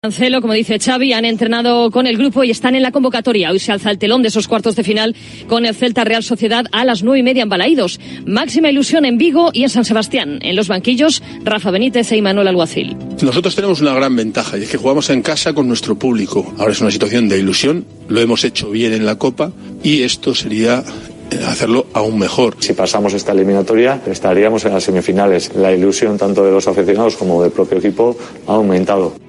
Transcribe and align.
Cancelo, 0.00 0.40
como 0.40 0.52
dice 0.52 0.78
Xavi, 0.78 1.12
han 1.12 1.24
entrenado 1.24 1.90
con 1.90 2.06
el 2.06 2.16
grupo 2.16 2.44
y 2.44 2.52
están 2.52 2.76
en 2.76 2.84
la 2.84 2.92
convocatoria. 2.92 3.50
Hoy 3.50 3.58
se 3.58 3.72
alza 3.72 3.90
el 3.90 3.98
telón 3.98 4.22
de 4.22 4.28
esos 4.28 4.46
cuartos 4.46 4.76
de 4.76 4.84
final 4.84 5.16
con 5.48 5.66
el 5.66 5.74
Celta 5.74 6.04
Real 6.04 6.22
Sociedad 6.22 6.66
a 6.70 6.84
las 6.84 7.02
nueve 7.02 7.18
y 7.18 7.22
media 7.24 7.42
en 7.42 7.48
Balaídos. 7.48 7.98
Máxima 8.24 8.70
ilusión 8.70 9.04
en 9.04 9.18
Vigo 9.18 9.50
y 9.52 9.64
en 9.64 9.70
San 9.70 9.84
Sebastián. 9.84 10.38
En 10.42 10.54
los 10.54 10.68
banquillos, 10.68 11.20
Rafa 11.42 11.72
Benítez 11.72 12.12
e 12.12 12.16
Imanuel 12.16 12.46
Alguacil. 12.46 12.96
Nosotros 13.20 13.56
tenemos 13.56 13.80
una 13.80 13.92
gran 13.92 14.14
ventaja 14.14 14.56
y 14.56 14.62
es 14.62 14.70
que 14.70 14.76
jugamos 14.76 15.10
en 15.10 15.20
casa 15.20 15.52
con 15.52 15.66
nuestro 15.66 15.98
público. 15.98 16.54
Ahora 16.58 16.70
es 16.70 16.80
una 16.80 16.92
situación 16.92 17.28
de 17.28 17.38
ilusión, 17.40 17.84
lo 18.06 18.20
hemos 18.20 18.44
hecho 18.44 18.70
bien 18.70 18.92
en 18.92 19.04
la 19.04 19.16
Copa 19.16 19.50
y 19.82 20.02
esto 20.02 20.32
sería 20.32 20.84
eh, 21.32 21.40
hacerlo 21.44 21.88
aún 21.92 22.20
mejor. 22.20 22.54
Si 22.60 22.72
pasamos 22.72 23.14
esta 23.14 23.32
eliminatoria, 23.32 24.00
estaríamos 24.06 24.64
en 24.64 24.74
las 24.74 24.84
semifinales. 24.84 25.56
La 25.56 25.72
ilusión 25.72 26.16
tanto 26.18 26.44
de 26.44 26.52
los 26.52 26.68
aficionados 26.68 27.16
como 27.16 27.42
del 27.42 27.50
propio 27.50 27.78
equipo 27.78 28.16
ha 28.46 28.52
aumentado. 28.52 29.27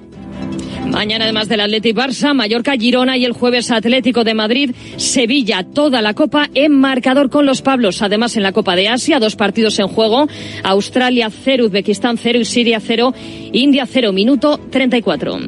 Mañana, 0.90 1.24
además 1.24 1.48
del 1.48 1.60
Atlético 1.60 2.00
Barça, 2.00 2.34
Mallorca, 2.34 2.72
Girona 2.76 3.16
y 3.16 3.24
el 3.24 3.32
jueves 3.32 3.70
Atlético 3.70 4.24
de 4.24 4.34
Madrid, 4.34 4.72
Sevilla, 4.96 5.62
toda 5.62 6.02
la 6.02 6.14
Copa 6.14 6.50
en 6.54 6.72
marcador 6.72 7.30
con 7.30 7.46
los 7.46 7.62
Pablos. 7.62 8.02
Además, 8.02 8.36
en 8.36 8.42
la 8.42 8.52
Copa 8.52 8.74
de 8.74 8.88
Asia, 8.88 9.20
dos 9.20 9.36
partidos 9.36 9.78
en 9.78 9.86
juego. 9.86 10.26
Australia 10.64 11.30
0, 11.30 11.66
Uzbekistán 11.66 12.18
0 12.18 12.40
y 12.40 12.44
Siria 12.44 12.80
0, 12.80 13.14
India 13.52 13.86
0, 13.86 14.12
minuto 14.12 14.58
34. 14.70 15.38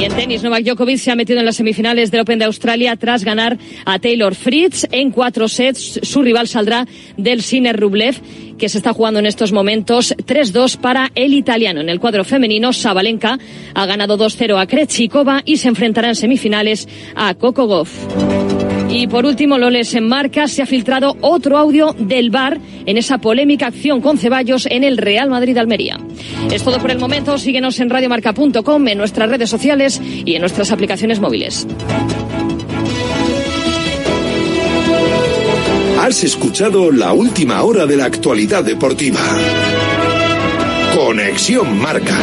Y 0.00 0.04
en 0.04 0.12
tenis, 0.12 0.42
Novak 0.42 0.64
Djokovic 0.64 0.98
se 0.98 1.10
ha 1.10 1.16
metido 1.16 1.38
en 1.38 1.46
las 1.46 1.56
semifinales 1.56 2.10
del 2.10 2.22
Open 2.22 2.38
de 2.38 2.46
Australia 2.46 2.96
tras 2.96 3.24
ganar 3.24 3.58
a 3.84 3.98
Taylor 3.98 4.34
Fritz 4.34 4.86
en 4.90 5.10
cuatro 5.10 5.48
sets. 5.48 6.00
Su 6.02 6.22
rival 6.22 6.48
saldrá 6.48 6.86
del 7.16 7.42
Sinner 7.42 7.78
Rublev 7.78 8.16
que 8.58 8.68
se 8.68 8.78
está 8.78 8.92
jugando 8.92 9.20
en 9.20 9.26
estos 9.26 9.52
momentos 9.52 10.14
3-2 10.16 10.76
para 10.76 11.10
el 11.14 11.32
italiano. 11.32 11.80
En 11.80 11.88
el 11.88 12.00
cuadro 12.00 12.24
femenino, 12.24 12.72
Sabalenka 12.72 13.38
ha 13.74 13.86
ganado 13.86 14.18
2-0 14.18 14.60
a 14.60 14.66
Krejcikova 14.66 15.42
y 15.44 15.56
se 15.56 15.68
enfrentará 15.68 16.08
en 16.08 16.14
semifinales 16.14 16.88
a 17.14 17.34
Coco 17.34 17.66
Goff. 17.66 18.06
Y 18.90 19.06
por 19.06 19.26
último, 19.26 19.58
Loles 19.58 19.94
en 19.94 20.08
marca, 20.08 20.48
se 20.48 20.62
ha 20.62 20.66
filtrado 20.66 21.16
otro 21.20 21.58
audio 21.58 21.94
del 21.98 22.30
bar 22.30 22.58
en 22.86 22.96
esa 22.96 23.18
polémica 23.18 23.66
acción 23.66 24.00
con 24.00 24.16
Ceballos 24.16 24.66
en 24.66 24.82
el 24.82 24.96
Real 24.96 25.28
Madrid 25.28 25.56
Almería. 25.58 25.98
Es 26.50 26.62
todo 26.64 26.78
por 26.78 26.90
el 26.90 26.98
momento. 26.98 27.36
Síguenos 27.36 27.78
en 27.80 27.90
radiomarca.com, 27.90 28.88
en 28.88 28.98
nuestras 28.98 29.28
redes 29.28 29.50
sociales 29.50 30.00
y 30.02 30.34
en 30.34 30.40
nuestras 30.40 30.72
aplicaciones 30.72 31.20
móviles. 31.20 31.66
Has 36.00 36.22
escuchado 36.22 36.92
la 36.92 37.12
última 37.12 37.62
hora 37.64 37.84
de 37.84 37.96
la 37.96 38.04
actualidad 38.04 38.62
deportiva. 38.62 39.20
Conexión 40.94 41.76
Marca. 41.76 42.16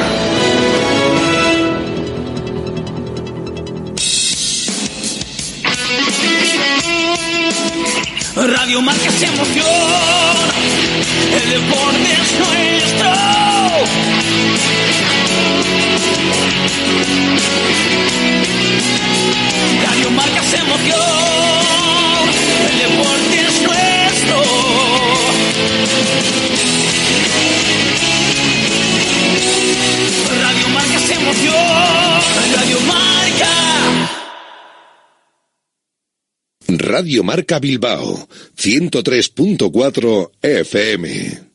Radio 8.35 8.81
Marca 8.81 9.11
se 9.11 9.25
emoción. 9.25 9.65
El 11.33 11.49
deporte 11.49 12.11
es 12.13 12.31
nuestro. 12.39 13.09
Radio 19.83 20.11
Marca 20.11 20.43
se 20.43 20.57
emoción. 20.57 21.25
El 22.71 22.77
deporte 22.79 23.34
Radio 30.41 30.69
Marca 30.69 30.99
se 30.99 31.13
emoción. 31.13 31.55
Radio 32.55 32.79
Marca. 32.81 33.51
Radio 36.67 37.23
Marca 37.23 37.59
Bilbao, 37.59 38.27
103.4 38.57 40.31
FM. 40.41 41.54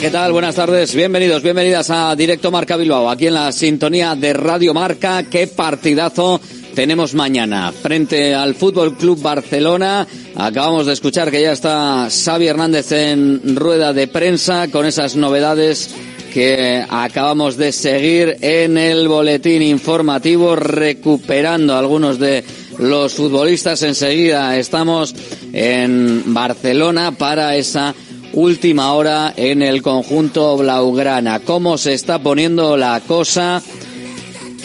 ¿Qué 0.00 0.10
tal? 0.10 0.32
Buenas 0.32 0.54
tardes. 0.54 0.94
Bienvenidos, 0.94 1.42
bienvenidas 1.42 1.90
a 1.90 2.14
Directo 2.14 2.52
Marca 2.52 2.76
Bilbao, 2.76 3.10
aquí 3.10 3.26
en 3.26 3.34
la 3.34 3.50
sintonía 3.50 4.14
de 4.14 4.32
Radio 4.32 4.72
Marca. 4.72 5.24
Qué 5.24 5.48
partidazo 5.48 6.40
tenemos 6.72 7.14
mañana 7.14 7.72
frente 7.72 8.32
al 8.32 8.54
Fútbol 8.54 8.96
Club 8.96 9.20
Barcelona. 9.20 10.06
Acabamos 10.36 10.86
de 10.86 10.92
escuchar 10.92 11.32
que 11.32 11.42
ya 11.42 11.50
está 11.50 12.08
Xavi 12.10 12.46
Hernández 12.46 12.92
en 12.92 13.56
rueda 13.56 13.92
de 13.92 14.06
prensa 14.06 14.68
con 14.68 14.86
esas 14.86 15.16
novedades 15.16 15.92
que 16.32 16.84
acabamos 16.88 17.56
de 17.56 17.72
seguir 17.72 18.36
en 18.40 18.78
el 18.78 19.08
boletín 19.08 19.62
informativo, 19.62 20.54
recuperando 20.54 21.76
algunos 21.76 22.20
de 22.20 22.44
los 22.78 23.14
futbolistas. 23.14 23.82
Enseguida 23.82 24.56
estamos 24.56 25.12
en 25.52 26.32
Barcelona 26.32 27.10
para 27.12 27.56
esa 27.56 27.94
última 28.32 28.92
hora 28.92 29.32
en 29.36 29.62
el 29.62 29.82
conjunto 29.82 30.56
Blaugrana. 30.56 31.40
¿Cómo 31.40 31.78
se 31.78 31.94
está 31.94 32.18
poniendo 32.18 32.76
la 32.76 33.00
cosa? 33.06 33.62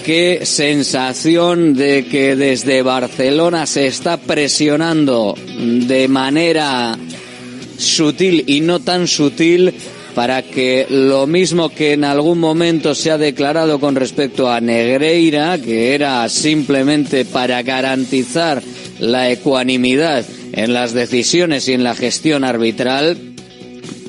Qué 0.06 0.42
sensación 0.44 1.76
de 1.76 2.06
que 2.06 2.36
desde 2.36 2.82
Barcelona 2.82 3.66
se 3.66 3.88
está 3.88 4.18
presionando 4.18 5.36
de 5.58 6.08
manera 6.08 6.98
sutil 7.78 8.44
y 8.48 8.62
no 8.62 8.80
tan 8.80 9.08
sutil 9.08 9.74
para 10.14 10.44
que 10.44 10.86
lo 10.90 11.26
mismo 11.26 11.70
que 11.70 11.94
en 11.94 12.04
algún 12.04 12.40
momento 12.40 12.94
se 12.94 13.12
ha 13.12 13.18
declarado 13.18 13.80
con 13.80 13.96
respecto 13.96 14.50
a 14.50 14.62
Negreira, 14.62 15.58
que 15.58 15.96
era 15.96 16.28
simplemente 16.30 17.26
para 17.26 17.62
garantizar 17.64 18.62
la 19.00 19.30
ecuanimidad 19.32 20.26
en 20.52 20.74
las 20.74 20.94
decisiones 20.94 21.68
y 21.68 21.74
en 21.74 21.84
la 21.84 21.96
gestión 21.96 22.44
arbitral, 22.44 23.33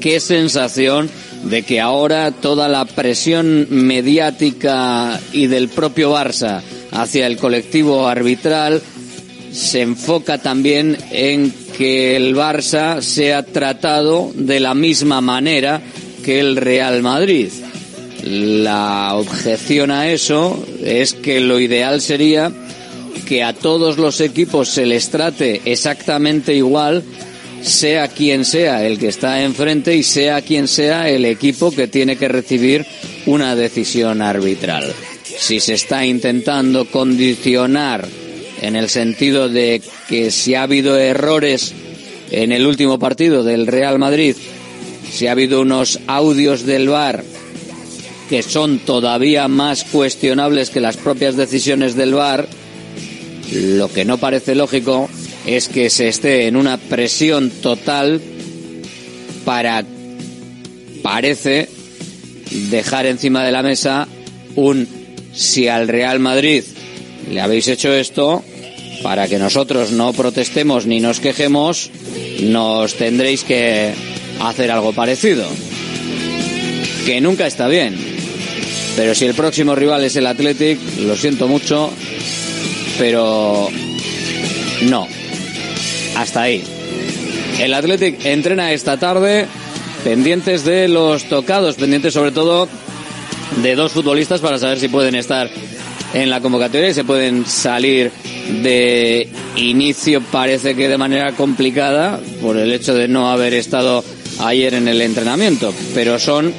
qué 0.04 0.20
sensación 0.20 1.08
de 1.44 1.62
que 1.62 1.80
ahora 1.80 2.30
toda 2.30 2.68
la 2.68 2.84
presión 2.84 3.68
mediática 3.70 5.18
y 5.32 5.46
del 5.46 5.70
propio 5.70 6.12
Barça 6.12 6.60
hacia 6.92 7.26
el 7.26 7.38
colectivo 7.38 8.06
arbitral 8.06 8.82
se 9.50 9.80
enfoca 9.80 10.36
también 10.36 10.98
en 11.10 11.54
que 11.78 12.16
el 12.16 12.36
Barça 12.36 13.00
sea 13.00 13.46
tratado 13.46 14.30
de 14.34 14.60
la 14.60 14.74
misma 14.74 15.22
manera 15.22 15.80
que 16.22 16.38
el 16.38 16.56
Real 16.56 17.00
Madrid. 17.00 17.48
La 18.22 19.14
objeción 19.14 19.90
a 19.90 20.12
eso 20.12 20.66
es 20.84 21.14
que 21.14 21.40
lo 21.40 21.58
ideal 21.58 22.02
sería 22.02 22.52
que 23.26 23.42
a 23.42 23.54
todos 23.54 23.96
los 23.96 24.20
equipos 24.20 24.68
se 24.68 24.84
les 24.84 25.08
trate 25.08 25.62
exactamente 25.64 26.54
igual, 26.54 27.02
sea 27.64 28.08
quien 28.08 28.44
sea 28.44 28.86
el 28.86 28.98
que 28.98 29.08
está 29.08 29.42
enfrente 29.42 29.96
y 29.96 30.02
sea 30.02 30.42
quien 30.42 30.68
sea 30.68 31.08
el 31.08 31.24
equipo 31.24 31.70
que 31.70 31.88
tiene 31.88 32.16
que 32.16 32.28
recibir 32.28 32.84
una 33.26 33.56
decisión 33.56 34.20
arbitral. 34.20 34.92
Si 35.38 35.60
se 35.60 35.74
está 35.74 36.04
intentando 36.04 36.84
condicionar 36.84 38.06
en 38.60 38.76
el 38.76 38.88
sentido 38.88 39.48
de 39.48 39.82
que 40.08 40.30
si 40.30 40.54
ha 40.54 40.62
habido 40.62 40.98
errores 40.98 41.72
en 42.30 42.52
el 42.52 42.66
último 42.66 42.98
partido 42.98 43.42
del 43.42 43.66
Real 43.66 43.98
Madrid, 43.98 44.36
si 45.10 45.26
ha 45.26 45.32
habido 45.32 45.62
unos 45.62 46.00
audios 46.06 46.66
del 46.66 46.88
VAR 46.88 47.24
que 48.28 48.42
son 48.42 48.78
todavía 48.78 49.48
más 49.48 49.84
cuestionables 49.84 50.70
que 50.70 50.80
las 50.80 50.96
propias 50.96 51.36
decisiones 51.36 51.94
del 51.94 52.14
VAR, 52.14 52.48
Lo 53.52 53.92
que 53.92 54.04
no 54.04 54.18
parece 54.18 54.54
lógico 54.54 55.08
es 55.46 55.68
que 55.68 55.90
se 55.90 56.08
esté 56.08 56.46
en 56.46 56.56
una 56.56 56.76
presión 56.78 57.50
total 57.50 58.20
para, 59.44 59.84
parece, 61.02 61.68
dejar 62.70 63.06
encima 63.06 63.44
de 63.44 63.52
la 63.52 63.62
mesa 63.62 64.08
un 64.56 64.86
si 65.32 65.68
al 65.68 65.88
Real 65.88 66.20
Madrid 66.20 66.62
le 67.30 67.40
habéis 67.40 67.68
hecho 67.68 67.92
esto, 67.92 68.42
para 69.02 69.28
que 69.28 69.38
nosotros 69.38 69.90
no 69.90 70.12
protestemos 70.12 70.86
ni 70.86 71.00
nos 71.00 71.20
quejemos, 71.20 71.90
nos 72.40 72.94
tendréis 72.94 73.44
que 73.44 73.92
hacer 74.40 74.70
algo 74.70 74.92
parecido. 74.92 75.46
Que 77.04 77.20
nunca 77.20 77.46
está 77.46 77.68
bien. 77.68 77.94
Pero 78.96 79.14
si 79.14 79.26
el 79.26 79.34
próximo 79.34 79.74
rival 79.74 80.04
es 80.04 80.16
el 80.16 80.26
Athletic, 80.26 80.78
lo 81.00 81.16
siento 81.16 81.48
mucho, 81.48 81.90
pero 82.98 83.68
no. 84.88 85.08
Hasta 86.16 86.42
ahí. 86.42 86.64
El 87.58 87.74
Athletic 87.74 88.24
entrena 88.24 88.72
esta 88.72 88.96
tarde 88.96 89.46
pendientes 90.02 90.64
de 90.64 90.88
los 90.88 91.24
tocados, 91.24 91.76
pendientes 91.76 92.14
sobre 92.14 92.32
todo 92.32 92.68
de 93.62 93.74
dos 93.74 93.92
futbolistas 93.92 94.40
para 94.40 94.58
saber 94.58 94.78
si 94.78 94.88
pueden 94.88 95.14
estar 95.14 95.48
en 96.12 96.30
la 96.30 96.40
convocatoria 96.40 96.88
y 96.88 96.94
se 96.94 97.04
pueden 97.04 97.46
salir 97.46 98.10
de 98.62 99.28
inicio 99.56 100.20
parece 100.20 100.74
que 100.74 100.88
de 100.88 100.98
manera 100.98 101.32
complicada 101.32 102.20
por 102.42 102.56
el 102.56 102.72
hecho 102.72 102.94
de 102.94 103.08
no 103.08 103.30
haber 103.30 103.54
estado 103.54 104.04
ayer 104.40 104.74
en 104.74 104.88
el 104.88 105.00
entrenamiento, 105.00 105.72
pero 105.94 106.18
son 106.18 106.52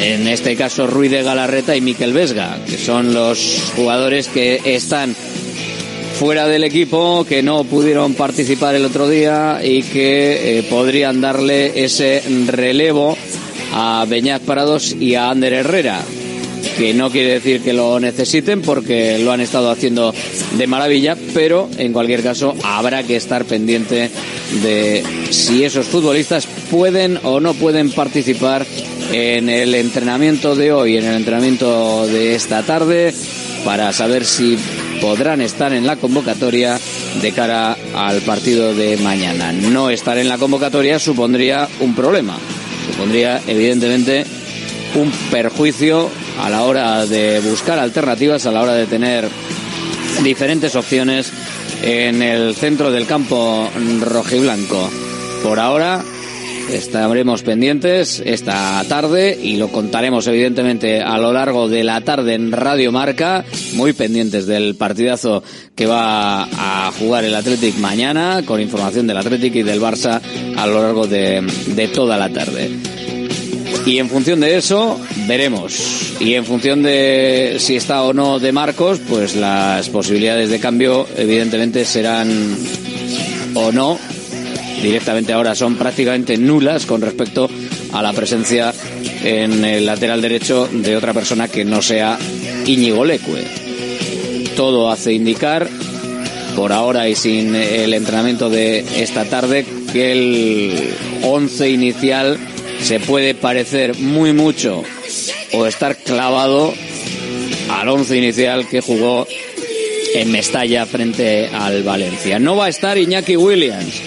en 0.00 0.28
este 0.28 0.56
caso 0.56 0.86
Ruiz 0.86 1.10
de 1.10 1.22
Galarreta 1.22 1.76
y 1.76 1.80
Miquel 1.80 2.12
Vesga, 2.12 2.58
que 2.66 2.78
son 2.78 3.14
los 3.14 3.72
jugadores 3.74 4.28
que 4.28 4.60
están 4.64 5.14
fuera 6.18 6.48
del 6.48 6.64
equipo, 6.64 7.24
que 7.24 7.44
no 7.44 7.62
pudieron 7.62 8.14
participar 8.14 8.74
el 8.74 8.84
otro 8.84 9.08
día 9.08 9.60
y 9.62 9.84
que 9.84 10.58
eh, 10.58 10.62
podrían 10.64 11.20
darle 11.20 11.84
ese 11.84 12.22
relevo 12.46 13.16
a 13.72 14.04
Beñat 14.08 14.42
Parados 14.42 14.96
y 14.98 15.14
a 15.14 15.30
Ander 15.30 15.52
Herrera 15.52 16.00
que 16.76 16.92
no 16.94 17.10
quiere 17.10 17.34
decir 17.34 17.60
que 17.60 17.72
lo 17.72 17.98
necesiten 18.00 18.62
porque 18.62 19.18
lo 19.18 19.32
han 19.32 19.40
estado 19.40 19.70
haciendo 19.70 20.12
de 20.56 20.66
maravilla, 20.66 21.16
pero 21.34 21.68
en 21.76 21.92
cualquier 21.92 22.22
caso 22.22 22.54
habrá 22.64 23.02
que 23.02 23.16
estar 23.16 23.44
pendiente 23.44 24.10
de 24.62 25.02
si 25.30 25.64
esos 25.64 25.86
futbolistas 25.86 26.46
pueden 26.70 27.18
o 27.22 27.40
no 27.40 27.54
pueden 27.54 27.90
participar 27.90 28.66
en 29.12 29.48
el 29.48 29.74
entrenamiento 29.74 30.54
de 30.54 30.72
hoy, 30.72 30.96
en 30.96 31.04
el 31.04 31.16
entrenamiento 31.16 32.06
de 32.06 32.34
esta 32.34 32.62
tarde, 32.62 33.12
para 33.64 33.92
saber 33.92 34.24
si 34.24 34.56
podrán 35.00 35.40
estar 35.40 35.72
en 35.72 35.86
la 35.86 35.96
convocatoria 35.96 36.78
de 37.20 37.32
cara 37.32 37.76
al 37.94 38.20
partido 38.22 38.74
de 38.74 38.96
mañana. 38.98 39.52
No 39.52 39.90
estar 39.90 40.18
en 40.18 40.28
la 40.28 40.38
convocatoria 40.38 40.98
supondría 40.98 41.68
un 41.80 41.94
problema, 41.94 42.36
supondría 42.90 43.40
evidentemente 43.46 44.24
un 44.94 45.10
perjuicio 45.30 46.10
a 46.42 46.50
la 46.50 46.62
hora 46.62 47.06
de 47.06 47.40
buscar 47.40 47.78
alternativas, 47.78 48.46
a 48.46 48.52
la 48.52 48.62
hora 48.62 48.74
de 48.74 48.86
tener 48.86 49.28
diferentes 50.22 50.74
opciones 50.76 51.32
en 51.82 52.22
el 52.22 52.54
centro 52.54 52.90
del 52.90 53.06
campo 53.06 53.68
rojiblanco. 54.00 54.90
Por 55.42 55.60
ahora 55.60 56.02
estaremos 56.70 57.42
pendientes 57.42 58.22
esta 58.24 58.82
tarde 58.88 59.38
y 59.40 59.56
lo 59.56 59.68
contaremos 59.68 60.26
evidentemente 60.26 61.00
a 61.00 61.18
lo 61.18 61.32
largo 61.32 61.68
de 61.68 61.84
la 61.84 62.00
tarde 62.00 62.34
en 62.34 62.52
Radio 62.52 62.92
Marca, 62.92 63.44
muy 63.74 63.92
pendientes 63.92 64.46
del 64.46 64.74
partidazo 64.76 65.42
que 65.74 65.86
va 65.86 66.44
a 66.44 66.92
jugar 66.98 67.24
el 67.24 67.34
Athletic 67.34 67.76
mañana, 67.78 68.42
con 68.44 68.60
información 68.60 69.06
del 69.06 69.18
Athletic 69.18 69.56
y 69.56 69.62
del 69.62 69.80
Barça 69.80 70.20
a 70.56 70.66
lo 70.66 70.82
largo 70.82 71.06
de, 71.06 71.46
de 71.68 71.88
toda 71.88 72.16
la 72.16 72.28
tarde. 72.30 72.70
Y 73.86 73.98
en 73.98 74.08
función 74.08 74.40
de 74.40 74.56
eso, 74.56 75.00
veremos. 75.26 76.14
Y 76.20 76.34
en 76.34 76.44
función 76.44 76.82
de 76.82 77.56
si 77.58 77.76
está 77.76 78.02
o 78.02 78.12
no 78.12 78.38
de 78.38 78.52
Marcos, 78.52 79.00
pues 79.08 79.34
las 79.34 79.88
posibilidades 79.88 80.50
de 80.50 80.60
cambio 80.60 81.06
evidentemente 81.16 81.84
serán 81.84 82.28
o 83.54 83.72
no. 83.72 83.98
Directamente 84.82 85.32
ahora 85.32 85.54
son 85.54 85.76
prácticamente 85.76 86.36
nulas 86.36 86.86
con 86.86 87.00
respecto 87.00 87.50
a 87.92 88.02
la 88.02 88.12
presencia 88.12 88.72
en 89.24 89.64
el 89.64 89.86
lateral 89.86 90.22
derecho 90.22 90.68
de 90.70 90.96
otra 90.96 91.12
persona 91.12 91.48
que 91.48 91.64
no 91.64 91.82
sea 91.82 92.18
Íñigo 92.66 93.04
Leque. 93.04 93.44
Todo 94.56 94.90
hace 94.90 95.12
indicar, 95.12 95.68
por 96.54 96.72
ahora 96.72 97.08
y 97.08 97.14
sin 97.14 97.54
el 97.54 97.94
entrenamiento 97.94 98.50
de 98.50 98.84
esta 99.02 99.24
tarde, 99.24 99.64
que 99.92 100.12
el 100.12 100.94
once 101.22 101.70
inicial 101.70 102.38
se 102.82 103.00
puede 103.00 103.34
parecer 103.34 103.96
muy 103.98 104.32
mucho 104.32 104.82
o 105.52 105.66
estar 105.66 105.96
clavado 105.96 106.74
al 107.70 107.88
once 107.88 108.16
inicial 108.16 108.68
que 108.68 108.80
jugó 108.80 109.26
en 110.14 110.32
Mestalla 110.32 110.86
frente 110.86 111.48
al 111.48 111.82
Valencia. 111.82 112.38
No 112.38 112.56
va 112.56 112.66
a 112.66 112.68
estar 112.68 112.96
Iñaki 112.98 113.36
Williams. 113.36 114.02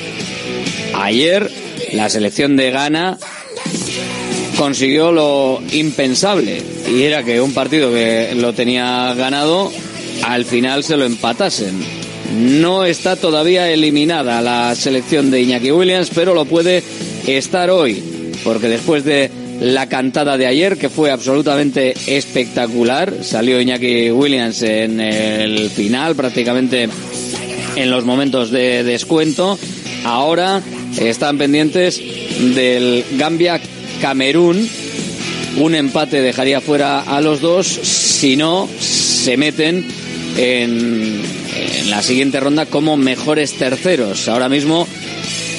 Ayer 1.01 1.50
la 1.94 2.09
selección 2.09 2.56
de 2.56 2.69
Ghana 2.69 3.18
consiguió 4.56 5.12
lo 5.12 5.59
impensable 5.71 6.62
y 6.94 7.01
era 7.01 7.24
que 7.24 7.42
un 7.42 7.53
partido 7.53 7.92
que 7.92 8.33
lo 8.36 8.53
tenía 8.53 9.12
ganado 9.15 9.71
al 10.24 10.45
final 10.45 10.83
se 10.83 10.98
lo 10.98 11.06
empatasen. 11.06 11.74
No 12.39 12.86
está 12.86 13.15
todavía 13.15 13.69
eliminada 13.71 14.42
la 14.44 14.75
selección 14.75 15.31
de 15.31 15.42
Iñaki 15.42 15.71
Williams, 15.71 16.12
pero 16.13 16.36
lo 16.36 16.45
puede 16.45 16.83
estar 17.25 17.71
hoy 17.71 18.04
porque 18.44 18.69
después 18.69 19.04
de 19.04 19.31
la 19.59 19.89
cantada 19.89 20.38
de 20.38 20.45
ayer, 20.45 20.77
que 20.77 20.89
fue 20.89 21.09
absolutamente 21.09 21.95
espectacular, 22.06 23.12
salió 23.24 23.59
Iñaki 23.59 24.12
Williams 24.12 24.62
en 24.62 25.00
el 25.00 25.69
final, 25.71 26.15
prácticamente 26.15 26.88
en 27.75 27.89
los 27.89 28.06
momentos 28.06 28.51
de 28.51 28.83
descuento. 28.83 29.57
Ahora 30.04 30.62
están 30.99 31.38
pendientes 31.38 32.01
del 32.55 33.05
Gambia 33.13 33.59
Camerún. 34.01 34.67
Un 35.57 35.75
empate 35.75 36.21
dejaría 36.21 36.61
fuera 36.61 37.01
a 37.01 37.21
los 37.21 37.41
dos, 37.41 37.67
si 37.67 38.38
no, 38.38 38.69
se 38.79 39.38
meten 39.38 39.85
en, 40.38 41.21
la 41.89 42.01
siguiente 42.01 42.39
ronda 42.39 42.65
como 42.65 42.97
mejores 42.97 43.54
terceros. 43.54 44.27
Ahora 44.27 44.49
mismo 44.49 44.87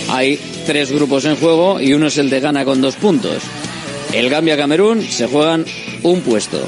hay 0.08 0.38
tres 0.66 0.90
grupos 0.92 1.24
en 1.24 1.36
juego 1.36 1.80
y 1.80 1.92
uno 1.92 2.06
es 2.06 2.18
el 2.18 2.30
de 2.30 2.40
Gana 2.40 2.64
con 2.64 2.80
dos 2.80 2.96
puntos. 2.96 3.42
El 4.12 4.28
Gambia-Camerún 4.28 5.02
se 5.02 5.26
juegan 5.26 5.64
un 6.02 6.20
puesto. 6.20 6.60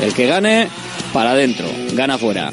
El 0.00 0.14
que 0.14 0.26
gane, 0.26 0.68
para 1.12 1.32
adentro, 1.32 1.66
gana 1.94 2.18
fuera. 2.18 2.52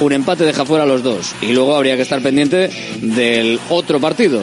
Un 0.00 0.12
empate 0.12 0.44
deja 0.44 0.64
fuera 0.64 0.84
a 0.84 0.86
los 0.86 1.02
dos. 1.02 1.34
Y 1.42 1.52
luego 1.52 1.76
habría 1.76 1.96
que 1.96 2.02
estar 2.02 2.22
pendiente 2.22 2.70
del 3.02 3.60
otro 3.68 4.00
partido, 4.00 4.42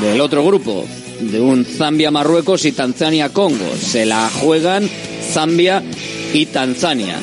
del 0.00 0.20
otro 0.20 0.44
grupo, 0.44 0.86
de 1.20 1.40
un 1.40 1.64
Zambia-Marruecos 1.64 2.64
y 2.64 2.72
Tanzania-Congo. 2.72 3.76
Se 3.78 4.06
la 4.06 4.30
juegan 4.30 4.88
Zambia 5.32 5.82
y 6.32 6.46
Tanzania. 6.46 7.18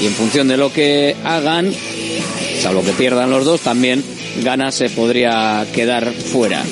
Y 0.00 0.06
en 0.06 0.12
función 0.12 0.48
de 0.48 0.56
lo 0.56 0.72
que 0.72 1.14
hagan, 1.24 1.72
salvo 2.60 2.82
que 2.82 2.92
pierdan 2.92 3.30
los 3.30 3.44
dos, 3.44 3.60
también 3.60 4.02
Gana 4.42 4.72
se 4.72 4.90
podría 4.90 5.66
quedar 5.72 6.12
fuera. 6.12 6.64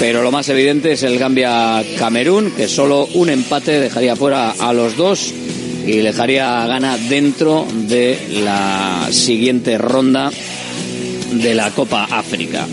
Pero 0.00 0.22
lo 0.22 0.32
más 0.32 0.48
evidente 0.48 0.92
es 0.92 1.02
el 1.02 1.18
Gambia-Camerún, 1.18 2.50
que 2.52 2.68
solo 2.68 3.06
un 3.14 3.30
empate 3.30 3.80
dejaría 3.80 4.16
fuera 4.16 4.50
a 4.58 4.72
los 4.72 4.96
dos 4.96 5.32
y 5.86 5.96
dejaría 5.98 6.62
a 6.62 6.66
Ghana 6.66 6.98
dentro 7.08 7.66
de 7.72 8.18
la 8.42 9.08
siguiente 9.10 9.78
ronda 9.78 10.30
de 11.32 11.54
la 11.54 11.70
Copa 11.70 12.04
África. 12.10 12.66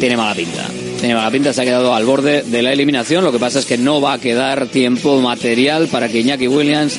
Tiene 0.00 0.16
mala 0.16 0.34
pinta. 0.34 0.66
Tiene 1.00 1.14
mala 1.14 1.30
pinta, 1.30 1.52
se 1.52 1.62
ha 1.62 1.64
quedado 1.64 1.94
al 1.94 2.04
borde 2.04 2.42
de 2.42 2.62
la 2.62 2.72
eliminación. 2.72 3.24
Lo 3.24 3.32
que 3.32 3.38
pasa 3.38 3.58
es 3.58 3.66
que 3.66 3.78
no 3.78 4.00
va 4.00 4.14
a 4.14 4.18
quedar 4.18 4.66
tiempo 4.66 5.20
material 5.20 5.88
para 5.88 6.08
que 6.08 6.20
Iñaki 6.20 6.48
Williams 6.48 6.98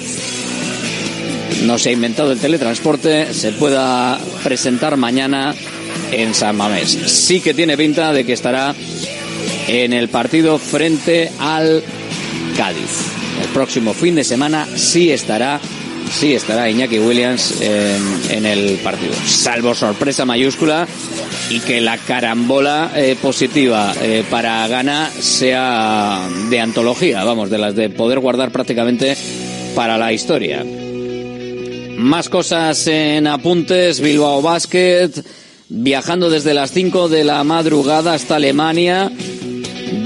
no 1.63 1.77
se 1.77 1.89
ha 1.89 1.91
inventado 1.91 2.31
el 2.31 2.39
teletransporte, 2.39 3.33
se 3.33 3.51
pueda 3.51 4.17
presentar 4.43 4.95
mañana 4.95 5.53
en 6.11 6.33
San 6.33 6.55
Mamés. 6.55 6.89
Sí 6.89 7.41
que 7.41 7.53
tiene 7.53 7.77
pinta 7.77 8.13
de 8.13 8.25
que 8.25 8.33
estará 8.33 8.73
en 9.67 9.93
el 9.93 10.07
partido 10.09 10.57
frente 10.57 11.31
al 11.39 11.83
Cádiz. 12.55 13.18
El 13.41 13.47
próximo 13.49 13.93
fin 13.93 14.15
de 14.15 14.23
semana 14.23 14.67
sí 14.75 15.11
estará, 15.11 15.59
sí 16.11 16.33
estará 16.33 16.69
Iñaki 16.69 16.99
Williams 16.99 17.61
en, 17.61 18.45
el 18.45 18.77
partido. 18.77 19.13
Salvo 19.25 19.73
sorpresa 19.73 20.25
mayúscula 20.25 20.87
y 21.49 21.59
que 21.59 21.81
la 21.81 21.97
carambola 21.97 22.91
eh, 22.95 23.15
positiva 23.21 23.93
eh, 24.01 24.23
para 24.29 24.67
Gana 24.67 25.09
sea 25.09 26.27
de 26.49 26.59
antología, 26.59 27.23
vamos, 27.23 27.49
de 27.49 27.57
las 27.57 27.75
de 27.75 27.89
poder 27.89 28.19
guardar 28.19 28.51
prácticamente 28.51 29.15
para 29.75 29.97
la 29.97 30.11
historia. 30.13 30.63
Más 31.97 32.29
cosas 32.29 32.87
en 32.87 33.27
apuntes. 33.27 33.99
Bilbao 33.99 34.41
Basket, 34.41 35.11
viajando 35.67 36.29
desde 36.29 36.53
las 36.53 36.71
5 36.71 37.09
de 37.09 37.23
la 37.25 37.43
madrugada 37.43 38.13
hasta 38.13 38.37
Alemania, 38.37 39.11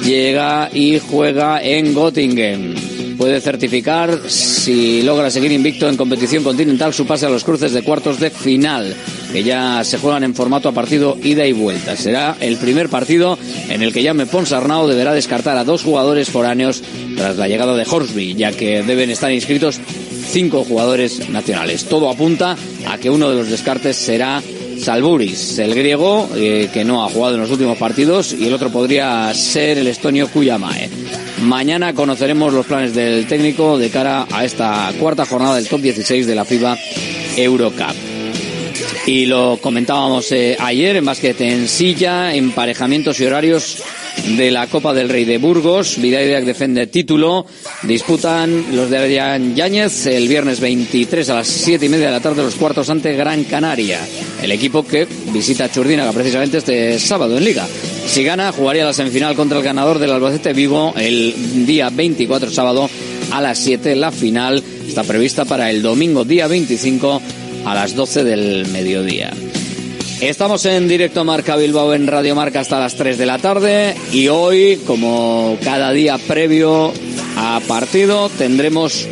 llega 0.04 0.70
y 0.74 1.00
juega 1.00 1.62
en 1.62 1.94
Göttingen 1.94 2.83
puede 3.18 3.42
certificar, 3.42 4.30
si 4.30 5.02
logra 5.02 5.30
seguir 5.30 5.52
invicto 5.52 5.88
en 5.88 5.98
competición 5.98 6.44
continental, 6.44 6.94
su 6.94 7.06
pase 7.06 7.26
a 7.26 7.30
los 7.30 7.44
cruces 7.44 7.72
de 7.72 7.84
cuartos 7.84 8.20
de 8.20 8.30
final, 8.30 8.96
que 9.32 9.44
ya 9.44 9.84
se 9.84 9.98
juegan 9.98 10.24
en 10.24 10.36
formato 10.36 10.70
a 10.70 10.74
partido 10.74 11.18
ida 11.24 11.46
y 11.46 11.54
vuelta. 11.54 11.96
Será 11.96 12.36
el 12.40 12.58
primer 12.58 12.90
partido 12.90 13.38
en 13.70 13.82
el 13.82 13.94
que 13.94 14.04
Jaume 14.04 14.26
Ponsarnau 14.26 14.88
deberá 14.88 15.14
descartar 15.14 15.58
a 15.58 15.64
dos 15.64 15.84
jugadores 15.84 16.30
foráneos 16.30 16.84
tras 17.16 17.38
la 17.38 17.48
llegada 17.48 17.76
de 17.76 17.86
Horsby, 17.90 18.36
ya 18.36 18.52
que 18.52 18.84
deben 18.84 19.10
estar 19.10 19.32
inscritos 19.32 19.80
cinco 20.32 20.64
jugadores 20.64 21.30
nacionales. 21.30 21.86
Todo 21.86 22.10
apunta 22.10 22.58
a 22.88 22.98
que 22.98 23.10
uno 23.10 23.30
de 23.30 23.36
los 23.36 23.50
descartes 23.50 23.98
será 23.98 24.42
Salburis, 24.80 25.60
el 25.60 25.76
griego, 25.76 26.30
eh, 26.36 26.70
que 26.74 26.84
no 26.84 27.06
ha 27.06 27.10
jugado 27.10 27.36
en 27.36 27.42
los 27.42 27.52
últimos 27.52 27.78
partidos, 27.78 28.34
y 28.34 28.48
el 28.48 28.54
otro 28.54 28.70
podría 28.70 29.34
ser 29.34 29.78
el 29.78 29.88
estonio 29.88 30.28
Kuyamae. 30.28 30.90
Mañana 31.44 31.94
conoceremos 31.94 32.54
los 32.54 32.66
planes 32.66 32.96
del 32.96 33.28
técnico 33.28 33.78
de 33.78 33.90
cara 33.90 34.26
a 34.32 34.46
esta 34.46 34.92
cuarta 34.98 35.26
jornada 35.26 35.56
del 35.56 35.68
top 35.68 35.82
16 35.82 36.26
de 36.26 36.36
la 36.36 36.46
FIBA 36.46 36.78
Eurocup. 37.36 37.96
Y 39.06 39.26
lo 39.26 39.58
comentábamos 39.62 40.32
eh, 40.32 40.56
ayer 40.58 40.96
en 40.96 41.06
básquet 41.06 41.40
en 41.42 41.68
silla, 41.68 42.34
emparejamientos 42.34 43.20
y 43.20 43.26
horarios 43.26 43.84
de 44.38 44.52
la 44.52 44.68
Copa 44.68 44.94
del 44.94 45.10
Rey 45.10 45.26
de 45.26 45.38
Burgos. 45.38 45.98
Vidaideac 46.00 46.46
defiende 46.46 46.88
título. 46.88 47.46
Disputan 47.84 48.76
los 48.76 48.90
de 48.90 48.98
Adrián 48.98 49.56
Yáñez 49.56 50.06
el 50.08 50.28
viernes 50.28 50.60
23 50.60 51.30
a 51.30 51.36
las 51.36 51.48
7 51.48 51.86
y 51.86 51.90
media 51.90 52.08
de 52.08 52.12
la 52.14 52.20
tarde 52.20 52.44
los 52.44 52.56
cuartos 52.56 52.90
ante 52.90 53.16
Gran 53.16 53.44
Canaria. 53.44 54.00
El 54.42 54.52
equipo 54.52 54.86
que 54.86 55.08
visita 55.32 55.70
Churdinaga 55.70 56.12
precisamente 56.12 56.60
este 56.60 57.00
sábado 57.00 57.38
en 57.38 57.46
Liga. 57.46 57.68
Si 58.06 58.24
gana, 58.24 58.52
jugaría 58.52 58.86
la 58.86 58.94
semifinal 58.94 59.36
contra 59.36 59.58
el 59.58 59.64
ganador 59.64 60.00
del 60.00 60.12
Albacete 60.12 60.54
Vigo 60.54 60.94
el 60.98 61.66
día 61.66 61.90
24 61.90 62.52
sábado 62.52 62.90
a 63.32 63.42
las 63.42 63.58
7. 63.60 63.96
La 63.96 64.12
final 64.12 64.64
está 64.88 65.04
prevista 65.04 65.46
para 65.46 65.70
el 65.70 65.82
domingo 65.82 66.24
día 66.24 66.48
25 66.48 67.22
a 67.66 67.74
las 67.74 67.96
12 67.96 68.24
del 68.24 68.68
mediodía. 68.68 69.32
Estamos 70.30 70.66
en 70.66 70.88
directo 70.88 71.26
Marca 71.26 71.58
Bilbao 71.58 71.94
en 71.94 72.08
Radio 72.08 72.34
Marca 72.34 72.62
hasta 72.62 72.80
las 72.80 72.96
3 72.96 73.18
de 73.18 73.26
la 73.26 73.40
tarde 73.40 73.94
y 74.14 74.30
hoy, 74.30 74.80
como 74.88 75.58
cada 75.62 75.92
día 75.92 76.18
previo 76.18 76.94
a 77.36 77.60
partido, 77.68 78.30
tendremos 78.30 79.06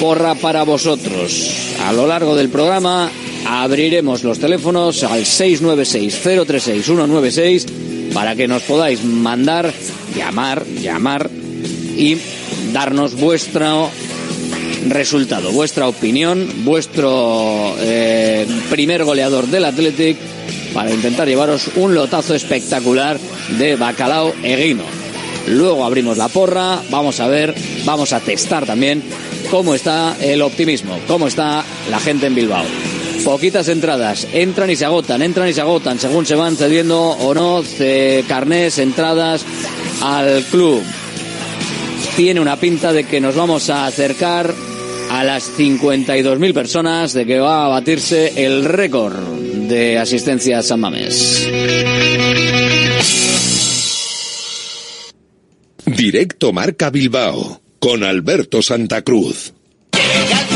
porra 0.00 0.34
para 0.34 0.64
vosotros. 0.64 1.52
A 1.86 1.92
lo 1.92 2.08
largo 2.08 2.34
del 2.34 2.48
programa 2.48 3.12
abriremos 3.46 4.24
los 4.24 4.40
teléfonos 4.40 5.04
al 5.04 5.20
696-036-196 5.20 8.12
para 8.12 8.34
que 8.34 8.48
nos 8.48 8.62
podáis 8.62 9.04
mandar, 9.04 9.72
llamar, 10.16 10.66
llamar 10.66 11.30
y 11.96 12.18
darnos 12.72 13.14
vuestro 13.14 13.88
resultado, 14.88 15.52
vuestra 15.52 15.88
opinión, 15.88 16.64
vuestro 16.64 17.74
eh, 17.78 18.23
primer 18.70 19.04
goleador 19.04 19.46
del 19.46 19.64
Athletic 19.64 20.16
para 20.72 20.92
intentar 20.92 21.28
llevaros 21.28 21.70
un 21.76 21.94
lotazo 21.94 22.34
espectacular 22.34 23.18
de 23.58 23.76
bacalao 23.76 24.34
eguino. 24.42 24.84
Luego 25.46 25.84
abrimos 25.84 26.16
la 26.16 26.28
porra, 26.28 26.80
vamos 26.90 27.20
a 27.20 27.28
ver, 27.28 27.54
vamos 27.84 28.12
a 28.12 28.20
testar 28.20 28.66
también 28.66 29.02
cómo 29.50 29.74
está 29.74 30.16
el 30.20 30.42
optimismo, 30.42 30.98
cómo 31.06 31.28
está 31.28 31.64
la 31.90 32.00
gente 32.00 32.26
en 32.26 32.34
Bilbao. 32.34 32.64
Poquitas 33.24 33.68
entradas, 33.68 34.26
entran 34.32 34.70
y 34.70 34.76
se 34.76 34.84
agotan, 34.84 35.22
entran 35.22 35.48
y 35.48 35.52
se 35.52 35.60
agotan, 35.60 35.98
según 35.98 36.26
se 36.26 36.34
van 36.34 36.56
cediendo 36.56 37.00
o 37.00 37.34
no 37.34 37.62
carnés, 38.26 38.78
entradas 38.78 39.44
al 40.02 40.42
club. 40.50 40.82
Tiene 42.16 42.40
una 42.40 42.56
pinta 42.56 42.92
de 42.92 43.04
que 43.04 43.20
nos 43.20 43.34
vamos 43.34 43.70
a 43.70 43.86
acercar 43.86 44.54
a 45.14 45.22
las 45.22 45.56
52.000 45.56 46.52
personas 46.52 47.12
de 47.12 47.24
que 47.24 47.38
va 47.38 47.66
a 47.66 47.68
batirse 47.68 48.44
el 48.44 48.64
récord 48.64 49.14
de 49.68 49.96
asistencia 49.96 50.58
a 50.58 50.62
San 50.62 50.80
Mamés. 50.80 51.48
Directo 55.86 56.52
Marca 56.52 56.90
Bilbao 56.90 57.60
con 57.78 58.02
Alberto 58.02 58.60
Santa 58.60 59.02
Cruz. 59.02 59.54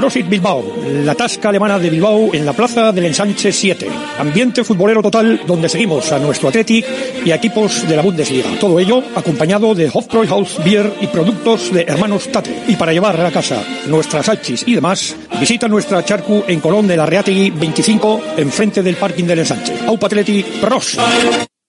Profit 0.00 0.28
Bilbao, 0.30 0.64
la 1.04 1.14
tasca 1.14 1.50
alemana 1.50 1.78
de 1.78 1.90
Bilbao 1.90 2.32
en 2.32 2.46
la 2.46 2.54
plaza 2.54 2.90
del 2.90 3.04
Ensanche 3.04 3.52
7. 3.52 3.86
Ambiente 4.18 4.64
futbolero 4.64 5.02
total 5.02 5.42
donde 5.46 5.68
seguimos 5.68 6.10
a 6.10 6.18
nuestro 6.18 6.48
Athletic 6.48 6.86
y 7.24 7.30
a 7.30 7.34
equipos 7.34 7.86
de 7.86 7.96
la 7.96 8.02
Bundesliga. 8.02 8.48
Todo 8.58 8.80
ello 8.80 9.02
acompañado 9.14 9.74
de 9.74 9.90
Hofbräuhaus 9.92 10.64
Beer 10.64 10.90
y 11.02 11.06
productos 11.08 11.70
de 11.72 11.82
hermanos 11.82 12.32
Tate. 12.32 12.62
Y 12.66 12.76
para 12.76 12.94
llevar 12.94 13.20
a 13.20 13.30
casa 13.30 13.62
nuestras 13.88 14.24
salchis 14.24 14.64
y 14.66 14.74
demás, 14.74 15.14
visita 15.38 15.68
nuestra 15.68 16.02
charcu 16.02 16.44
en 16.48 16.60
Colón 16.60 16.86
de 16.86 16.96
la 16.96 17.04
Reategui 17.04 17.50
25, 17.50 18.22
enfrente 18.38 18.82
del 18.82 18.96
parking 18.96 19.24
del 19.24 19.40
ensanche. 19.40 19.74
Aupa 19.86 20.06
Athletic 20.06 20.46
Pros. 20.60 20.96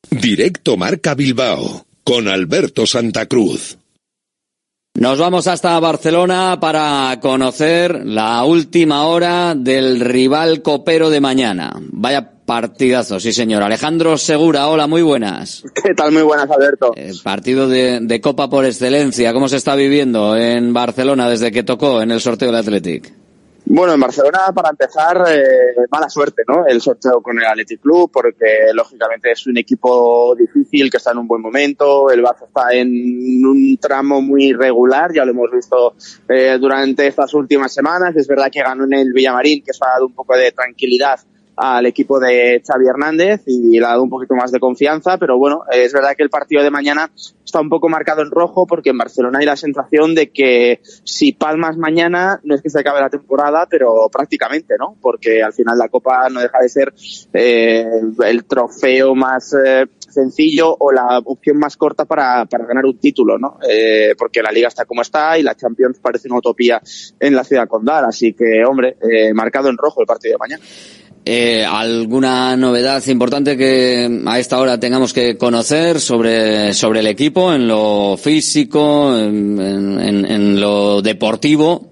Directo 0.09 0.77
Marca 0.77 1.15
Bilbao 1.15 1.85
con 2.05 2.29
Alberto 2.29 2.87
Santa 2.87 3.25
Cruz. 3.25 3.77
Nos 4.93 5.17
vamos 5.17 5.47
hasta 5.47 5.79
Barcelona 5.79 6.59
para 6.59 7.17
conocer 7.21 8.05
la 8.05 8.43
última 8.43 9.05
hora 9.05 9.55
del 9.55 10.01
rival 10.01 10.61
copero 10.61 11.09
de 11.09 11.21
mañana. 11.21 11.71
Vaya 11.91 12.29
partidazo, 12.45 13.17
sí 13.17 13.31
señor. 13.31 13.63
Alejandro 13.63 14.17
Segura, 14.17 14.67
hola, 14.67 14.87
muy 14.87 15.01
buenas. 15.01 15.63
¿Qué 15.73 15.93
tal? 15.95 16.11
Muy 16.11 16.23
buenas, 16.23 16.51
Alberto. 16.51 16.91
Eh, 16.97 17.13
partido 17.23 17.69
de, 17.69 18.19
Copa 18.21 18.49
por 18.49 18.65
excelencia. 18.65 19.31
¿Cómo 19.31 19.47
se 19.47 19.55
está 19.55 19.75
viviendo 19.75 20.35
en 20.35 20.73
Barcelona 20.73 21.29
desde 21.29 21.53
que 21.53 21.63
tocó 21.63 22.01
en 22.01 22.11
el 22.11 22.19
sorteo 22.19 22.49
del 22.49 22.57
Athletic? 22.57 23.13
Bueno, 23.73 23.93
en 23.93 24.01
Barcelona, 24.01 24.51
para 24.53 24.69
empezar, 24.71 25.23
eh, 25.29 25.85
mala 25.89 26.09
suerte, 26.09 26.43
¿no? 26.45 26.67
El 26.67 26.81
sorteo 26.81 27.21
con 27.21 27.39
el 27.39 27.45
Athletic 27.45 27.79
Club, 27.79 28.11
porque 28.11 28.69
lógicamente 28.73 29.31
es 29.31 29.47
un 29.47 29.57
equipo 29.57 30.35
difícil 30.35 30.91
que 30.91 30.97
está 30.97 31.11
en 31.11 31.19
un 31.19 31.27
buen 31.27 31.41
momento. 31.41 32.11
El 32.11 32.21
Barça 32.21 32.47
está 32.47 32.73
en 32.73 32.89
un 33.45 33.77
tramo 33.79 34.21
muy 34.21 34.47
irregular, 34.47 35.13
ya 35.13 35.23
lo 35.23 35.31
hemos 35.31 35.49
visto 35.51 35.95
eh, 36.27 36.57
durante 36.59 37.07
estas 37.07 37.33
últimas 37.33 37.73
semanas. 37.73 38.13
Es 38.17 38.27
verdad 38.27 38.51
que 38.51 38.61
ganó 38.61 38.83
en 38.83 38.91
el 38.91 39.13
Villamarín, 39.13 39.63
que 39.63 39.71
eso 39.71 39.85
ha 39.85 39.91
dado 39.91 40.07
un 40.07 40.13
poco 40.15 40.35
de 40.35 40.51
tranquilidad 40.51 41.21
al 41.55 41.85
equipo 41.85 42.19
de 42.19 42.61
Xavi 42.65 42.87
Hernández 42.87 43.43
y 43.45 43.79
le 43.79 43.85
ha 43.85 43.89
dado 43.89 44.03
un 44.03 44.09
poquito 44.09 44.35
más 44.35 44.51
de 44.51 44.59
confianza, 44.59 45.17
pero 45.17 45.37
bueno, 45.37 45.63
es 45.71 45.93
verdad 45.93 46.15
que 46.17 46.23
el 46.23 46.29
partido 46.29 46.63
de 46.63 46.71
mañana 46.71 47.09
está 47.51 47.59
un 47.59 47.69
poco 47.69 47.89
marcado 47.89 48.21
en 48.21 48.31
rojo 48.31 48.65
porque 48.65 48.91
en 48.91 48.97
Barcelona 48.97 49.39
hay 49.39 49.45
la 49.45 49.57
sensación 49.57 50.15
de 50.15 50.31
que 50.31 50.79
si 51.03 51.33
palmas 51.33 51.77
mañana 51.77 52.39
no 52.43 52.55
es 52.55 52.61
que 52.61 52.69
se 52.69 52.79
acabe 52.79 53.01
la 53.01 53.09
temporada, 53.09 53.67
pero 53.69 54.09
prácticamente, 54.09 54.75
¿no? 54.79 54.95
Porque 55.01 55.43
al 55.43 55.51
final 55.51 55.77
la 55.77 55.89
Copa 55.89 56.29
no 56.29 56.39
deja 56.39 56.59
de 56.59 56.69
ser 56.69 56.93
eh, 57.33 57.85
el 58.25 58.45
trofeo 58.45 59.15
más 59.15 59.53
eh, 59.53 59.85
sencillo 60.11 60.75
o 60.79 60.93
la 60.93 61.19
opción 61.25 61.57
más 61.57 61.75
corta 61.75 62.05
para, 62.05 62.45
para 62.45 62.65
ganar 62.65 62.85
un 62.85 62.97
título, 62.97 63.37
¿no? 63.37 63.57
Eh, 63.67 64.15
porque 64.17 64.41
la 64.41 64.51
Liga 64.51 64.69
está 64.69 64.85
como 64.85 65.01
está 65.01 65.37
y 65.37 65.43
la 65.43 65.55
Champions 65.55 65.99
parece 65.99 66.29
una 66.29 66.37
utopía 66.37 66.81
en 67.19 67.35
la 67.35 67.43
ciudad 67.43 67.67
condal, 67.67 68.05
así 68.05 68.33
que, 68.33 68.63
hombre, 68.65 68.95
eh, 69.01 69.33
marcado 69.33 69.69
en 69.69 69.77
rojo 69.77 69.99
el 69.99 70.07
partido 70.07 70.35
de 70.35 70.37
mañana. 70.37 70.63
Eh, 71.23 71.63
¿Alguna 71.63 72.57
novedad 72.57 73.05
importante 73.07 73.55
que 73.55 74.21
a 74.25 74.39
esta 74.39 74.59
hora 74.59 74.79
tengamos 74.79 75.13
que 75.13 75.37
conocer 75.37 75.99
sobre, 75.99 76.73
sobre 76.73 77.01
el 77.01 77.07
equipo, 77.07 77.53
en 77.53 77.67
lo 77.67 78.17
físico, 78.17 79.15
en, 79.17 79.59
en, 79.59 80.25
en 80.25 80.59
lo 80.59 81.01
deportivo? 81.01 81.91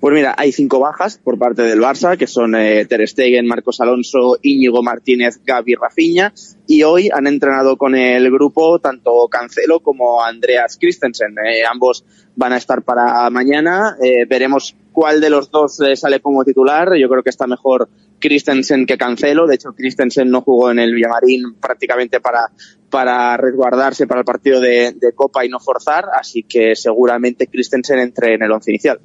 Pues 0.00 0.14
mira, 0.14 0.34
hay 0.36 0.52
cinco 0.52 0.80
bajas 0.80 1.18
por 1.18 1.38
parte 1.38 1.62
del 1.62 1.80
Barça, 1.80 2.18
que 2.18 2.26
son 2.26 2.54
eh, 2.54 2.84
Ter 2.84 3.06
Stegen, 3.08 3.46
Marcos 3.46 3.80
Alonso, 3.80 4.38
Íñigo 4.42 4.82
Martínez, 4.82 5.40
Gaby 5.44 5.76
Rafinha, 5.76 6.32
y 6.66 6.82
hoy 6.82 7.08
han 7.12 7.26
entrenado 7.26 7.76
con 7.76 7.94
el 7.94 8.30
grupo 8.30 8.78
tanto 8.80 9.28
Cancelo 9.28 9.80
como 9.80 10.22
Andreas 10.22 10.76
Christensen. 10.78 11.36
Eh, 11.38 11.62
ambos 11.70 12.04
van 12.36 12.52
a 12.52 12.58
estar 12.58 12.82
para 12.82 13.28
mañana. 13.30 13.96
Eh, 14.02 14.26
veremos 14.26 14.74
cuál 14.92 15.20
de 15.20 15.30
los 15.30 15.50
dos 15.50 15.80
eh, 15.80 15.96
sale 15.96 16.20
como 16.20 16.44
titular. 16.44 16.94
Yo 16.96 17.08
creo 17.08 17.22
que 17.22 17.30
está 17.30 17.46
mejor 17.46 17.88
Christensen 18.22 18.86
que 18.86 18.96
Cancelo. 18.96 19.46
De 19.46 19.56
hecho, 19.56 19.72
Christensen 19.76 20.30
no 20.30 20.40
jugó 20.42 20.70
en 20.70 20.78
el 20.78 20.94
Villamarín 20.94 21.54
prácticamente 21.60 22.20
para, 22.20 22.50
para 22.88 23.36
resguardarse 23.36 24.06
para 24.06 24.20
el 24.20 24.24
partido 24.24 24.60
de, 24.60 24.92
de 24.92 25.12
Copa 25.14 25.44
y 25.44 25.48
no 25.48 25.58
forzar. 25.60 26.06
Así 26.18 26.44
que 26.44 26.76
seguramente 26.76 27.48
Christensen 27.48 27.98
entre 27.98 28.34
en 28.34 28.42
el 28.42 28.52
once 28.52 28.70
inicial. 28.70 29.00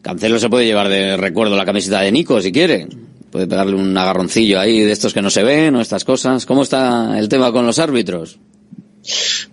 Cancelo 0.00 0.38
se 0.38 0.48
puede 0.48 0.66
llevar 0.66 0.88
de 0.88 1.16
recuerdo 1.16 1.56
la 1.56 1.64
camiseta 1.64 2.00
de 2.00 2.12
Nico 2.12 2.40
si 2.40 2.52
quiere. 2.52 2.86
Puede 3.30 3.46
pegarle 3.48 3.74
un 3.74 3.96
agarroncillo 3.98 4.60
ahí 4.60 4.80
de 4.80 4.92
estos 4.92 5.12
que 5.12 5.20
no 5.20 5.28
se 5.30 5.42
ven 5.42 5.74
o 5.74 5.80
estas 5.80 6.04
cosas. 6.04 6.46
¿Cómo 6.46 6.62
está 6.62 7.18
el 7.18 7.28
tema 7.28 7.50
con 7.50 7.66
los 7.66 7.78
árbitros? 7.80 8.38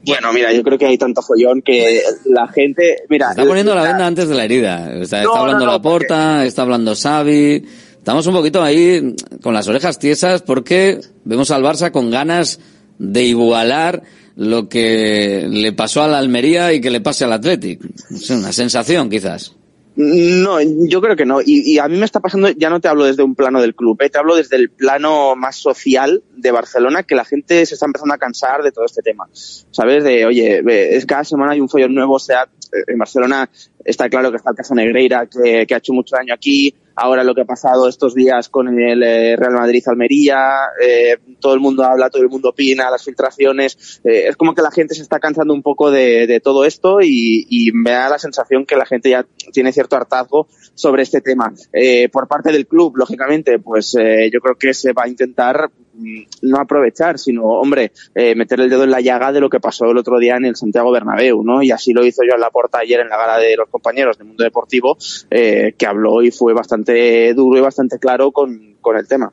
Bueno, 0.06 0.32
mira, 0.34 0.54
yo 0.54 0.64
creo 0.64 0.78
que 0.78 0.86
hay 0.86 0.98
tanto 0.98 1.22
follón 1.22 1.62
que 1.62 2.02
la 2.26 2.48
gente, 2.48 2.98
mira, 3.10 3.32
está 3.32 3.44
poniendo 3.46 3.76
la 3.76 3.84
venda 3.84 4.08
antes 4.08 4.30
de 4.30 4.36
la 4.36 4.46
herida. 4.46 4.94
Está, 5.02 5.24
No, 5.24 5.36
hablando 5.36 5.66
no, 5.66 5.66
no, 5.66 5.72
Laporta, 5.74 6.34
porque- 6.36 6.48
está 6.48 6.62
hablando 6.62 6.96
Xavi. 6.96 7.66
Estamos 8.02 8.26
un 8.26 8.34
poquito 8.34 8.64
ahí 8.64 9.16
con 9.44 9.54
las 9.54 9.68
orejas 9.68 10.00
tiesas 10.00 10.42
porque 10.42 11.00
vemos 11.24 11.52
al 11.52 11.62
Barça 11.62 11.92
con 11.92 12.10
ganas 12.10 12.60
de 12.98 13.26
igualar 13.26 14.02
lo 14.36 14.68
que 14.68 15.46
le 15.48 15.72
pasó 15.74 16.02
al 16.02 16.16
Almería 16.16 16.74
y 16.74 16.82
que 16.82 16.90
le 16.90 17.00
pase 17.00 17.26
al 17.26 17.34
Athletic. 17.34 17.80
Es 18.10 18.32
una 18.32 18.52
sensación, 18.54 19.08
quizás. 19.08 19.56
No, 19.96 20.60
yo 20.60 21.00
creo 21.00 21.16
que 21.16 21.28
no. 21.28 21.42
Y, 21.46 21.78
a 21.78 21.88
mí 21.88 21.96
me 21.96 22.06
está 22.06 22.20
pasando, 22.20 22.50
ya 22.50 22.72
no 22.72 22.80
te 22.80 22.88
hablo 22.88 23.06
desde 23.06 23.22
un 23.22 23.36
plano 23.36 23.62
del 23.62 23.76
club, 23.76 24.02
¿eh? 24.02 24.10
te 24.10 24.18
hablo 24.18 24.36
desde 24.36 24.56
el 24.56 24.72
plano 24.72 25.36
más 25.36 25.58
social 25.58 26.24
de 26.36 26.50
Barcelona, 26.50 27.04
que 27.04 27.14
la 27.14 27.24
gente 27.24 27.64
se 27.68 27.76
está 27.76 27.86
empezando 27.86 28.16
a 28.16 28.18
cansar 28.18 28.64
de 28.64 28.72
todo 28.72 28.86
este 28.86 29.04
tema. 29.04 29.30
¿Sabes? 29.32 30.04
De, 30.04 30.26
oye, 30.26 30.64
es 30.96 31.06
cada 31.06 31.24
semana 31.24 31.52
hay 31.52 31.62
un 31.62 31.70
follón 31.70 31.94
nuevo, 31.94 32.16
o 32.16 32.20
sea, 32.20 32.50
eh, 32.74 32.84
en 32.88 32.98
Barcelona 32.98 33.48
está 33.86 34.10
claro 34.10 34.32
que 34.32 34.38
está 34.38 34.50
el 34.50 34.56
caso 34.56 34.74
Negreira, 34.74 35.28
que 35.28 35.68
ha 35.72 35.78
hecho 35.78 35.94
mucho 35.94 36.16
daño 36.16 36.34
aquí, 36.34 36.74
ahora 36.96 37.24
lo 37.24 37.34
que 37.34 37.42
ha 37.42 37.46
pasado 37.46 37.88
estos 37.88 38.14
días 38.16 38.50
con 38.50 38.68
el 38.80 39.04
eh, 39.04 39.36
Real 39.36 39.54
Madrid-Almería, 39.54 40.38
eh, 40.82 41.18
todo 41.40 41.54
el 41.54 41.60
mundo 41.60 41.84
habla, 41.84 42.10
todo 42.10 42.22
el 42.22 42.30
mundo 42.30 42.50
opina, 42.50 42.90
las 42.90 43.04
filtraciones, 43.04 44.02
eh, 44.04 44.28
es 44.28 44.36
como 44.36 44.54
que 44.54 44.62
la 44.62 44.72
gente 44.72 44.96
se 44.96 45.02
está 45.02 45.20
cansando 45.20 45.54
un 45.54 45.62
poco 45.62 45.92
de, 45.92 46.28
de 46.28 46.40
todo 46.40 46.66
esto 46.66 47.00
y, 47.02 47.46
y 47.50 47.72
me 47.72 47.92
da 47.92 48.10
la 48.10 48.20
sensación 48.20 48.66
que 48.66 48.76
la 48.76 48.86
gente 48.86 49.10
ya 49.10 49.26
tiene 49.52 49.72
cierto 49.72 49.96
hartazgo 49.96 50.48
sobre 50.74 51.04
este 51.04 51.22
tema. 51.22 51.54
Eh, 51.74 52.10
por 52.10 52.28
parte 52.28 52.52
del 52.52 52.68
club, 52.68 52.98
lógicamente, 52.98 53.60
pues 53.60 53.92
yo 53.94 54.40
creo 54.40 54.56
que 54.58 54.74
se 54.74 54.94
va 54.94 55.04
a 55.04 55.08
intentar 55.08 55.70
no 55.94 56.58
aprovechar, 56.58 57.20
sino, 57.20 57.44
hombre, 57.44 57.92
eh, 58.16 58.36
meter 58.36 58.60
el 58.62 58.70
dedo 58.70 58.84
en 58.84 58.92
la 58.92 59.02
llaga 59.02 59.32
de 59.32 59.40
lo 59.40 59.50
que 59.50 59.60
pasó 59.60 59.86
el 59.86 59.98
otro 59.98 60.20
día 60.20 60.36
en 60.38 60.46
el 60.46 60.56
Santiago 60.56 60.92
Bernabéu, 60.92 61.44
¿no? 61.44 61.62
Y 61.62 61.72
así 61.72 61.94
lo 61.94 62.06
hizo 62.06 62.24
yo 62.24 62.36
en 62.36 62.42
la 62.42 62.50
porta 62.50 62.80
ayer 62.80 63.00
en 63.00 63.10
la 63.10 63.18
gala 63.18 63.38
de 63.38 63.56
los 63.56 63.70
compañeros 63.70 64.18
del 64.18 64.28
Mundo 64.28 64.44
Deportivo, 64.44 64.98
eh, 65.30 65.74
que 65.78 65.86
habló 65.86 66.22
y 66.22 66.32
fue 66.32 66.54
bastante 66.54 67.34
duro 67.34 67.58
y 67.58 67.62
bastante 67.62 68.00
claro 68.00 68.32
con, 68.32 68.76
con 68.82 68.98
el 68.98 69.08
tema. 69.08 69.32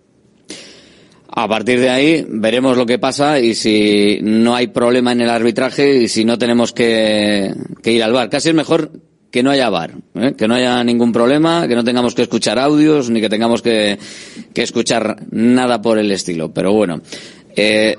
A 1.31 1.47
partir 1.47 1.79
de 1.79 1.91
ahí 1.91 2.27
veremos 2.29 2.77
lo 2.77 2.87
que 2.87 2.99
pasa 2.99 3.39
y 3.39 3.55
si 3.55 4.19
no 4.23 4.57
hay 4.57 4.69
problema 4.69 5.13
en 5.13 5.21
el 5.21 5.31
arbitraje 5.31 5.95
y 5.95 6.09
si 6.09 6.25
no 6.25 6.39
tenemos 6.39 6.73
que, 6.73 7.55
que 7.83 7.93
ir 7.93 8.03
al 8.03 8.13
bar. 8.13 8.31
Casi 8.31 8.49
es 8.49 8.55
mejor 8.55 8.91
que 9.31 9.43
no 9.43 9.51
haya 9.51 9.69
bar, 9.69 9.93
¿eh? 10.15 10.35
que 10.37 10.49
no 10.49 10.55
haya 10.55 10.83
ningún 10.85 11.13
problema, 11.13 11.69
que 11.69 11.75
no 11.75 11.85
tengamos 11.85 12.15
que 12.15 12.23
escuchar 12.23 12.59
audios 12.59 13.11
ni 13.11 13.21
que 13.21 13.29
tengamos 13.29 13.63
que, 13.63 13.99
que 14.55 14.63
escuchar 14.63 15.17
nada 15.31 15.83
por 15.83 15.99
el 15.99 16.11
estilo. 16.11 16.53
Pero 16.53 16.73
bueno, 16.73 17.01
eh, 17.55 17.97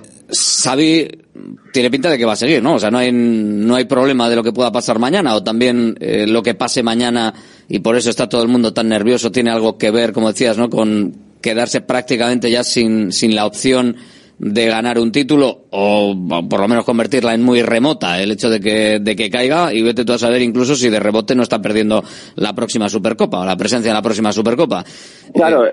tiene 1.72 1.92
pinta 1.92 2.10
de 2.10 2.18
que 2.18 2.26
va 2.26 2.34
a 2.34 2.36
seguir, 2.36 2.62
¿no? 2.62 2.76
O 2.76 2.80
sea, 2.80 2.92
no 2.92 2.98
hay, 2.98 3.12
no 3.12 3.76
hay 3.76 3.86
problema 3.86 4.30
de 4.30 4.36
lo 4.36 4.44
que 4.44 4.52
pueda 4.52 4.72
pasar 4.72 5.00
mañana 5.00 5.36
o 5.36 5.44
también 5.44 5.96
eh, 6.00 6.26
lo 6.28 6.44
que 6.44 6.56
pase 6.56 6.84
mañana 6.84 7.34
y 7.68 7.80
por 7.80 7.96
eso 7.96 8.10
está 8.10 8.28
todo 8.28 8.42
el 8.42 8.48
mundo 8.48 8.74
tan 8.74 8.90
nervioso 8.90 9.32
tiene 9.32 9.52
algo 9.52 9.78
que 9.78 9.92
ver, 9.92 10.14
como 10.14 10.30
decías, 10.30 10.58
¿no? 10.58 10.70
Con 10.70 11.16
quedarse 11.42 11.82
prácticamente 11.82 12.52
ya 12.52 12.64
sin, 12.64 13.12
sin 13.12 13.36
la 13.36 13.46
opción 13.46 13.96
de 14.40 14.66
ganar 14.68 14.98
un 15.00 15.12
título 15.12 15.68
o 15.72 16.16
por 16.50 16.60
lo 16.62 16.68
menos 16.68 16.86
convertirla 16.86 17.34
en 17.34 17.44
muy 17.44 17.62
remota 17.62 18.22
el 18.22 18.32
hecho 18.32 18.50
de 18.50 18.60
que, 18.60 19.00
de 19.00 19.16
que 19.16 19.30
caiga 19.30 19.74
y 19.74 19.84
vete 19.84 20.06
tú 20.06 20.14
a 20.14 20.18
saber 20.18 20.42
incluso 20.42 20.76
si 20.76 20.90
de 20.90 21.00
rebote 21.00 21.36
no 21.36 21.44
está 21.44 21.62
perdiendo 21.62 22.04
la 22.36 22.54
próxima 22.54 22.90
Supercopa 22.90 23.40
o 23.42 23.46
la 23.46 23.58
presencia 23.58 23.90
en 23.90 23.96
la 23.96 24.02
próxima 24.02 24.32
Supercopa. 24.32 24.84
Claro, 25.34 25.66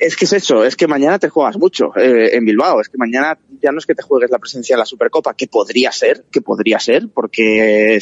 es 0.00 0.16
que 0.16 0.24
es 0.24 0.32
eso, 0.32 0.64
es 0.64 0.76
que 0.76 0.88
mañana 0.88 1.18
te 1.18 1.28
juegas 1.28 1.58
mucho 1.58 1.96
eh, 1.96 2.30
en 2.32 2.44
Bilbao, 2.44 2.80
es 2.80 2.88
que 2.88 2.98
mañana 2.98 3.38
ya 3.62 3.70
no 3.70 3.78
es 3.78 3.86
que 3.86 3.94
te 3.94 4.02
juegues 4.02 4.30
la 4.30 4.38
presencia 4.38 4.74
en 4.74 4.80
la 4.80 4.86
Supercopa, 4.86 5.34
que 5.34 5.46
podría 5.46 5.92
ser, 5.92 6.24
que 6.30 6.40
podría 6.40 6.80
ser, 6.80 7.08
porque 7.12 7.98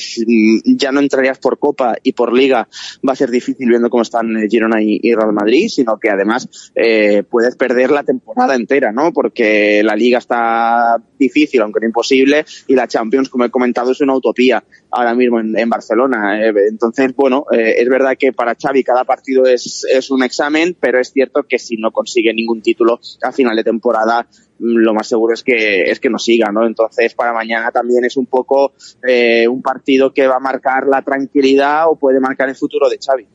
ya 0.64 0.92
no 0.92 1.00
entrarías 1.00 1.38
por 1.38 1.58
Copa 1.58 1.96
y 2.02 2.12
por 2.12 2.32
Liga 2.32 2.68
va 3.06 3.12
a 3.12 3.16
ser 3.16 3.30
difícil 3.30 3.68
viendo 3.68 3.90
cómo 3.90 4.02
están 4.02 4.36
eh, 4.36 4.48
Girona 4.48 4.80
y, 4.80 5.00
y 5.02 5.14
Real 5.14 5.32
Madrid, 5.32 5.68
sino 5.68 5.98
que 5.98 6.08
además 6.08 6.48
eh, 6.74 7.22
puedes 7.28 7.56
perder 7.56 7.90
la 7.90 8.04
temporada 8.04 8.54
entera, 8.54 8.92
¿no? 8.92 9.12
Porque 9.12 9.71
la 9.82 9.94
Liga 9.94 10.18
está 10.18 11.00
difícil, 11.18 11.60
aunque 11.62 11.80
no 11.80 11.86
imposible, 11.86 12.44
y 12.66 12.74
la 12.74 12.88
Champions, 12.88 13.28
como 13.28 13.44
he 13.44 13.50
comentado, 13.50 13.92
es 13.92 14.00
una 14.00 14.14
utopía 14.14 14.62
ahora 14.90 15.14
mismo 15.14 15.40
en, 15.40 15.68
Barcelona. 15.70 16.44
Eh, 16.44 16.52
entonces, 16.68 17.14
bueno, 17.14 17.46
eh, 17.52 17.76
es 17.78 17.88
verdad 17.88 18.16
que 18.18 18.32
para 18.32 18.54
Xavi 18.54 18.84
cada 18.84 19.04
partido 19.04 19.46
es, 19.46 19.86
es 19.88 20.10
un 20.10 20.22
examen, 20.22 20.76
pero 20.78 21.00
es 21.00 21.12
cierto 21.12 21.44
que 21.44 21.58
si 21.58 21.76
no 21.76 21.90
consigue 21.90 22.34
ningún 22.34 22.60
título 22.60 23.00
a 23.22 23.32
final 23.32 23.56
de 23.56 23.64
temporada, 23.64 24.26
mm, 24.58 24.76
lo 24.76 24.94
más 24.94 25.08
seguro 25.08 25.34
es 25.34 25.42
que 25.42 25.82
es 25.84 26.00
que 26.00 26.10
no 26.10 26.18
siga, 26.18 26.50
¿no? 26.52 26.66
Entonces, 26.66 27.14
para 27.14 27.32
mañana 27.32 27.70
también 27.70 28.04
es 28.04 28.16
un 28.16 28.26
poco 28.26 28.72
eh, 29.06 29.46
un 29.48 29.62
partido 29.62 30.12
que 30.12 30.26
va 30.26 30.36
a 30.36 30.40
marcar 30.40 30.86
la 30.86 31.02
tranquilidad 31.02 31.88
o 31.88 31.96
puede 31.96 32.20
marcar 32.20 32.48
el 32.48 32.56
futuro 32.56 32.88
de 32.88 32.98
Xavi. 32.98 33.26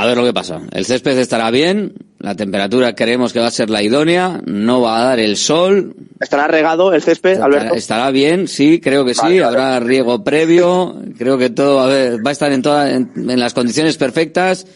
A 0.00 0.06
ver 0.06 0.16
lo 0.16 0.24
que 0.24 0.32
pasa. 0.32 0.60
El 0.72 0.84
césped 0.84 1.18
estará 1.18 1.50
bien, 1.50 1.94
la 2.18 2.34
temperatura 2.34 2.94
creemos 2.94 3.32
que 3.32 3.40
va 3.40 3.46
a 3.48 3.50
ser 3.50 3.68
la 3.70 3.82
idónea, 3.82 4.40
no 4.46 4.80
va 4.80 5.00
a 5.00 5.04
dar 5.04 5.18
el 5.18 5.36
sol. 5.36 5.94
¿Estará 6.20 6.46
regado 6.48 6.92
el 6.94 7.02
césped, 7.02 7.32
Estará, 7.32 7.46
Alberto? 7.46 7.74
estará 7.74 8.10
bien, 8.10 8.48
sí, 8.48 8.80
creo 8.80 9.04
que 9.04 9.14
sí. 9.14 9.20
Vale. 9.22 9.44
Habrá 9.44 9.80
riego 9.80 10.22
previo, 10.24 10.94
creo 11.16 11.36
que 11.38 11.50
todo 11.50 11.76
va 11.76 11.84
a, 11.84 11.88
ver- 11.88 12.24
va 12.26 12.30
a 12.30 12.32
estar 12.32 12.52
en, 12.52 12.62
toda- 12.62 12.90
en, 12.90 13.10
en 13.16 13.40
las 13.40 13.54
condiciones 13.54 13.96
perfectas. 13.96 14.66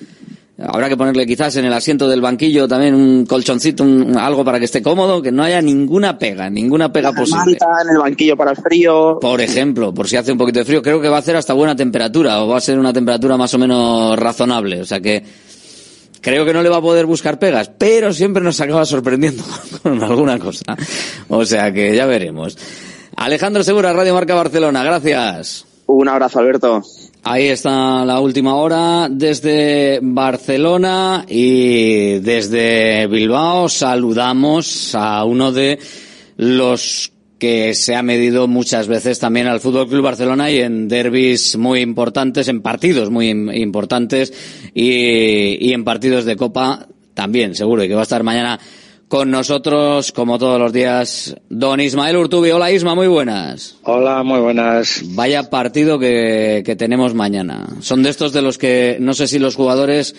Habrá 0.64 0.88
que 0.88 0.96
ponerle 0.96 1.26
quizás 1.26 1.56
en 1.56 1.64
el 1.64 1.72
asiento 1.72 2.08
del 2.08 2.20
banquillo 2.20 2.68
también 2.68 2.94
un 2.94 3.26
colchoncito, 3.26 3.82
un- 3.82 4.16
algo 4.16 4.44
para 4.44 4.58
que 4.58 4.66
esté 4.66 4.80
cómodo, 4.82 5.20
que 5.20 5.32
no 5.32 5.42
haya 5.42 5.60
ninguna 5.60 6.18
pega, 6.18 6.48
ninguna 6.48 6.92
pega 6.92 7.12
posible. 7.12 7.56
Manta 7.60 7.66
en 7.84 7.90
el 7.90 7.98
banquillo 7.98 8.36
para 8.36 8.52
el 8.52 8.56
frío. 8.56 9.18
Por 9.20 9.40
ejemplo, 9.40 9.92
por 9.92 10.08
si 10.08 10.16
hace 10.16 10.32
un 10.32 10.38
poquito 10.38 10.60
de 10.60 10.64
frío, 10.64 10.82
creo 10.82 11.00
que 11.00 11.08
va 11.08 11.16
a 11.16 11.20
hacer 11.20 11.36
hasta 11.36 11.52
buena 11.52 11.74
temperatura, 11.74 12.42
o 12.42 12.48
va 12.48 12.58
a 12.58 12.60
ser 12.60 12.78
una 12.78 12.92
temperatura 12.92 13.36
más 13.36 13.52
o 13.54 13.58
menos 13.58 14.18
razonable. 14.18 14.80
O 14.80 14.84
sea 14.84 15.00
que 15.00 15.22
creo 16.20 16.44
que 16.44 16.52
no 16.52 16.62
le 16.62 16.68
va 16.68 16.76
a 16.76 16.82
poder 16.82 17.06
buscar 17.06 17.38
pegas, 17.38 17.70
pero 17.76 18.12
siempre 18.12 18.42
nos 18.42 18.60
acaba 18.60 18.84
sorprendiendo 18.84 19.42
con 19.82 20.02
alguna 20.02 20.38
cosa. 20.38 20.76
O 21.28 21.44
sea 21.44 21.72
que 21.72 21.94
ya 21.96 22.06
veremos. 22.06 22.56
Alejandro 23.16 23.62
Segura, 23.64 23.92
Radio 23.92 24.14
Marca 24.14 24.34
Barcelona, 24.34 24.84
gracias. 24.84 25.64
Un 25.86 26.08
abrazo, 26.08 26.38
Alberto. 26.38 26.82
Ahí 27.24 27.46
está 27.46 28.04
la 28.04 28.18
última 28.18 28.56
hora 28.56 29.08
desde 29.08 30.00
Barcelona 30.02 31.24
y 31.28 32.18
desde 32.18 33.06
Bilbao 33.06 33.68
saludamos 33.68 34.92
a 34.96 35.22
uno 35.24 35.52
de 35.52 35.78
los 36.36 37.12
que 37.38 37.74
se 37.74 37.94
ha 37.94 38.02
medido 38.02 38.48
muchas 38.48 38.88
veces 38.88 39.20
también 39.20 39.46
al 39.46 39.60
Fútbol 39.60 39.88
Club 39.88 40.02
Barcelona 40.02 40.50
y 40.50 40.58
en 40.58 40.88
derbis 40.88 41.56
muy 41.56 41.78
importantes, 41.78 42.48
en 42.48 42.60
partidos 42.60 43.08
muy 43.08 43.30
importantes 43.30 44.32
y, 44.74 45.64
y 45.64 45.72
en 45.74 45.84
partidos 45.84 46.24
de 46.24 46.34
Copa 46.34 46.88
también, 47.14 47.54
seguro, 47.54 47.84
y 47.84 47.88
que 47.88 47.94
va 47.94 48.00
a 48.00 48.02
estar 48.02 48.24
mañana 48.24 48.58
con 49.12 49.30
nosotros, 49.30 50.10
como 50.10 50.38
todos 50.38 50.58
los 50.58 50.72
días, 50.72 51.36
don 51.50 51.80
Ismael 51.80 52.16
Urtubi. 52.16 52.50
Hola 52.50 52.72
Isma, 52.72 52.94
muy 52.94 53.08
buenas. 53.08 53.76
Hola, 53.82 54.22
muy 54.22 54.40
buenas. 54.40 55.02
Vaya 55.08 55.50
partido 55.50 55.98
que, 55.98 56.62
que 56.64 56.76
tenemos 56.76 57.12
mañana. 57.12 57.66
Son 57.80 58.02
de 58.02 58.08
estos 58.08 58.32
de 58.32 58.40
los 58.40 58.56
que 58.56 58.96
no 59.00 59.12
sé 59.12 59.26
si 59.26 59.38
los 59.38 59.54
jugadores 59.54 60.14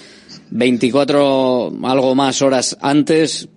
24 0.51 1.73
algo 1.81 2.13
más 2.13 2.43
horas 2.43 2.77
antes 2.81 3.49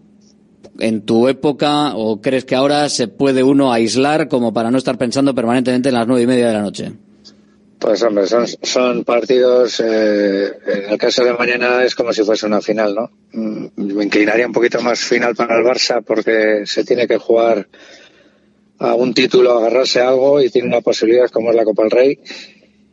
en 0.78 1.02
tu 1.02 1.28
época 1.28 1.94
o 1.94 2.22
crees 2.22 2.46
que 2.46 2.54
ahora 2.54 2.88
se 2.88 3.06
puede 3.06 3.42
uno 3.42 3.74
aislar 3.74 4.28
como 4.28 4.54
para 4.54 4.70
no 4.70 4.78
estar 4.78 4.96
pensando 4.96 5.34
permanentemente 5.34 5.90
en 5.90 5.96
las 5.96 6.06
nueve 6.06 6.22
y 6.22 6.26
media 6.26 6.46
de 6.46 6.54
la 6.54 6.62
noche? 6.62 6.92
Pues 7.78 8.02
hombre, 8.02 8.26
son, 8.26 8.46
son 8.46 9.04
partidos, 9.04 9.80
eh, 9.80 10.50
en 10.66 10.90
el 10.90 10.98
caso 10.98 11.22
de 11.24 11.34
mañana 11.34 11.84
es 11.84 11.94
como 11.94 12.12
si 12.12 12.22
fuese 12.24 12.46
una 12.46 12.62
final, 12.62 12.94
¿no? 12.94 13.10
Mm, 13.32 13.66
Me 13.76 14.04
inclinaría 14.04 14.46
un 14.46 14.52
poquito 14.52 14.80
más 14.80 15.00
final 15.00 15.34
para 15.34 15.58
el 15.58 15.64
Barça 15.64 16.02
porque 16.02 16.62
se 16.64 16.84
tiene 16.84 17.06
que 17.06 17.18
jugar 17.18 17.68
a 18.78 18.94
un 18.94 19.12
título, 19.12 19.58
agarrarse 19.58 20.00
a 20.00 20.08
algo 20.08 20.40
y 20.40 20.48
tiene 20.50 20.68
una 20.68 20.80
posibilidad 20.80 21.30
como 21.30 21.50
es 21.50 21.56
la 21.56 21.64
Copa 21.64 21.82
del 21.82 21.90
Rey 21.90 22.18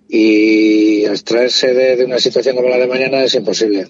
y 0.09 1.05
extraerse 1.05 1.73
de, 1.73 2.03
una 2.03 2.19
situación 2.19 2.55
como 2.55 2.69
la 2.69 2.77
de 2.77 2.87
mañana 2.87 3.23
es 3.23 3.33
imposible. 3.35 3.87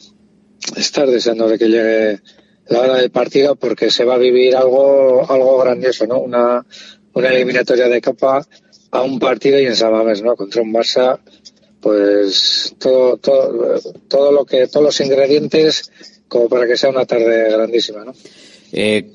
Estar 0.78 1.10
deseando 1.10 1.50
de 1.50 1.58
que 1.58 1.68
llegue 1.68 2.20
la 2.68 2.80
hora 2.80 2.96
del 2.98 3.12
partido 3.12 3.56
porque 3.56 3.90
se 3.90 4.06
va 4.06 4.16
a 4.16 4.20
vivir 4.20 4.56
algo, 4.56 5.30
algo 5.30 5.58
grandioso, 5.58 6.06
¿no? 6.06 6.20
Una, 6.20 6.66
una 7.14 7.30
eliminatoria 7.30 7.90
de 7.90 8.00
Copa 8.00 8.48
a 8.94 9.02
un 9.02 9.18
partido 9.20 9.60
y 9.60 9.66
en 9.66 9.76
Samamés, 9.76 10.22
¿no? 10.22 10.36
Contra 10.36 10.62
un 10.62 10.72
Barça, 10.72 11.20
pues 11.82 12.76
todo, 12.78 13.18
todo, 13.18 13.80
todo 14.08 14.32
lo 14.32 14.46
que, 14.46 14.68
todos 14.68 14.86
los 14.86 15.02
ingredientes 15.02 15.92
como 16.28 16.48
para 16.48 16.68
que 16.68 16.78
sea 16.78 16.92
una 16.92 17.06
tarde 17.06 17.52
grandísima, 17.52 18.06
¿no? 18.06 18.14
Eh, 18.72 19.10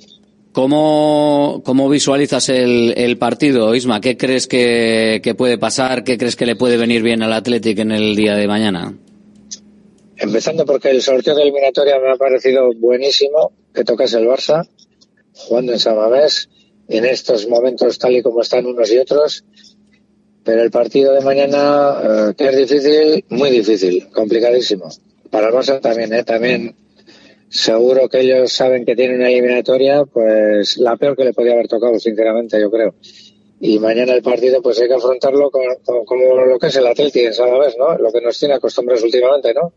¿cómo, 0.53 1.63
¿Cómo 1.65 1.89
visualizas 1.89 2.49
el, 2.49 2.93
el 2.97 3.19
partido, 3.19 3.73
Isma? 3.73 4.01
¿Qué 4.01 4.17
crees 4.17 4.49
que, 4.49 5.21
que 5.23 5.37
puede 5.37 5.59
pasar? 5.59 6.03
¿Qué 6.03 6.19
crees 6.19 6.35
que 6.35 6.47
le 6.47 6.57
puede 6.57 6.77
venir 6.77 7.03
bien 7.05 7.23
al 7.23 7.33
Athletic 7.33 7.79
en 7.79 7.93
el 7.93 8.17
día 8.17 8.35
de 8.35 8.49
mañana? 8.49 8.99
Empezando 10.17 10.67
porque 10.67 10.91
el 10.91 11.03
sorteo 11.03 11.37
de 11.37 11.43
eliminatoria 11.43 12.01
me 12.01 12.11
ha 12.11 12.17
parecido 12.17 12.73
buenísimo, 12.75 13.53
que 13.73 13.85
tocase 13.85 14.19
el 14.19 14.27
Barça, 14.27 14.69
jugando 15.35 15.73
en 15.73 15.79
Samamés, 15.79 16.49
en 16.89 17.05
estos 17.05 17.47
momentos 17.49 17.99
tal 17.99 18.17
y 18.17 18.23
como 18.23 18.41
están 18.43 18.67
unos 18.67 18.91
y 18.91 18.99
otros, 18.99 19.45
pero 20.45 20.63
el 20.63 20.71
partido 20.71 21.13
de 21.13 21.21
mañana, 21.21 21.99
eh, 22.31 22.35
que 22.37 22.49
es 22.49 22.57
difícil, 22.57 23.25
muy 23.29 23.51
difícil, 23.51 24.09
complicadísimo. 24.11 24.89
Para 25.31 25.49
el 25.49 25.55
Barça 25.55 25.81
también, 25.81 26.13
¿eh? 26.15 26.25
También 26.25 26.75
seguro 27.51 28.09
que 28.09 28.21
ellos 28.21 28.53
saben 28.53 28.85
que 28.85 28.97
tienen 28.97 29.17
una 29.17 29.29
eliminatoria, 29.31 30.05
pues 30.05 30.79
la 30.79 30.97
peor 30.97 31.17
que 31.17 31.25
le 31.25 31.35
podía 31.35 31.53
haber 31.53 31.69
tocado, 31.69 31.99
sinceramente, 31.99 32.61
yo 32.61 32.71
creo. 32.71 32.95
Y 33.61 33.79
mañana 33.79 34.15
el 34.15 34.23
partido, 34.23 34.63
pues 34.63 34.81
hay 34.81 34.89
que 34.89 34.95
afrontarlo 34.95 35.51
con- 35.51 36.05
como 36.07 36.35
lo 36.47 36.59
que 36.59 36.69
es 36.69 36.77
el 36.77 36.87
Atleti 36.87 37.21
en 37.21 37.33
vez, 37.61 37.77
¿no? 37.77 37.99
Lo 37.99 38.13
que 38.13 38.21
nos 38.21 38.39
tiene 38.39 38.55
acostumbrados 38.55 39.03
últimamente, 39.05 39.53
¿no? 39.53 39.73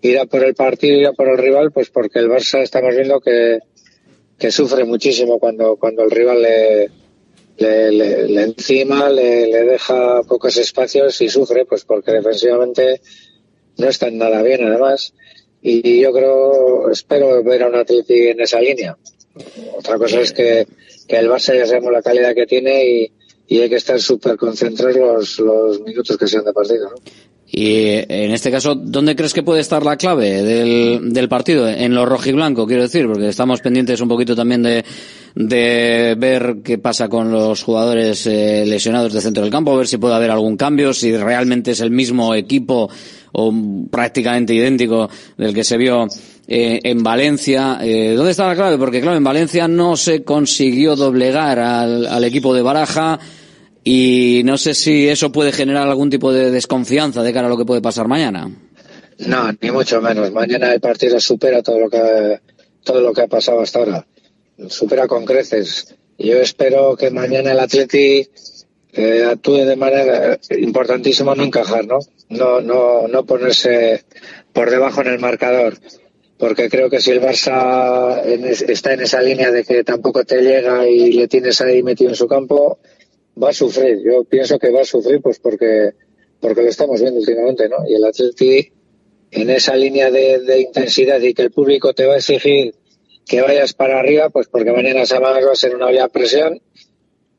Ir 0.00 0.18
a 0.18 0.26
por 0.26 0.44
el 0.44 0.54
partido, 0.54 0.96
ir 0.96 1.06
a 1.08 1.12
por 1.12 1.28
el 1.28 1.38
rival, 1.38 1.72
pues 1.72 1.90
porque 1.90 2.20
el 2.20 2.28
Barça 2.30 2.62
estamos 2.62 2.94
viendo 2.94 3.20
que, 3.20 3.58
que 4.38 4.50
sufre 4.50 4.84
muchísimo 4.84 5.38
cuando, 5.38 5.76
cuando 5.76 6.04
el 6.04 6.10
rival 6.10 6.42
le, 6.42 6.90
le, 7.58 7.90
le, 7.90 8.28
le 8.28 8.42
encima, 8.42 9.08
le, 9.08 9.46
le 9.46 9.64
deja 9.64 10.22
pocos 10.22 10.56
espacios 10.58 11.20
y 11.20 11.28
sufre, 11.28 11.64
pues 11.64 11.84
porque 11.84 12.12
defensivamente 12.12 13.00
no 13.78 13.88
están 13.88 14.18
nada 14.18 14.42
bien 14.42 14.64
además. 14.64 15.14
Y 15.62 16.00
yo 16.00 16.12
creo, 16.12 16.90
espero 16.90 17.42
ver 17.42 17.62
a 17.62 17.68
un 17.68 17.76
Atleti 17.76 18.28
en 18.28 18.40
esa 18.40 18.60
línea. 18.60 18.96
Otra 19.76 19.98
cosa 19.98 20.20
es 20.20 20.32
que, 20.32 20.66
que 21.08 21.16
el 21.16 21.28
Barça 21.28 21.56
ya 21.56 21.66
sabemos 21.66 21.92
la 21.92 22.02
calidad 22.02 22.34
que 22.34 22.46
tiene 22.46 22.88
y, 22.88 23.12
y 23.48 23.60
hay 23.60 23.68
que 23.68 23.76
estar 23.76 24.00
súper 24.00 24.36
concentrados 24.36 24.96
los, 24.96 25.38
los 25.40 25.80
minutos 25.80 26.16
que 26.16 26.28
sean 26.28 26.44
de 26.44 26.52
partido. 26.52 26.90
¿no? 26.90 26.96
Y 27.48 27.66
eh, 27.66 28.06
en 28.08 28.32
este 28.32 28.50
caso, 28.50 28.74
¿dónde 28.74 29.14
crees 29.14 29.32
que 29.32 29.44
puede 29.44 29.60
estar 29.60 29.84
la 29.84 29.96
clave 29.96 30.42
del, 30.42 31.28
partido? 31.28 31.68
En 31.68 31.94
lo 31.94 32.04
rojiblanco, 32.04 32.66
quiero 32.66 32.82
decir, 32.82 33.06
porque 33.06 33.28
estamos 33.28 33.60
pendientes 33.60 34.00
un 34.00 34.08
poquito 34.08 34.34
también 34.34 34.62
de, 34.62 34.84
ver 36.18 36.56
qué 36.64 36.78
pasa 36.78 37.08
con 37.08 37.30
los 37.30 37.62
jugadores 37.62 38.26
eh, 38.26 38.64
lesionados 38.66 39.12
de 39.12 39.20
centro 39.20 39.42
del 39.44 39.52
campo, 39.52 39.76
ver 39.76 39.86
si 39.86 39.96
puede 39.96 40.16
haber 40.16 40.30
algún 40.30 40.56
cambio, 40.56 40.92
si 40.92 41.16
realmente 41.16 41.70
es 41.70 41.80
el 41.80 41.90
mismo 41.90 42.34
equipo 42.34 42.90
o 43.32 43.54
prácticamente 43.90 44.54
idéntico 44.54 45.08
del 45.36 45.54
que 45.54 45.62
se 45.62 45.76
vio 45.76 46.08
eh, 46.48 46.80
en 46.82 47.02
Valencia. 47.02 47.78
¿Dónde 47.80 48.30
está 48.30 48.48
la 48.48 48.56
clave? 48.56 48.76
Porque 48.76 49.00
claro, 49.00 49.16
en 49.16 49.24
Valencia 49.24 49.68
no 49.68 49.96
se 49.96 50.24
consiguió 50.24 50.96
doblegar 50.96 51.60
al, 51.60 52.06
al 52.06 52.24
equipo 52.24 52.54
de 52.54 52.62
Baraja 52.62 53.20
y 53.88 54.42
no 54.44 54.58
sé 54.58 54.74
si 54.74 55.08
eso 55.08 55.30
puede 55.30 55.52
generar 55.52 55.86
algún 55.86 56.10
tipo 56.10 56.32
de 56.32 56.50
desconfianza 56.50 57.22
de 57.22 57.32
cara 57.32 57.46
a 57.46 57.50
lo 57.50 57.56
que 57.56 57.64
puede 57.64 57.80
pasar 57.80 58.08
mañana. 58.08 58.50
No, 59.18 59.52
ni 59.60 59.70
mucho 59.70 60.00
menos. 60.02 60.32
Mañana 60.32 60.74
el 60.74 60.80
partido 60.80 61.20
supera 61.20 61.62
todo 61.62 61.78
lo 61.78 61.88
que 61.88 62.40
todo 62.82 63.00
lo 63.00 63.12
que 63.12 63.22
ha 63.22 63.26
pasado 63.28 63.60
hasta 63.60 63.78
ahora. 63.78 64.04
Supera 64.68 65.06
con 65.06 65.24
creces. 65.24 65.94
Yo 66.18 66.36
espero 66.38 66.96
que 66.96 67.10
mañana 67.12 67.52
el 67.52 67.60
Atleti 67.60 68.26
eh, 68.92 69.24
actúe 69.30 69.64
de 69.64 69.76
manera 69.76 70.36
importantísima 70.58 71.36
no 71.36 71.44
encajar, 71.44 71.86
¿no? 71.86 71.98
No, 72.28 72.60
no, 72.60 73.06
no 73.06 73.24
ponerse 73.24 74.04
por 74.52 74.68
debajo 74.70 75.00
en 75.02 75.08
el 75.08 75.20
marcador. 75.20 75.78
Porque 76.38 76.68
creo 76.68 76.90
que 76.90 77.00
si 77.00 77.12
el 77.12 77.20
Barça 77.22 78.20
en 78.24 78.44
es- 78.46 78.62
está 78.62 78.94
en 78.94 79.00
esa 79.02 79.22
línea 79.22 79.52
de 79.52 79.62
que 79.62 79.84
tampoco 79.84 80.24
te 80.24 80.42
llega 80.42 80.88
y 80.88 81.12
le 81.12 81.28
tienes 81.28 81.60
ahí 81.60 81.82
metido 81.84 82.10
en 82.10 82.16
su 82.16 82.26
campo, 82.26 82.78
va 83.42 83.50
a 83.50 83.52
sufrir. 83.52 84.00
Yo 84.04 84.24
pienso 84.24 84.58
que 84.58 84.70
va 84.70 84.82
a 84.82 84.84
sufrir 84.84 85.20
pues 85.20 85.38
porque, 85.38 85.90
porque 86.40 86.62
lo 86.62 86.68
estamos 86.68 87.00
viendo 87.00 87.20
últimamente, 87.20 87.68
¿no? 87.68 87.76
Y 87.88 87.94
el 87.94 88.04
Atleti 88.04 88.72
en 89.30 89.50
esa 89.50 89.74
línea 89.76 90.10
de, 90.10 90.38
de 90.40 90.60
intensidad 90.60 91.20
y 91.20 91.34
que 91.34 91.42
el 91.42 91.50
público 91.50 91.92
te 91.92 92.06
va 92.06 92.14
a 92.14 92.18
exigir 92.18 92.74
que 93.26 93.40
vayas 93.42 93.72
para 93.74 93.98
arriba, 93.98 94.30
pues 94.30 94.46
porque 94.46 94.70
mañana 94.72 95.04
Samames 95.04 95.44
va 95.46 95.52
a 95.52 95.56
ser 95.56 95.74
una 95.74 95.86
olla 95.86 96.04
a 96.04 96.08
presión, 96.08 96.60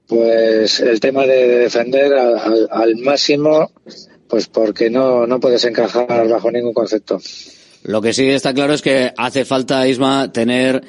pues 0.08 0.80
el 0.80 1.00
tema 1.00 1.26
de 1.26 1.48
defender 1.60 2.14
al, 2.14 2.38
al- 2.38 2.68
al 2.72 2.96
máximo, 2.98 3.72
pues 4.28 4.48
porque 4.48 4.90
no, 4.90 5.26
no 5.28 5.40
puedes 5.40 5.64
encajar 5.66 6.28
bajo 6.28 6.52
ningún 6.52 6.74
concepto. 6.74 7.20
Lo 7.84 8.02
que 8.02 8.12
sí 8.14 8.28
está 8.30 8.54
claro 8.54 8.74
es 8.74 8.82
que 8.82 9.12
hace 9.18 9.46
falta, 9.46 9.88
Isma, 9.88 10.32
tener 10.32 10.82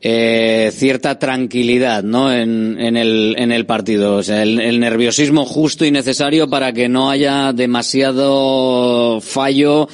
eh, 0.00 0.70
cierta 0.72 1.18
tranquilidad 1.18 2.02
¿no? 2.04 2.32
en, 2.32 2.76
en, 2.78 2.96
el, 2.96 3.34
en 3.38 3.52
el 3.52 3.66
partido. 3.66 4.20
El, 4.20 4.60
el 4.60 4.80
nerviosismo 4.80 5.44
justo 5.44 5.84
y 5.84 5.90
necesario 5.90 6.48
para 6.48 6.72
que 6.72 6.88
no 6.88 7.10
haya 7.10 7.52
demasiado 7.52 9.20
fallo 9.20 9.88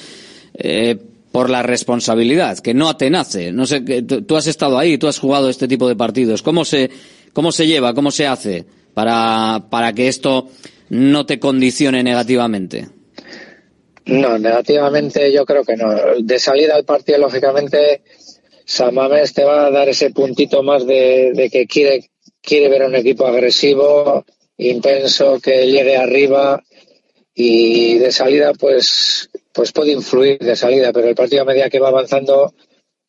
eh, 0.54 0.96
por 1.32 1.50
la 1.50 1.62
responsabilidad, 1.62 2.58
que 2.58 2.74
no 2.74 2.88
atenace. 2.88 3.50
No 3.50 3.66
sé, 3.66 3.80
tú 3.80 4.36
has 4.36 4.46
estado 4.46 4.78
ahí, 4.78 4.98
tú 4.98 5.08
has 5.08 5.18
jugado 5.18 5.48
este 5.48 5.66
tipo 5.66 5.88
de 5.88 5.96
partidos. 5.96 6.42
¿Cómo 6.42 6.64
se, 6.64 6.90
cómo 7.32 7.50
se 7.50 7.66
lleva, 7.66 7.92
cómo 7.92 8.10
se 8.10 8.26
hace 8.26 8.64
para, 8.94 9.64
para 9.68 9.92
que 9.92 10.06
esto 10.06 10.48
no 10.90 11.26
te 11.26 11.40
condicione 11.40 12.04
negativamente? 12.04 12.88
No, 14.06 14.38
negativamente 14.38 15.32
yo 15.32 15.44
creo 15.44 15.64
que 15.64 15.76
no. 15.76 15.90
De 16.20 16.38
salida 16.38 16.76
al 16.76 16.84
partido, 16.84 17.18
lógicamente, 17.18 18.02
Samames 18.64 19.34
te 19.34 19.44
va 19.44 19.66
a 19.66 19.70
dar 19.70 19.88
ese 19.88 20.10
puntito 20.10 20.62
más 20.62 20.86
de, 20.86 21.48
que 21.52 21.66
quiere, 21.66 22.10
quiere 22.40 22.68
ver 22.68 22.82
a 22.82 22.86
un 22.86 22.94
equipo 22.94 23.26
agresivo, 23.26 24.24
intenso, 24.56 25.40
que 25.40 25.66
llegue 25.66 25.96
arriba 25.96 26.62
y 27.34 27.98
de 27.98 28.12
salida 28.12 28.52
pues, 28.54 29.28
pues 29.52 29.72
puede 29.72 29.92
influir 29.92 30.38
de 30.38 30.56
salida, 30.56 30.92
pero 30.92 31.08
el 31.08 31.14
partido 31.14 31.42
a 31.42 31.46
medida 31.46 31.68
que 31.68 31.80
va 31.80 31.88
avanzando 31.88 32.54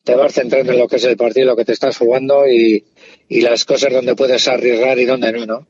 te 0.02 0.14
vas 0.14 0.34
centrando 0.34 0.72
en 0.72 0.78
lo 0.78 0.88
que 0.88 0.96
es 0.96 1.04
el 1.04 1.16
partido, 1.16 1.46
lo 1.46 1.56
que 1.56 1.64
te 1.64 1.72
estás 1.72 1.96
jugando 1.96 2.46
y, 2.46 2.84
y 3.28 3.40
las 3.40 3.64
cosas 3.64 3.92
donde 3.92 4.14
puedes 4.14 4.46
arriesgar 4.46 4.98
y 4.98 5.04
donde 5.04 5.32
no, 5.32 5.46
¿no? 5.46 5.66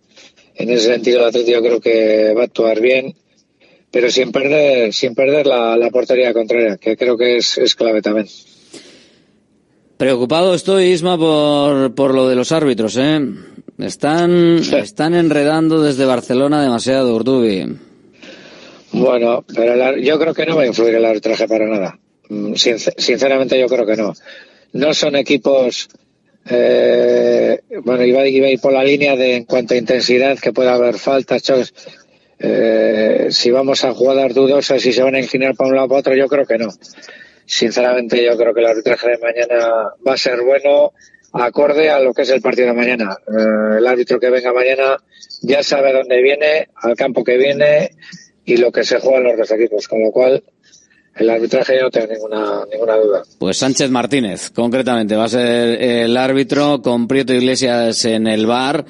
En 0.55 0.71
ese 0.71 0.93
sentido 0.93 1.21
el 1.21 1.27
Atlético 1.27 1.61
creo 1.61 1.81
que 1.81 2.35
va 2.35 2.43
a 2.43 2.45
actuar 2.45 2.81
bien 2.81 3.15
pero 3.97 4.11
sin 4.11 4.31
perder, 4.31 4.93
sin 4.93 5.15
perder 5.15 5.47
la, 5.47 5.75
la 5.77 5.91
portería 5.91 6.35
contraria, 6.35 6.77
que 6.77 6.99
creo 6.99 7.17
que 7.17 7.37
es, 7.37 7.57
es 7.57 7.75
clave 7.75 8.03
también. 8.03 8.27
Preocupado 9.97 10.55
estoy, 10.55 10.87
Isma, 10.93 11.17
por, 11.17 11.95
por 11.95 12.15
lo 12.15 12.29
de 12.29 12.35
los 12.37 12.53
árbitros, 12.53 12.97
¿eh? 12.99 13.21
Están, 13.79 14.59
están 14.73 15.15
enredando 15.15 15.81
desde 15.83 16.05
Barcelona 16.05 16.63
demasiado, 16.63 17.15
Urdubi. 17.15 17.77
Bueno, 18.93 19.45
pero 19.55 19.97
yo 19.99 20.19
creo 20.19 20.35
que 20.35 20.47
no 20.47 20.57
va 20.57 20.63
a 20.63 20.67
influir 20.67 20.95
el 20.95 21.05
arbitraje 21.05 21.49
para 21.49 21.67
nada. 21.67 21.99
Mm, 22.29 22.53
sincer- 22.55 22.95
Sinceramente 22.99 23.59
yo 23.59 23.67
creo 23.69 23.87
que 23.87 23.97
no. 23.97 24.13
No 24.73 24.93
son 24.95 25.17
equipos, 25.17 25.89
eh, 26.49 27.61
bueno, 27.83 28.05
iba, 28.05 28.27
iba 28.29 28.47
a 28.49 28.51
ir 28.51 28.61
por 28.61 28.73
la 28.73 28.85
línea 28.85 29.17
de 29.17 29.37
en 29.37 29.45
cuanto 29.45 29.75
a 29.75 29.79
intensidad, 29.79 30.39
que 30.39 30.53
pueda 30.53 30.75
haber 30.75 30.99
faltas. 30.99 31.43
Eh, 32.39 33.29
si 33.31 33.51
vamos 33.51 33.83
a 33.85 33.95
jugadas 33.95 34.35
dudosas 34.35 34.85
y 34.85 34.93
se 34.93 35.03
van 35.03 35.15
a 35.15 35.21
inclinar 35.21 35.55
para 35.57 35.71
un 35.71 35.77
lado 35.77 35.87
o 35.87 35.89
para 35.89 36.01
otro, 36.01 36.15
yo 36.15 36.27
creo 36.29 36.45
que 36.47 36.59
no. 36.59 36.69
Sinceramente 37.47 38.25
yo 38.25 38.37
creo 38.37 38.53
que 38.53 38.61
el 38.61 38.67
arbitraje 38.67 39.11
de 39.11 39.19
mañana 39.19 39.91
va 40.07 40.15
a 40.15 40.17
ser 40.17 40.43
bueno, 40.43 40.93
acorde 41.33 41.91
a 41.91 42.01
lo 42.01 42.13
que 42.13 42.23
es 42.23 42.31
el 42.31 42.41
partido 42.41 42.69
de 42.69 42.75
mañana. 42.75 43.17
Eh, 43.27 43.79
el 43.79 43.87
árbitro 43.87 44.19
que 44.19 44.31
venga 44.31 44.53
mañana 44.53 44.97
ya 45.43 45.63
sabe 45.63 45.93
dónde 45.93 46.21
viene, 46.21 46.69
al 46.75 46.97
campo 46.97 47.23
que 47.23 47.37
viene 47.37 47.91
y 48.45 48.57
lo 48.57 48.73
que 48.73 48.85
se 48.85 49.01
juegan 49.01 49.25
los 49.25 49.37
dos 49.37 49.51
equipos, 49.53 49.87
con 49.87 50.03
lo 50.03 50.11
cual 50.11 50.43
el 51.15 51.31
arbitraje 51.31 51.77
yo 51.77 51.85
no 51.85 51.91
tengo 51.91 52.13
ninguna, 52.13 52.65
ninguna 52.71 52.97
duda. 52.97 53.23
Pues 53.39 53.57
Sánchez 53.57 53.91
Martínez, 53.91 54.51
concretamente, 54.51 55.17
va 55.17 55.25
a 55.25 55.29
ser 55.29 55.81
el 55.83 56.17
árbitro 56.17 56.83
con 56.83 57.09
Prieto 57.09 57.33
Iglesias 57.33 58.05
en 58.05 58.27
el 58.27 58.47
bar. 58.47 58.85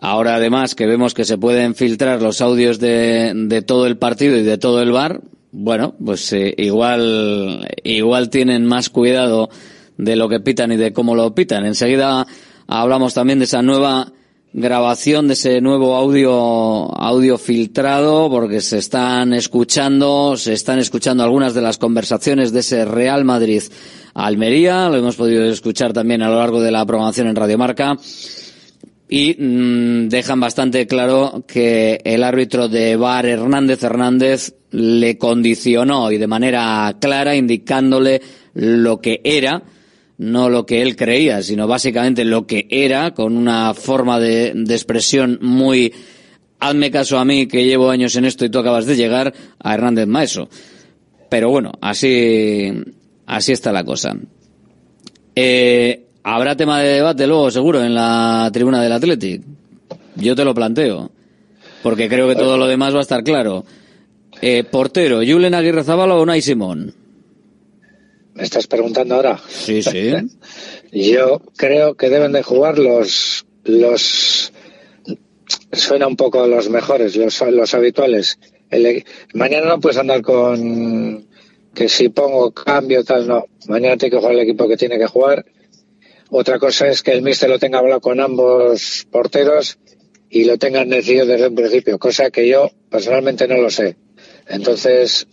Ahora 0.00 0.36
además 0.36 0.74
que 0.74 0.86
vemos 0.86 1.12
que 1.12 1.24
se 1.24 1.38
pueden 1.38 1.74
filtrar 1.74 2.22
los 2.22 2.40
audios 2.40 2.78
de, 2.78 3.32
de 3.34 3.62
todo 3.62 3.86
el 3.86 3.98
partido 3.98 4.36
y 4.36 4.42
de 4.42 4.56
todo 4.56 4.80
el 4.80 4.92
bar, 4.92 5.20
bueno, 5.52 5.94
pues 6.04 6.32
eh, 6.32 6.54
igual, 6.56 7.68
igual 7.82 8.30
tienen 8.30 8.66
más 8.66 8.90
cuidado 8.90 9.50
de 9.96 10.16
lo 10.16 10.28
que 10.28 10.40
pitan 10.40 10.72
y 10.72 10.76
de 10.76 10.92
cómo 10.92 11.14
lo 11.14 11.34
pitan. 11.34 11.66
Enseguida 11.66 12.26
hablamos 12.66 13.14
también 13.14 13.38
de 13.38 13.46
esa 13.46 13.62
nueva 13.62 14.12
grabación, 14.52 15.28
de 15.28 15.34
ese 15.34 15.60
nuevo 15.60 15.94
audio, 15.94 16.32
audio 16.96 17.38
filtrado, 17.38 18.28
porque 18.30 18.60
se 18.60 18.78
están 18.78 19.32
escuchando, 19.32 20.36
se 20.36 20.52
están 20.52 20.78
escuchando 20.78 21.22
algunas 21.22 21.54
de 21.54 21.62
las 21.62 21.78
conversaciones 21.78 22.52
de 22.52 22.60
ese 22.60 22.84
Real 22.84 23.24
Madrid 23.24 23.62
Almería, 24.14 24.88
lo 24.88 24.96
hemos 24.96 25.16
podido 25.16 25.44
escuchar 25.44 25.92
también 25.92 26.22
a 26.22 26.28
lo 26.28 26.38
largo 26.38 26.60
de 26.60 26.72
la 26.72 26.84
programación 26.84 27.28
en 27.28 27.36
Radio 27.36 27.58
Marca 27.58 27.96
y 29.08 29.34
mm, 29.38 30.08
dejan 30.08 30.40
bastante 30.40 30.86
claro 30.86 31.44
que 31.46 32.00
el 32.04 32.24
árbitro 32.24 32.68
de 32.68 32.96
VAR 32.96 33.26
Hernández 33.26 33.82
Hernández 33.82 34.54
le 34.70 35.18
condicionó 35.18 36.10
y 36.12 36.18
de 36.18 36.26
manera 36.26 36.96
clara 37.00 37.36
indicándole 37.36 38.20
lo 38.54 39.00
que 39.00 39.20
era, 39.24 39.62
no 40.18 40.48
lo 40.48 40.66
que 40.66 40.82
él 40.82 40.96
creía, 40.96 41.42
sino 41.42 41.66
básicamente 41.66 42.24
lo 42.24 42.46
que 42.46 42.66
era, 42.70 43.14
con 43.14 43.36
una 43.36 43.74
forma 43.74 44.20
de, 44.20 44.52
de 44.54 44.74
expresión 44.74 45.38
muy 45.42 45.92
hazme 46.58 46.90
caso 46.90 47.18
a 47.18 47.24
mí 47.24 47.46
que 47.46 47.64
llevo 47.64 47.90
años 47.90 48.14
en 48.16 48.26
esto 48.26 48.44
y 48.44 48.50
tú 48.50 48.58
acabas 48.58 48.84
de 48.86 48.96
llegar 48.96 49.32
a 49.58 49.74
Hernández 49.74 50.06
Maeso. 50.06 50.48
Pero 51.30 51.48
bueno, 51.48 51.72
así, 51.80 52.70
así 53.26 53.52
está 53.52 53.72
la 53.72 53.84
cosa. 53.84 54.16
Eh, 55.34 56.04
Habrá 56.22 56.54
tema 56.54 56.80
de 56.80 56.96
debate 56.96 57.26
luego, 57.26 57.50
seguro, 57.50 57.82
en 57.82 57.94
la 57.94 58.50
tribuna 58.52 58.82
del 58.82 58.92
Athletic. 58.92 59.42
Yo 60.16 60.36
te 60.36 60.44
lo 60.44 60.54
planteo. 60.54 61.10
Porque 61.82 62.08
creo 62.08 62.28
que 62.28 62.34
todo 62.34 62.58
lo 62.58 62.66
demás 62.66 62.94
va 62.94 62.98
a 62.98 63.02
estar 63.02 63.24
claro. 63.24 63.64
Eh, 64.42 64.64
portero, 64.64 65.20
Julen 65.26 65.54
Aguirre 65.54 65.84
Zabala 65.84 66.14
o 66.16 66.22
Unai 66.22 66.40
Simón. 66.42 66.94
¿Me 68.34 68.42
estás 68.44 68.66
preguntando 68.66 69.16
ahora? 69.16 69.38
Sí, 69.48 69.82
sí. 69.82 70.12
Yo 70.92 71.40
creo 71.56 71.94
que 71.94 72.08
deben 72.08 72.32
de 72.32 72.42
jugar 72.42 72.78
los, 72.78 73.44
los, 73.64 74.52
suena 75.72 76.06
un 76.06 76.16
poco 76.16 76.46
los 76.46 76.68
mejores, 76.70 77.16
los, 77.16 77.40
los 77.50 77.74
habituales. 77.74 78.38
El- 78.70 79.04
mañana 79.34 79.66
no 79.66 79.80
puedes 79.80 79.98
andar 79.98 80.22
con 80.22 81.26
que 81.74 81.88
si 81.88 82.08
pongo 82.08 82.50
cambio 82.52 83.04
tal, 83.04 83.28
no. 83.28 83.44
Mañana 83.68 83.96
tiene 83.96 84.10
que 84.12 84.16
jugar 84.18 84.32
el 84.34 84.40
equipo 84.40 84.66
que 84.68 84.76
tiene 84.76 84.98
que 84.98 85.06
jugar. 85.06 85.44
Otra 86.30 86.58
cosa 86.58 86.88
es 86.88 87.02
que 87.02 87.12
el 87.12 87.22
míster 87.22 87.50
lo 87.50 87.58
tenga 87.58 87.78
hablado 87.80 88.00
con 88.00 88.20
ambos 88.20 89.06
porteros 89.10 89.78
y 90.30 90.44
lo 90.44 90.56
tengan 90.58 90.88
decidido 90.88 91.26
desde 91.26 91.48
un 91.48 91.56
principio, 91.56 91.98
cosa 91.98 92.30
que 92.30 92.48
yo 92.48 92.70
personalmente 92.88 93.46
no 93.48 93.56
lo 93.58 93.68
sé. 93.68 93.96
Entonces 94.50 95.26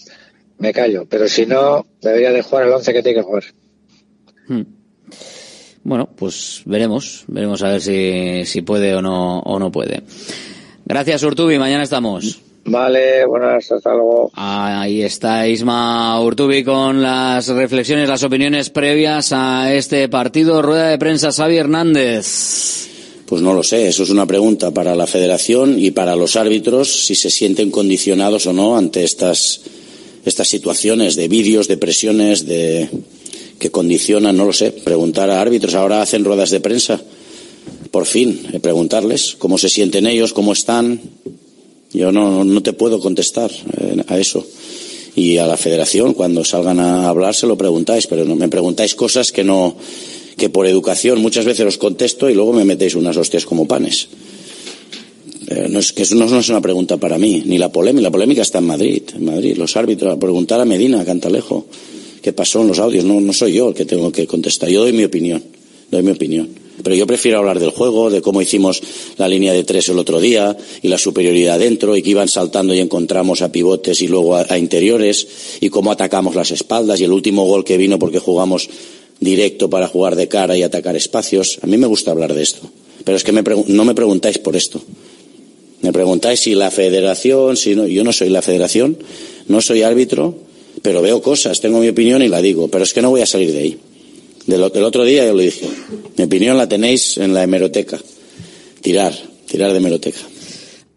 me 0.57 0.73
callo, 0.73 1.05
pero 1.09 1.27
si 1.27 1.45
no, 1.45 1.85
debería 2.01 2.31
de 2.31 2.41
jugar 2.41 2.67
el 2.67 2.73
11 2.73 2.93
que 2.93 3.03
tiene 3.03 3.19
que 3.19 3.25
jugar. 3.25 3.43
Hmm. 4.47 4.61
Bueno, 5.83 6.09
pues 6.15 6.63
veremos, 6.65 7.25
veremos 7.27 7.63
a 7.63 7.71
ver 7.71 7.81
si, 7.81 8.45
si 8.45 8.61
puede 8.61 8.93
o 8.95 9.01
no, 9.01 9.39
o 9.39 9.59
no 9.59 9.71
puede. 9.71 10.03
Gracias, 10.85 11.23
Urtubi, 11.23 11.57
mañana 11.57 11.83
estamos. 11.83 12.41
Vale, 12.65 13.25
buenas, 13.25 13.71
hasta 13.71 13.93
luego. 13.93 14.29
Ahí 14.33 15.01
está 15.01 15.47
Isma 15.47 16.21
Urtubi 16.21 16.63
con 16.63 17.01
las 17.01 17.47
reflexiones, 17.47 18.09
las 18.09 18.23
opiniones 18.23 18.69
previas 18.69 19.31
a 19.31 19.73
este 19.73 20.09
partido. 20.09 20.61
Rueda 20.61 20.89
de 20.89 20.97
prensa, 20.97 21.31
Xavi 21.31 21.57
Hernández. 21.57 22.96
Pues 23.27 23.41
no 23.41 23.53
lo 23.53 23.61
sé, 23.61 23.89
eso 23.89 24.03
es 24.03 24.09
una 24.09 24.25
pregunta 24.25 24.71
para 24.71 24.95
la 24.95 25.05
federación 25.05 25.77
y 25.83 25.91
para 25.91 26.15
los 26.15 26.37
árbitros 26.37 27.05
si 27.05 27.13
se 27.13 27.29
sienten 27.29 27.71
condicionados 27.71 28.45
o 28.45 28.53
no 28.53 28.77
ante 28.77 29.03
estas, 29.03 29.59
estas 30.23 30.47
situaciones 30.47 31.17
de 31.17 31.27
vídeos, 31.27 31.67
de 31.67 31.75
presiones, 31.75 32.45
de 32.45 32.89
que 33.59 33.69
condicionan, 33.69 34.37
no 34.37 34.45
lo 34.45 34.53
sé, 34.53 34.71
preguntar 34.71 35.29
a 35.29 35.41
árbitros. 35.41 35.75
Ahora 35.75 36.01
hacen 36.01 36.23
ruedas 36.23 36.51
de 36.51 36.61
prensa, 36.61 37.01
por 37.91 38.05
fin, 38.05 38.47
eh, 38.53 38.61
preguntarles 38.61 39.35
cómo 39.37 39.57
se 39.57 39.67
sienten 39.67 40.07
ellos, 40.07 40.31
cómo 40.31 40.53
están. 40.53 41.01
Yo 41.91 42.13
no, 42.13 42.45
no 42.45 42.63
te 42.63 42.71
puedo 42.71 43.01
contestar 43.01 43.51
eh, 43.51 44.03
a 44.07 44.17
eso. 44.17 44.47
Y 45.15 45.37
a 45.37 45.47
la 45.47 45.57
federación, 45.57 46.13
cuando 46.13 46.45
salgan 46.45 46.79
a 46.79 47.09
hablar, 47.09 47.35
se 47.35 47.45
lo 47.45 47.57
preguntáis, 47.57 48.07
pero 48.07 48.23
no 48.23 48.37
me 48.37 48.47
preguntáis 48.47 48.95
cosas 48.95 49.33
que 49.33 49.43
no, 49.43 49.75
que 50.37 50.49
por 50.49 50.67
educación 50.67 51.19
muchas 51.19 51.45
veces 51.45 51.65
os 51.65 51.77
contesto 51.77 52.29
y 52.29 52.35
luego 52.35 52.53
me 52.53 52.63
metéis 52.63 52.95
unas 52.95 53.17
hostias 53.17 53.45
como 53.45 53.67
panes. 53.67 54.07
Eh, 55.47 55.67
no 55.69 55.79
es 55.79 55.93
que 55.93 56.03
eso 56.03 56.15
no, 56.15 56.27
no 56.27 56.39
es 56.39 56.49
una 56.49 56.61
pregunta 56.61 56.97
para 56.97 57.17
mí, 57.17 57.41
ni 57.45 57.57
la 57.57 57.71
polémica. 57.71 58.03
La 58.03 58.11
polémica 58.11 58.43
está 58.43 58.59
en 58.59 58.65
Madrid, 58.65 59.01
en 59.15 59.25
Madrid. 59.25 59.57
Los 59.57 59.75
árbitros, 59.75 60.13
a 60.13 60.19
preguntar 60.19 60.61
a 60.61 60.65
Medina, 60.65 61.01
a 61.01 61.05
Cantalejo, 61.05 61.65
qué 62.21 62.33
pasó 62.33 62.61
en 62.61 62.67
los 62.67 62.79
audios. 62.79 63.03
No, 63.03 63.19
no 63.19 63.33
soy 63.33 63.53
yo 63.53 63.69
el 63.69 63.73
que 63.73 63.85
tengo 63.85 64.11
que 64.11 64.27
contestar. 64.27 64.69
Yo 64.69 64.81
doy 64.81 64.93
mi 64.93 65.05
opinión, 65.05 65.41
doy 65.89 66.03
mi 66.03 66.11
opinión. 66.11 66.49
Pero 66.83 66.95
yo 66.95 67.07
prefiero 67.07 67.39
hablar 67.39 67.59
del 67.59 67.71
juego, 67.71 68.11
de 68.11 68.21
cómo 68.21 68.39
hicimos 68.39 68.83
la 69.17 69.27
línea 69.27 69.51
de 69.53 69.63
tres 69.63 69.89
el 69.89 69.97
otro 69.97 70.19
día 70.19 70.55
y 70.83 70.89
la 70.89 70.99
superioridad 70.99 71.57
dentro 71.57 71.97
y 71.97 72.03
que 72.03 72.11
iban 72.11 72.27
saltando 72.27 72.75
y 72.75 72.79
encontramos 72.79 73.41
a 73.41 73.51
pivotes 73.51 74.01
y 74.03 74.07
luego 74.07 74.35
a, 74.35 74.45
a 74.47 74.59
interiores 74.59 75.27
y 75.59 75.69
cómo 75.69 75.91
atacamos 75.91 76.35
las 76.35 76.51
espaldas 76.51 76.99
y 77.01 77.05
el 77.05 77.11
último 77.11 77.45
gol 77.45 77.63
que 77.63 77.77
vino 77.77 77.97
porque 77.97 78.19
jugamos 78.19 78.69
directo 79.19 79.69
para 79.69 79.87
jugar 79.87 80.15
de 80.15 80.27
cara 80.27 80.55
y 80.57 80.63
atacar 80.63 80.95
espacios. 80.95 81.59
A 81.61 81.67
mí 81.67 81.77
me 81.77 81.87
gusta 81.87 82.11
hablar 82.11 82.33
de 82.33 82.43
esto. 82.43 82.69
Pero 83.03 83.17
es 83.17 83.23
que 83.23 83.31
me 83.31 83.43
no 83.67 83.85
me 83.85 83.95
preguntáis 83.95 84.37
por 84.37 84.55
esto. 84.55 84.81
Me 85.81 85.93
preguntáis 85.93 86.39
si 86.41 86.55
la 86.55 86.71
federación, 86.71 87.55
si 87.55 87.75
no, 87.75 87.85
yo 87.87 88.03
no 88.03 88.11
soy 88.11 88.29
la 88.29 88.41
federación, 88.41 88.97
no 89.47 89.61
soy 89.61 89.83
árbitro, 89.83 90.35
pero 90.81 91.01
veo 91.01 91.21
cosas, 91.21 91.61
tengo 91.61 91.79
mi 91.79 91.87
opinión 91.87 92.21
y 92.21 92.27
la 92.27 92.41
digo, 92.41 92.67
pero 92.67 92.83
es 92.83 92.93
que 92.93 93.01
no 93.01 93.11
voy 93.11 93.21
a 93.21 93.25
salir 93.25 93.51
de 93.51 93.59
ahí. 93.59 93.77
Del, 94.47 94.63
otro 94.63 95.03
día 95.03 95.25
ya 95.25 95.33
lo 95.33 95.39
dije. 95.39 95.67
Mi 96.17 96.23
opinión 96.23 96.57
la 96.57 96.67
tenéis 96.67 97.17
en 97.17 97.33
la 97.33 97.43
hemeroteca. 97.43 97.99
Tirar, 98.81 99.13
tirar 99.45 99.71
de 99.71 99.77
hemeroteca. 99.77 100.19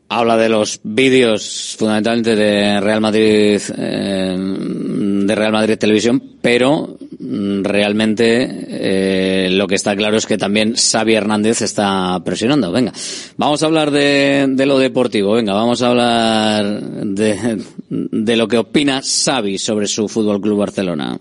Habla 0.08 0.36
de 0.36 0.48
los 0.48 0.80
vídeos 0.82 1.76
fundamentalmente 1.76 2.36
de 2.36 2.80
Real 2.80 3.00
Madrid, 3.00 3.60
eh, 3.76 4.36
de 4.36 5.34
Real 5.34 5.52
Madrid 5.52 5.78
Televisión, 5.78 6.22
pero 6.40 6.96
realmente 7.20 8.48
eh, 8.68 9.48
lo 9.50 9.66
que 9.66 9.74
está 9.74 9.94
claro 9.94 10.16
es 10.16 10.26
que 10.26 10.38
también 10.38 10.74
Xavi 10.74 11.14
Hernández 11.14 11.60
está 11.62 12.20
presionando. 12.24 12.72
Venga, 12.72 12.92
vamos 13.36 13.62
a 13.62 13.66
hablar 13.66 13.90
de, 13.90 14.46
lo 14.66 14.78
deportivo. 14.78 15.32
Venga, 15.32 15.52
vamos 15.52 15.82
a 15.82 15.88
hablar 15.88 16.80
de, 16.80 17.62
de 17.88 18.36
lo 18.36 18.48
que 18.48 18.58
opina 18.58 19.02
Xavi 19.02 19.58
sobre 19.58 19.86
su 19.86 20.08
Fútbol 20.08 20.40
Club 20.40 20.58
Barcelona. 20.58 21.20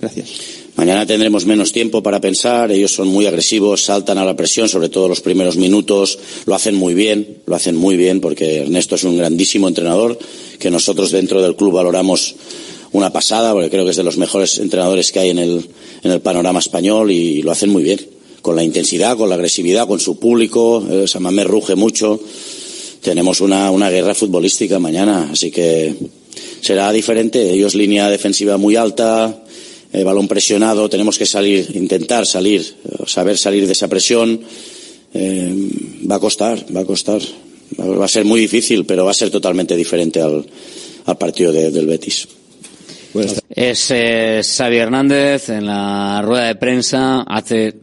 Gracias. 0.00 0.60
Mañana 0.76 1.04
tendremos 1.04 1.44
menos 1.44 1.72
tiempo 1.72 2.02
para 2.02 2.22
pensar. 2.22 2.72
Ellos 2.72 2.94
son 2.94 3.08
muy 3.08 3.26
agresivos, 3.26 3.84
saltan 3.84 4.16
a 4.16 4.24
la 4.24 4.34
presión, 4.34 4.66
sobre 4.66 4.88
todo 4.88 5.08
los 5.08 5.20
primeros 5.20 5.58
minutos. 5.58 6.18
Lo 6.46 6.54
hacen 6.54 6.74
muy 6.74 6.94
bien, 6.94 7.42
lo 7.44 7.54
hacen 7.54 7.76
muy 7.76 7.98
bien, 7.98 8.22
porque 8.22 8.62
Ernesto 8.62 8.94
es 8.94 9.04
un 9.04 9.18
grandísimo 9.18 9.68
entrenador 9.68 10.18
que 10.58 10.70
nosotros 10.70 11.10
dentro 11.10 11.42
del 11.42 11.54
club 11.54 11.74
valoramos 11.74 12.34
una 12.92 13.12
pasada, 13.12 13.52
porque 13.52 13.70
creo 13.70 13.84
que 13.84 13.90
es 13.92 13.96
de 13.96 14.02
los 14.02 14.16
mejores 14.16 14.58
entrenadores 14.58 15.12
que 15.12 15.20
hay 15.20 15.30
en 15.30 15.38
el, 15.38 15.68
en 16.02 16.10
el 16.10 16.20
panorama 16.20 16.58
español 16.58 17.10
y 17.10 17.42
lo 17.42 17.50
hacen 17.52 17.70
muy 17.70 17.82
bien. 17.82 18.00
Con 18.42 18.56
la 18.56 18.64
intensidad, 18.64 19.16
con 19.18 19.28
la 19.28 19.34
agresividad, 19.34 19.86
con 19.86 20.00
su 20.00 20.18
público. 20.18 20.82
Eh, 20.90 21.06
Samamé 21.06 21.44
ruge 21.44 21.74
mucho. 21.76 22.18
Tenemos 23.02 23.40
una, 23.42 23.70
una 23.70 23.90
guerra 23.90 24.14
futbolística 24.14 24.78
mañana, 24.78 25.28
así 25.32 25.50
que 25.50 25.94
será 26.62 26.90
diferente. 26.92 27.52
Ellos 27.52 27.74
línea 27.74 28.08
defensiva 28.10 28.56
muy 28.56 28.76
alta, 28.76 29.42
eh, 29.92 30.04
balón 30.04 30.26
presionado, 30.26 30.88
tenemos 30.88 31.18
que 31.18 31.26
salir, 31.26 31.70
intentar 31.74 32.26
salir, 32.26 32.60
eh, 32.62 33.04
saber 33.06 33.36
salir 33.38 33.66
de 33.66 33.72
esa 33.72 33.88
presión. 33.88 34.40
Eh, 35.12 35.54
va 36.10 36.16
a 36.16 36.20
costar, 36.20 36.64
va 36.74 36.80
a 36.80 36.84
costar. 36.84 37.20
Va 37.78 38.04
a 38.04 38.08
ser 38.08 38.24
muy 38.24 38.40
difícil, 38.40 38.84
pero 38.84 39.04
va 39.04 39.12
a 39.12 39.14
ser 39.14 39.30
totalmente 39.30 39.76
diferente 39.76 40.20
al, 40.20 40.44
al 41.04 41.18
partido 41.18 41.52
de- 41.52 41.70
del 41.70 41.86
Betis. 41.86 42.26
Es 43.48 43.90
eh, 43.90 44.42
Xavi 44.44 44.76
Hernández 44.76 45.48
en 45.48 45.66
la 45.66 46.22
rueda 46.22 46.46
de 46.46 46.54
prensa 46.54 47.22
hace 47.22 47.80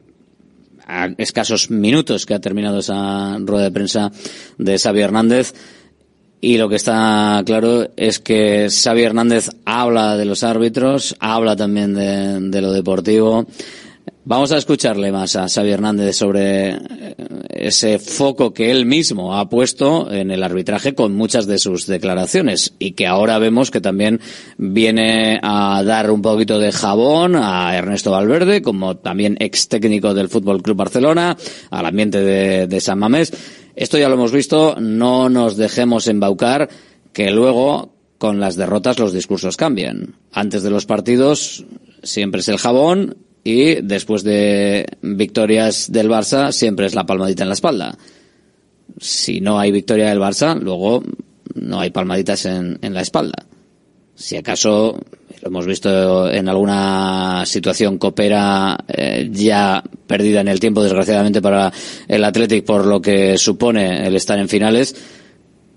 escasos 1.17 1.69
minutos 1.69 2.25
que 2.25 2.33
ha 2.33 2.39
terminado 2.39 2.79
esa 2.79 3.37
rueda 3.39 3.65
de 3.65 3.71
prensa 3.71 4.11
de 4.57 4.79
Xavi 4.79 5.01
Hernández 5.01 5.53
y 6.39 6.57
lo 6.57 6.69
que 6.69 6.75
está 6.75 7.41
claro 7.45 7.89
es 7.97 8.19
que 8.19 8.69
Xavi 8.69 9.03
Hernández 9.03 9.49
habla 9.65 10.15
de 10.15 10.25
los 10.25 10.43
árbitros, 10.43 11.15
habla 11.19 11.55
también 11.55 11.93
de, 11.93 12.39
de 12.39 12.61
lo 12.61 12.71
deportivo. 12.71 13.47
Vamos 14.29 14.51
a 14.51 14.57
escucharle 14.57 15.09
más 15.13 15.37
a 15.37 15.47
Xavi 15.47 15.71
Hernández 15.71 16.17
sobre 16.17 16.71
eh, 16.71 17.15
ese 17.49 17.97
foco 17.97 18.53
que 18.53 18.71
él 18.71 18.85
mismo 18.85 19.37
ha 19.37 19.47
puesto 19.47 20.11
en 20.11 20.31
el 20.31 20.43
arbitraje 20.43 20.93
con 20.95 21.15
muchas 21.15 21.47
de 21.47 21.57
sus 21.57 21.87
declaraciones 21.87 22.73
y 22.77 22.91
que 22.91 23.07
ahora 23.07 23.39
vemos 23.39 23.71
que 23.71 23.79
también 23.79 24.19
viene 24.57 25.39
a 25.41 25.81
dar 25.85 26.11
un 26.11 26.21
poquito 26.21 26.59
de 26.59 26.73
jabón 26.73 27.37
a 27.37 27.73
Ernesto 27.77 28.11
Valverde 28.11 28.61
como 28.61 28.97
también 28.97 29.37
ex 29.39 29.69
técnico 29.69 30.13
del 30.13 30.27
Fútbol 30.27 30.61
Club 30.61 30.75
Barcelona, 30.75 31.37
al 31.69 31.85
ambiente 31.85 32.19
de, 32.19 32.67
de 32.67 32.81
San 32.81 32.99
Mamés. 32.99 33.31
Esto 33.77 33.97
ya 33.97 34.09
lo 34.09 34.15
hemos 34.15 34.33
visto, 34.33 34.75
no 34.77 35.29
nos 35.29 35.55
dejemos 35.55 36.05
embaucar 36.07 36.67
que 37.13 37.31
luego 37.31 37.93
con 38.17 38.41
las 38.41 38.57
derrotas 38.57 38.99
los 38.99 39.13
discursos 39.13 39.55
cambian. 39.55 40.15
Antes 40.33 40.63
de 40.63 40.69
los 40.69 40.85
partidos 40.85 41.63
siempre 42.03 42.41
es 42.41 42.49
el 42.49 42.57
jabón 42.57 43.15
y 43.43 43.76
después 43.82 44.23
de 44.23 44.86
victorias 45.02 45.91
del 45.91 46.10
Barça 46.10 46.52
siempre 46.52 46.86
es 46.86 46.95
la 46.95 47.06
palmadita 47.06 47.43
en 47.43 47.50
la 47.50 47.56
espalda. 47.56 47.97
Si 49.00 49.41
no 49.41 49.60
hay 49.60 49.71
victoria 49.71 50.10
del 50.10 50.19
Barça, 50.19 50.60
luego 50.60 51.04
no 51.56 51.80
hay 51.80 51.91
palmaditas 51.91 52.45
en, 52.45 52.80
en 52.82 52.93
la 52.93 53.02
espalda. 53.02 53.45
Si 54.15 54.36
acaso 54.36 55.00
lo 55.41 55.50
hemos 55.50 55.65
visto 55.65 56.30
en 56.32 56.50
alguna 56.50 57.43
situación 57.45 57.97
copera 57.97 58.78
eh, 58.88 59.30
ya 59.32 59.84
perdida 60.08 60.41
en 60.41 60.47
el 60.47 60.60
tiempo, 60.60 60.82
desgraciadamente 60.82 61.41
para 61.41 61.71
el 62.08 62.23
Athletic 62.23 62.65
por 62.65 62.86
lo 62.86 63.02
que 63.02 63.38
supone 63.38 64.08
el 64.08 64.15
estar 64.15 64.39
en 64.39 64.50
finales, 64.50 64.95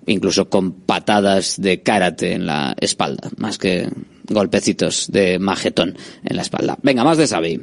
incluso 0.07 0.49
con 0.49 0.73
patadas 0.73 1.57
de 1.61 1.83
karate 1.83 2.33
en 2.33 2.47
la 2.47 2.75
espalda, 2.81 3.31
más 3.37 3.59
que 3.59 3.89
golpecitos 4.29 5.07
de 5.11 5.39
majetón 5.39 5.97
en 6.25 6.37
la 6.37 6.43
espalda. 6.43 6.79
Venga, 6.83 7.05
más 7.05 7.19
de 7.19 7.27
Xavi. 7.27 7.61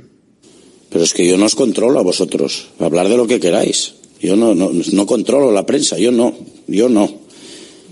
Pero 0.90 1.04
es 1.04 1.14
que 1.14 1.28
yo 1.28 1.38
no 1.38 1.46
os 1.46 1.56
controlo 1.56 2.00
a 2.00 2.04
vosotros. 2.04 2.68
Hablar 2.80 3.10
de 3.10 3.18
lo 3.18 3.28
que 3.28 3.40
queráis. 3.40 3.94
Yo 4.22 4.36
no, 4.36 4.56
no, 4.56 4.72
no 4.92 5.06
controlo 5.06 5.52
la 5.52 5.66
prensa, 5.66 5.98
yo 5.98 6.12
no, 6.12 6.34
yo 6.68 6.90
no. 6.90 7.10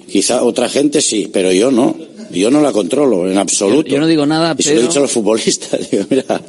Quizá 0.10 0.44
otra 0.44 0.70
gente 0.70 1.02
sí, 1.02 1.30
pero 1.32 1.52
yo 1.52 1.72
no. 1.72 1.96
Yo 2.32 2.50
no 2.52 2.62
la 2.62 2.72
controlo 2.72 3.30
en 3.30 3.38
absoluto. 3.38 3.88
Yo 3.90 4.00
no 4.00 4.08
digo 4.08 4.26
nada, 4.26 4.56
Y 4.58 4.64
se 4.64 4.70
lo 4.70 4.76
he 4.76 4.78
pero- 4.80 4.88
dicho 4.90 5.00
a 5.00 5.02
los 5.04 5.12
futbolistas. 5.12 5.90
Digo, 5.92 6.06
mira, 6.10 6.42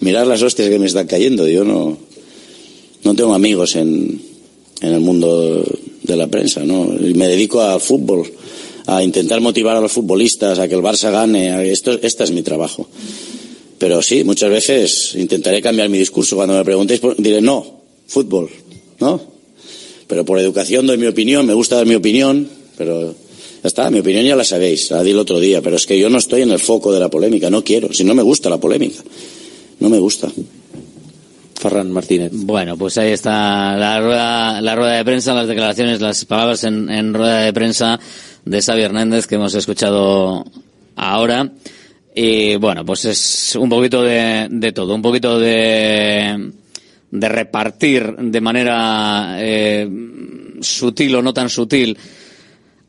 mirad 0.00 0.26
las 0.26 0.42
hostias 0.42 0.70
que 0.70 0.78
me 0.78 0.86
están 0.86 1.06
cayendo. 1.06 1.46
Yo 1.46 1.62
no, 1.64 1.96
no 3.04 3.14
tengo 3.14 3.34
amigos 3.34 3.76
en, 3.76 4.20
en 4.80 4.92
el 4.92 5.00
mundo 5.00 5.62
de 6.10 6.16
la 6.16 6.26
prensa, 6.26 6.64
¿no? 6.64 6.92
Y 7.00 7.14
me 7.14 7.28
dedico 7.28 7.60
al 7.60 7.80
fútbol, 7.80 8.30
a 8.86 9.02
intentar 9.02 9.40
motivar 9.40 9.76
a 9.76 9.80
los 9.80 9.92
futbolistas, 9.92 10.58
a 10.58 10.68
que 10.68 10.74
el 10.74 10.82
Barça 10.82 11.10
gane. 11.10 11.70
Esto, 11.70 11.98
este 12.02 12.24
es 12.24 12.32
mi 12.32 12.42
trabajo. 12.42 12.88
Pero 13.78 14.02
sí, 14.02 14.24
muchas 14.24 14.50
veces 14.50 15.14
intentaré 15.14 15.62
cambiar 15.62 15.88
mi 15.88 15.98
discurso. 15.98 16.36
Cuando 16.36 16.54
me 16.54 16.64
preguntéis, 16.64 17.00
diré 17.18 17.40
no, 17.40 17.64
fútbol, 18.06 18.50
¿no? 18.98 19.20
Pero 20.06 20.24
por 20.24 20.38
educación 20.38 20.86
doy 20.86 20.98
mi 20.98 21.06
opinión, 21.06 21.46
me 21.46 21.54
gusta 21.54 21.76
dar 21.76 21.86
mi 21.86 21.94
opinión, 21.94 22.48
pero 22.76 23.14
ya 23.62 23.68
está, 23.68 23.90
mi 23.90 24.00
opinión 24.00 24.24
ya 24.24 24.34
la 24.34 24.44
sabéis, 24.44 24.90
la 24.90 25.02
di 25.02 25.12
el 25.12 25.18
otro 25.18 25.38
día, 25.38 25.62
pero 25.62 25.76
es 25.76 25.86
que 25.86 25.98
yo 25.98 26.10
no 26.10 26.18
estoy 26.18 26.42
en 26.42 26.50
el 26.50 26.58
foco 26.58 26.92
de 26.92 26.98
la 26.98 27.08
polémica, 27.08 27.48
no 27.48 27.62
quiero, 27.62 27.92
si 27.92 28.02
no 28.02 28.14
me 28.14 28.22
gusta 28.22 28.50
la 28.50 28.58
polémica, 28.58 29.02
no 29.78 29.88
me 29.88 29.98
gusta. 30.00 30.30
Ferran 31.60 31.92
Martínez. 31.92 32.32
Bueno, 32.32 32.76
pues 32.76 32.96
ahí 32.96 33.12
está 33.12 33.76
la 33.76 34.00
rueda, 34.00 34.60
la 34.62 34.74
rueda 34.74 34.92
de 34.94 35.04
prensa, 35.04 35.34
las 35.34 35.46
declaraciones, 35.46 36.00
las 36.00 36.24
palabras 36.24 36.64
en, 36.64 37.12
rueda 37.12 37.42
de 37.42 37.52
prensa 37.52 38.00
de 38.44 38.62
Xavi 38.62 38.80
Hernández 38.80 39.26
que 39.26 39.34
hemos 39.34 39.54
escuchado 39.54 40.44
ahora. 40.96 41.52
Y 42.14 42.56
bueno, 42.56 42.84
pues 42.84 43.04
es 43.04 43.56
un 43.56 43.68
poquito 43.68 44.02
de, 44.02 44.72
todo, 44.74 44.94
un 44.94 45.02
poquito 45.02 45.38
de, 45.38 46.50
de 47.10 47.28
repartir 47.28 48.16
de 48.16 48.40
manera 48.40 49.36
eh, 49.38 49.88
sutil 50.60 51.14
o 51.16 51.22
no 51.22 51.34
tan 51.34 51.50
sutil 51.50 51.96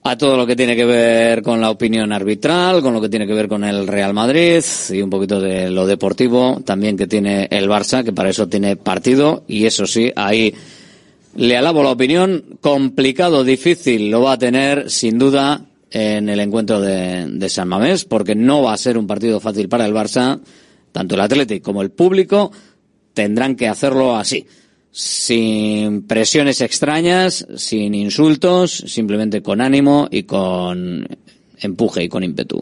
a 0.04 0.18
todo 0.18 0.36
lo 0.36 0.48
que 0.48 0.56
tiene 0.56 0.76
que 0.76 0.86
ver 0.86 1.44
con 1.44 1.62
la 1.62 1.70
opinión 1.70 2.12
arbitral, 2.12 2.82
con 2.82 2.94
lo 2.94 3.02
que 3.02 3.10
tiene 3.10 3.28
que 3.28 3.34
ver 3.34 3.48
con 3.48 3.64
el 3.64 3.88
Real 3.88 4.14
Madrid 4.14 4.64
y 4.90 5.02
un 5.02 5.10
poquito 5.10 5.40
de 5.40 5.70
lo 5.70 5.86
deportivo 5.86 6.62
también 6.66 6.98
que 6.98 7.06
tiene 7.06 7.48
el 7.52 7.70
Barça, 7.70 8.04
que 8.04 8.12
para 8.12 8.30
eso 8.30 8.48
tiene 8.48 8.76
partido. 8.76 9.44
Y 9.48 9.66
eso 9.66 9.86
sí, 9.86 10.12
ahí 10.16 10.54
le 11.36 11.56
alabo 11.56 11.84
la 11.84 11.92
opinión, 11.92 12.44
complicado, 12.62 13.44
difícil 13.44 14.10
lo 14.10 14.22
va 14.22 14.34
a 14.34 14.40
tener 14.40 14.90
sin 14.90 15.20
duda 15.20 15.66
en 15.92 16.30
el 16.30 16.40
encuentro 16.40 16.82
de, 16.82 17.48
San 17.50 17.68
Mamés, 17.68 18.06
porque 18.06 18.34
no 18.34 18.64
va 18.64 18.74
a 18.74 18.78
ser 18.78 18.98
un 18.98 19.08
partido 19.08 19.40
fácil 19.40 19.70
para 19.70 19.86
el 19.86 19.94
Barça, 19.94 20.40
tanto 20.92 21.16
el 21.16 21.22
Athletic 21.22 21.62
como 21.62 21.82
el 21.82 21.92
público 21.92 22.52
tendrán 23.14 23.56
que 23.56 23.68
hacerlo 23.68 24.16
así 24.16 24.48
sin 24.92 26.04
presiones 26.04 26.62
extrañas, 26.62 27.48
sin 27.56 27.96
insultos, 27.96 28.72
simplemente 28.72 29.42
con 29.42 29.62
ánimo 29.62 30.08
y 30.12 30.24
con 30.24 31.08
empuje 31.60 32.04
y 32.04 32.10
con 32.10 32.24
ímpetu. 32.24 32.62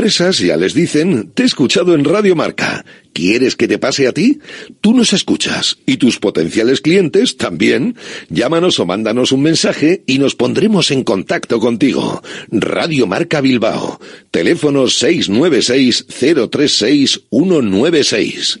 empresas 0.00 0.38
ya 0.38 0.56
les 0.56 0.72
dicen, 0.72 1.30
te 1.34 1.42
he 1.42 1.46
escuchado 1.46 1.94
en 1.94 2.06
Radio 2.06 2.34
Marca. 2.34 2.86
¿Quieres 3.12 3.54
que 3.54 3.68
te 3.68 3.78
pase 3.78 4.08
a 4.08 4.12
ti? 4.12 4.38
Tú 4.80 4.94
nos 4.94 5.12
escuchas 5.12 5.76
y 5.84 5.98
tus 5.98 6.18
potenciales 6.18 6.80
clientes 6.80 7.36
también. 7.36 7.96
Llámanos 8.30 8.80
o 8.80 8.86
mándanos 8.86 9.30
un 9.30 9.42
mensaje 9.42 10.02
y 10.06 10.18
nos 10.18 10.36
pondremos 10.36 10.90
en 10.90 11.04
contacto 11.04 11.60
contigo. 11.60 12.22
Radio 12.50 13.06
Marca 13.06 13.42
Bilbao. 13.42 14.00
Teléfono 14.30 14.88
696 14.88 16.06
036 16.08 17.20
196. 17.30 18.60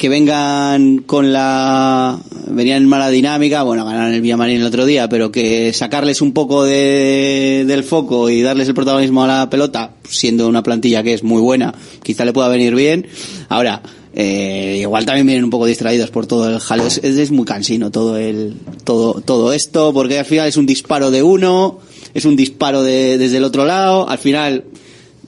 que 0.00 0.08
vengan 0.08 1.00
con 1.00 1.30
la, 1.30 2.18
venían 2.48 2.82
en 2.82 2.88
mala 2.88 3.10
dinámica, 3.10 3.62
bueno, 3.64 3.84
ganaron 3.84 4.14
el 4.14 4.22
Villamarín 4.22 4.60
el 4.60 4.66
otro 4.66 4.86
día, 4.86 5.10
pero 5.10 5.30
que 5.30 5.74
sacarles 5.74 6.22
un 6.22 6.32
poco 6.32 6.64
de, 6.64 7.64
del 7.66 7.84
foco 7.84 8.30
y 8.30 8.40
darles 8.40 8.68
el 8.68 8.74
protagonismo 8.74 9.24
a 9.24 9.26
la 9.26 9.50
pelota, 9.50 9.92
siendo 10.08 10.48
una 10.48 10.62
plantilla 10.62 11.02
que 11.02 11.12
es 11.12 11.22
muy 11.22 11.42
buena, 11.42 11.74
quizá 12.02 12.24
le 12.24 12.32
pueda 12.32 12.48
venir 12.48 12.74
bien. 12.74 13.08
Ahora, 13.50 13.82
eh, 14.14 14.78
igual 14.80 15.04
también 15.04 15.26
vienen 15.26 15.44
un 15.44 15.50
poco 15.50 15.66
distraídos 15.66 16.10
por 16.10 16.26
todo 16.26 16.48
el 16.48 16.60
jaleo. 16.60 16.86
Es, 16.86 16.98
es 17.02 17.30
muy 17.30 17.44
cansino 17.44 17.90
todo 17.90 18.16
el, 18.16 18.54
todo, 18.84 19.20
todo 19.20 19.52
esto, 19.52 19.92
porque 19.92 20.18
al 20.18 20.24
final 20.24 20.48
es 20.48 20.56
un 20.56 20.64
disparo 20.64 21.10
de 21.10 21.22
uno, 21.22 21.78
es 22.14 22.24
un 22.24 22.36
disparo 22.36 22.82
de, 22.82 23.18
desde 23.18 23.36
el 23.38 23.44
otro 23.44 23.64
lado, 23.64 24.08
al 24.08 24.18
final, 24.18 24.64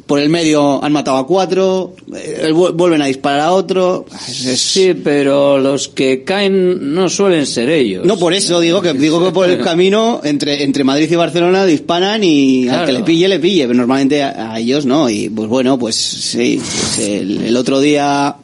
por 0.06 0.18
el 0.18 0.28
medio 0.28 0.82
han 0.84 0.92
matado 0.92 1.16
a 1.18 1.26
cuatro, 1.26 1.94
eh, 2.14 2.50
vu- 2.52 2.72
vuelven 2.74 3.00
a 3.02 3.06
disparar 3.06 3.40
a 3.40 3.52
otro. 3.52 4.04
Es- 4.28 4.60
Sí, 4.60 4.94
pero 5.02 5.58
los 5.58 5.88
que 5.88 6.24
caen 6.24 6.92
no 6.94 7.08
suelen 7.08 7.46
ser 7.46 7.70
ellos. 7.70 8.04
No, 8.04 8.18
por 8.18 8.34
eso 8.34 8.60
digo 8.60 8.82
que 8.82 8.92
digo 9.06 9.24
que 9.24 9.30
por 9.30 9.48
el 9.48 9.60
camino 9.60 10.20
entre, 10.24 10.64
entre 10.64 10.82
Madrid 10.84 11.08
y 11.10 11.14
Barcelona 11.14 11.64
disparan 11.64 12.22
y 12.24 12.68
al 12.68 12.84
que 12.84 12.92
le 12.92 13.02
pille, 13.04 13.28
le 13.28 13.38
pille, 13.38 13.66
pero 13.66 13.78
normalmente 13.78 14.22
a, 14.22 14.52
a 14.54 14.58
ellos 14.60 14.84
no. 14.86 15.08
Y 15.08 15.28
pues 15.30 15.48
bueno, 15.48 15.78
pues 15.78 15.94
sí, 15.94 16.60
pues 16.60 16.98
el, 17.08 17.42
el 17.42 17.56
otro 17.56 17.80
día 17.80 18.36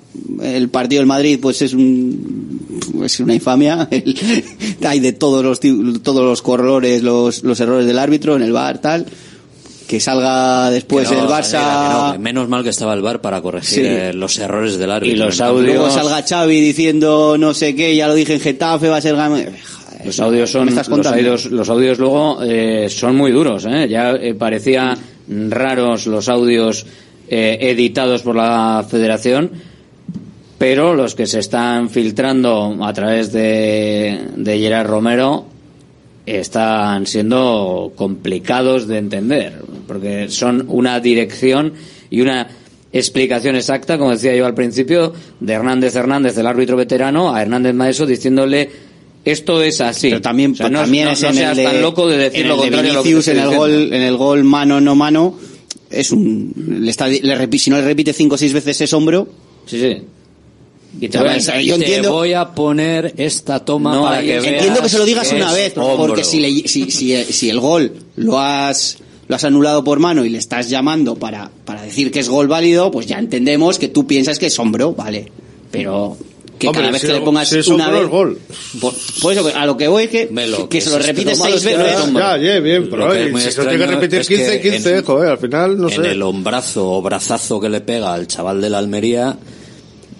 el 0.43 0.69
partido 0.69 1.01
del 1.01 1.07
Madrid 1.07 1.39
pues 1.43 1.61
es 1.63 1.75
un 1.75 2.38
es 3.05 3.21
una 3.21 3.35
infamia. 3.35 3.87
El- 3.91 4.17
hay 4.87 5.01
de 5.01 5.13
todos 5.13 5.45
los 5.45 5.61
ti- 5.61 5.99
todos 6.03 6.23
los 6.25 6.43
colores, 6.43 7.03
los, 7.03 7.43
los 7.43 7.59
errores 7.61 7.87
del 7.87 7.99
árbitro 7.99 8.37
en 8.37 8.43
el 8.43 8.53
bar 8.53 8.79
tal. 8.81 9.07
Que 9.87 10.01
salga 10.01 10.69
después 10.71 11.09
Que 11.09 11.15
no, 11.17 11.23
el 11.23 11.29
Barça. 11.29 11.53
que 11.89 11.95
no, 11.95 12.13
que 12.13 12.19
menos 12.19 12.47
mal 12.49 12.63
que 12.63 12.69
estaba 12.69 12.93
el 12.93 13.01
bar 13.01 13.23
para 13.23 13.41
corregir 13.41 13.79
Sí. 13.79 13.81
eh, 13.87 14.13
los 14.13 14.39
errores 14.39 14.77
del 14.77 14.91
árbitro. 14.91 15.17
Y 15.17 15.19
los 15.19 15.41
audios- 15.41 15.65
Luego 15.77 15.91
salga 15.91 16.23
Xavi 16.23 16.61
diciendo 16.61 17.37
no 17.39 17.55
sé 17.55 17.75
qué, 17.75 17.97
ya 17.97 18.07
lo 18.07 18.15
dije 18.15 18.35
en 18.35 18.41
Getafe, 18.41 18.89
va 18.89 18.99
a 18.99 19.01
ser 19.01 19.15
gam- 19.17 19.47
Los 20.05 20.21
audios 20.21 20.51
son 20.51 20.67
¿Me 20.67 20.71
estás 20.73 20.89
los 20.89 21.07
audios, 21.07 21.47
los 21.47 21.69
audios 21.71 21.99
luego 21.99 22.39
eh, 22.45 22.89
son 22.91 23.17
muy 23.17 23.33
duros, 23.33 23.65
¿eh? 23.65 23.89
Ya 23.89 24.11
eh, 24.13 24.35
parecía 24.35 24.95
raros 25.49 26.07
los 26.07 26.29
audios 26.29 26.85
eh, 27.31 27.57
editados 27.61 28.21
por 28.23 28.37
la 28.37 28.87
Federación, 28.89 29.51
pero 30.59 30.95
los 30.95 31.15
que 31.15 31.27
se 31.27 31.39
están 31.39 31.89
filtrando 31.89 32.77
a 32.83 32.93
través 32.93 33.33
de, 33.33 34.19
de 34.37 34.59
Gerard 34.59 34.87
Romero 34.89 35.47
están 36.27 37.07
siendo 37.07 37.93
complicados 37.97 38.87
de 38.87 38.99
entender, 38.99 39.63
porque 39.87 40.29
son 40.29 40.65
una 40.69 41.01
dirección 41.01 41.73
y 42.11 42.21
una 42.21 42.49
explicación 42.93 43.57
exacta, 43.57 43.99
como 43.99 44.11
decía 44.11 44.35
yo 44.35 44.45
al 44.47 44.55
principio, 44.55 45.13
de 45.41 45.53
Hernández 45.53 45.95
Hernández, 45.97 46.37
el 46.37 46.47
árbitro 46.47 46.77
veterano, 46.77 47.35
a 47.35 47.41
Hernández 47.43 47.75
Maeso 47.75 48.05
diciéndole 48.07 48.69
esto 49.25 49.63
es 49.63 49.81
así. 49.81 50.09
Pero 50.11 50.21
también, 50.23 50.53
O 50.53 50.57
sea, 50.57 50.69
no, 50.71 50.81
también 50.81 51.05
no- 51.07 51.11
es 51.13 51.23
no 51.23 51.29
en 51.29 51.35
seas 51.35 51.51
el 51.51 51.57
de, 51.59 51.65
tan 51.65 51.83
loco 51.83 52.07
de 52.07 52.17
decir 52.19 52.41
en 52.43 52.49
lo 52.49 52.55
de 52.57 52.61
contrario 52.63 52.93
lo 52.95 53.03
te 53.03 53.09
Vinicius, 53.09 53.29
en 53.29 53.39
el 53.43 53.57
gol, 53.57 53.93
en 53.93 54.03
el 54.03 54.17
gol 54.17 54.45
mano 54.45 54.81
no 54.81 54.95
mano, 54.95 55.35
es 55.91 56.11
un, 56.13 56.53
le 56.81 56.91
está, 56.91 57.09
le 57.09 57.21
repi- 57.39 57.59
si 57.59 57.71
no 57.71 57.77
le 57.77 57.85
repite 57.85 58.13
cinco 58.13 58.35
o 58.37 58.39
seis 58.39 58.53
veces 58.53 58.81
es 58.81 58.93
hombro. 58.93 59.29
Sí, 59.67 59.79
sí. 59.81 60.03
Y 61.01 61.09
te 61.09 61.19
voy 61.19 61.29
a- 61.29 61.39
yo 61.39 61.77
Te 61.77 61.81
entiendo- 61.85 62.13
voy 62.13 62.33
a 62.33 62.49
poner 62.49 63.15
esta 63.17 63.65
toma 63.65 63.95
No, 63.95 64.03
para 64.05 64.21
que 64.21 64.27
veas 64.41 64.45
entiendo 64.45 64.83
que 64.83 64.89
se 64.89 64.99
lo 64.99 65.05
digas 65.05 65.33
una 65.33 65.53
vez, 65.53 65.77
hombro. 65.77 65.97
porque 66.09 66.25
si, 66.25 66.41
le- 66.41 66.69
si, 66.69 66.91
si, 66.91 67.25
si 67.25 67.51
el 67.51 67.61
gol 67.61 67.93
lo 68.17 68.39
has, 68.41 68.99
lo 69.29 69.37
has 69.37 69.45
anulado 69.45 69.85
por 69.85 70.01
mano 70.01 70.25
y 70.25 70.31
le 70.31 70.39
estás 70.39 70.69
llamando 70.69 71.15
para, 71.15 71.51
para 71.65 71.83
decir 71.83 72.11
que 72.11 72.19
es 72.21 72.29
gol 72.29 72.49
válido, 72.49 72.91
pues 72.91 73.07
ya 73.07 73.19
entendemos 73.19 73.79
que 73.79 73.89
tú 73.89 74.07
piensas 74.07 74.39
que 74.39 74.47
es 74.47 74.59
hombro, 74.59 74.93
vale. 74.95 75.31
Pero 75.71 76.17
que 76.59 76.67
Hombre, 76.67 76.81
cada 76.83 76.93
vez 76.93 77.01
si 77.03 77.07
que 77.07 77.13
le 77.13 77.21
pongas 77.21 77.49
si 77.49 77.59
es 77.59 77.69
una 77.69 77.89
vez... 77.91 78.03
es 78.03 78.09
gol. 78.09 78.39
Por, 78.81 78.93
por 79.23 79.33
eso, 79.33 79.49
a 79.55 79.65
lo 79.67 79.77
que 79.77 79.87
voy 79.87 80.05
es 80.05 80.11
que, 80.11 80.29
Melo, 80.33 80.69
que 80.69 80.79
que 80.79 80.81
se 80.81 80.91
lo 80.91 80.97
es- 80.99 81.07
repites 81.07 81.39
seis 81.39 81.63
veces. 81.63 81.97
Ya, 82.13 82.37
ya, 82.37 82.59
bien, 82.59 82.89
pero 82.91 82.97
Lo 83.07 83.13
que 83.13 83.19
oye, 83.19 83.27
es 83.27 83.33
muy 83.33 83.41
si 83.43 83.53
se 83.53 83.63
lo 83.63 83.69
tiene 83.69 83.85
que 83.85 83.91
repetir 83.93 84.19
es 84.21 84.27
que 84.29 84.37
15, 84.37 84.61
15, 84.61 84.97
en- 84.97 85.05
joder, 85.05 85.31
al 85.31 85.39
final, 85.39 85.79
no 85.81 85.89
en 85.89 85.95
sé. 86.03 86.11
el 86.11 86.23
hombrazo 86.23 86.91
o 86.91 87.01
brazazo 87.03 87.61
que 87.61 87.69
le 87.69 87.81
pega 87.83 88.13
al 88.13 88.27
chaval 88.27 88.61
de 88.61 88.71
la 88.71 88.79
Almería 88.79 89.39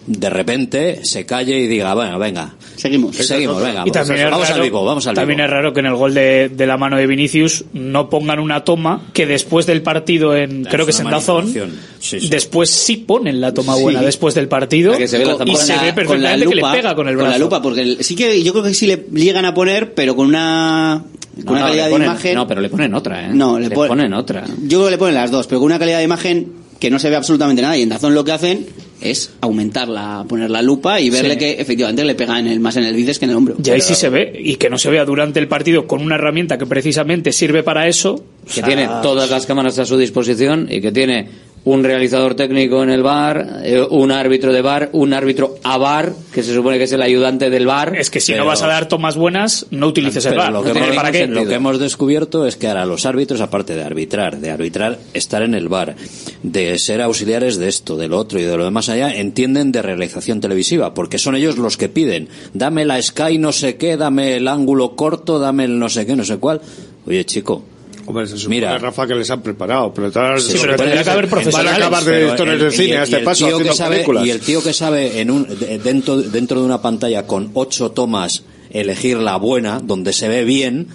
de 0.09 0.31
repente 0.31 1.05
se 1.05 1.27
calle 1.27 1.59
y 1.59 1.67
diga, 1.67 1.95
bueno, 1.95 2.19
venga, 2.19 2.55
seguimos, 2.77 3.15
seguimos, 3.17 3.63
venga, 3.63 3.85
Y 3.87 3.91
también, 3.91 4.21
es 4.27 4.31
vamos 4.31 4.49
raro, 4.49 4.55
al 4.63 4.63
vivo, 4.69 4.85
vamos 4.85 5.07
al 5.07 5.15
también 5.15 5.37
vivo. 5.37 5.45
es 5.47 5.51
raro 5.53 5.73
que 5.75 5.81
en 5.81 5.87
el 5.87 5.95
gol 5.95 6.15
de, 6.15 6.49
de 6.49 6.67
la 6.67 6.77
mano 6.79 6.97
de 6.97 7.07
Vinicius 7.07 7.65
no 7.75 8.09
pongan 8.09 8.41
una 8.41 8.65
toma 8.65 9.03
que 9.13 9.27
después 9.27 9.67
del 9.67 9.83
partido 9.83 10.35
en 10.35 10.65
creo 10.65 10.87
que 10.87 10.93
es 10.93 11.01
en 11.01 11.11
Dazón 11.11 11.45
manipulación. 11.45 11.79
Sí, 12.01 12.21
sí. 12.21 12.29
después 12.29 12.71
sí 12.71 12.97
ponen 12.97 13.41
la 13.41 13.53
toma 13.53 13.75
Sí. 13.77 13.83
buena 13.83 14.01
después 14.03 14.35
del 14.35 14.49
partido 14.49 14.95
se 14.95 15.19
ve 15.19 15.25
la 15.27 15.45
y 15.45 15.57
se 15.57 15.73
ve 15.73 15.79
Con 15.79 15.87
la 15.87 15.95
perfectamente 15.95 16.39
que 16.49 16.55
le 16.55 16.61
lupa, 16.63 16.73
pega 16.73 16.95
con 16.95 17.09
el 17.09 17.17
brazo. 17.17 17.31
la 17.33 17.39
lupa, 17.39 17.61
porque 17.63 17.83
el- 17.83 18.03
sí 18.05 18.17
que 18.17 18.43
yo 18.43 18.53
creo 18.53 18.65
que 18.65 18.75
sí 18.75 18.87
le 18.87 19.05
llegan 19.13 19.45
a 19.45 19.53
poner, 19.53 19.93
pero 19.95 20.17
con 20.17 20.27
una, 20.29 21.03
con 21.37 21.45
No, 21.45 21.51
una 21.53 21.61
no, 21.61 21.67
calidad 21.67 21.91
le 21.91 21.99
de 21.99 22.05
imagen. 22.05 22.35
No, 22.35 22.47
pero 22.47 22.61
le 22.63 22.69
ponen 22.71 22.95
otra, 22.95 23.27
¿eh? 23.27 23.31
No, 23.35 23.59
le, 23.59 23.69
pon- 23.71 23.89
ponen 23.89 24.15
otra. 24.15 24.45
Yo 24.63 24.79
creo 24.79 24.85
que 24.87 24.91
le 24.93 24.99
ponen 24.99 25.15
las 25.15 25.31
dos, 25.31 25.47
pero 25.47 25.61
con 25.61 25.67
una 25.67 25.79
calidad 25.79 25.99
de 25.99 26.05
imagen 26.05 26.53
que 26.81 26.91
no 26.91 26.99
se 26.99 27.11
ve 27.11 27.17
absolutamente 27.17 27.61
nada. 27.61 27.77
Y 27.77 27.83
en 27.83 27.89
Dazón 27.89 28.15
lo 28.15 28.25
que 28.25 28.33
hacen 28.33 28.67
es 29.01 29.31
aumentarla, 29.41 30.25
poner 30.29 30.51
la 30.51 30.63
lupa 30.63 31.01
y 31.01 31.11
verle 31.11 31.35
Sí. 31.35 31.39
que 31.39 31.51
efectivamente 31.53 32.05
le 32.05 32.15
pega 32.15 32.39
en 32.39 32.47
el, 32.47 32.61
más 32.61 32.77
en 32.77 32.85
el 32.85 32.95
bíceps 32.95 33.19
que 33.19 33.25
en 33.27 33.31
el 33.33 33.37
hombro. 33.37 33.57
Y 33.63 33.71
ahí 33.71 33.81
sí 33.81 33.95
se 33.95 34.09
ve, 34.09 34.33
y 34.43 34.57
que 34.57 34.69
no 34.71 34.79
se 34.79 34.91
vea 34.91 35.05
durante 35.05 35.39
el 35.41 35.49
partido 35.49 35.87
con 35.87 36.03
una 36.03 36.17
herramienta 36.17 36.59
que 36.59 36.67
precisamente 36.67 37.33
sirve 37.33 37.63
para 37.63 37.87
eso. 37.89 38.15
o 38.15 38.47
que 38.47 38.53
sea, 38.55 38.65
tiene 38.65 38.89
todas 39.03 39.31
las 39.31 39.47
cámaras 39.47 39.79
a 39.79 39.85
su 39.85 39.97
disposición 39.97 40.69
y 40.71 40.81
que 40.81 40.91
tiene 40.93 41.29
un 41.69 41.85
realizador 41.85 42.35
técnico 42.35 42.83
en 42.83 42.89
el 42.89 43.03
bar, 43.03 43.61
eh, 43.63 43.87
un 43.91 44.11
árbitro 44.11 44.55
de 44.55 44.63
bar, 44.63 44.89
un 44.93 45.13
árbitro 45.13 45.57
a 45.63 45.77
bar, 45.77 46.15
que 46.33 46.43
se 46.43 46.55
supone 46.55 46.79
que 46.79 46.85
es 46.85 46.93
el 46.93 47.03
ayudante 47.03 47.51
del 47.51 47.67
bar. 47.67 47.95
Es 47.95 48.09
que 48.09 48.21
si 48.21 48.33
no 48.33 48.47
vas 48.47 48.63
a 48.63 48.69
dar 48.69 48.89
tomas 48.89 49.17
buenas, 49.17 49.67
no 49.71 49.89
utilices 49.89 50.25
el 50.25 50.35
VAR. 50.35 50.51
lo, 50.51 50.63
que 50.63 50.71
hemos, 50.71 50.97
para 50.97 51.13
qué. 51.13 51.27
lo 51.27 51.45
que 51.45 51.55
hemos 51.55 51.79
descubierto 51.79 52.47
es 52.47 52.57
que 52.57 52.69
ahora 52.69 52.87
los 52.87 53.05
árbitros, 53.05 53.43
aparte 53.43 53.75
de 53.75 53.83
arbitrar, 53.83 54.39
de 54.39 54.51
arbitrar, 54.51 54.99
estar 55.13 55.43
en 55.43 55.55
el 55.55 55.69
bar, 55.69 55.95
de 56.43 56.79
ser 56.79 57.03
auxiliares 57.03 57.59
de 57.59 57.69
esto, 57.69 57.99
de 57.99 58.09
lo 58.09 58.19
otro 58.19 58.41
y 58.41 58.45
de 58.45 58.57
lo 58.57 58.65
demás 58.65 58.89
allá, 58.89 59.15
entienden 59.15 59.71
de 59.71 59.83
realización 59.83 60.41
televisiva, 60.41 60.95
porque 60.95 61.19
son 61.19 61.37
ellos 61.37 61.59
los 61.59 61.77
que 61.77 61.91
piden, 61.91 62.31
dame 62.55 62.87
la 62.87 63.01
Sky 63.03 63.37
no 63.37 63.53
sé 63.53 63.77
qué, 63.77 63.99
dame 63.99 64.37
el 64.37 64.49
ángulo 64.49 64.97
corto, 64.97 65.39
dame 65.39 65.65
el 65.65 65.79
no 65.79 65.91
sé 65.91 66.07
qué, 66.07 66.17
no 66.17 66.25
sé 66.25 66.39
cuál. 66.39 66.63
Oye, 67.07 67.27
chico. 67.27 67.63
Hombre, 68.09 68.27
se 68.27 68.39
supone, 68.39 68.57
Mira. 68.57 68.79
Rafa, 68.79 69.07
que 69.07 69.15
les 69.15 69.31
han 69.31 69.43
preparado. 69.43 69.93
Pero, 69.93 70.11
tal- 70.11 70.41
Sí, 70.41 70.53
eso 70.55 70.63
pero 70.63 70.73
que 70.73 70.79
tendría 70.83 71.05
que 71.05 71.11
haber 71.11 71.27
Van 71.27 71.29
a 71.29 71.43
profesionales. 71.43 71.79
acabar 71.79 72.05
de 72.05 72.19
directores 72.21 72.61
de 72.61 72.69
y 72.69 72.71
cine 72.73 72.91
el- 72.93 72.97
a 72.97 73.01
y 73.01 73.05
este 73.05 73.17
el 73.19 73.25
paso 73.25 73.39
tío 73.47 73.49
que 73.49 73.55
haciendo 73.63 73.75
sabe- 73.77 73.95
películas. 73.97 74.27
Y 74.27 74.31
el 74.31 74.41
tío 74.41 74.63
que 74.63 74.73
sabe 74.73 75.21
en 75.21 75.31
un, 75.31 75.47
de- 75.59 75.79
dentro, 75.79 76.17
dentro 76.17 76.61
de 76.61 76.67
una 76.67 76.81
pantalla 76.83 77.27
con 77.27 77.51
ocho 77.55 77.91
tomas 77.91 78.43
elegir 78.71 79.19
la 79.19 79.37
buena, 79.37 79.81
donde 79.81 80.13
se 80.13 80.29
ve 80.29 80.45
bien, 80.45 80.89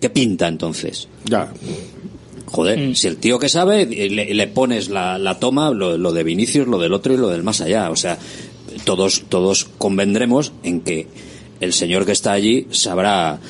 ¿qué 0.00 0.10
pinta 0.10 0.48
entonces? 0.48 1.08
Ya. 1.24 1.52
Joder, 2.46 2.94
si 2.96 3.08
el 3.08 3.16
tío 3.16 3.38
que 3.40 3.48
sabe, 3.48 3.86
le, 3.86 4.32
le 4.32 4.46
pones 4.46 4.88
la, 4.88 5.18
la 5.18 5.38
toma, 5.40 5.70
lo, 5.70 5.98
lo 5.98 6.12
de 6.12 6.22
Vinicius, 6.22 6.68
lo 6.68 6.78
del 6.78 6.92
otro 6.92 7.12
y 7.12 7.16
lo 7.16 7.28
del 7.28 7.42
más 7.42 7.60
allá. 7.60 7.90
O 7.90 7.96
sea, 7.96 8.16
todos, 8.84 9.24
todos 9.28 9.64
convendremos 9.78 10.52
en 10.62 10.80
que 10.82 11.08
el 11.60 11.72
señor 11.72 12.06
que 12.06 12.12
está 12.12 12.30
allí 12.32 12.68
sabrá 12.70 13.40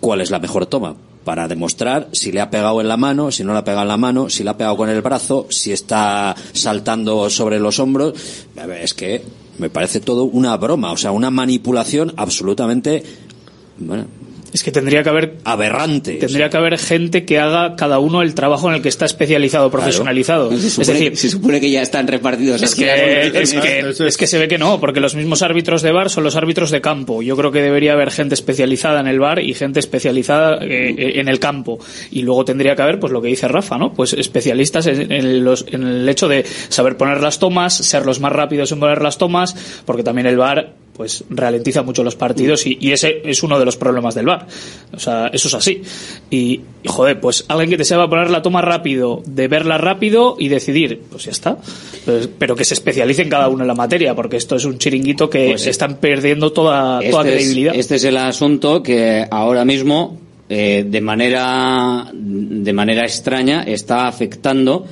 cuál 0.00 0.20
es 0.20 0.30
la 0.30 0.38
mejor 0.38 0.66
toma 0.66 0.96
para 1.24 1.48
demostrar 1.48 2.08
si 2.12 2.32
le 2.32 2.40
ha 2.40 2.50
pegado 2.50 2.80
en 2.80 2.88
la 2.88 2.96
mano, 2.96 3.30
si 3.30 3.44
no 3.44 3.52
le 3.52 3.60
ha 3.60 3.64
pegado 3.64 3.82
en 3.82 3.88
la 3.88 3.96
mano, 3.96 4.28
si 4.28 4.44
le 4.44 4.50
ha 4.50 4.56
pegado 4.56 4.76
con 4.76 4.88
el 4.88 5.02
brazo, 5.02 5.46
si 5.50 5.72
está 5.72 6.34
saltando 6.52 7.28
sobre 7.30 7.60
los 7.60 7.78
hombros. 7.78 8.14
Es 8.80 8.94
que 8.94 9.22
me 9.58 9.70
parece 9.70 10.00
todo 10.00 10.24
una 10.24 10.56
broma, 10.56 10.92
o 10.92 10.96
sea, 10.96 11.12
una 11.12 11.30
manipulación 11.30 12.12
absolutamente 12.16 13.02
bueno, 13.78 14.04
Es 14.52 14.62
que 14.62 14.70
tendría 14.70 15.02
que 15.02 15.08
haber 15.08 15.38
aberrante. 15.44 16.14
tendría 16.14 16.50
que 16.50 16.56
haber 16.56 16.78
gente 16.78 17.24
que 17.24 17.38
haga 17.38 17.74
cada 17.76 17.98
uno 17.98 18.20
el 18.22 18.34
trabajo 18.34 18.68
en 18.68 18.76
el 18.76 18.82
que 18.82 18.88
está 18.88 19.06
especializado, 19.06 19.70
profesionalizado. 19.70 20.50
Se 20.50 20.66
Es 20.66 20.72
supone, 20.74 20.92
decir, 20.92 21.16
se 21.16 21.28
supone 21.30 21.60
que 21.60 21.70
ya 21.70 21.80
están 21.80 22.06
repartidos. 22.06 22.62
Es 22.62 22.72
así. 22.72 22.82
que, 22.82 23.26
es, 23.28 23.52
que, 23.54 24.06
es 24.06 24.16
que 24.16 24.26
se 24.26 24.38
ve 24.38 24.48
que 24.48 24.58
no, 24.58 24.78
porque 24.78 25.00
los 25.00 25.14
mismos 25.14 25.42
árbitros 25.42 25.80
de 25.82 25.92
bar 25.92 26.10
son 26.10 26.24
los 26.24 26.36
árbitros 26.36 26.70
de 26.70 26.80
campo. 26.80 27.22
Yo 27.22 27.36
creo 27.36 27.50
que 27.50 27.62
debería 27.62 27.94
haber 27.94 28.10
gente 28.10 28.34
especializada 28.34 29.00
en 29.00 29.06
el 29.06 29.18
bar 29.18 29.38
y 29.38 29.54
gente 29.54 29.80
especializada 29.80 30.58
eh, 30.60 31.20
en 31.20 31.28
el 31.28 31.38
campo. 31.38 31.78
Y 32.10 32.22
luego 32.22 32.44
tendría 32.44 32.76
que 32.76 32.82
haber, 32.82 33.00
pues 33.00 33.12
lo 33.12 33.22
que 33.22 33.28
dice 33.28 33.48
Rafa, 33.48 33.78
¿no? 33.78 33.94
Pues 33.94 34.12
especialistas 34.12 34.86
en, 34.86 35.10
en 35.10 35.44
los, 35.44 35.64
en 35.70 35.82
el 35.82 36.08
hecho 36.08 36.28
de 36.28 36.44
saber 36.68 36.96
poner 36.98 37.20
las 37.22 37.38
tomas, 37.38 37.74
ser 37.74 38.04
los 38.04 38.20
más 38.20 38.32
rápidos 38.32 38.70
en 38.72 38.80
poner 38.80 39.00
las 39.00 39.16
tomas, 39.16 39.56
porque 39.86 40.02
también 40.02 40.26
el 40.26 40.36
bar 40.36 40.81
pues 40.96 41.24
ralentiza 41.30 41.82
mucho 41.82 42.04
los 42.04 42.16
partidos 42.16 42.66
y, 42.66 42.76
y 42.80 42.92
ese 42.92 43.22
es 43.24 43.42
uno 43.42 43.58
de 43.58 43.64
los 43.64 43.76
problemas 43.76 44.14
del 44.14 44.26
bar. 44.26 44.46
O 44.94 44.98
sea, 44.98 45.28
eso 45.28 45.48
es 45.48 45.54
así. 45.54 45.82
Y, 46.30 46.60
joder, 46.86 47.18
pues 47.18 47.44
alguien 47.48 47.70
que 47.70 47.76
te 47.78 47.84
sepa 47.84 48.08
poner 48.10 48.30
la 48.30 48.42
toma 48.42 48.60
rápido, 48.60 49.22
de 49.26 49.48
verla 49.48 49.78
rápido 49.78 50.36
y 50.38 50.48
decidir, 50.48 51.00
pues 51.10 51.24
ya 51.24 51.30
está. 51.30 51.56
Pues, 52.04 52.28
pero 52.38 52.54
que 52.54 52.64
se 52.64 52.74
especialice 52.74 53.22
en 53.22 53.30
cada 53.30 53.48
uno 53.48 53.62
en 53.62 53.68
la 53.68 53.74
materia, 53.74 54.14
porque 54.14 54.36
esto 54.36 54.56
es 54.56 54.64
un 54.66 54.76
chiringuito 54.78 55.30
que 55.30 55.50
Pues, 55.50 55.66
están 55.66 55.96
perdiendo 55.96 56.52
toda, 56.52 57.00
toda 57.00 57.22
Este 57.22 57.28
es- 57.28 57.34
credibilidad. 57.36 57.74
este 57.74 57.94
es 57.96 58.04
el 58.04 58.16
asunto 58.18 58.82
que 58.82 59.26
ahora 59.30 59.64
mismo, 59.64 60.18
eh, 60.50 60.84
de 60.86 61.00
manera 61.00 62.06
de 62.12 62.72
manera 62.74 63.02
extraña, 63.02 63.62
está 63.62 64.06
afectando 64.08 64.84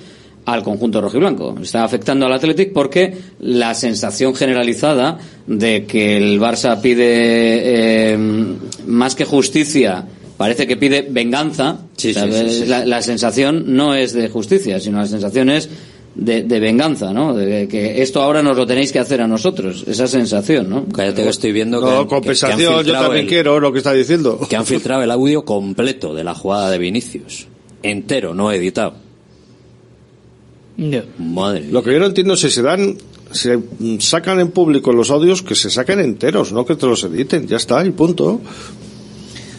al 0.52 0.62
conjunto 0.62 1.00
rojiblanco. 1.00 1.56
Está 1.62 1.84
afectando 1.84 2.26
al 2.26 2.32
Athletic 2.32 2.72
porque 2.72 3.14
la 3.40 3.74
sensación 3.74 4.34
generalizada 4.34 5.18
de 5.46 5.84
que 5.86 6.16
el 6.16 6.40
Barça 6.40 6.80
pide 6.80 7.04
eh, 8.12 8.18
más 8.86 9.14
que 9.14 9.24
justicia, 9.24 10.04
parece 10.36 10.66
que 10.66 10.76
pide 10.76 11.06
venganza. 11.08 11.78
Sí, 11.96 12.10
O 12.10 12.14
sea, 12.14 12.24
sí, 12.26 12.32
sí, 12.48 12.58
sí. 12.62 12.66
La, 12.66 12.84
la 12.86 13.02
sensación 13.02 13.64
no 13.76 13.94
es 13.94 14.12
de 14.12 14.28
justicia, 14.28 14.80
sino 14.80 14.98
la 14.98 15.06
sensación 15.06 15.50
es 15.50 15.68
de, 16.14 16.42
de 16.42 16.58
venganza, 16.60 17.12
¿no? 17.12 17.34
De 17.34 17.68
que 17.68 18.02
esto 18.02 18.20
ahora 18.20 18.42
nos 18.42 18.56
lo 18.56 18.66
tenéis 18.66 18.90
que 18.90 18.98
hacer 18.98 19.20
a 19.20 19.28
nosotros. 19.28 19.84
Esa 19.86 20.06
sensación, 20.08 20.68
¿no? 20.68 20.86
Cállate 20.86 21.22
que 21.22 21.28
estoy 21.28 21.52
viendo 21.52 21.78
que, 21.80 21.86
No, 21.86 21.90
que- 21.90 21.96
que 21.96 22.02
han 22.02 22.08
compensación, 22.08 22.84
yo 22.84 22.92
también 22.94 23.24
el- 23.24 23.28
quiero 23.28 23.60
lo 23.60 23.72
que 23.72 23.78
está 23.78 23.92
diciendo. 23.92 24.40
que 24.48 24.56
han 24.56 24.66
filtrado 24.66 25.02
el 25.02 25.10
audio 25.10 25.44
completo 25.44 26.14
de 26.14 26.24
la 26.24 26.34
jugada 26.34 26.70
de 26.70 26.78
Vinicius. 26.78 27.46
Entero, 27.82 28.34
no 28.34 28.50
editado. 28.52 28.94
Madre 31.18 31.68
Lo 31.70 31.82
que 31.82 31.92
yo 31.92 31.98
no 31.98 32.06
entiendo 32.06 32.34
es 32.34 32.40
si 32.40 32.50
se 32.50 32.62
dan, 32.62 32.96
se 33.30 33.58
sacan 33.98 34.40
en 34.40 34.50
público 34.50 34.92
los 34.92 35.10
audios, 35.10 35.42
que 35.42 35.54
se 35.54 35.70
saquen 35.70 36.00
enteros, 36.00 36.52
no 36.52 36.64
que 36.64 36.74
te 36.74 36.86
los 36.86 37.04
editen, 37.04 37.46
ya 37.46 37.58
está, 37.58 37.84
y 37.84 37.90
punto. 37.90 38.40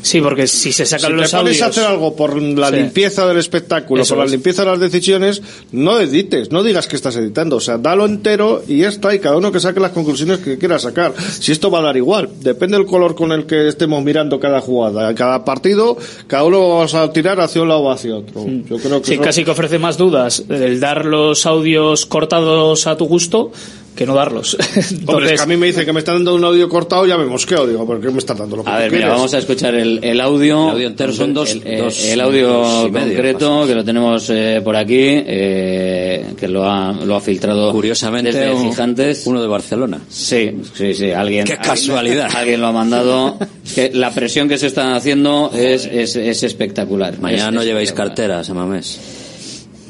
Sí, 0.01 0.19
porque 0.21 0.47
si 0.47 0.71
se 0.71 0.85
sacan 0.85 1.11
si 1.11 1.17
los 1.17 1.29
te 1.31 1.37
audios... 1.37 1.61
a 1.61 1.65
hacer 1.67 1.83
algo 1.85 2.15
por 2.15 2.41
la 2.41 2.69
Sí. 2.69 2.75
limpieza 2.77 3.27
del 3.27 3.37
espectáculo, 3.37 4.01
Eso 4.03 4.15
por 4.15 4.25
la 4.25 4.31
limpieza 4.31 4.63
de 4.65 4.71
las 4.71 4.79
decisiones, 4.79 5.41
no 5.71 5.99
edites, 5.99 6.51
no 6.51 6.63
digas 6.63 6.87
que 6.87 6.95
estás 6.95 7.15
editando, 7.15 7.57
o 7.57 7.59
sea, 7.59 7.77
dalo 7.77 8.05
entero 8.05 8.63
y 8.67 8.79
ya 8.79 8.89
está, 8.89 9.13
y 9.13 9.19
cada 9.19 9.37
uno 9.37 9.51
que 9.51 9.59
saque 9.59 9.79
las 9.79 9.91
conclusiones 9.91 10.39
que 10.39 10.57
quiera 10.57 10.79
sacar. 10.79 11.13
Si 11.39 11.51
esto 11.51 11.69
va 11.69 11.79
a 11.79 11.83
dar 11.83 11.97
igual, 11.97 12.29
depende 12.41 12.77
del 12.77 12.85
color 12.87 13.15
con 13.15 13.31
el 13.31 13.45
que 13.45 13.67
estemos 13.67 14.03
mirando 14.03 14.39
cada 14.39 14.59
jugada, 14.61 15.13
cada 15.15 15.45
partido, 15.45 15.97
cada 16.27 16.43
uno 16.43 16.59
vamos 16.69 16.93
a 16.95 17.11
tirar 17.13 17.39
hacia 17.39 17.61
un 17.61 17.67
lado 17.69 17.81
o 17.81 17.91
hacia 17.91 18.15
otro. 18.15 18.45
Yo 18.47 18.77
creo 18.77 19.01
que 19.01 19.07
Sí, 19.07 19.13
eso- 19.13 19.21
casi 19.23 19.43
que 19.43 19.51
ofrece 19.51 19.77
más 19.79 19.97
dudas 19.97 20.43
el 20.49 20.79
dar 20.79 21.05
los 21.05 21.45
audios 21.45 22.05
cortados 22.05 22.87
a 22.87 22.97
tu 22.97 23.05
gusto 23.05 23.51
que 23.95 24.05
no 24.05 24.15
darlos. 24.15 24.53
Hombre, 24.59 24.79
es 24.79 24.91
Entonces, 24.93 25.31
que 25.33 25.41
a 25.41 25.45
mí 25.45 25.57
me 25.57 25.67
dice 25.67 25.85
que 25.85 25.91
me 25.93 25.99
está 25.99 26.13
dando 26.13 26.33
un 26.33 26.43
audio 26.43 26.67
cortado, 26.69 27.05
ya 27.05 27.17
me 27.17 27.25
mosqueo, 27.25 27.67
digo, 27.67 27.85
¿por 27.85 27.99
qué 28.01 28.09
me 28.09 28.19
está 28.19 28.33
dando 28.33 28.55
lo 28.57 28.63
que 28.63 28.69
A 28.69 28.77
ver, 28.77 28.85
mira, 28.91 28.99
quieres? 29.01 29.15
vamos 29.15 29.33
a 29.33 29.37
escuchar 29.37 29.75
el, 29.75 29.99
el 30.03 30.21
audio. 30.21 30.65
El 30.69 30.71
audio 30.75 30.87
entero 30.87 31.11
son 31.13 31.33
dos- 31.33 31.51
el, 31.51 31.61
eh, 31.65 31.77
dos 31.79 32.03
el 32.05 32.21
audio 32.21 32.89
medio, 32.89 33.07
concreto 33.07 33.67
que 33.67 33.75
lo 33.75 33.83
tenemos 33.83 34.29
eh, 34.29 34.61
por 34.63 34.75
aquí, 34.77 34.95
eh, 35.01 36.25
que 36.37 36.47
lo 36.47 36.65
ha, 36.69 36.93
lo 36.93 37.15
ha 37.15 37.21
filtrado 37.21 37.71
Curiosamente, 37.71 38.31
desde 38.31 38.53
un- 38.53 38.69
Fijantes. 38.71 39.27
uno 39.27 39.41
de 39.41 39.47
Barcelona. 39.47 39.99
Sí, 40.09 40.51
sí, 40.73 40.93
sí, 40.93 41.11
alguien. 41.11 41.45
Qué 41.45 41.57
casualidad. 41.57 42.29
Alguien 42.35 42.61
lo 42.61 42.67
ha 42.67 42.71
mandado. 42.71 43.37
Es 43.65 43.73
que 43.75 43.91
la 43.93 44.11
presión 44.11 44.47
que 44.47 44.57
se 44.57 44.67
está 44.67 44.95
haciendo 44.95 45.51
es, 45.53 45.85
es, 45.85 46.15
es 46.15 46.43
espectacular. 46.43 47.19
Mañana 47.19 47.49
Es 47.49 47.53
no 47.53 47.63
lleváis 47.63 47.89
espectacular. 47.89 48.15
carteras, 48.15 48.49
mamés. 48.51 48.99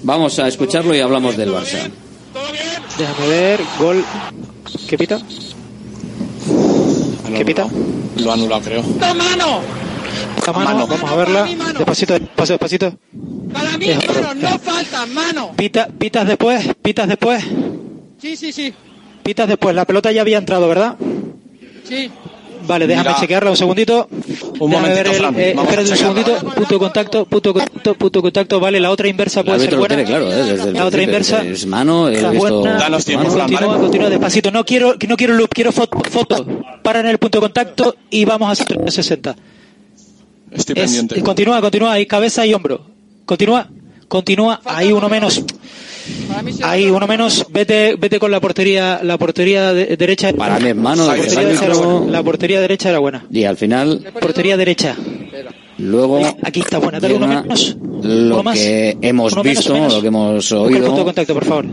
Vamos 0.04 0.39
a 0.39 0.47
escucharlo 0.47 0.95
y 0.95 0.99
hablamos 0.99 1.38
del 1.38 1.52
Barça. 1.52 1.88
Déjame 3.02 3.28
ver, 3.30 3.60
gol. 3.80 4.06
¿Qué 4.88 4.95
pita? 4.95 5.20
¿Qué 7.36 7.43
pita? 7.43 7.68
Lo 8.18 8.30
ha 8.30 8.34
anulado, 8.36 8.62
creo. 8.62 8.84
mano! 8.84 9.62
Esta 10.38 10.54
mano, 10.54 10.86
vamos 10.86 11.12
a 11.12 11.16
verla. 11.16 11.45
Despacito, 11.45 12.14
despacito, 12.14 12.54
despacito. 12.54 12.93
Para 13.52 13.76
mí, 13.80 13.88
mano, 13.88 14.36
no 14.36 14.60
falta, 14.60 15.06
mano. 15.08 15.52
Pita, 15.56 15.88
pitas 15.88 16.28
después, 16.28 16.76
pitas 16.84 17.08
después, 17.08 17.43
Sí, 18.22 18.36
sí, 18.36 18.52
sí. 18.52 18.72
pitas 19.24 19.47
después. 19.47 19.76
La 19.76 19.86
pelota 19.86 20.12
ya 20.12 20.22
había 20.22 20.38
entrado, 20.38 20.68
¿verdad? 20.68 20.95
Sí. 21.89 22.12
Vale, 22.68 22.88
déjame 22.88 23.09
Mira. 23.09 23.20
chequearla 23.20 23.49
un 23.51 23.57
segundito. 23.57 24.07
Un 24.12 24.20
Déjame 24.28 24.68
momentito, 24.70 24.95
ver 24.95 25.07
el- 25.07 25.14
Fran, 25.16 25.39
eh, 25.39 25.53
vamos 25.55 25.74
a 25.74 25.82
espérate 25.82 25.91
un 25.91 25.97
segundito. 25.97 26.51
Punto 26.53 26.74
de 26.76 26.80
contacto, 26.80 27.26
punto 27.26 27.49
de 27.53 27.59
contacto, 27.59 27.95
punto 27.95 28.20
de 28.20 28.24
contacto. 28.24 28.59
Vale, 28.59 28.80
la 28.80 28.91
otra 28.91 29.07
inversa 29.07 29.43
puede 29.43 29.59
ser 29.59 29.70
árbitro 29.70 29.78
lo 29.78 29.82
buena. 29.82 29.95
tiene 29.95 30.09
claro, 30.09 30.32
¿eh? 30.32 30.36
Desde 30.53 30.70
el 30.70 30.74
La 30.74 30.86
otra 30.86 30.97
principio. 30.99 31.03
inversa. 31.03 31.43
Es 31.43 31.66
mano, 31.66 32.09
he 32.09 32.16
Está 32.16 32.30
visto. 32.30 32.59
buena. 32.59 32.78
Danos 32.78 33.05
tiempo, 33.05 33.24
mano. 33.24 33.34
Fran, 33.36 33.47
Continúa, 33.49 33.68
¿vale? 33.70 33.82
continúa 33.84 34.09
despacito. 34.09 34.51
No 34.51 34.66
quiero, 34.66 34.95
no 35.07 35.18
quiero 35.18 35.34
loop, 35.34 35.49
quiero 35.53 35.72
foto, 35.72 35.99
foto. 36.09 36.45
Para 36.84 36.99
en 37.01 37.07
el 37.07 37.18
punto 37.18 37.38
de 37.39 37.41
contacto 37.41 37.95
y 38.09 38.26
vamos 38.26 38.49
a 38.49 38.51
hacer 38.51 38.68
360. 38.68 39.36
Estoy 40.51 40.76
Es- 40.78 40.82
pendiente. 40.84 41.22
continúa, 41.24 41.62
continúa, 41.62 41.93
ahí 41.93 42.05
cabeza 42.05 42.45
y 42.45 42.53
hombro. 42.53 42.82
Continúa, 43.26 43.68
continúa, 44.12 44.59
ahí 44.66 44.91
uno 44.91 45.07
menos. 45.07 45.41
Hay 46.64 46.89
uno 46.89 47.07
menos, 47.07 47.45
vete, 47.49 47.95
vete 47.97 48.20
con 48.20 48.30
la 48.30 48.41
portería, 48.41 48.99
la 49.03 49.18
portería 49.18 49.72
de- 49.74 49.95
derecha. 49.95 50.34
Para 50.34 50.59
mi 50.59 50.70
hermano, 50.70 51.05
la 51.07 51.16
portería, 51.16 51.39
derecha 51.45 51.66
era 51.66 51.76
buena. 51.76 52.12
La 52.12 52.24
portería 52.24 52.59
derecha 52.62 52.89
era 52.89 52.99
buena. 52.99 53.26
Y 53.32 53.43
al 53.45 53.55
final, 53.55 54.03
Portería 54.20 54.57
derecha. 54.57 54.95
luego, 55.78 56.20
Aquí 56.43 56.59
está 56.59 56.80
buena, 56.80 56.99
dale 56.99 57.14
uno 57.14 57.28
menos. 57.28 57.78
lo 58.03 58.34
Uno 58.36 58.43
más. 58.43 58.57
que 58.59 58.97
hemos 59.01 59.32
Uno 59.34 59.43
visto, 59.43 59.74
menos. 59.74 59.93
lo 59.93 60.01
que 60.01 60.07
hemos 60.07 60.34
Busca 60.51 60.55
el 60.55 60.62
punto 60.68 60.82
de 60.82 60.89
oído. 60.91 61.05
contacto, 61.05 61.34
por 61.34 61.45
favor. 61.45 61.66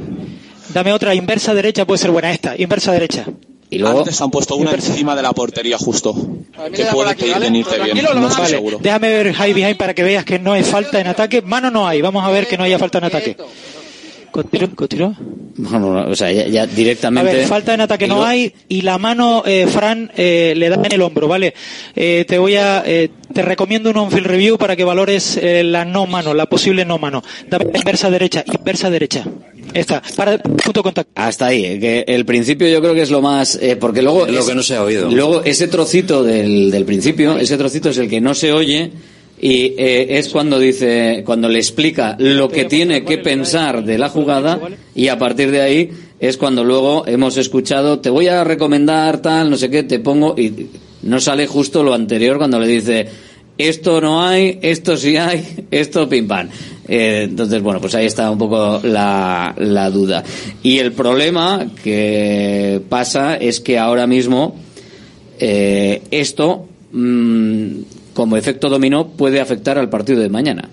Dame 0.72 0.92
otra, 0.92 1.14
inversa 1.16 1.54
derecha, 1.54 1.86
puede 1.86 1.98
ser 1.98 2.10
buena 2.12 2.30
esta, 2.30 2.54
inversa 2.56 2.92
derecha. 2.92 3.24
Y 3.70 3.78
luego, 3.78 3.98
Antes 4.00 4.20
han 4.22 4.30
puesto 4.30 4.56
una 4.56 4.70
encima 4.72 5.14
de 5.14 5.22
la 5.22 5.32
portería 5.32 5.76
justo. 5.78 6.14
Que 6.74 6.86
puede 6.86 7.10
aquí, 7.10 7.28
¿vale? 7.30 7.46
venirte 7.46 7.78
bien. 7.78 7.96
No 8.14 8.26
estoy 8.28 8.42
Vale, 8.42 8.48
seguro. 8.54 8.78
déjame 8.80 9.08
ver 9.10 9.32
high 9.34 9.52
behind 9.52 9.76
para 9.76 9.92
que 9.94 10.02
veas 10.02 10.24
que 10.24 10.38
no 10.38 10.52
hay 10.52 10.62
falta 10.62 11.00
en 11.00 11.06
ataque. 11.06 11.42
Mano 11.42 11.70
no 11.70 11.86
hay, 11.86 12.00
vamos 12.00 12.24
a 12.24 12.30
ver 12.30 12.46
que 12.46 12.56
no 12.56 12.64
haya 12.64 12.78
falta 12.78 12.98
en 12.98 13.04
ataque. 13.04 13.36
Continúa, 14.30 14.68
continúa. 14.74 15.14
bueno, 15.56 16.06
o 16.10 16.14
sea, 16.14 16.30
ya, 16.30 16.46
ya 16.46 16.62
A 16.62 16.66
directamente. 16.66 17.32
ver, 17.32 17.46
falta 17.46 17.74
en 17.74 17.80
ataque 17.80 18.06
no 18.06 18.16
lo- 18.16 18.24
hay 18.24 18.52
y 18.68 18.82
la 18.82 18.98
mano, 18.98 19.42
eh, 19.46 19.66
Fran, 19.66 20.10
eh, 20.16 20.54
le 20.56 20.68
da 20.68 20.76
en 20.76 20.92
el 20.92 21.02
hombro, 21.02 21.26
¿vale? 21.28 21.54
Eh, 21.96 22.24
te 22.28 22.38
voy 22.38 22.56
a, 22.56 22.82
eh, 22.86 23.08
te 23.32 23.42
recomiendo 23.42 23.90
un 23.90 23.96
on-field 23.96 24.26
review 24.26 24.58
para 24.58 24.76
que 24.76 24.84
valores 24.84 25.36
eh, 25.42 25.64
la 25.64 25.84
no 25.84 26.06
mano, 26.06 26.34
la 26.34 26.46
posible 26.46 26.84
no 26.84 26.98
mano. 26.98 27.22
Dame 27.48 27.66
la 27.72 27.78
inversa 27.78 28.10
derecha, 28.10 28.44
inversa 28.46 28.90
derecha. 28.90 29.24
Esta, 29.74 30.02
para 30.16 30.38
punto 30.38 30.82
contacto. 30.82 31.10
Hasta 31.14 31.46
ahí, 31.46 31.64
eh, 31.64 31.78
que 31.80 32.04
el 32.06 32.24
principio 32.24 32.68
yo 32.68 32.80
creo 32.80 32.94
que 32.94 33.02
es 33.02 33.10
lo 33.10 33.20
más, 33.20 33.58
eh, 33.60 33.76
porque 33.76 34.00
luego 34.02 34.26
Es 34.26 34.32
lo 34.32 34.40
es- 34.40 34.46
que 34.46 34.54
no 34.54 34.62
se 34.62 34.76
ha 34.76 34.82
oído. 34.82 35.10
Luego 35.10 35.42
ese 35.44 35.68
trocito 35.68 36.22
del, 36.22 36.70
del 36.70 36.84
principio, 36.84 37.36
ese 37.38 37.56
trocito 37.58 37.90
es 37.90 37.98
el 37.98 38.08
que 38.08 38.20
no 38.20 38.34
se 38.34 38.52
oye 38.52 38.90
y 39.40 39.74
eh, 39.78 40.18
es 40.18 40.28
cuando 40.28 40.58
dice, 40.58 41.22
cuando 41.24 41.48
le 41.48 41.58
explica 41.58 42.16
lo 42.18 42.48
que 42.48 42.64
tiene 42.64 43.04
que 43.04 43.18
pensar 43.18 43.84
de 43.84 43.98
la 43.98 44.08
jugada 44.08 44.60
y 44.94 45.08
a 45.08 45.18
partir 45.18 45.50
de 45.50 45.60
ahí 45.60 45.90
es 46.18 46.36
cuando 46.36 46.64
luego 46.64 47.06
hemos 47.06 47.36
escuchado, 47.36 48.00
te 48.00 48.10
voy 48.10 48.28
a 48.28 48.42
recomendar 48.44 49.22
tal, 49.22 49.50
no 49.50 49.56
sé 49.56 49.70
qué, 49.70 49.84
te 49.84 50.00
pongo 50.00 50.34
y 50.36 50.66
no 51.02 51.20
sale 51.20 51.46
justo 51.46 51.82
lo 51.82 51.94
anterior 51.94 52.38
cuando 52.38 52.58
le 52.58 52.66
dice 52.66 53.06
esto 53.58 54.00
no 54.00 54.22
hay, 54.22 54.60
esto 54.62 54.96
sí 54.96 55.16
hay, 55.16 55.66
esto 55.70 56.08
pim 56.08 56.28
pam. 56.28 56.48
Eh, 56.86 57.26
entonces, 57.28 57.60
bueno, 57.60 57.80
pues 57.80 57.94
ahí 57.96 58.06
está 58.06 58.30
un 58.30 58.38
poco 58.38 58.80
la, 58.84 59.54
la 59.58 59.90
duda. 59.90 60.24
Y 60.62 60.78
el 60.78 60.92
problema 60.92 61.66
que 61.82 62.80
pasa 62.88 63.36
es 63.36 63.60
que 63.60 63.78
ahora 63.78 64.06
mismo 64.06 64.56
eh, 65.38 66.02
esto, 66.10 66.66
mm, 66.92 67.80
como 68.18 68.36
efecto 68.36 68.68
dominó, 68.68 69.06
puede 69.06 69.40
afectar 69.40 69.78
al 69.78 69.88
partido 69.88 70.20
de 70.20 70.28
mañana. 70.28 70.68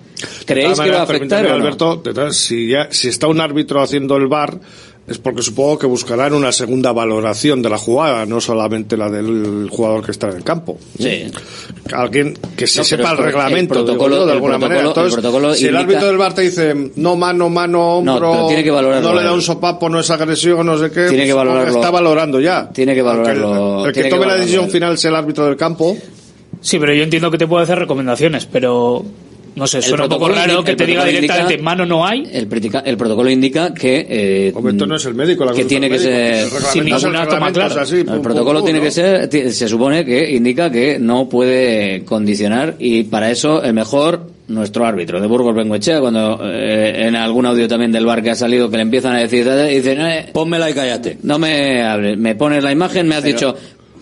¿Creéis 0.46 0.76
De 0.78 0.82
que 0.84 0.90
va 0.90 0.98
a 0.98 1.02
afectar 1.02 1.46
o 1.46 1.48
no? 1.50 1.54
Alberto, 1.54 2.02
si, 2.32 2.68
ya, 2.70 2.88
si 2.90 3.06
está 3.06 3.28
un 3.28 3.40
árbitro 3.40 3.80
haciendo 3.80 4.16
el 4.16 4.26
bar 4.26 4.58
es 5.06 5.18
porque 5.18 5.40
supongo 5.42 5.78
que 5.78 5.86
buscarán 5.86 6.34
una 6.34 6.50
segunda 6.50 6.90
valoración 6.90 7.62
de 7.62 7.68
la 7.70 7.78
jugada, 7.78 8.26
no 8.26 8.40
solamente 8.40 8.96
la 8.96 9.08
del 9.08 9.68
jugador 9.70 10.04
que 10.04 10.10
está 10.10 10.28
en 10.30 10.38
el 10.38 10.42
campo. 10.42 10.78
Sí. 10.98 11.30
Alguien 11.92 12.36
que 12.56 12.66
se 12.66 12.80
No, 12.80 12.84
sepa 12.84 13.12
el 13.12 13.18
el 13.20 13.24
reglamento, 13.26 13.74
protocolo- 13.74 14.16
yo, 14.16 14.26
de 14.26 14.32
el 14.32 14.36
alguna 14.38 14.54
protocolo- 14.58 14.68
manera. 14.68 14.88
Entonces, 14.88 15.12
el 15.14 15.54
si 15.54 15.66
el 15.68 15.76
árbitro 15.76 16.06
del 16.08 16.16
bar 16.16 16.34
te 16.34 16.42
dice 16.42 16.74
no 16.96 17.14
mano, 17.14 17.48
mano, 17.48 17.78
No, 18.02 18.14
hombro, 18.16 18.32
pero 18.32 18.46
tiene 18.48 18.64
que 18.64 18.70
no 19.08 19.14
le 19.14 19.22
da 19.22 19.28
él. 19.28 19.34
un 19.36 19.42
sopapo, 19.42 19.88
no 19.88 20.00
es 20.00 20.10
agresión, 20.10 20.66
no 20.66 20.76
sé 20.76 20.90
qué, 20.90 21.06
Tiene 21.06 21.24
que 21.24 21.30
supongo 21.30 21.50
valorarlo. 21.50 21.74
está 21.76 21.90
valorando 21.92 22.40
ya. 22.40 22.68
Tiene 22.72 22.92
que 22.94 23.00
el- 23.00 23.06
valorarlo. 23.06 23.86
El, 23.86 23.92
que 23.92 24.00
tiene 24.00 24.08
tome 24.08 24.20
la 24.22 24.26
valorarlo 24.32 24.42
decisión 24.44 24.70
final 24.70 24.94
es 24.94 25.04
el 25.04 25.14
árbitro 25.14 25.44
del 25.46 25.56
campo. 25.56 25.96
Sí, 26.66 26.80
pero 26.80 26.92
yo 26.92 27.04
entiendo 27.04 27.30
que 27.30 27.38
te 27.38 27.46
puede 27.46 27.62
hacer 27.62 27.78
recomendaciones, 27.78 28.44
pero 28.46 29.04
no 29.54 29.66
sé, 29.68 29.78
El 29.78 29.84
suena 29.84 30.04
un 30.04 30.10
poco 30.10 30.28
raro 30.28 30.64
que 30.64 30.72
el 30.72 30.76
te 30.76 30.84
diga 30.84 31.02
protocolo 31.02 31.20
directamente 31.20 31.54
indica- 31.54 31.64
mano 31.64 31.86
no 31.86 32.04
hay. 32.04 32.28
El, 32.32 32.48
protocolo 32.96 33.30
indica 33.30 33.72
que 33.72 34.04
eh, 34.08 34.48
Esto 34.48 34.86
no 34.86 34.96
es 34.96 35.04
el 35.06 35.14
médico, 35.14 35.44
la 35.44 35.52
que 35.52 35.64
tiene 35.64 35.88
que 35.88 35.98
ser 36.00 36.48
sin 36.72 36.84
ninguna 36.86 37.24
toma 37.28 37.52
clara. 37.52 37.84
el 37.88 38.20
protocolo 38.20 38.58
pum, 38.58 38.66
tiene 38.66 38.80
que 38.80 38.90
ser 38.90 39.30
se 39.52 39.68
supone 39.68 40.04
que 40.04 40.32
indica 40.32 40.70
que 40.72 40.98
no 40.98 41.28
puede 41.28 42.04
condicionar 42.04 42.74
y 42.80 43.04
para 43.04 43.30
eso 43.30 43.62
el 43.62 43.72
mejor 43.72 44.34
nuestro 44.48 44.84
árbitro 44.86 45.20
de 45.20 45.26
Burgos 45.26 45.54
Bengoechea 45.56 46.00
cuando 46.00 46.38
eh, 46.44 47.06
en 47.06 47.16
algún 47.16 47.46
audio 47.46 47.66
también 47.66 47.90
del 47.92 48.04
bar 48.06 48.22
que 48.22 48.30
ha 48.30 48.34
salido 48.36 48.68
que 48.70 48.76
le 48.76 48.82
empiezan 48.82 49.14
a 49.14 49.18
decir 49.20 49.44
y 49.70 49.74
dicen 49.76 50.00
eh, 50.00 50.26
Pónmela 50.32 50.68
y 50.70 50.74
cállate. 50.74 51.18
no 51.22 51.38
me 51.38 51.82
hables 51.82 52.18
me 52.18 52.34
pones 52.36 52.62
la 52.62 52.70
imagen 52.72 53.08
me 53.08 53.14
has 53.16 53.22
Pero- 53.22 53.34
dicho 53.34 53.56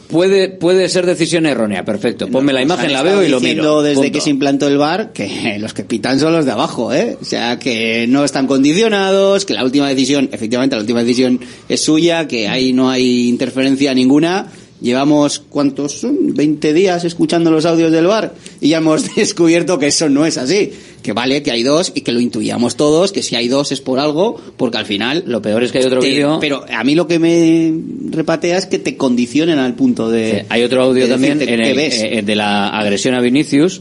puede 0.08 0.48
puede 0.48 0.88
ser 0.88 1.06
decisión 1.06 1.46
errónea 1.46 1.84
perfecto 1.84 2.28
ponme 2.28 2.52
la 2.52 2.62
imagen 2.62 2.92
la 2.92 3.02
veo 3.02 3.22
y 3.22 3.28
lo 3.28 3.40
miro 3.40 3.82
desde 3.82 4.02
punto. 4.02 4.12
que 4.12 4.20
se 4.20 4.30
implantó 4.30 4.68
el 4.68 4.78
bar 4.78 5.12
que 5.12 5.58
los 5.58 5.72
que 5.74 5.84
pitan 5.84 6.18
son 6.18 6.32
los 6.32 6.44
de 6.44 6.52
abajo, 6.52 6.92
¿eh? 6.92 7.16
O 7.20 7.24
sea, 7.24 7.58
que 7.58 8.06
no 8.08 8.24
están 8.24 8.46
condicionados, 8.46 9.44
que 9.44 9.54
la 9.54 9.64
última 9.64 9.88
decisión, 9.88 10.28
efectivamente 10.32 10.76
la 10.76 10.80
última 10.82 11.00
decisión 11.00 11.40
es 11.68 11.80
suya, 11.80 12.28
que 12.28 12.48
ahí 12.48 12.72
no 12.72 12.90
hay 12.90 13.28
interferencia 13.28 13.94
ninguna. 13.94 14.50
Llevamos, 14.84 15.38
¿cuántos 15.48 15.92
son? 15.98 16.34
20 16.34 16.74
días 16.74 17.04
escuchando 17.04 17.50
los 17.50 17.64
audios 17.64 17.90
del 17.90 18.06
bar 18.06 18.34
y 18.60 18.68
ya 18.68 18.76
hemos 18.78 19.14
descubierto 19.16 19.78
que 19.78 19.86
eso 19.86 20.08
no 20.10 20.26
es 20.26 20.36
así. 20.36 20.72
Que 21.02 21.12
vale, 21.12 21.42
que 21.42 21.50
hay 21.50 21.62
dos 21.62 21.90
y 21.94 22.02
que 22.02 22.12
lo 22.12 22.20
intuíamos 22.20 22.76
todos, 22.76 23.10
que 23.12 23.22
si 23.22 23.34
hay 23.34 23.48
dos 23.48 23.72
es 23.72 23.80
por 23.80 23.98
algo, 23.98 24.40
porque 24.58 24.76
al 24.78 24.86
final... 24.86 25.24
lo 25.26 25.40
peor 25.42 25.62
es 25.64 25.72
que 25.72 25.78
hay 25.78 25.84
otro 25.84 26.00
te- 26.00 26.08
vídeo 26.08 26.38
Pero 26.40 26.64
a 26.70 26.84
mí 26.84 26.94
lo 26.94 27.06
que 27.06 27.18
me 27.18 27.74
repatea 28.10 28.58
es 28.58 28.66
que 28.66 28.78
te 28.78 28.96
condicionen 28.96 29.58
al 29.58 29.74
punto 29.74 30.10
de... 30.10 30.40
Sí, 30.40 30.46
hay 30.50 30.62
otro 30.62 30.82
audio 30.82 31.04
de 31.04 31.10
también 31.10 31.38
decirte 31.38 31.54
en 31.54 31.62
qué 31.64 31.70
el- 31.70 31.76
ves. 31.76 32.02
eh, 32.02 32.22
de 32.24 32.34
la 32.36 32.68
agresión 32.68 33.14
a 33.14 33.20
Vinicius 33.20 33.80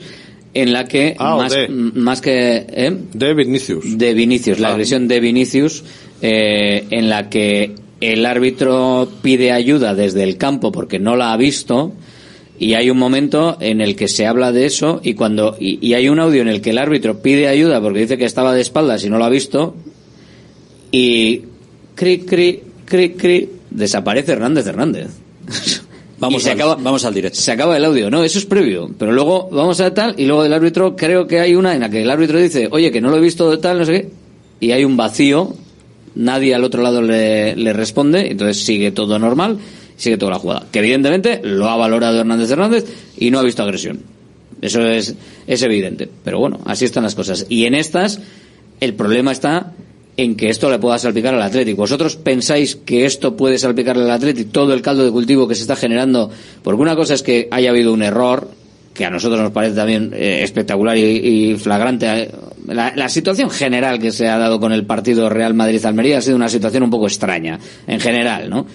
en 0.53 0.71
la 0.71 0.85
que 0.87 1.15
Ah, 1.17 1.35
más, 1.37 1.51
de. 1.51 1.67
más 1.69 2.21
que 2.21 2.65
¿eh? 2.69 2.95
De 3.13 3.33
Vinicius. 3.33 3.97
de 3.97 4.13
Vinicius 4.13 4.59
la 4.59 4.67
Ah. 4.69 4.71
agresión 4.71 5.07
de 5.07 5.19
Vinicius 5.19 5.83
eh, 6.21 6.85
en 6.91 7.09
la 7.09 7.29
que 7.29 7.62
el 8.11 8.25
árbitro 8.25 9.07
pide 9.21 9.51
ayuda 9.51 9.93
desde 9.95 10.23
el 10.23 10.37
campo 10.37 10.71
porque 10.71 10.99
no 10.99 11.15
la 11.15 11.31
ha 11.33 11.37
visto 11.37 11.93
y 12.59 12.73
hay 12.75 12.89
un 12.89 12.97
momento 12.97 13.57
en 13.59 13.81
el 13.81 13.95
que 13.95 14.07
se 14.07 14.25
habla 14.27 14.51
de 14.51 14.65
eso 14.65 14.99
y 15.03 15.13
cuando 15.15 15.55
y, 15.59 15.85
y 15.85 15.93
hay 15.95 16.09
un 16.09 16.19
audio 16.19 16.41
en 16.41 16.47
el 16.47 16.61
que 16.61 16.69
el 16.71 16.77
árbitro 16.77 17.21
pide 17.21 17.47
ayuda 17.47 17.81
porque 17.81 17.99
dice 18.01 18.17
que 18.17 18.25
estaba 18.25 18.53
de 18.53 18.61
espaldas 18.61 19.03
y 19.03 19.09
no 19.09 19.17
lo 19.17 19.25
ha 19.25 19.29
visto 19.29 19.75
y 20.91 21.41
cri 21.95 22.19
cri 22.19 22.61
cri 22.85 23.09
cri 23.13 23.49
desaparece 23.69 24.31
Hernández 24.33 24.67
Hernández 24.67 25.07
Vamos, 26.19 26.41
Y 26.41 26.45
se 26.45 26.51
al, 26.51 26.57
acaba- 26.57 26.75
vamos 26.75 27.03
al 27.03 27.13
directo. 27.13 27.37
se 27.37 27.51
acaba 27.51 27.75
el 27.75 27.83
audio, 27.83 28.09
no, 28.09 28.23
eso 28.23 28.39
es 28.39 28.45
previo. 28.45 28.89
Pero 28.97 29.11
luego 29.11 29.49
vamos 29.51 29.81
a 29.81 29.93
tal 29.93 30.15
y 30.17 30.25
luego 30.25 30.43
del 30.43 30.53
árbitro 30.53 30.95
creo 30.95 31.27
que 31.27 31.41
hay 31.41 31.53
una 31.53 31.73
en 31.75 31.81
la 31.81 31.89
que 31.89 32.01
el 32.01 32.09
árbitro 32.09 32.39
dice, 32.39 32.69
oye, 32.71 32.91
que 32.93 33.01
no 33.01 33.09
lo 33.09 33.17
he 33.17 33.19
visto 33.19 33.51
de 33.51 33.57
tal, 33.57 33.79
no 33.79 33.83
sé 33.85 33.91
qué, 33.91 34.09
y 34.65 34.71
hay 34.71 34.85
un 34.85 34.95
vacío, 34.95 35.53
nadie 36.16 36.55
al 36.55 36.64
otro 36.64 36.82
lado 36.82 37.01
le, 37.01 37.55
le 37.55 37.74
responde, 37.74 38.32
entonces 38.32 38.64
sigue 38.64 38.91
todo 38.91 39.20
normal, 39.20 39.59
sigue 39.97 40.18
toda 40.18 40.32
la 40.32 40.39
jugada. 40.39 40.68
Que 40.72 40.80
evidentemente 40.80 41.41
lo 41.43 41.70
ha 41.70 41.76
valorado 41.76 42.20
Hernández 42.20 42.51
Hernández 42.51 42.86
y 43.18 43.32
no 43.32 43.39
ha 43.39 43.43
visto 43.43 43.64
agresión. 43.64 44.01
Eso 44.61 44.82
es, 44.88 45.16
es 45.45 45.61
evidente. 45.61 46.09
Pero 46.24 46.39
bueno, 46.39 46.59
así 46.66 46.86
están 46.86 47.03
las 47.03 47.16
cosas. 47.16 47.45
Y 47.49 47.66
en 47.66 47.76
estas, 47.76 48.22
el 48.80 48.93
problema 48.93 49.32
está 49.32 49.74
en 50.16 50.36
que 50.36 50.49
esto 50.49 50.70
le 50.70 50.80
pueda 50.80 50.97
salpicar 50.99 51.34
al 51.34 51.41
Atlético. 51.41 51.82
¿Vosotros 51.82 52.16
pensáis 52.16 52.76
que 52.76 53.05
esto 53.05 53.36
puede 53.36 53.57
salpicar 53.57 53.97
al 53.97 54.09
Atlético 54.09 54.51
todo 54.51 54.74
el 54.74 54.82
caldo 54.82 55.03
de 55.03 55.11
cultivo 55.11 55.47
que 55.47 55.55
se 55.55 55.61
está 55.61 55.76
generando? 55.76 56.30
Porque 56.64 56.82
una 56.82 56.95
cosa 56.95 57.14
es 57.14 57.24
que 57.24 57.47
haya 57.51 57.72
habido 57.72 57.93
un 57.93 58.03
error, 58.03 58.49
que 58.93 59.05
a 59.05 59.09
nosotros 59.09 59.41
nos 59.41 59.51
parece 59.51 59.75
también 59.75 60.11
eh, 60.13 60.41
espectacular 60.43 60.95
y, 60.97 61.55
flagrante. 61.57 62.05
eh, 62.07 62.31
La, 62.67 62.93
la 62.95 63.09
situación 63.09 63.49
general 63.49 63.99
que 63.99 64.11
se 64.11 64.27
ha 64.29 64.37
dado 64.37 64.59
con 64.59 64.71
el 64.71 64.85
partido 64.85 65.29
Real 65.29 65.53
Madrid-Almería 65.53 66.19
ha 66.19 66.21
sido 66.21 66.35
una 66.35 66.49
situación 66.49 66.83
un 66.83 66.89
poco 66.89 67.07
extraña, 67.07 67.59
en 67.87 67.99
general, 67.99 68.49
¿no? 68.49 68.65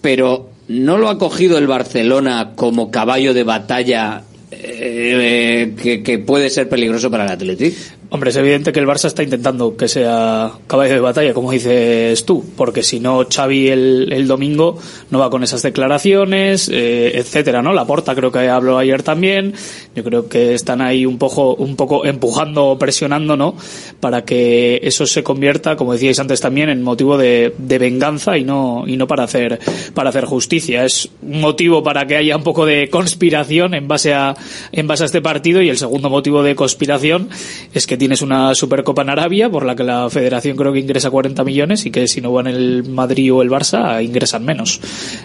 Pero 0.00 0.50
¿no 0.68 0.98
lo 0.98 1.08
ha 1.08 1.18
cogido 1.18 1.58
el 1.58 1.66
Barcelona 1.66 2.52
como 2.54 2.90
caballo 2.90 3.34
de 3.34 3.42
batalla 3.44 4.22
eh, 4.50 5.74
que, 5.82 6.02
que 6.02 6.18
puede 6.18 6.50
ser 6.50 6.68
peligroso 6.68 7.10
para 7.10 7.24
el 7.24 7.30
Atlético? 7.32 7.76
Hombre, 8.12 8.30
es 8.30 8.36
evidente 8.36 8.72
que 8.72 8.80
el 8.80 8.88
Barça 8.88 9.04
está 9.04 9.22
intentando 9.22 9.76
que 9.76 9.86
sea 9.86 10.50
caballo 10.66 10.94
de 10.94 11.00
batalla, 11.00 11.32
como 11.32 11.52
dices 11.52 12.24
tú, 12.24 12.44
porque 12.56 12.82
si 12.82 12.98
no, 12.98 13.24
Xavi 13.32 13.68
el, 13.68 14.12
el 14.12 14.26
domingo 14.26 14.78
no 15.10 15.20
va 15.20 15.30
con 15.30 15.44
esas 15.44 15.62
declaraciones, 15.62 16.68
eh, 16.72 17.12
etcétera, 17.14 17.62
¿no? 17.62 17.72
La 17.72 17.84
Porta 17.84 18.16
creo 18.16 18.32
que 18.32 18.48
habló 18.48 18.78
ayer 18.78 19.04
también. 19.04 19.54
Yo 19.94 20.02
creo 20.02 20.28
que 20.28 20.54
están 20.54 20.80
ahí 20.80 21.06
un 21.06 21.18
poco, 21.18 21.54
un 21.54 21.76
poco 21.76 22.04
empujando, 22.04 22.76
presionando, 22.80 23.36
¿no? 23.36 23.54
Para 24.00 24.24
que 24.24 24.80
eso 24.82 25.06
se 25.06 25.22
convierta, 25.22 25.76
como 25.76 25.92
decíais 25.92 26.18
antes 26.18 26.40
también, 26.40 26.68
en 26.68 26.82
motivo 26.82 27.16
de, 27.16 27.54
de 27.58 27.78
venganza 27.78 28.36
y 28.36 28.42
no, 28.42 28.82
y 28.88 28.96
no 28.96 29.06
para 29.06 29.22
hacer, 29.22 29.60
para 29.94 30.10
hacer 30.10 30.24
justicia. 30.24 30.84
Es 30.84 31.08
un 31.22 31.40
motivo 31.40 31.84
para 31.84 32.08
que 32.08 32.16
haya 32.16 32.36
un 32.36 32.42
poco 32.42 32.66
de 32.66 32.90
conspiración 32.90 33.72
en 33.74 33.86
base 33.86 34.14
a, 34.14 34.34
en 34.72 34.88
base 34.88 35.04
a 35.04 35.06
este 35.06 35.22
partido 35.22 35.62
y 35.62 35.68
el 35.68 35.78
segundo 35.78 36.10
motivo 36.10 36.42
de 36.42 36.56
conspiración 36.56 37.28
es 37.72 37.86
que 37.86 37.99
tienes 38.00 38.22
una 38.22 38.52
Supercopa 38.56 39.02
en 39.02 39.10
Arabia 39.10 39.48
por 39.48 39.64
la 39.64 39.76
que 39.76 39.84
la 39.84 40.10
federación 40.10 40.56
creo 40.56 40.72
que 40.72 40.80
ingresa 40.80 41.10
40 41.10 41.44
millones 41.44 41.86
y 41.86 41.92
que 41.92 42.08
si 42.08 42.20
no 42.20 42.32
van 42.32 42.48
el 42.48 42.82
Madrid 42.88 43.32
o 43.32 43.42
el 43.42 43.50
Barça 43.50 44.02
ingresan 44.04 44.44
menos. 44.44 44.80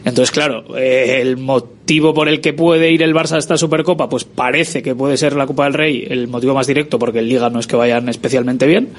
Entonces, 0.06 0.30
claro, 0.30 0.78
eh, 0.78 1.20
el 1.22 1.38
mo- 1.38 1.74
motivo 1.86 2.16
por 2.16 2.28
el 2.28 2.42
que 2.42 2.52
puede 2.52 2.92
ir 2.92 3.04
el 3.04 3.14
Barça 3.14 3.34
a 3.34 3.38
esta 3.38 3.58
Supercopa, 3.58 4.10
pues 4.10 4.24
parece 4.24 4.82
que 4.82 4.96
puede 4.96 5.18
ser 5.18 5.36
la 5.36 5.46
Copa 5.46 5.66
del 5.66 5.76
Rey 5.76 6.08
el 6.10 6.28
motivo 6.28 6.56
más 6.56 6.66
directo, 6.66 6.98
porque 6.98 7.20
el 7.20 7.30
Liga 7.30 7.52
no 7.52 7.60
es 7.60 7.68
que 7.68 7.76
vayan 7.76 8.10
especialmente 8.10 8.66
bien. 8.66 8.90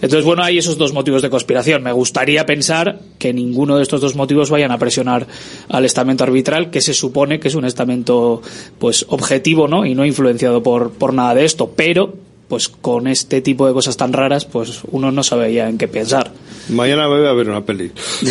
Entonces, 0.00 0.24
bueno, 0.24 0.42
hay 0.42 0.56
esos 0.56 0.78
dos 0.78 0.94
motivos 0.94 1.20
de 1.20 1.28
conspiración. 1.28 1.82
Me 1.82 1.92
gustaría 1.92 2.46
pensar 2.46 2.98
que 3.18 3.34
ninguno 3.34 3.76
de 3.76 3.82
estos 3.82 4.00
dos 4.00 4.16
motivos 4.16 4.48
vayan 4.48 4.72
a 4.72 4.78
presionar 4.78 5.26
al 5.68 5.84
estamento 5.84 6.24
arbitral, 6.24 6.70
que 6.70 6.80
se 6.80 6.94
supone 6.94 7.38
que 7.40 7.48
es 7.48 7.54
un 7.56 7.66
estamento 7.66 8.40
pues 8.78 9.04
objetivo, 9.10 9.68
¿no? 9.68 9.84
Y 9.84 9.94
no 9.94 10.06
influenciado 10.06 10.62
por, 10.62 10.92
por 10.92 11.12
nada 11.12 11.34
de 11.34 11.44
esto. 11.44 11.74
Pero 11.76 12.14
pues 12.48 12.68
con 12.68 13.06
este 13.06 13.40
tipo 13.40 13.66
de 13.66 13.72
cosas 13.72 13.96
tan 13.96 14.12
raras, 14.12 14.44
pues 14.44 14.80
uno 14.90 15.10
no 15.10 15.22
sabe 15.22 15.52
ya 15.52 15.68
en 15.68 15.78
qué 15.78 15.88
pensar. 15.88 16.30
Mañana 16.68 17.08
me 17.08 17.18
voy 17.18 17.26
a 17.26 17.32
ver 17.32 17.48
una 17.50 17.64
peli. 17.64 17.90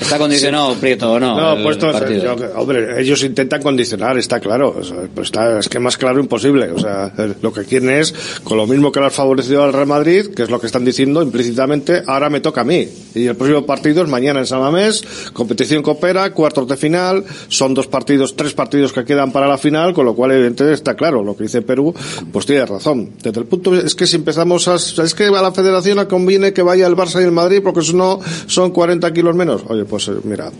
¿Está 0.00 0.18
condicionado 0.18 0.74
Prieto 0.74 1.12
o 1.12 1.20
no? 1.20 1.36
No, 1.36 1.52
el 1.54 1.62
pues 1.62 1.78
yo- 1.78 2.36
hombre, 2.56 3.00
ellos 3.00 3.22
intentan 3.24 3.62
condicionar, 3.62 4.16
está 4.18 4.38
claro. 4.40 4.76
O 4.78 4.84
sea, 4.84 4.96
pues 5.12 5.26
está, 5.26 5.58
es 5.58 5.68
que 5.68 5.78
más 5.80 5.96
claro 5.96 6.20
imposible. 6.20 6.70
O 6.70 6.78
sea, 6.78 7.12
lo 7.42 7.52
que 7.52 7.64
quieren 7.64 7.90
es, 7.90 8.12
con 8.44 8.56
lo 8.56 8.66
mismo 8.66 8.92
que 8.92 9.00
lo 9.00 9.06
has 9.06 9.14
favorecido 9.14 9.64
al 9.64 9.72
Real 9.72 9.86
Madrid, 9.86 10.26
que 10.34 10.42
es 10.44 10.50
lo 10.50 10.60
que 10.60 10.66
están 10.66 10.84
diciendo 10.84 11.22
implícitamente, 11.22 12.02
ahora 12.06 12.30
me 12.30 12.40
toca 12.40 12.60
a 12.60 12.64
mí. 12.64 12.88
Y 13.14 13.26
el 13.26 13.34
próximo 13.36 13.64
partido 13.66 14.02
es 14.02 14.08
mañana 14.08 14.40
en 14.40 14.46
San 14.46 14.60
Mamés, 14.60 15.02
competición 15.32 15.82
coopera, 15.82 16.32
cuartos 16.32 16.68
de 16.68 16.76
final, 16.76 17.24
son 17.48 17.74
dos 17.74 17.86
partidos, 17.86 18.36
tres 18.36 18.52
partidos 18.54 18.92
que 18.92 19.04
quedan 19.04 19.32
para 19.32 19.48
la 19.48 19.58
final, 19.58 19.94
con 19.94 20.04
lo 20.04 20.14
cual 20.14 20.32
evidentemente 20.32 20.74
está 20.74 20.94
claro, 20.94 21.22
lo 21.24 21.36
que 21.36 21.44
dice 21.44 21.62
Perú, 21.62 21.94
pues 22.32 22.46
tiene 22.46 22.66
razón. 22.66 23.10
Desde 23.22 23.40
el 23.40 23.46
punto, 23.46 23.74
es 23.74 23.94
que 23.94 24.06
si 24.06 24.16
empezamos 24.16 24.68
a, 24.68 24.76
es 24.76 25.14
que 25.14 25.24
a 25.24 25.42
la 25.42 25.52
federación 25.52 25.98
le 25.98 26.06
conviene 26.06 26.52
que 26.52 26.62
vaya 26.62 26.86
el 26.86 26.96
Barça 26.96 27.20
y 27.20 27.24
el 27.24 27.32
Madrid, 27.32 27.60
porque 27.62 27.82
si 27.82 27.94
no 27.94 28.20
son 28.46 28.70
40 28.70 29.12
kilos 29.12 29.34
menos. 29.34 29.62
Oye, 29.68 29.84
pues 29.84 30.08
eh, 30.08 30.12
mira, 30.24 30.50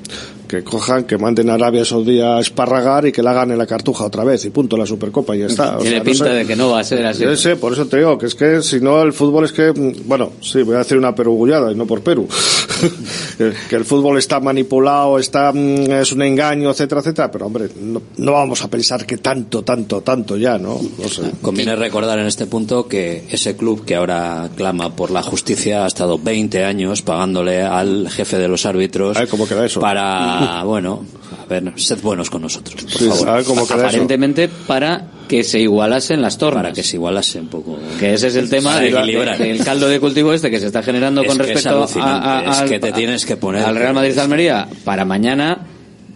que 0.49 0.63
cojan, 0.63 1.05
que 1.05 1.19
manden 1.19 1.51
a 1.51 1.55
Arabia 1.55 1.85
Saudí 1.85 2.21
a 2.21 2.39
esparragar 2.39 3.07
y 3.07 3.13
que 3.13 3.23
la 3.23 3.33
hagan 3.33 3.51
en 3.51 3.59
la 3.59 3.67
cartuja 3.67 4.05
otra 4.05 4.25
vez 4.25 4.45
y 4.45 4.51
punto 4.51 4.77
la 4.77 4.87
Supercopa 4.87 5.35
y 5.37 5.41
ya 5.41 5.47
está. 5.47 5.77
O 5.77 5.81
Tiene 5.81 5.97
sea, 5.97 5.99
no 5.99 6.05
pinta 6.05 6.25
sé. 6.25 6.31
de 6.31 6.47
que 6.47 6.57
no 6.57 6.71
va 6.71 6.81
a 6.81 6.85
ser 6.85 7.05
así. 7.07 7.25
Sí, 7.25 7.37
sí, 7.37 7.55
por 7.57 7.73
eso 7.73 7.87
te 7.87 7.99
digo 7.99 8.17
que 8.19 8.27
es 8.27 8.35
que 8.35 8.63
si 8.63 8.81
no 8.81 9.03
el 9.03 9.13
fútbol 9.13 9.45
es 9.45 9.53
que, 9.53 9.73
mm, 9.73 10.07
bueno, 10.07 10.33
sí, 10.41 10.63
voy 10.63 10.77
a 10.77 10.79
decir 10.79 10.97
una 10.97 11.15
perugullada 11.15 11.73
y 11.73 11.75
no 11.75 11.87
por 11.87 12.01
Perú. 12.03 12.29
que, 13.39 13.53
que 13.69 13.77
el 13.77 13.85
fútbol 13.85 14.19
está 14.19 14.41
manipulado, 14.41 15.19
está, 15.19 15.53
mm, 15.53 15.91
es 15.91 16.13
un 16.13 16.23
engaño, 16.23 16.71
etcétera, 16.71 17.01
etcétera, 17.01 17.31
pero 17.31 17.47
hombre, 17.47 17.69
no, 17.81 18.03
no 18.19 18.33
vamos 18.33 18.63
a 18.63 18.69
pensar 18.69 19.05
que 19.07 19.19
tanto, 19.19 19.63
tanto, 19.63 20.01
tanto 20.03 20.37
ya, 20.37 20.59
¿no? 20.59 20.81
No 20.99 21.09
sé. 21.09 21.23
Conviene 21.47 21.77
recordar 21.77 22.19
en 22.19 22.27
este 22.27 22.47
punto 22.47 22.89
que 22.89 23.25
ese 23.31 23.57
club 23.57 23.85
que 23.85 23.95
ahora 23.95 24.51
clama 24.57 24.97
por 24.97 25.13
la 25.13 25.23
justicia 25.23 25.85
ha 25.85 25.87
estado 25.87 26.19
20 26.19 26.65
años 26.65 27.03
pagándole 27.03 27.63
al 27.63 28.11
jefe 28.11 28.37
de 28.37 28.49
los 28.49 28.67
árbitros 28.67 29.17
para, 29.81 30.63
bueno, 30.65 31.05
a 31.45 31.47
ver, 31.49 31.73
sed 31.77 31.99
buenos 32.03 32.31
con 32.31 32.43
nosotros, 32.43 32.83
por 32.83 32.91
Sí, 32.93 33.09
favor. 33.09 33.25
¿sabe 33.27 33.45
cómo 33.45 33.65
queda 33.67 33.77
eso? 33.77 33.87
Aparentemente 33.87 34.49
para 34.49 35.07
que 35.29 35.45
se 35.45 35.61
igualasen 35.61 36.21
las 36.21 36.37
tornas. 36.37 36.63
Para 36.65 36.75
que 36.75 36.83
se 36.83 36.97
igualase 36.97 37.39
un 37.41 37.49
poco. 37.49 37.79
Que 38.01 38.15
ese 38.15 38.27
es 38.29 38.37
el 38.37 38.51
tema 38.51 38.71
Para 38.73 38.81
de- 38.85 38.91
de- 38.91 38.99
equilibrar. 38.99 39.39
del 39.39 39.65
caldo 39.65 39.89
de 39.89 40.01
cultivo 40.01 40.33
este 40.33 40.51
que 40.51 40.59
se 40.59 40.67
está 40.67 40.83
generando 40.83 41.23
Es 41.23 41.29
con 41.29 41.39
respecto 41.39 41.69
a, 41.69 41.73
alucinante, 41.73 42.29
a- 42.29 42.51
es 42.65 42.71
que 42.71 42.79
te 42.81 42.91
tienes 42.93 43.25
que 43.25 43.37
poner- 43.37 43.63
al 43.65 43.77
Real 43.77 43.95
Madrid 43.95 44.19
Almería 44.19 44.69
para 44.85 45.05
mañana 45.05 45.59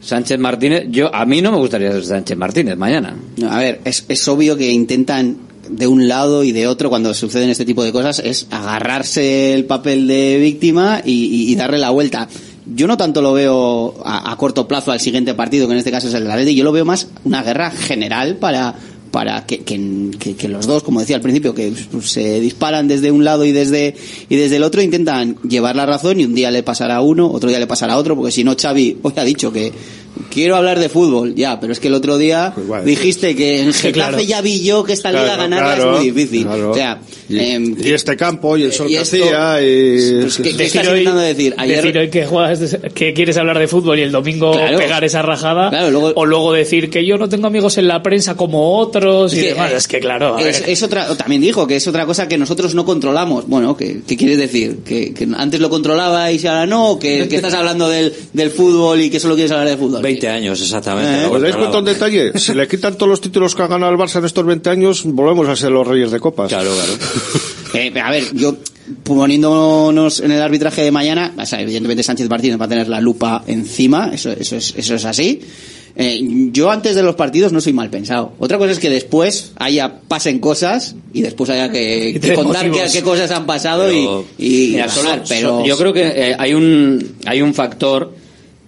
Sánchez 0.00 0.38
Martínez 0.38 0.84
yo 0.90 1.14
a 1.14 1.24
mí 1.26 1.42
no 1.42 1.52
me 1.52 1.58
gustaría 1.58 1.92
ser 1.92 2.04
Sánchez 2.04 2.36
Martínez 2.36 2.76
mañana 2.76 3.14
No, 3.36 3.50
a 3.50 3.58
ver, 3.58 3.80
es, 3.84 4.04
es 4.08 4.26
obvio 4.28 4.56
que 4.56 4.70
intentan 4.70 5.36
de 5.68 5.86
un 5.86 6.08
lado 6.08 6.42
y 6.42 6.52
de 6.52 6.66
otro 6.66 6.88
cuando 6.90 7.14
suceden 7.14 7.48
este 7.50 7.64
tipo 7.64 7.84
de 7.84 7.92
cosas 7.92 8.18
es 8.18 8.46
agarrarse 8.50 9.54
el 9.54 9.66
papel 9.66 10.06
de 10.08 10.38
víctima 10.38 11.00
y, 11.04 11.52
y- 11.52 11.54
darle 11.54 11.78
la 11.78 11.90
vuelta. 11.90 12.28
Yo 12.74 12.86
no 12.88 12.96
tanto 12.96 13.22
lo 13.22 13.32
veo 13.32 13.94
a, 14.04 14.36
corto 14.36 14.66
plazo 14.66 14.90
al 14.90 14.98
siguiente 15.00 15.34
partido, 15.34 15.66
que 15.68 15.72
en 15.74 15.78
este 15.78 15.90
caso 15.92 16.08
es 16.08 16.14
el 16.14 16.22
del 16.24 16.32
Atleti, 16.32 16.54
yo 16.56 16.64
lo 16.64 16.72
veo 16.72 16.84
más 16.84 17.08
una 17.24 17.42
guerra 17.44 17.70
general 17.70 18.36
para 18.36 18.74
para 19.10 19.44
que, 19.46 19.58
que- 19.60 20.34
que- 20.36 20.48
los 20.48 20.66
dos, 20.66 20.82
como 20.82 21.00
decía 21.00 21.16
al 21.16 21.22
principio, 21.22 21.54
que 21.54 21.72
se 22.02 22.40
disparan 22.40 22.86
desde 22.88 23.10
un 23.10 23.24
lado 23.24 23.44
y 23.44 23.52
desde 23.52 23.94
y 24.28 24.36
desde 24.36 24.56
el 24.56 24.62
otro 24.62 24.82
intentan 24.82 25.36
llevar 25.42 25.74
la 25.76 25.86
razón 25.86 26.20
y 26.20 26.24
un 26.24 26.34
día 26.34 26.50
le 26.50 26.62
pasará 26.62 26.96
a 26.96 27.00
uno, 27.00 27.30
otro 27.30 27.48
día 27.48 27.58
le 27.58 27.66
pasará 27.66 27.94
a 27.94 27.96
otro, 27.98 28.14
porque 28.16 28.30
si 28.32 28.44
no 28.44 28.54
Xavi 28.56 28.98
hoy 29.02 29.12
ha 29.16 29.24
dicho 29.24 29.52
que 29.52 29.72
quiero 30.30 30.56
hablar 30.56 30.78
de 30.78 30.88
fútbol, 30.88 31.34
ya, 31.34 31.58
pero 31.60 31.72
es 31.72 31.80
que 31.80 31.88
el 31.88 31.94
otro 31.94 32.18
día 32.18 32.52
dijiste 32.84 33.34
que 33.36 33.62
en 33.62 33.72
Sí, 33.72 33.82
Getafe 33.88 33.92
claro. 33.92 34.20
ya 34.20 34.40
vi 34.40 34.60
yo 34.62 34.84
que 34.84 34.92
esta 34.92 35.10
liga 35.10 35.24
Claro, 35.24 35.42
ganarla 35.42 35.74
claro, 35.76 35.92
es 35.92 35.98
muy 36.00 36.10
difícil. 36.10 36.44
claro. 36.46 36.70
O 36.70 36.74
sea, 36.74 37.00
em, 37.28 37.76
Y 37.82 37.92
este 37.92 38.16
campo 38.16 38.56
y 38.56 38.64
el 38.64 38.72
sol 38.72 38.88
y 38.88 38.94
que 38.94 38.98
hacía 39.00 39.60
y... 39.62 40.20
pues, 40.22 40.36
¿qué- 40.38 40.56
qué 40.56 40.64
estás 40.64 40.86
hoy- 40.88 40.98
intentando 40.98 41.20
decir? 41.20 41.54
Ayer- 41.58 41.76
decir 41.76 41.98
hoy 41.98 42.10
que 42.10 42.26
juegas 42.26 42.60
de- 42.60 42.90
que 42.90 43.12
quieres 43.14 43.36
hablar 43.36 43.58
de 43.58 43.68
fútbol 43.68 43.98
y 43.98 44.02
el 44.02 44.12
domingo 44.12 44.52
Claro. 44.52 44.78
pegar 44.78 45.04
esa 45.04 45.22
rajada 45.22 45.70
o 46.14 46.26
luego 46.26 46.52
decir 46.52 46.90
que 46.90 47.04
yo 47.06 47.18
no 47.18 47.28
tengo 47.28 47.46
amigos 47.46 47.78
en 47.78 47.88
la 47.88 48.02
prensa 48.02 48.36
como 48.36 48.78
otros 48.78 49.32
y 49.34 49.38
Es 49.38 49.42
que, 49.44 49.48
demás 49.50 49.72
eh, 49.72 49.76
es 49.76 49.88
que 49.88 50.00
claro 50.00 50.36
a 50.36 50.42
es, 50.42 50.60
ver. 50.60 50.70
es 50.70 50.82
otra, 50.82 51.16
también 51.16 51.40
dijo 51.42 51.66
que 51.66 51.76
es 51.76 51.86
otra 51.86 52.04
cosa 52.06 52.26
que 52.28 52.36
nosotros 52.38 52.74
no 52.74 52.84
controlamos. 52.84 53.46
Bueno, 53.46 53.76
¿qué, 53.76 54.00
qué 54.06 54.16
quieres 54.16 54.38
decir? 54.38 54.78
¿Que, 54.84 55.12
que 55.14 55.28
antes 55.36 55.60
lo 55.60 55.70
controlabais 55.70 56.42
y 56.42 56.46
ahora 56.46 56.66
no? 56.66 56.90
¿O 56.92 56.98
¿Que, 56.98 57.28
que 57.28 57.36
estás 57.36 57.54
hablando 57.54 57.88
del, 57.88 58.12
del 58.32 58.50
fútbol 58.50 59.00
y 59.00 59.10
que 59.10 59.20
solo 59.20 59.34
quieres 59.34 59.52
hablar 59.52 59.68
de 59.68 59.76
fútbol? 59.76 59.99
20 60.02 60.28
años 60.28 60.60
exactamente. 60.60 61.22
Eh, 61.22 61.26
¿Os 61.26 61.40
dais 61.42 61.56
cuenta 61.56 61.78
un 61.78 61.84
detalle? 61.84 62.32
Si 62.38 62.54
le 62.54 62.66
quitan 62.68 62.94
todos 62.94 63.08
los 63.10 63.20
títulos 63.20 63.54
que 63.54 63.62
ha 63.62 63.66
ganado 63.66 63.92
el 63.92 63.98
Barça 63.98 64.18
en 64.18 64.24
estos 64.24 64.44
20 64.44 64.68
años, 64.70 65.02
volvemos 65.04 65.48
a 65.48 65.56
ser 65.56 65.70
los 65.70 65.86
reyes 65.86 66.10
de 66.10 66.20
copas. 66.20 66.48
Claro, 66.48 66.70
claro. 66.74 66.92
Eh, 67.72 67.92
a 68.02 68.10
ver, 68.10 68.24
yo 68.34 68.56
poniéndonos 69.04 70.20
en 70.20 70.32
el 70.32 70.42
arbitraje 70.42 70.82
de 70.82 70.90
mañana, 70.90 71.32
o 71.38 71.46
sea, 71.46 71.60
evidentemente 71.60 72.02
Sánchez 72.02 72.28
Martínez 72.28 72.60
va 72.60 72.64
a 72.64 72.68
tener 72.68 72.88
la 72.88 73.00
lupa 73.00 73.44
encima, 73.46 74.10
eso, 74.12 74.30
eso, 74.32 74.56
es, 74.56 74.74
eso 74.76 74.94
es 74.94 75.04
así. 75.04 75.40
Eh, 75.96 76.20
yo 76.52 76.70
antes 76.70 76.94
de 76.94 77.02
los 77.02 77.16
partidos 77.16 77.52
no 77.52 77.60
soy 77.60 77.72
mal 77.72 77.90
pensado. 77.90 78.32
Otra 78.38 78.58
cosa 78.58 78.72
es 78.72 78.78
que 78.78 78.88
después 78.88 79.52
haya 79.56 80.00
pasen 80.08 80.38
cosas 80.38 80.94
y 81.12 81.20
después 81.22 81.50
haya 81.50 81.70
que, 81.70 82.18
que 82.22 82.34
contar 82.34 82.70
qué, 82.70 82.84
qué 82.92 83.02
cosas 83.02 83.30
han 83.32 83.44
pasado 83.46 83.84
Pero- 83.88 84.24
y, 84.38 84.64
y 84.68 84.70
Mira, 84.72 84.88
solo- 84.88 85.22
pero 85.28 85.64
yo 85.66 85.76
creo 85.76 85.92
que 85.92 86.02
eh, 86.06 86.36
hay 86.38 86.54
un 86.54 87.16
hay 87.26 87.42
un 87.42 87.54
factor 87.54 88.14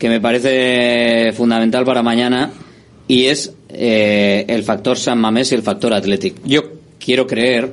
que 0.03 0.09
me 0.09 0.20
parece 0.20 1.32
fundamental 1.32 1.84
para 1.84 2.03
mañana 2.03 2.50
y 3.07 3.26
es 3.26 3.55
eh, 3.68 4.44
el 4.48 4.64
factor 4.64 4.98
San 4.98 5.20
Mamés 5.20 5.53
y 5.53 5.55
el 5.55 5.62
factor 5.62 5.94
Athletic. 5.94 6.44
Yo 6.44 6.72
quiero 6.98 7.24
creer, 7.24 7.72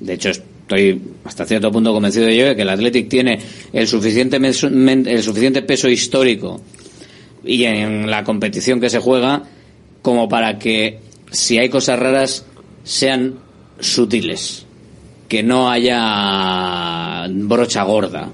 de 0.00 0.12
hecho 0.12 0.28
estoy 0.28 1.00
hasta 1.24 1.46
cierto 1.46 1.72
punto 1.72 1.94
convencido 1.94 2.26
de 2.26 2.34
ello, 2.34 2.54
que 2.54 2.60
el 2.60 2.68
Athletic 2.68 3.08
tiene 3.08 3.38
el 3.72 3.88
suficiente 3.88 4.36
el 4.36 5.22
suficiente 5.22 5.62
peso 5.62 5.88
histórico 5.88 6.60
y 7.42 7.64
en 7.64 8.10
la 8.10 8.22
competición 8.22 8.78
que 8.78 8.90
se 8.90 8.98
juega 8.98 9.44
como 10.02 10.28
para 10.28 10.58
que 10.58 10.98
si 11.30 11.56
hay 11.56 11.70
cosas 11.70 11.98
raras 11.98 12.44
sean 12.82 13.36
sutiles 13.80 14.66
que 15.26 15.42
no 15.42 15.70
haya 15.70 17.26
brocha 17.30 17.82
gorda 17.84 18.30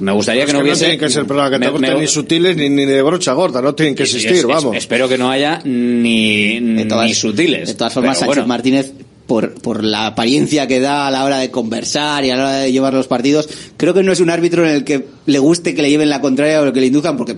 me 0.00 0.12
gustaría 0.12 0.46
que 0.46 0.52
no 0.52 0.58
que 0.58 0.64
hubiese 0.64 0.80
tienen 0.86 0.98
que 0.98 1.08
ser 1.10 1.26
que 1.26 1.34
me- 1.34 1.58
te 1.66 1.70
gusten 1.70 1.94
me- 1.94 2.00
ni 2.00 2.06
sutiles 2.06 2.56
ni, 2.56 2.68
ni 2.68 2.84
de 2.86 3.02
brocha 3.02 3.32
gorda, 3.32 3.60
no 3.62 3.74
tienen 3.74 3.94
que 3.94 4.02
existir, 4.04 4.32
es- 4.32 4.44
vamos. 4.44 4.76
espero 4.76 5.08
que 5.08 5.16
no 5.18 5.30
haya 5.30 5.60
ni, 5.64 6.58
ni 6.60 7.14
sutiles 7.14 7.68
De 7.68 7.74
todas 7.74 7.92
formas, 7.94 8.18
Sánchez 8.18 8.36
bueno, 8.36 8.46
Martínez, 8.48 8.92
por, 9.26 9.54
por 9.54 9.84
la 9.84 10.06
apariencia 10.08 10.66
que 10.66 10.80
da 10.80 11.06
a 11.06 11.10
la 11.10 11.24
hora 11.24 11.38
de 11.38 11.50
conversar 11.50 12.24
y 12.24 12.30
a 12.30 12.36
la 12.36 12.42
hora 12.42 12.54
de 12.58 12.72
llevar 12.72 12.92
los 12.94 13.06
partidos, 13.06 13.48
creo 13.76 13.94
que 13.94 14.02
no 14.02 14.10
es 14.12 14.18
un 14.20 14.28
árbitro 14.30 14.66
en 14.68 14.74
el 14.74 14.84
que 14.84 15.04
le 15.26 15.38
guste 15.38 15.74
que 15.74 15.82
le 15.82 15.90
lleven 15.90 16.08
la 16.10 16.20
contraria 16.20 16.60
o 16.62 16.72
que 16.72 16.80
le 16.80 16.86
induzcan, 16.88 17.16
porque, 17.16 17.36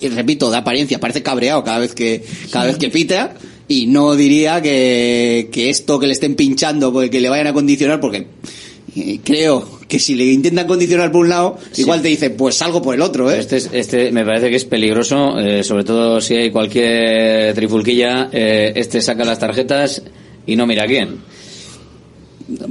eh, 0.00 0.08
repito, 0.08 0.50
da 0.50 0.58
apariencia, 0.58 0.98
parece 0.98 1.22
cabreado 1.22 1.62
cada 1.62 1.78
vez 1.78 1.94
que, 1.94 2.24
cada 2.50 2.66
vez 2.66 2.76
que 2.76 2.88
pita. 2.90 3.34
Y 3.68 3.86
no 3.88 4.14
diría 4.14 4.62
que, 4.62 5.48
que 5.52 5.70
esto 5.70 5.98
que 5.98 6.06
le 6.06 6.12
estén 6.12 6.34
pinchando, 6.36 6.92
porque 6.92 7.10
que 7.10 7.20
le 7.20 7.28
vayan 7.28 7.48
a 7.48 7.52
condicionar, 7.52 8.00
porque 8.00 8.26
eh, 8.96 9.18
creo 9.24 9.75
que 9.88 9.98
si 10.00 10.14
le 10.16 10.24
intentan 10.24 10.66
condicionar 10.66 11.12
por 11.12 11.22
un 11.22 11.28
lado, 11.28 11.58
igual 11.76 12.02
te 12.02 12.08
dice, 12.08 12.30
pues 12.30 12.56
salgo 12.56 12.82
por 12.82 12.94
el 12.94 13.00
otro, 13.02 13.30
¿eh? 13.30 13.38
Este, 13.38 13.56
es- 13.58 13.70
este 13.72 14.10
me 14.12 14.24
parece 14.24 14.50
que 14.50 14.56
es 14.56 14.64
peligroso, 14.64 15.38
eh, 15.38 15.62
sobre 15.62 15.84
todo 15.84 16.20
si 16.20 16.34
hay 16.34 16.50
cualquier 16.50 17.54
trifulquilla. 17.54 18.28
eh, 18.32 18.72
este 18.74 19.00
saca 19.00 19.24
las 19.24 19.38
tarjetas 19.38 20.02
y 20.46 20.56
no 20.56 20.66
mira 20.66 20.84
a 20.84 20.86
quién. 20.86 21.18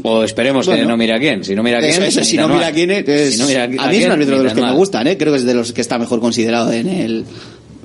O 0.04 0.24
esperemos 0.24 0.68
que 0.70 0.86
no 0.86 0.96
mira 0.96 1.18
a 1.18 1.20
quién. 1.20 1.44
Si 1.44 1.54
no 1.54 1.62
mira 1.62 1.80
a 1.80 1.82
quién, 1.82 2.02
Eso, 2.04 2.24
si 2.24 2.38
tan 2.38 2.48
no 2.48 2.54
mira 2.56 2.68
mal. 2.68 2.74
quién 2.74 2.92
es, 2.92 3.34
Si 3.34 3.40
no 3.40 3.46
mira 3.48 3.64
a 3.64 3.68
mí 3.68 3.98
es 3.98 4.06
un 4.06 4.12
árbitro 4.12 4.38
de 4.38 4.44
los 4.46 4.54
que 4.54 4.62
me 4.62 4.72
gustan, 4.74 5.08
¿eh? 5.08 5.18
creo 5.18 5.34
que 5.34 5.40
es 5.40 5.46
de 5.46 5.54
los 5.54 5.74
que 5.74 5.82
está 5.82 5.98
mejor 6.00 6.20
considerado 6.22 6.72
en 6.72 6.88
el 6.88 7.26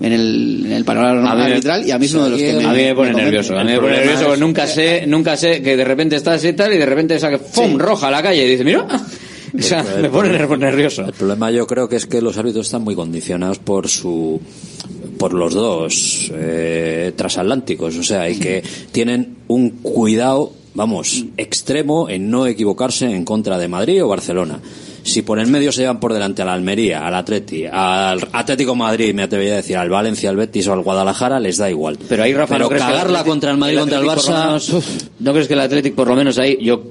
en 0.02 0.12
el, 0.14 0.62
en 0.64 0.72
el 0.72 0.84
panorama 0.86 1.30
A 1.30 1.44
arbitral 1.44 1.86
y 1.86 1.90
a 1.90 1.98
mí 1.98 2.06
es 2.06 2.14
uno 2.14 2.24
de 2.24 2.30
los 2.30 2.40
que 2.40 2.54
me, 2.54 2.64
a 2.64 2.72
mí 2.72 2.84
me 2.84 2.94
pone 2.94 3.12
nervioso, 3.12 3.58
a 3.58 3.62
mí 3.64 3.72
me 3.72 3.80
pone 3.80 3.98
nervioso, 3.98 4.34
nunca 4.36 4.66
sé, 4.66 5.04
nunca 5.06 5.36
sé 5.36 5.60
que 5.60 5.76
de 5.76 5.84
repente 5.84 6.16
estás 6.16 6.42
y 6.44 6.54
tal 6.54 6.72
y 6.72 6.78
de 6.78 6.86
repente 6.86 7.18
saque 7.18 7.36
¡pum! 7.38 7.76
roja 7.76 8.08
a 8.08 8.10
la 8.10 8.22
calle 8.22 8.46
y 8.46 8.48
dice, 8.50 8.64
mira, 8.64 8.86
o 9.58 9.62
sea, 9.62 9.82
me 10.02 10.08
pone 10.08 10.30
ner- 10.30 10.58
nervioso. 10.58 11.04
El 11.04 11.12
problema 11.12 11.50
yo 11.50 11.66
creo 11.66 11.88
que 11.88 11.96
es 11.96 12.06
que 12.06 12.20
los 12.22 12.36
árbitros 12.38 12.66
están 12.66 12.82
muy 12.82 12.94
condicionados 12.94 13.58
por 13.58 13.88
su 13.88 14.40
por 15.18 15.34
los 15.34 15.52
dos 15.52 16.30
eh, 16.34 17.12
transatlánticos, 17.14 17.96
o 17.98 18.02
sea, 18.02 18.28
y 18.30 18.38
que 18.38 18.62
tienen 18.90 19.36
un 19.48 19.70
cuidado, 19.82 20.52
vamos, 20.74 21.24
extremo 21.36 22.08
en 22.08 22.30
no 22.30 22.46
equivocarse 22.46 23.04
en 23.14 23.24
contra 23.26 23.58
de 23.58 23.68
Madrid 23.68 24.02
o 24.02 24.08
Barcelona. 24.08 24.60
Si 25.02 25.22
por 25.22 25.38
el 25.38 25.46
medio 25.46 25.72
se 25.72 25.80
llevan 25.82 25.98
por 26.00 26.12
delante 26.14 26.40
al 26.42 26.48
Almería, 26.50 27.06
al 27.06 27.14
Atleti, 27.14 27.64
al 27.66 28.20
Atlético 28.32 28.74
Madrid, 28.74 29.14
me 29.14 29.22
atrevería 29.22 29.54
a 29.54 29.56
decir, 29.56 29.76
al 29.76 29.88
Valencia, 29.90 30.28
al 30.30 30.36
Betis 30.36 30.66
o 30.68 30.72
al 30.74 30.82
Guadalajara, 30.82 31.40
les 31.40 31.56
da 31.58 31.70
igual. 31.70 31.98
Pero 32.08 32.22
ahí, 32.22 32.32
Rafa, 32.34 32.54
Pero 32.54 32.64
¿no 32.64 32.68
crees 32.70 32.84
que 32.84 32.90
cagarla 32.90 33.24
contra 33.24 33.50
el 33.50 33.56
Madrid, 33.58 33.78
contra 33.78 33.98
el 33.98 34.04
por 34.04 34.16
lo 34.16 34.22
Barça, 34.22 34.46
menos- 34.46 34.74
¿No 35.18 35.32
crees 35.32 35.48
que 35.48 35.54
el 35.54 35.60
Athletic, 35.60 35.94
por 35.94 36.08
lo 36.08 36.16
menos 36.16 36.38
ahí, 36.38 36.58
yo 36.62 36.82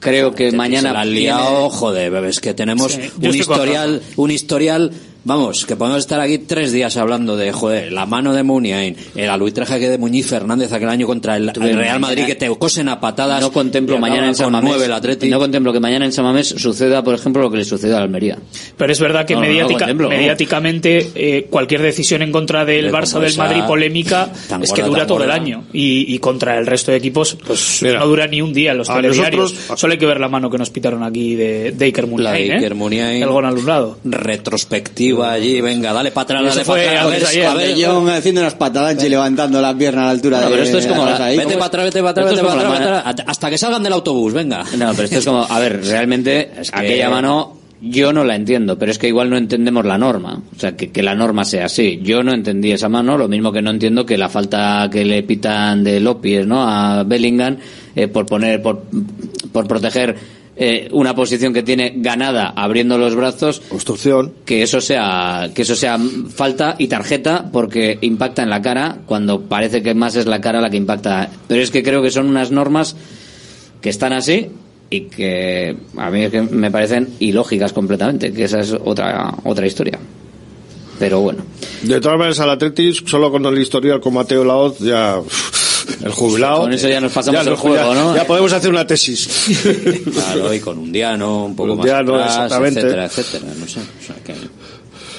creo 0.00 0.34
que 0.34 0.52
mañana... 0.52 0.88
se 0.90 0.94
la 0.94 1.00
han 1.00 1.08
tiene- 1.08 1.20
liado, 1.20 1.70
joder, 1.70 2.14
es 2.24 2.40
que 2.40 2.54
tenemos 2.54 2.92
Sí, 2.92 2.98
un 2.98 3.04
estoy 3.04 3.20
con 3.20 3.30
historial, 3.40 4.02
un 4.16 4.30
historial, 4.30 4.92
vamos, 5.28 5.64
que 5.66 5.76
podemos 5.76 6.00
estar 6.00 6.20
aquí 6.20 6.38
tres 6.38 6.72
días 6.72 6.96
hablando 6.96 7.36
de, 7.36 7.52
joder, 7.52 7.92
la 7.92 8.06
mano 8.06 8.34
de 8.34 8.42
Muniain, 8.42 8.96
el 9.14 9.30
arbitraje 9.30 9.78
que 9.78 9.88
de 9.88 9.98
Muñiz 9.98 10.26
Fernández 10.26 10.72
aquel 10.72 10.88
año 10.88 11.06
contra 11.06 11.36
el, 11.36 11.48
el 11.50 11.76
Real 11.76 12.00
Madrid 12.00 12.24
que 12.26 12.34
te 12.34 12.48
cosen 12.56 12.88
a 12.88 12.98
patadas. 13.00 13.40
No 13.40 13.52
contemplo 13.52 13.98
mañana 13.98 14.26
en 14.28 14.34
San 14.34 14.50
Mamés, 14.50 14.70
nueve 14.70 14.86
el 14.86 14.92
Atleti. 14.92 15.28
no 15.28 15.38
contemplo 15.38 15.72
que 15.72 15.80
mañana 15.80 16.04
en 16.04 16.12
San 16.12 16.24
Mamés 16.24 16.48
suceda, 16.48 17.04
por 17.04 17.14
ejemplo, 17.14 17.42
lo 17.42 17.50
que 17.50 17.58
le 17.58 17.64
sucede 17.64 17.92
a 17.94 17.98
la 17.98 18.02
Almería. 18.04 18.38
Pero 18.76 18.92
es 18.92 18.98
verdad 19.00 19.24
que 19.26 19.34
No, 19.34 19.40
no, 19.42 19.46
no 19.46 20.08
mediáticamente 20.08 21.10
eh, 21.14 21.46
cualquier 21.50 21.82
decisión 21.82 22.22
en 22.22 22.32
contra 22.32 22.64
del 22.64 22.90
Barça 22.90 23.16
o 23.16 23.20
del 23.20 23.36
Madrid 23.36 23.62
polémica 23.66 24.32
tan 24.48 24.62
es 24.62 24.72
que 24.72 24.82
dura 24.82 25.06
todo 25.06 25.24
el 25.24 25.30
año 25.30 25.64
y, 25.72 26.14
y 26.14 26.18
contra 26.18 26.58
el 26.58 26.66
resto 26.66 26.90
de 26.90 26.96
equipos 26.96 27.36
pues 27.46 27.82
no 27.82 28.06
dura 28.06 28.26
ni 28.26 28.40
un 28.40 28.52
día 28.52 28.72
en 28.72 28.78
los 28.78 28.88
a 28.90 28.94
telediarios. 28.96 29.52
nosotros- 29.52 29.78
Solo 29.78 29.92
hay 29.92 29.98
que 29.98 30.06
ver 30.06 30.20
la 30.20 30.28
mano 30.28 30.50
que 30.50 30.58
nos 30.58 30.70
pitaron 30.70 31.02
aquí 31.02 31.34
de, 31.34 31.72
de 31.72 31.84
Iker 31.84 32.06
Muniain, 32.06 32.50
¿eh? 32.52 32.54
Iker 32.56 32.74
Muniain. 32.74 33.22
El 33.22 33.28
gol 33.28 33.44
anulado. 33.44 33.98
Allí, 35.22 35.60
venga, 35.60 35.92
dale 35.92 36.10
para 36.10 36.22
atrás, 36.24 36.54
dale 36.54 36.64
para 36.64 36.82
a 37.02 37.06
ver, 37.06 37.14
atrás. 37.16 37.30
ayer. 37.30 37.46
A 37.46 37.54
ver, 37.54 37.74
Jong 37.86 38.08
haciendo 38.10 38.40
unas 38.40 38.54
patadas 38.54 39.02
y 39.04 39.08
levantando 39.08 39.60
la 39.60 39.76
pierna 39.76 40.02
a 40.02 40.04
la 40.06 40.10
altura 40.12 40.38
No, 40.40 40.46
de 40.46 40.50
pero 40.52 40.62
esto 40.64 40.78
es 40.78 40.86
como 40.86 41.04
la- 41.04 41.24
ahí. 41.24 41.36
Vete 41.36 41.54
para 41.54 41.66
atrás, 41.66 41.84
vete 41.86 41.98
para 42.00 42.10
atrás, 42.10 42.30
vete 42.30 42.42
para 42.42 42.72
atrás, 43.02 43.24
hasta 43.26 43.50
que 43.50 43.58
salgan 43.58 43.82
del 43.82 43.92
autobús, 43.92 44.32
venga. 44.32 44.64
No, 44.76 44.90
pero 44.92 45.04
esto 45.04 45.18
es 45.18 45.24
como, 45.24 45.42
a 45.44 45.58
ver, 45.58 45.84
realmente 45.84 46.50
aquella 46.72 47.10
mano 47.10 47.54
yo 47.80 48.12
no 48.12 48.24
la 48.24 48.34
entiendo, 48.34 48.76
pero 48.76 48.90
es 48.90 48.98
que 48.98 49.06
igual 49.06 49.30
no 49.30 49.36
entendemos 49.36 49.84
la 49.86 49.96
norma, 49.96 50.42
o 50.56 50.58
sea, 50.58 50.76
que, 50.76 50.90
que 50.90 51.00
la 51.00 51.14
norma 51.14 51.44
sea 51.44 51.66
así. 51.66 52.00
Yo 52.02 52.24
no 52.24 52.32
entendí 52.32 52.72
esa 52.72 52.88
mano, 52.88 53.16
lo 53.16 53.28
mismo 53.28 53.52
que 53.52 53.62
no 53.62 53.70
entiendo 53.70 54.04
que 54.04 54.18
la 54.18 54.28
falta 54.28 54.88
que 54.90 55.04
le 55.04 55.22
pitan 55.22 55.84
de 55.84 56.00
López, 56.00 56.44
¿no? 56.44 56.68
A 56.68 57.04
Bellingham 57.04 57.56
eh, 57.94 58.08
por 58.08 58.26
poner, 58.26 58.60
por, 58.62 58.82
por 59.52 59.68
proteger 59.68 60.16
eh, 60.60 60.88
una 60.90 61.14
posición 61.14 61.54
que 61.54 61.62
tiene 61.62 61.92
ganada 61.96 62.52
abriendo 62.56 62.98
los 62.98 63.14
brazos. 63.14 63.62
Obstrucción. 63.70 64.32
Que 64.44 64.62
eso 64.62 64.80
sea, 64.80 65.50
que 65.54 65.62
eso 65.62 65.76
sea 65.76 65.98
falta 66.34 66.74
y 66.78 66.88
tarjeta 66.88 67.48
porque 67.52 67.98
impacta 68.00 68.42
en 68.42 68.50
la 68.50 68.60
cara 68.60 68.98
cuando 69.06 69.42
parece 69.42 69.82
que 69.82 69.94
más 69.94 70.16
es 70.16 70.26
la 70.26 70.40
cara 70.40 70.60
la 70.60 70.68
que 70.68 70.76
impacta. 70.76 71.30
Pero 71.46 71.62
es 71.62 71.70
que 71.70 71.84
creo 71.84 72.02
que 72.02 72.10
son 72.10 72.28
unas 72.28 72.50
normas 72.50 72.96
que 73.80 73.90
están 73.90 74.12
así 74.12 74.48
y 74.90 75.02
que 75.02 75.76
a 75.96 76.10
mí 76.10 76.24
es 76.24 76.30
que 76.32 76.42
me 76.42 76.72
parecen 76.72 77.08
ilógicas 77.20 77.72
completamente, 77.72 78.32
que 78.32 78.44
esa 78.44 78.58
es 78.58 78.72
otra 78.72 79.34
otra 79.44 79.64
historia. 79.64 79.98
Pero 80.98 81.20
bueno. 81.20 81.44
De 81.82 82.00
todas 82.00 82.18
maneras, 82.18 82.40
al 82.40 82.50
Atletis, 82.50 83.04
solo 83.06 83.30
con 83.30 83.46
el 83.46 83.58
historial 83.58 84.00
con 84.00 84.14
Mateo 84.14 84.44
Laoz, 84.44 84.80
ya. 84.80 85.20
El 86.04 86.12
jubilado. 86.12 86.60
Con 86.62 86.72
eso 86.72 86.88
ya 86.88 87.00
nos 87.00 87.12
pasamos 87.12 87.40
el 87.42 87.50
nos- 87.50 87.58
juego, 87.60 87.76
ya- 87.94 88.00
¿no? 88.00 88.14
Ya 88.16 88.26
podemos 88.26 88.52
hacer 88.52 88.70
una 88.70 88.86
tesis. 88.86 89.28
Claro, 90.12 90.52
y 90.54 90.60
con 90.60 90.78
un 90.78 90.92
diano 90.92 91.44
un 91.46 91.56
poco 91.56 91.72
Un 91.72 91.78
más 91.78 91.86
diano, 91.86 92.14
atrás, 92.16 92.34
exactamente. 92.34 92.80
etcétera, 92.80 93.04
etcétera, 93.06 93.44
no 93.58 93.66
sé. 93.68 93.80
O 93.80 94.06
sea, 94.06 94.16
que... 94.24 94.34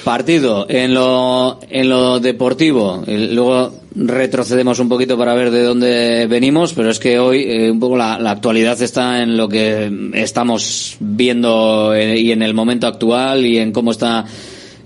Partido 0.04 0.64
en 0.68 0.94
lo, 0.94 1.60
en 1.68 1.88
lo 1.90 2.20
deportivo. 2.20 3.04
Luego 3.06 3.80
retrocedemos 3.94 4.78
un 4.78 4.88
poquito 4.88 5.18
para 5.18 5.34
ver 5.34 5.50
de 5.50 5.62
dónde 5.62 6.26
venimos, 6.26 6.72
pero 6.72 6.88
es 6.90 6.98
que 6.98 7.18
hoy 7.18 7.42
eh, 7.46 7.70
un 7.70 7.78
poco 7.80 7.98
la, 7.98 8.18
la 8.18 8.30
actualidad 8.30 8.80
está 8.80 9.22
en 9.22 9.36
lo 9.36 9.46
que 9.48 9.92
estamos 10.14 10.96
viendo 11.00 11.92
eh, 11.94 12.18
y 12.18 12.32
en 12.32 12.40
el 12.40 12.54
momento 12.54 12.86
actual 12.86 13.44
y 13.44 13.58
en 13.58 13.72
cómo 13.72 13.90
está 13.90 14.24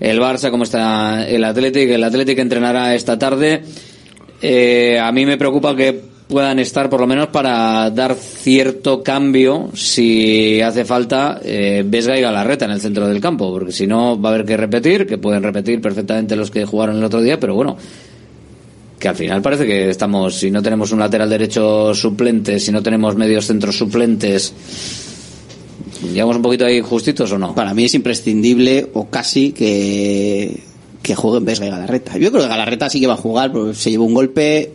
el 0.01 0.19
Barça, 0.19 0.51
cómo 0.51 0.65
está 0.65 1.25
el 1.25 1.45
Athletic. 1.45 1.89
El 1.91 2.03
Athletic 2.03 2.37
entrenará 2.39 2.93
esta 2.93 3.17
tarde. 3.17 3.63
Eh, 4.41 4.99
a 4.99 5.11
mí 5.11 5.25
me 5.25 5.37
preocupa 5.37 5.75
que 5.75 6.15
puedan 6.27 6.59
estar 6.59 6.89
por 6.89 6.99
lo 6.99 7.07
menos 7.07 7.27
para 7.27 7.89
dar 7.91 8.15
cierto 8.15 9.03
cambio 9.03 9.69
si 9.73 10.59
hace 10.61 10.85
falta 10.85 11.39
eh, 11.43 11.83
Vesga 11.85 12.17
y 12.17 12.21
Galarreta 12.21 12.65
en 12.65 12.71
el 12.71 12.81
centro 12.81 13.07
del 13.07 13.21
campo, 13.21 13.51
porque 13.51 13.71
si 13.71 13.85
no 13.85 14.19
va 14.19 14.29
a 14.29 14.33
haber 14.33 14.45
que 14.45 14.57
repetir, 14.57 15.05
que 15.05 15.17
pueden 15.17 15.43
repetir 15.43 15.81
perfectamente 15.81 16.35
los 16.35 16.49
que 16.49 16.65
jugaron 16.65 16.97
el 16.97 17.03
otro 17.03 17.21
día, 17.21 17.39
pero 17.39 17.53
bueno, 17.53 17.77
que 18.99 19.07
al 19.07 19.15
final 19.15 19.41
parece 19.41 19.65
que 19.65 19.89
estamos, 19.89 20.35
si 20.35 20.49
no 20.49 20.61
tenemos 20.63 20.91
un 20.91 20.99
lateral 20.99 21.29
derecho 21.29 21.93
suplente, 21.93 22.59
si 22.59 22.71
no 22.71 22.81
tenemos 22.81 23.15
medios 23.15 23.45
centros 23.45 23.77
suplentes, 23.77 24.53
¿llevamos 26.11 26.37
un 26.37 26.41
poquito 26.41 26.65
ahí 26.65 26.81
justitos 26.81 27.31
o 27.31 27.37
no? 27.37 27.53
Para 27.53 27.73
mí 27.73 27.85
es 27.85 27.93
imprescindible 27.93 28.89
o 28.93 29.07
casi 29.09 29.51
que, 29.51 30.59
que 31.05 31.15
jueguen 31.15 31.45
Vesga 31.45 31.67
y 31.67 31.69
Galarreta. 31.69 32.17
Yo 32.17 32.31
creo 32.31 32.43
que 32.43 32.49
Galarreta 32.49 32.89
sí 32.89 32.99
que 32.99 33.07
va 33.07 33.13
a 33.13 33.17
jugar, 33.17 33.51
porque 33.51 33.75
se 33.75 33.91
llevó 33.91 34.05
un 34.05 34.15
golpe, 34.15 34.71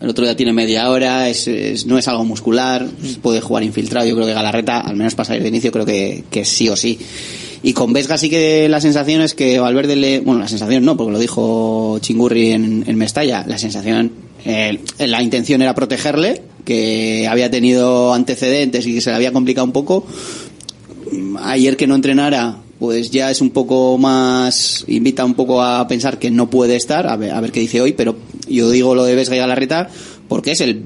el 0.00 0.08
otro 0.08 0.24
día 0.24 0.36
tiene 0.36 0.52
media 0.52 0.90
hora, 0.90 1.28
es, 1.28 1.86
no 1.86 1.96
es 1.96 2.08
algo 2.08 2.24
muscular, 2.24 2.86
puede 3.22 3.40
jugar 3.40 3.62
infiltrado. 3.62 4.06
Yo 4.06 4.16
creo 4.16 4.26
que 4.26 4.32
Galarreta, 4.32 4.80
al 4.80 4.96
menos 4.96 5.14
para 5.14 5.28
salir 5.28 5.42
de 5.42 5.48
inicio, 5.48 5.70
creo 5.70 5.86
que, 5.86 6.44
sí 6.44 6.68
o 6.68 6.76
sí. 6.76 6.98
Y 7.62 7.72
con 7.72 7.92
Vesga 7.92 8.18
sí 8.18 8.28
que 8.28 8.68
la 8.68 8.80
sensación 8.80 9.20
es 9.20 9.34
que 9.34 9.60
Valverde 9.60 9.94
le... 9.94 10.20
Bueno, 10.20 10.40
la 10.40 10.48
sensación 10.48 10.84
no, 10.84 10.96
porque 10.96 11.12
lo 11.12 11.18
dijo 11.18 11.98
Chingurri 12.00 12.50
en, 12.50 12.84
en 12.86 12.96
Mestalla. 12.96 13.44
La 13.46 13.58
sensación, 13.58 14.10
eh, 14.44 14.80
la 14.98 15.22
intención 15.22 15.62
era 15.62 15.74
protegerle, 15.74 16.42
que 16.64 17.28
había 17.28 17.50
tenido 17.50 18.12
antecedentes 18.12 18.86
y 18.86 18.94
que 18.94 19.00
se 19.02 19.10
le 19.10 19.16
había 19.16 19.32
complicado 19.32 19.66
un 19.66 19.72
poco. 19.72 20.06
Ayer 21.42 21.76
que 21.76 21.86
no 21.86 21.94
entrenara, 21.94 22.56
pues 22.80 23.10
ya 23.12 23.30
es 23.30 23.40
un 23.40 23.50
poco 23.50 23.96
más... 23.98 24.84
Invita 24.88 25.24
un 25.24 25.34
poco 25.34 25.62
a 25.62 25.86
pensar 25.86 26.18
que 26.18 26.30
no 26.32 26.50
puede 26.50 26.74
estar, 26.74 27.06
a 27.06 27.14
ver, 27.16 27.30
a 27.32 27.40
ver 27.40 27.52
qué 27.52 27.60
dice 27.60 27.80
hoy, 27.80 27.92
pero 27.92 28.16
yo 28.48 28.70
digo 28.70 28.94
lo 28.96 29.04
de 29.04 29.14
Vesga 29.14 29.36
y 29.36 29.38
Galarreta 29.38 29.88
porque 30.28 30.50
es 30.52 30.60
el 30.60 30.84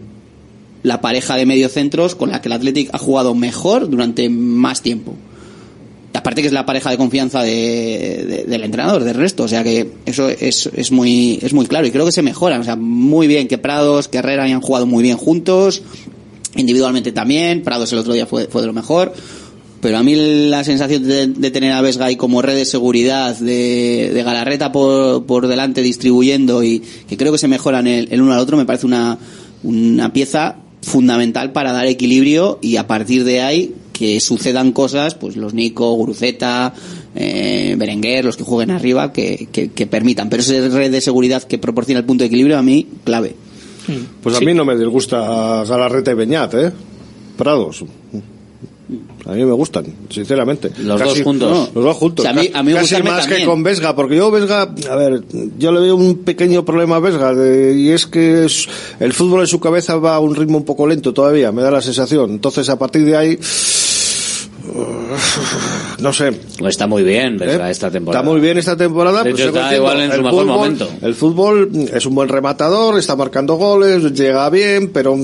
la 0.83 1.01
pareja 1.01 1.37
de 1.37 1.47
mediocentros 1.47 2.15
con 2.15 2.31
la 2.31 2.43
que 2.43 2.49
el 2.49 2.53
Athletic 2.53 2.91
ha 2.93 2.99
jugado 2.99 3.35
mejor 3.35 3.89
durante 3.89 4.29
más 4.29 4.83
tiempo. 4.83 5.15
Aparte 6.13 6.43
que 6.43 6.49
es 6.49 6.53
la 6.53 6.67
pareja 6.67 6.91
de 6.91 6.97
confianza 6.99 7.43
de, 7.43 8.25
de- 8.29 8.45
del 8.47 8.65
entrenador, 8.65 9.03
del 9.03 9.15
resto, 9.15 9.45
o 9.45 9.49
sea 9.49 9.65
que 9.65 9.91
eso 10.05 10.29
es, 10.29 10.69
es 10.75 10.93
muy 10.93 11.39
es 11.43 11.55
muy 11.55 11.65
claro 11.67 11.87
y 11.87 11.91
creo 11.91 12.05
que 12.05 12.13
se 12.13 12.21
mejoran, 12.23 12.61
o 12.61 12.65
sea, 12.65 12.77
muy 12.77 13.27
bien 13.27 13.49
que 13.49 13.57
Prados, 13.57 14.09
que 14.09 14.19
Herrera 14.19 14.45
han 14.45 14.61
jugado 14.61 14.85
muy 14.87 15.03
bien 15.03 15.17
juntos, 15.17 15.83
individualmente 16.55 17.13
también, 17.13 17.63
Prados 17.63 17.91
el 17.93 17.99
otro 17.99 18.13
día 18.13 18.27
fue, 18.27 18.47
fue 18.47 18.61
de 18.61 18.67
lo 18.67 18.73
mejor, 18.75 19.13
pero 19.85 19.99
a 19.99 20.03
mí 20.03 20.15
la 20.17 20.65
sensación 20.65 21.07
de, 21.07 21.27
de 21.27 21.51
tener 21.51 21.73
a 21.73 21.83
Vesga 21.83 22.07
ahí 22.07 22.17
como 22.17 22.41
red 22.41 22.55
de 22.55 22.65
seguridad, 22.65 23.37
de, 23.37 24.13
de 24.15 24.23
Galarreta 24.23 24.73
por, 24.73 25.27
por 25.27 25.47
delante 25.47 25.83
distribuyendo 25.83 26.65
y 26.65 26.83
que 27.07 27.19
creo 27.19 27.33
que 27.33 27.37
se 27.37 27.49
mejoran 27.49 27.87
el, 27.87 28.09
el 28.11 28.23
uno 28.23 28.33
al 28.33 28.39
otro, 28.39 28.57
me 28.57 28.65
parece 28.65 28.87
una, 28.87 29.19
una 29.63 30.11
pieza 30.11 30.57
fundamental 30.81 31.53
para 31.53 31.73
dar 31.73 31.85
equilibrio 31.85 32.59
y 32.63 32.77
a 32.77 32.87
partir 32.87 33.25
de 33.25 33.43
ahí 33.43 33.75
que 33.93 34.21
sucedan 34.21 34.73
cosas, 34.73 35.17
pues 35.17 35.37
los 35.37 35.53
Nico, 35.53 35.93
Guruceta, 35.93 36.73
eh, 37.15 37.75
Berenguer, 37.77 38.25
los 38.25 38.39
que 38.39 38.45
jueguen 38.45 38.71
arriba, 38.71 39.13
que, 39.13 39.49
que, 39.53 39.69
que 39.71 39.87
permitan. 39.87 40.31
Pero 40.31 40.41
esa 40.41 40.67
red 40.71 40.93
de 40.93 41.03
seguridad 41.03 41.43
que 41.43 41.59
proporciona 41.59 41.99
el 41.99 42.07
punto 42.07 42.25
de 42.25 42.29
equilibrio 42.29 42.57
a 42.57 42.63
mí, 42.63 42.87
clave. 43.05 43.37
Pues 44.23 44.35
a 44.35 44.41
mí 44.41 44.55
no 44.55 44.65
me 44.65 44.79
disgusta 44.79 45.63
Galarreta 45.69 46.11
y 46.11 46.15
Beñat, 46.15 46.55
¿eh? 46.55 46.73
Prados. 47.37 47.85
A 49.27 49.33
mí 49.33 49.45
me 49.45 49.53
gustan, 49.53 49.87
sinceramente. 50.11 50.71
Los 50.79 51.01
dos 51.01 51.23
juntos. 51.23 51.51
No, 51.51 51.69
los 51.75 51.85
dos 51.85 51.97
juntos. 51.97 52.27
O 52.27 52.29
sea, 52.29 52.39
a 52.39 52.43
mí- 52.43 52.51
a 52.53 52.63
mí 52.63 52.73
Casi 52.73 52.83
gustarme 52.97 53.11
más 53.11 53.27
que 53.27 53.45
con 53.47 53.63
Vesga, 53.63 53.97
porque 53.97 54.17
yo 54.17 54.31
Vesga, 54.31 54.63
a 54.91 54.97
ver, 54.97 55.23
yo 55.59 55.73
le 55.73 55.81
veo 55.81 55.97
un 55.97 56.19
pequeño 56.19 56.65
problema 56.67 56.97
a 56.97 57.01
Vesga, 57.01 57.35
de- 57.35 57.75
y 57.79 57.91
es 57.91 58.07
que 58.07 58.45
es- 58.45 58.69
el 59.01 59.13
fútbol 59.15 59.41
en 59.41 59.47
su 59.47 59.59
cabeza 59.59 59.97
va 59.97 60.17
a 60.17 60.21
un 60.21 60.35
ritmo 60.35 60.59
un 60.59 60.65
poco 60.67 60.87
lento 60.87 61.15
todavía, 61.15 61.51
me 61.51 61.63
da 61.63 61.71
la 61.71 61.81
sensación. 61.81 62.31
Entonces, 62.33 62.69
a 62.69 62.79
partir 62.79 63.07
de 63.07 63.17
ahí, 63.17 63.39
no 66.01 66.13
sé. 66.13 66.33
Pues 66.59 66.73
está 66.75 66.87
muy 66.87 67.03
bien 67.03 67.39
Vesga 67.39 67.71
esta 67.71 67.91
temporada. 67.91 68.21
Está 68.23 68.31
muy 68.33 68.41
bien 68.41 68.59
esta 68.59 68.77
temporada. 68.77 69.23
Hecho, 69.27 69.37
sigo 69.37 69.49
está 69.59 69.77
igual 69.77 70.01
en 70.01 70.13
su 70.13 70.23
mejor 70.23 70.45
fútbol- 70.45 70.47
momento. 70.47 70.89
El 71.03 71.15
fútbol 71.15 71.71
es 71.93 72.07
un 72.07 72.15
buen 72.15 72.29
rematador, 72.29 72.99
está 72.99 73.17
marcando 73.17 73.55
goles, 73.55 74.13
llega 74.13 74.49
bien, 74.51 74.91
pero 74.93 75.17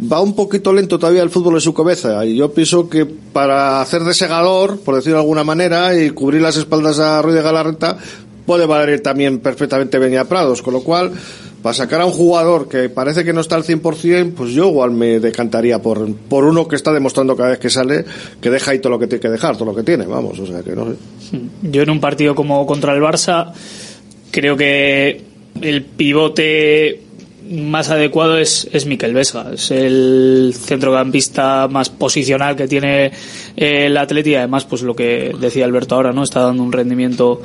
va 0.00 0.20
un 0.20 0.34
poquito 0.34 0.72
lento 0.72 0.98
todavía 0.98 1.22
el 1.22 1.30
fútbol 1.30 1.54
en 1.54 1.60
su 1.60 1.74
cabeza. 1.74 2.24
Y 2.24 2.36
yo 2.36 2.52
pienso 2.52 2.88
que 2.88 3.04
para 3.06 3.80
hacer 3.80 4.02
de 4.04 4.14
segador, 4.14 4.80
por 4.80 4.94
decirlo 4.94 5.18
de 5.18 5.22
alguna 5.22 5.44
manera, 5.44 5.98
y 6.00 6.10
cubrir 6.10 6.42
las 6.42 6.56
espaldas 6.56 6.98
a 6.98 7.20
Ruiz 7.22 7.34
de 7.34 7.42
Galarreta, 7.42 7.98
puede 8.46 8.66
valer 8.66 9.00
también 9.00 9.40
perfectamente 9.40 9.98
Beña 9.98 10.24
Prados. 10.24 10.62
Con 10.62 10.74
lo 10.74 10.82
cual, 10.82 11.12
para 11.62 11.74
sacar 11.74 12.00
a 12.00 12.06
un 12.06 12.12
jugador 12.12 12.68
que 12.68 12.88
parece 12.88 13.24
que 13.24 13.32
no 13.32 13.40
está 13.40 13.56
al 13.56 13.64
100%, 13.64 14.32
pues 14.34 14.50
yo 14.52 14.68
igual 14.68 14.92
me 14.92 15.20
decantaría 15.20 15.80
por, 15.80 16.14
por 16.14 16.44
uno 16.44 16.68
que 16.68 16.76
está 16.76 16.92
demostrando 16.92 17.36
cada 17.36 17.50
vez 17.50 17.58
que 17.58 17.70
sale 17.70 18.04
que 18.40 18.50
deja 18.50 18.70
ahí 18.70 18.78
todo 18.78 18.90
lo 18.90 18.98
que 18.98 19.06
tiene 19.06 19.20
que 19.20 19.28
dejar, 19.28 19.56
todo 19.56 19.66
lo 19.66 19.74
que 19.74 19.82
tiene, 19.82 20.06
vamos, 20.06 20.38
o 20.38 20.46
sea 20.46 20.62
que 20.62 20.74
no 20.74 20.86
sé. 20.86 20.96
Yo 21.62 21.82
en 21.82 21.90
un 21.90 22.00
partido 22.00 22.34
como 22.34 22.64
contra 22.66 22.94
el 22.94 23.02
Barça 23.02 23.52
creo 24.30 24.56
que 24.56 25.22
el 25.60 25.84
pivote 25.84 27.07
más 27.50 27.90
adecuado 27.90 28.38
es, 28.38 28.68
es 28.72 28.86
Miquel 28.86 29.14
Vesga. 29.14 29.52
Es 29.52 29.70
el 29.70 30.54
centrocampista 30.56 31.68
más 31.68 31.90
posicional 31.90 32.56
que 32.56 32.68
tiene 32.68 33.06
eh, 33.56 33.86
el 33.86 33.96
Atleti 33.96 34.34
además, 34.34 34.64
pues 34.64 34.82
lo 34.82 34.94
que 34.94 35.34
decía 35.38 35.64
Alberto 35.64 35.94
ahora, 35.94 36.12
¿no? 36.12 36.22
Está 36.22 36.40
dando 36.40 36.62
un 36.62 36.72
rendimiento 36.72 37.40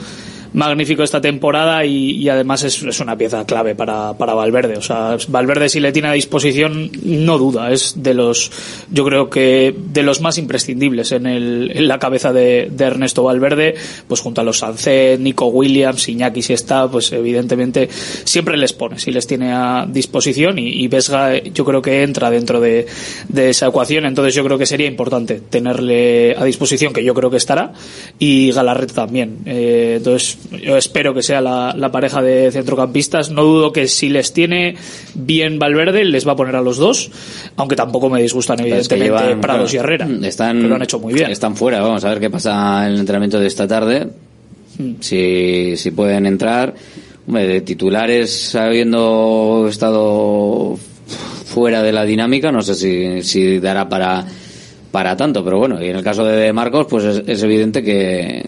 magnífico 0.54 1.04
esta 1.04 1.22
temporada 1.22 1.86
y, 1.86 2.12
y 2.12 2.30
además 2.30 2.64
es, 2.64 2.82
es 2.84 3.00
una 3.00 3.18
pieza 3.18 3.46
clave 3.46 3.76
para, 3.76 4.14
para 4.18 4.34
Valverde. 4.34 4.78
O 4.78 4.82
sea, 4.82 5.18
Valverde 5.28 5.70
si 5.70 5.80
le 5.80 5.92
tiene 5.92 6.10
a 6.10 6.14
disposición, 6.14 6.92
no 7.04 7.38
duda, 7.38 7.72
es 7.72 7.96
de 7.98 8.14
los, 8.14 8.52
yo 8.92 9.06
creo 9.06 9.30
que 9.30 9.76
de 9.78 10.04
los 10.04 10.22
más 10.22 10.38
imprescindibles 10.38 11.12
en, 11.12 11.26
el, 11.26 11.72
en 11.74 11.88
la 11.88 12.00
cabeza 12.00 12.32
de, 12.34 12.70
de 12.72 12.84
Ernesto 12.86 13.24
Valverde, 13.24 13.76
pues 14.08 14.22
junto 14.22 14.42
a 14.42 14.44
los 14.44 14.60
Sancet, 14.60 15.20
Nico 15.20 15.48
Williams, 15.48 16.08
Iñaki 16.08 16.42
si 16.42 16.54
está, 16.54 16.90
pues 16.90 17.12
evidentemente 17.12 17.90
siempre 18.24 18.58
les 18.58 18.74
pone, 18.74 19.00
si 19.00 19.12
les 19.12 19.28
tiene 19.28 19.52
a 19.54 19.86
disposición 19.88 20.60
y, 20.60 20.84
y 20.84 20.88
Vesga 20.88 21.42
yo 21.42 21.66
creo 21.66 21.82
que 21.82 22.04
entra 22.04 22.30
dentro 22.30 22.60
de, 22.60 22.86
de 23.30 23.50
esa 23.50 23.68
ecuación, 23.68 24.06
entonces 24.06 24.36
yo 24.36 24.44
creo 24.44 24.58
que 24.58 24.66
sería 24.66 24.88
importante 24.88 25.42
tenerle 25.50 26.36
a 26.38 26.44
disposición, 26.46 26.94
que 26.94 27.04
yo 27.04 27.14
creo 27.14 27.30
que 27.30 27.38
estará, 27.38 27.74
y 28.20 28.52
Galarreta 28.52 28.94
también. 28.94 29.40
Eh, 29.46 29.96
entonces 29.98 30.38
yo 30.52 30.78
espero 30.78 31.14
que 31.14 31.22
sea 31.24 31.42
la, 31.42 31.74
la 31.78 31.92
pareja 31.92 32.22
de 32.22 32.52
centrocampistas. 32.52 33.32
No 33.32 33.44
dudo 33.44 33.72
que 33.72 33.88
si 33.88 34.10
les 34.10 34.34
tiene 34.34 34.76
bien 35.16 35.60
Valverde, 35.60 36.04
les 36.06 36.28
va 36.28 36.34
a 36.34 36.36
poner 36.36 36.56
a 36.56 36.62
los 36.62 36.78
dos, 36.78 37.12
aunque 37.56 37.76
tampoco 37.76 38.10
me 38.10 38.22
disgustan, 38.22 38.58
Pero 38.62 38.76
es 38.76 38.88
que 38.88 38.96
evidentemente, 38.96 39.30
llevan- 39.36 39.42
Prados 39.42 39.74
y 39.74 39.78
Herrera. 39.78 40.08
Están, 40.24 40.62
que 40.62 40.68
lo 40.68 40.76
han 40.76 40.82
hecho 40.84 41.00
muy 41.00 41.14
bien. 41.14 41.32
Están 41.32 41.56
fuera, 41.56 41.82
vamos 41.82 42.04
a 42.06 42.10
ver 42.10 42.20
qué 42.20 42.30
pasa 42.30 42.86
en 42.88 42.94
el 42.94 43.00
entrenamiento 43.00 43.40
de 43.40 43.48
esta 43.48 43.68
tarde. 43.68 44.08
Si, 45.00 45.76
si 45.78 45.92
pueden 45.92 46.26
entrar. 46.26 46.74
Hombre, 47.28 47.48
de 47.48 47.62
titulares, 47.62 48.54
habiendo 48.56 49.68
estado 49.70 50.78
fuera 51.46 51.82
de 51.82 51.92
la 51.94 52.04
dinámica, 52.04 52.52
no 52.52 52.62
sé 52.62 52.76
si, 52.76 53.22
si 53.24 53.60
dará 53.60 53.88
para, 53.88 54.26
para 54.92 55.16
tanto, 55.16 55.42
pero 55.44 55.58
bueno, 55.60 55.82
y 55.82 55.88
en 55.88 55.96
el 55.96 56.04
caso 56.04 56.26
de 56.26 56.52
Marcos, 56.52 56.88
pues 56.90 57.04
es, 57.06 57.24
es 57.26 57.44
evidente 57.44 57.82
que, 57.84 58.44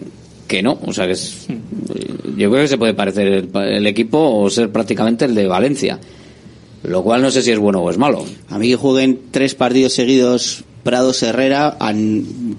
que 0.46 0.62
no. 0.62 0.78
O 0.84 0.92
sea, 0.92 1.06
que 1.06 1.12
es, 1.12 1.46
yo 2.36 2.50
creo 2.50 2.62
que 2.62 2.68
se 2.68 2.78
puede 2.78 2.94
parecer 2.94 3.26
el, 3.26 3.50
el 3.54 3.86
equipo 3.86 4.18
o 4.18 4.50
ser 4.50 4.70
prácticamente 4.70 5.24
el 5.24 5.34
de 5.34 5.46
Valencia. 5.46 5.98
Lo 6.82 7.02
cual 7.02 7.22
no 7.22 7.30
sé 7.30 7.42
si 7.42 7.50
es 7.50 7.58
bueno 7.58 7.80
o 7.80 7.90
es 7.90 7.98
malo. 7.98 8.24
A 8.48 8.58
mí 8.58 8.68
que 8.68 8.76
jueguen 8.76 9.20
tres 9.30 9.54
partidos 9.54 9.92
seguidos 9.92 10.64
Prados 10.86 11.20
Herrera, 11.24 11.76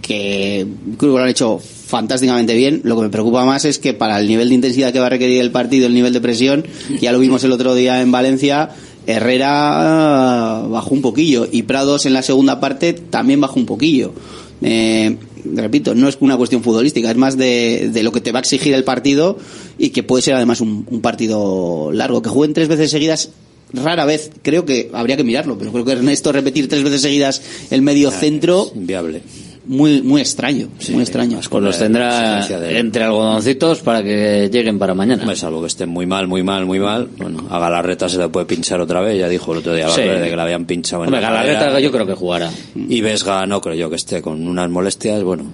que 0.01 0.67
creo 0.97 1.13
que 1.13 1.17
lo 1.17 1.23
han 1.23 1.29
hecho 1.29 1.59
fantásticamente 1.59 2.55
bien. 2.55 2.81
Lo 2.83 2.97
que 2.97 3.03
me 3.03 3.09
preocupa 3.09 3.45
más 3.45 3.63
es 3.63 3.79
que 3.79 3.93
para 3.93 4.19
el 4.19 4.27
nivel 4.27 4.49
de 4.49 4.55
intensidad 4.55 4.91
que 4.91 4.99
va 4.99 5.05
a 5.05 5.11
requerir 5.11 5.39
el 5.39 5.51
partido, 5.51 5.87
el 5.87 5.93
nivel 5.93 6.11
de 6.11 6.19
presión, 6.19 6.65
ya 6.99 7.13
lo 7.13 7.19
vimos 7.19 7.45
el 7.45 7.53
otro 7.53 7.73
día 7.73 8.01
en 8.01 8.11
Valencia, 8.11 8.71
Herrera 9.05 9.49
ah, 9.53 10.67
bajó 10.67 10.93
un 10.93 11.01
poquillo 11.01 11.47
y 11.49 11.61
Prados 11.61 12.05
en 12.05 12.11
la 12.11 12.21
segunda 12.21 12.59
parte 12.59 12.91
también 12.91 13.39
bajó 13.39 13.61
un 13.61 13.65
poquillo. 13.65 14.11
Eh, 14.61 15.15
repito, 15.53 15.95
no 15.95 16.07
es 16.07 16.17
una 16.19 16.37
cuestión 16.37 16.63
futbolística, 16.63 17.09
es 17.09 17.17
más 17.17 17.37
de, 17.37 17.89
de 17.91 18.03
lo 18.03 18.11
que 18.11 18.21
te 18.21 18.31
va 18.31 18.39
a 18.39 18.41
exigir 18.41 18.73
el 18.73 18.83
partido 18.83 19.37
y 19.77 19.89
que 19.89 20.03
puede 20.03 20.21
ser 20.21 20.35
además 20.35 20.61
un, 20.61 20.85
un 20.89 21.01
partido 21.01 21.91
largo. 21.91 22.21
Que 22.21 22.29
jueguen 22.29 22.53
tres 22.53 22.67
veces 22.67 22.91
seguidas 22.91 23.29
rara 23.73 24.05
vez, 24.05 24.31
creo 24.41 24.65
que 24.65 24.89
habría 24.93 25.17
que 25.17 25.23
mirarlo, 25.23 25.57
pero 25.57 25.71
creo 25.71 25.85
que 25.85 25.91
Ernesto 25.93 26.31
repetir 26.31 26.69
tres 26.69 26.83
veces 26.83 27.01
seguidas 27.01 27.41
el 27.69 27.81
medio 27.81 28.11
centro 28.11 28.71
inviable. 28.75 29.21
Muy 29.67 30.01
muy 30.01 30.21
extraño, 30.21 30.69
muy 30.91 31.01
extraño. 31.03 31.39
Pues 31.49 31.63
los 31.63 31.77
tendrá 31.77 32.45
entre 32.69 33.03
algodoncitos 33.03 33.79
para 33.81 34.01
que 34.01 34.49
lleguen 34.51 34.79
para 34.79 34.93
mañana. 34.93 35.23
Hombre, 35.23 35.35
salvo 35.35 35.59
que 35.61 35.67
estén 35.67 35.89
muy 35.89 36.05
mal, 36.05 36.27
muy 36.27 36.41
mal, 36.43 36.65
muy 36.65 36.79
mal. 36.79 37.09
Bueno, 37.17 37.45
a 37.49 37.59
Galarreta 37.59 38.07
se 38.07 38.17
le 38.17 38.29
puede 38.29 38.45
pinchar 38.45 38.79
otra 38.79 39.01
vez. 39.01 39.19
Ya 39.19 39.27
dijo 39.27 39.51
el 39.51 39.59
otro 39.59 39.73
día 39.75 39.89
Sí. 39.89 40.01
Valverde 40.01 40.29
que 40.29 40.35
le 40.35 40.41
habían 40.41 40.65
pinchado 40.65 41.03
en 41.03 41.07
Hombre, 41.09 41.21
la 41.21 41.29
Galarreta 41.31 41.79
yo 41.81 41.91
creo 41.91 42.05
que 42.07 42.13
jugará. 42.13 42.49
Y 42.75 43.01
Vesga 43.01 43.45
no 43.45 43.59
creo 43.61 43.75
yo 43.75 43.89
que 43.89 43.97
esté 43.97 44.21
con 44.21 44.47
unas 44.47 44.69
molestias. 44.69 45.21
Bueno, 45.23 45.51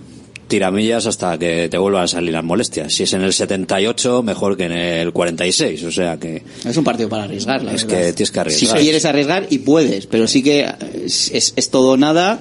tiramillas 0.47 1.07
hasta 1.07 1.37
que 1.39 1.67
te 1.69 1.77
vuelvan 1.79 2.03
a 2.03 2.07
salir 2.07 2.33
las 2.33 2.43
molestias. 2.43 2.93
Si 2.93 3.03
es 3.03 3.13
en 3.13 3.23
el 3.23 3.33
78, 3.33 4.21
mejor 4.21 4.55
que 4.55 4.65
en 4.65 4.73
el 4.73 5.11
46. 5.11 5.83
O 5.85 5.91
sea 5.91 6.17
que 6.19 6.43
Es 6.63 6.77
un 6.77 6.83
partido 6.83 7.09
para 7.09 7.23
arriesgar, 7.23 7.63
la 7.63 7.73
es 7.73 7.87
verdad. 7.87 8.05
que 8.05 8.13
tienes 8.13 8.29
que 8.31 8.33
Si 8.35 8.39
arriesgar. 8.39 8.79
quieres 8.79 9.05
arriesgar 9.05 9.47
y 9.49 9.57
puedes, 9.59 10.05
pero 10.05 10.27
sí 10.27 10.43
que 10.43 10.67
es, 11.03 11.31
es- 11.55 11.69
todo 11.71 11.97
nada. 11.97 12.39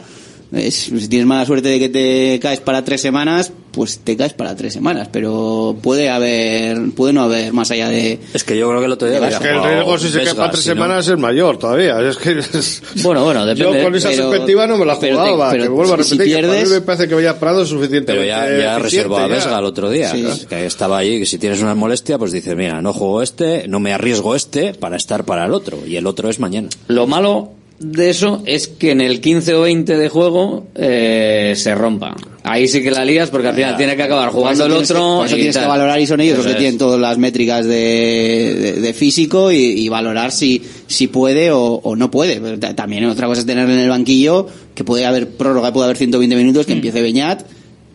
Es- 0.53 0.75
si 0.75 1.09
tienes 1.09 1.27
mala 1.27 1.47
suerte 1.47 1.69
de 1.69 1.79
que 1.79 1.89
te 1.89 2.39
caes 2.41 2.61
para 2.61 2.85
tres 2.85 3.01
semanas, 3.01 3.51
pues 3.73 4.01
te 4.05 4.19
caes 4.19 4.35
para 4.35 4.55
tres 4.55 4.75
semanas. 4.75 5.09
Pero 5.11 5.77
puede 5.83 6.11
haber, 6.11 6.91
puede 6.95 7.15
no 7.15 7.23
haber 7.23 7.55
más 7.55 7.71
allá 7.71 7.89
de. 7.89 8.19
Es 8.35 8.45
que 8.45 8.59
yo 8.59 8.69
creo 8.69 8.81
que 8.81 8.87
el 8.87 8.93
otro 8.93 9.09
día 9.09 9.27
Es 9.29 9.39
que 9.39 9.49
el 9.49 9.63
riesgo 9.65 9.99
si 9.99 10.11
se 10.11 10.21
queda 10.21 10.35
para 10.35 10.51
tres 10.51 10.65
semanas 10.65 11.09
es 11.09 11.17
mayor 11.17 11.59
todavía. 11.59 11.99
Es 12.07 12.19
que 12.19 12.39
es- 12.39 12.83
Bueno, 13.03 13.25
bueno, 13.25 13.47
depende. 13.47 13.79
Yo 13.79 13.83
con 13.85 13.95
esa 13.95 14.11
pero- 14.11 14.29
perspectiva 14.29 14.67
no 14.67 14.77
me 14.77 14.85
la 14.85 14.99
pero 15.01 15.17
te- 15.25 15.31
jugaba. 15.31 15.51
pero 15.53 15.63
que 15.65 15.69
vuelvo 15.71 15.95
a 15.95 16.03
si 16.03 16.13
repetir 16.19 16.35
que 16.37 16.43
para 16.43 16.53
pierdes- 16.55 16.69
mí 16.69 16.75
me 16.75 16.81
parece 16.83 17.09
que 17.09 17.15
vaya 17.15 17.41
Prado 17.41 17.63
es 17.63 17.69
suficiente. 17.71 18.13
Pero 18.13 18.25
ya, 18.25 18.47
ya 18.59 18.79
reservó 18.79 19.17
a 19.17 19.27
Vesga 19.29 19.59
el 19.59 19.65
otro 19.65 19.89
día, 19.89 20.11
Sí. 20.11 20.27
que 20.51 20.67
estaba 20.67 20.99
allí, 20.99 21.19
que 21.19 21.25
si 21.27 21.39
tienes 21.39 21.63
una 21.63 21.75
molestia, 21.75 22.19
pues 22.19 22.31
dices, 22.33 22.55
mira, 22.55 22.83
no 22.83 22.93
juego 22.93 23.23
este, 23.23 23.67
no 23.69 23.81
me 23.81 23.95
arriesgo 23.95 24.35
este 24.37 24.75
para 24.75 24.97
estar 24.97 25.25
para 25.25 25.47
el 25.47 25.55
otro, 25.55 25.79
y 25.87 25.97
el 25.97 26.07
otro 26.07 26.29
es 26.29 26.39
mañana. 26.39 26.69
Lo 26.89 27.07
malo 27.07 27.53
de 27.79 28.11
eso 28.11 28.43
es 28.47 28.69
que 28.69 28.91
en 28.93 29.01
el 29.01 29.21
15 29.21 29.55
o 29.55 29.63
20 29.63 29.97
de 29.97 30.09
juego 30.09 30.67
eh, 30.75 31.55
se 31.57 31.75
rompa. 31.75 32.17
Ahí 32.45 32.67
sí 32.67 32.83
que 32.83 32.91
la 32.91 33.05
lías 33.05 33.31
porque 33.31 33.49
al 33.49 33.55
final 33.55 33.77
tiene 33.77 33.95
que 33.97 34.03
acabar 34.03 34.31
jugando 34.31 34.67
el 34.67 34.73
que- 34.73 34.79
otro. 34.79 35.17
por 35.19 35.27
eso 35.27 35.37
y 35.37 35.39
tienes 35.41 35.57
que 35.57 35.65
valorar 35.67 36.01
y 36.01 36.07
son 36.09 36.21
ellos 36.21 36.39
los 36.39 36.47
que 36.47 36.53
es. 36.53 36.59
tienen 36.59 36.77
todas 36.79 37.01
las 37.01 37.17
métricas 37.19 37.65
de, 37.67 38.55
de- 38.61 38.73
de 38.81 38.95
físico 38.95 39.53
y, 39.53 39.57
y 39.59 39.89
valorar 39.89 40.33
si, 40.33 40.61
si 40.89 41.07
puede 41.07 41.51
o, 41.53 41.61
o 41.83 41.95
no 41.97 42.11
puede. 42.11 42.41
Pero 42.41 42.59
ta- 42.59 42.75
También 42.75 43.05
otra 43.05 43.27
cosa 43.29 43.41
es 43.43 43.47
tenerle 43.47 43.75
en 43.75 43.81
el 43.81 43.89
banquillo, 43.91 44.47
que 44.75 44.83
puede 44.85 45.07
haber 45.07 45.29
prórroga, 45.31 45.73
puede 45.73 45.85
haber 45.85 45.97
120 45.97 46.35
minutos, 46.37 46.67
que 46.67 46.73
empiece 46.73 47.01
Beñat 47.01 47.43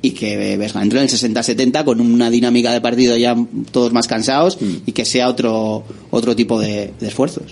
y 0.01 0.11
que 0.11 0.55
Vesga 0.57 0.81
entre 0.81 0.99
en 0.99 1.05
el 1.05 1.09
60-70 1.11 1.83
con 1.83 1.99
una 1.99 2.29
dinámica 2.29 2.71
de 2.71 2.79
partido 2.79 3.17
ya 3.17 3.35
todos 3.71 3.91
más 3.91 4.07
cansados 4.07 4.57
y 4.85 4.91
que 4.93 5.03
sea 5.05 5.27
otro, 5.27 5.83
otro 6.11 6.35
tipo 6.35 6.59
de, 6.59 6.91
de 6.99 7.07
esfuerzos. 7.07 7.43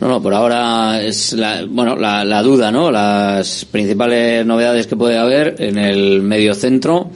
No, 0.00 0.06
no, 0.08 0.22
por 0.22 0.32
ahora 0.32 1.02
es 1.02 1.32
la, 1.32 1.64
bueno, 1.68 1.96
la, 1.96 2.24
la 2.24 2.42
duda, 2.42 2.70
¿no? 2.70 2.90
Las 2.90 3.64
principales 3.64 4.46
novedades 4.46 4.86
que 4.86 4.94
puede 4.96 5.18
haber 5.18 5.56
en 5.58 5.76
el 5.76 6.22
medio 6.22 6.54
centro, 6.54 7.10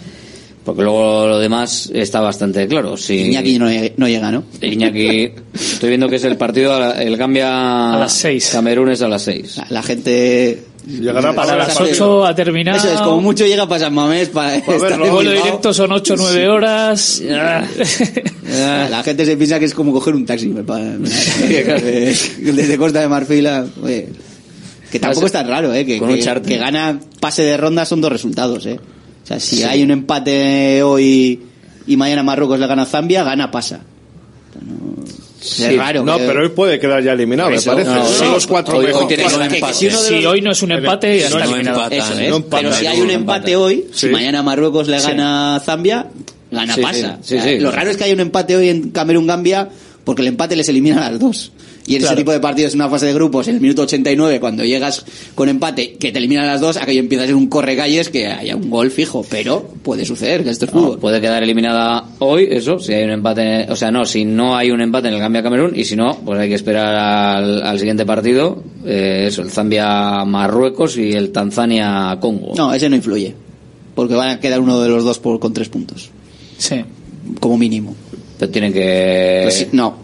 porque 0.64 0.82
luego 0.82 1.28
lo 1.28 1.38
demás 1.38 1.90
está 1.94 2.20
bastante 2.20 2.66
claro. 2.66 2.96
Si 2.96 3.16
Iñaki 3.18 3.58
no, 3.58 3.66
no 3.96 4.08
llega, 4.08 4.32
¿no? 4.32 4.44
Iñaki, 4.60 5.30
estoy 5.54 5.88
viendo 5.90 6.08
que 6.08 6.16
es 6.16 6.24
el 6.24 6.36
partido, 6.36 6.74
a 6.74 6.80
la- 6.80 7.02
el 7.02 7.16
cambia 7.16 7.94
A 7.94 7.98
las 8.00 8.12
seis. 8.14 8.50
Camerún 8.52 8.90
es 8.90 9.00
a 9.02 9.08
las 9.08 9.22
6. 9.22 9.60
La 9.70 9.82
gente 9.82 10.62
Llegará 10.86 11.32
Para 11.32 11.56
las 11.56 11.80
8 11.80 12.26
ha 12.26 12.34
terminado. 12.34 12.76
Eso 12.78 12.92
es, 12.92 13.00
como 13.00 13.20
mucho 13.20 13.46
llega 13.46 13.68
para 13.68 13.84
San 13.84 13.94
Mamés 13.94 14.30
para 14.30 14.56
El 15.04 15.10
vuelo 15.10 15.30
directo 15.30 15.72
son 15.72 15.92
8 15.92 16.14
o 16.14 16.16
9 16.16 16.48
horas. 16.48 17.22
La 18.90 19.02
gente 19.04 19.24
se 19.24 19.36
piensa 19.36 19.58
que 19.60 19.66
es 19.66 19.74
como 19.74 19.92
coger 19.92 20.14
un 20.14 20.26
taxi. 20.26 20.48
Desde 22.38 22.76
Costa 22.78 23.00
de 23.00 23.08
Marfil 23.08 23.46
a- 23.46 23.64
oye, 23.82 24.08
Que 24.90 24.98
tampoco 24.98 25.26
es 25.26 25.32
tan 25.32 25.46
raro, 25.48 25.72
¿eh? 25.72 25.86
Que, 25.86 25.98
que- 26.00 26.20
que 26.42 26.58
gana 26.58 26.98
pase 27.20 27.42
de 27.42 27.56
ronda 27.56 27.84
son 27.84 28.00
dos 28.00 28.10
resultados, 28.12 28.66
¿eh? 28.66 28.78
O 29.22 29.26
sea, 29.26 29.38
si 29.38 29.62
hay 29.62 29.82
un 29.84 29.92
empate 29.92 30.82
hoy 30.82 31.40
y 31.86 31.96
mañana 31.96 32.22
Marruecos 32.24 32.58
le 32.58 32.66
gana 32.66 32.82
a 32.82 32.86
Zambia, 32.86 33.22
gana 33.22 33.50
pasa. 33.52 33.80
Sí. 35.42 35.64
es 35.64 35.76
raro. 35.76 36.04
No, 36.04 36.16
que- 36.18 36.24
pero 36.24 36.42
hoy 36.42 36.48
puede 36.50 36.78
quedar 36.78 37.02
ya 37.02 37.12
eliminado, 37.12 37.50
me 37.50 37.60
parece. 37.60 37.90
no, 37.90 38.06
Son 38.06 38.26
sí. 38.28 38.32
los 38.32 38.46
cuatro 38.46 38.78
Hoy- 38.78 38.86
mejores. 38.86 39.34
un 39.34 39.42
empate. 39.42 39.74
Si 39.90 40.24
hoy 40.26 40.40
no 40.40 40.52
es 40.52 40.62
un 40.62 40.72
empate, 40.72 41.18
ya 41.18 41.28
No, 41.30 41.36
está 41.36 41.38
no 41.38 41.44
eliminado. 41.56 41.78
empatan, 41.84 41.98
Eso 41.98 42.12
es. 42.20 42.30
no 42.30 42.36
empatan. 42.36 42.60
pero 42.64 42.74
si 42.76 42.86
hay 42.86 43.00
un 43.00 43.10
empate 43.10 43.56
hoy, 43.56 43.84
si 43.92 44.06
mañana 44.08 44.42
Marruecos 44.42 44.88
le 44.88 45.00
gana 45.00 45.56
a 45.56 45.60
Zambia, 45.60 46.06
gana 46.50 46.76
pasa. 46.76 47.18
sí, 47.22 47.34
O 47.36 47.40
sea, 47.40 47.44
sí. 47.44 47.58
Lo 47.58 47.70
raro 47.72 47.90
es 47.90 47.96
que 47.96 48.04
haya 48.04 48.14
un 48.14 48.20
empate 48.20 48.56
hoy 48.56 48.68
en 48.68 48.90
Camerún-Gambia 48.90 49.68
porque 50.04 50.22
el 50.22 50.28
empate 50.28 50.56
les 50.56 50.68
elimina 50.68 51.06
a 51.06 51.10
las 51.10 51.18
dos. 51.20 51.52
Y 51.86 51.94
en 51.94 51.98
Claro. 52.00 52.12
ese 52.14 52.20
tipo 52.22 52.30
de 52.32 52.38
partidos, 52.40 52.74
en 52.74 52.80
una 52.80 52.88
fase 52.88 53.06
de 53.06 53.14
grupos, 53.14 53.48
en 53.48 53.56
el 53.56 53.60
minuto 53.60 53.82
89, 53.82 54.38
cuando 54.38 54.64
llegas 54.64 55.04
con 55.34 55.48
empate 55.48 55.94
que 55.94 56.12
te 56.12 56.18
eliminan 56.18 56.46
las 56.46 56.60
dos, 56.60 56.76
aquello 56.76 57.00
empieza 57.00 57.24
a 57.24 57.26
ser 57.26 57.34
un 57.34 57.48
correcalles 57.48 58.08
que 58.08 58.28
haya 58.28 58.54
un 58.54 58.70
gol 58.70 58.90
fijo. 58.92 59.24
Pero 59.28 59.62
puede 59.82 60.04
suceder, 60.04 60.44
que 60.44 60.50
esto 60.50 60.66
es 60.66 60.74
No, 60.74 60.80
fútbol. 60.80 60.98
puede 61.00 61.20
quedar 61.20 61.42
eliminada 61.42 62.04
hoy, 62.20 62.46
eso, 62.50 62.78
si 62.78 62.92
hay 62.92 63.02
un 63.04 63.10
empate, 63.10 63.66
o 63.68 63.74
sea, 63.76 63.90
no, 63.90 64.04
si 64.04 64.24
no 64.24 64.56
hay 64.56 64.70
un 64.70 64.80
empate 64.80 65.08
en 65.08 65.14
el 65.14 65.20
Gambia 65.20 65.42
Camerún, 65.42 65.72
y 65.74 65.84
si 65.84 65.96
no, 65.96 66.16
pues 66.24 66.38
hay 66.38 66.48
que 66.48 66.54
esperar 66.54 66.94
al, 66.94 67.62
al 67.62 67.78
siguiente 67.80 68.06
partido, 68.06 68.62
eh, 68.86 69.24
eso, 69.26 69.42
el 69.42 69.50
Zambia 69.50 70.24
Marruecos 70.24 70.96
y 70.98 71.12
el 71.12 71.32
Tanzania 71.32 72.16
Congo. 72.20 72.52
No, 72.56 72.72
ese 72.72 72.88
no 72.88 72.94
influye. 72.96 73.34
Porque 73.96 74.14
van 74.14 74.30
a 74.30 74.40
quedar 74.40 74.60
uno 74.60 74.80
de 74.80 74.88
los 74.88 75.02
dos 75.04 75.18
por, 75.18 75.38
con 75.40 75.52
tres 75.52 75.68
puntos. 75.68 76.10
Sí. 76.58 76.76
Como 77.40 77.58
mínimo. 77.58 77.94
Pero 78.38 78.50
tienen 78.50 78.72
que... 78.72 79.40
Pues 79.44 79.66
no. 79.72 79.96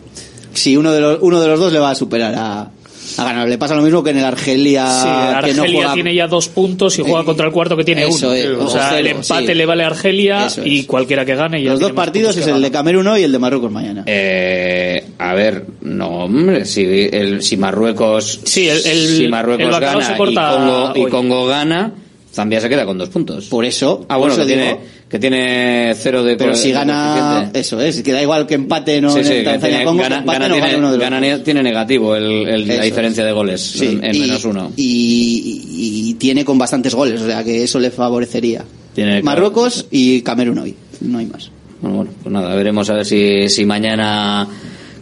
Si 0.55 0.77
uno 0.77 0.93
de 0.93 1.01
los, 1.01 1.19
uno 1.21 1.41
de 1.41 1.47
los 1.49 1.59
dos 1.61 1.73
le 1.73 1.79
va 1.79 1.91
a 1.91 1.95
superar 1.95 2.35
a, 2.37 2.71
ha 3.17 3.25
ganado. 3.25 3.47
Le 3.47 3.57
pasa 3.59 3.75
lo 3.75 3.83
mismo 3.83 4.03
que 4.05 4.11
en 4.11 4.19
el 4.19 4.25
Argelia. 4.25 4.87
Sí, 4.91 5.09
el 5.09 5.45
que 5.45 5.55
no 5.55 5.63
Argelia 5.63 5.79
juega- 5.81 5.95
tiene 5.95 6.15
ya 6.15 6.27
dos 6.29 6.49
puntos 6.49 6.99
y 6.99 7.03
juega 7.03 7.25
contra 7.25 7.47
el 7.47 7.53
cuarto 7.53 7.77
que 7.77 7.85
tiene 7.85 8.07
Eso 8.07 8.27
uno. 8.29 8.35
es, 8.37 8.47
o 8.51 8.69
sea, 8.69 8.89
cero, 8.91 8.99
el 9.01 9.07
empate 9.09 9.47
sí. 9.47 9.55
le 9.55 9.67
vale 9.67 9.85
a 9.85 9.87
Argelia 9.89 10.47
Eso 10.47 10.61
es. 10.61 10.67
y 10.67 10.85
cualquiera 10.85 11.25
que 11.25 11.35
gane 11.35 11.63
ya 11.63 11.71
Los 11.71 11.81
dos 11.81 11.93
partidos 11.93 12.37
es 12.37 12.47
el 12.47 12.61
de. 12.63 12.71
Camerún 12.71 13.07
hoy 13.09 13.23
y 13.23 13.25
el 13.25 13.33
de 13.33 13.39
Marruecos 13.39 13.73
mañana. 13.73 14.05
Eh, 14.07 15.05
a 15.19 15.35
ver, 15.35 15.65
no, 15.81 16.25
hombre, 16.25 16.65
si, 16.65 16.83
el, 17.13 17.43
si 17.43 17.57
Marruecos, 17.57 18.41
Sí, 18.45 18.69
el- 18.69 18.85
el- 18.87 19.17
si 19.17 19.29
Marruecos 19.29 19.81
gana 19.81 20.05
se 20.05 20.17
corta 20.17 20.33
y, 20.53 20.57
Congo, 20.59 20.93
y 20.97 21.01
hoy. 21.05 21.11
Congo 21.11 21.47
gana, 21.47 21.93
Zambia 22.33 22.61
se 22.61 22.69
queda 22.69 22.85
con 22.87 22.99
dos 22.99 23.09
puntos. 23.09 23.47
Por 23.47 23.65
eso. 23.65 24.05
Ah, 24.09 24.17
bueno, 24.17 24.37
que 24.37 24.45
tiene, 24.45 24.67
digo. 24.67 24.81
que 25.09 25.19
tiene 25.19 25.95
cero 25.99 26.23
de 26.23 26.37
Pero 26.37 26.55
si 26.55 26.71
gana, 26.73 27.51
eso 27.55 27.81
es, 27.81 28.03
que 28.03 28.13
da 28.13 28.23
igual 28.23 28.47
que 28.47 28.55
empate 28.55 29.01
no 29.01 29.11
Sí, 29.13 29.21
en 29.21 29.25
sí, 29.25 29.31
que 29.33 29.43
Tanzania 29.43 29.69
tiene- 29.79 29.85
Congo, 29.85 30.03
gana, 30.03 30.19
empate 30.19 30.39
gana 30.39 30.49
no 30.49 30.55
tiene, 30.55 30.77
uno 30.79 30.93
de 30.93 30.99
los 30.99 31.05
gana 31.05 31.21
ne- 31.21 31.39
tiene 31.41 31.63
negativo 31.63 32.15
el, 32.15 32.47
el- 32.49 32.69
la 32.69 32.83
diferencia 32.83 33.25
de 33.25 33.33
goles 33.33 33.61
Sí, 33.61 33.87
en, 33.87 34.05
en 34.05 34.15
y- 34.15 34.21
menos 34.21 34.45
uno. 34.45 34.71
Y, 34.77 35.63
y 36.11 36.15
tiene 36.15 36.45
con 36.45 36.59
bastantes 36.59 36.95
goles, 36.95 37.21
o 37.23 37.27
sea 37.27 37.43
que 37.43 37.65
eso 37.65 37.81
le 37.81 37.91
favorecería. 37.91 38.65
Tiene- 38.95 39.23
Marruecos 39.23 39.87
y 39.91 40.21
Camerún 40.23 40.59
hoy, 40.59 40.75
no 41.01 41.19
hay 41.19 41.27
más. 41.27 41.51
Bueno, 41.81 41.97
bueno, 41.97 42.11
pues 42.23 42.33
nada, 42.33 42.55
veremos 42.55 42.89
a 42.91 42.95
ver 42.95 43.07
si, 43.07 43.49
si 43.49 43.65
mañana 43.65 44.47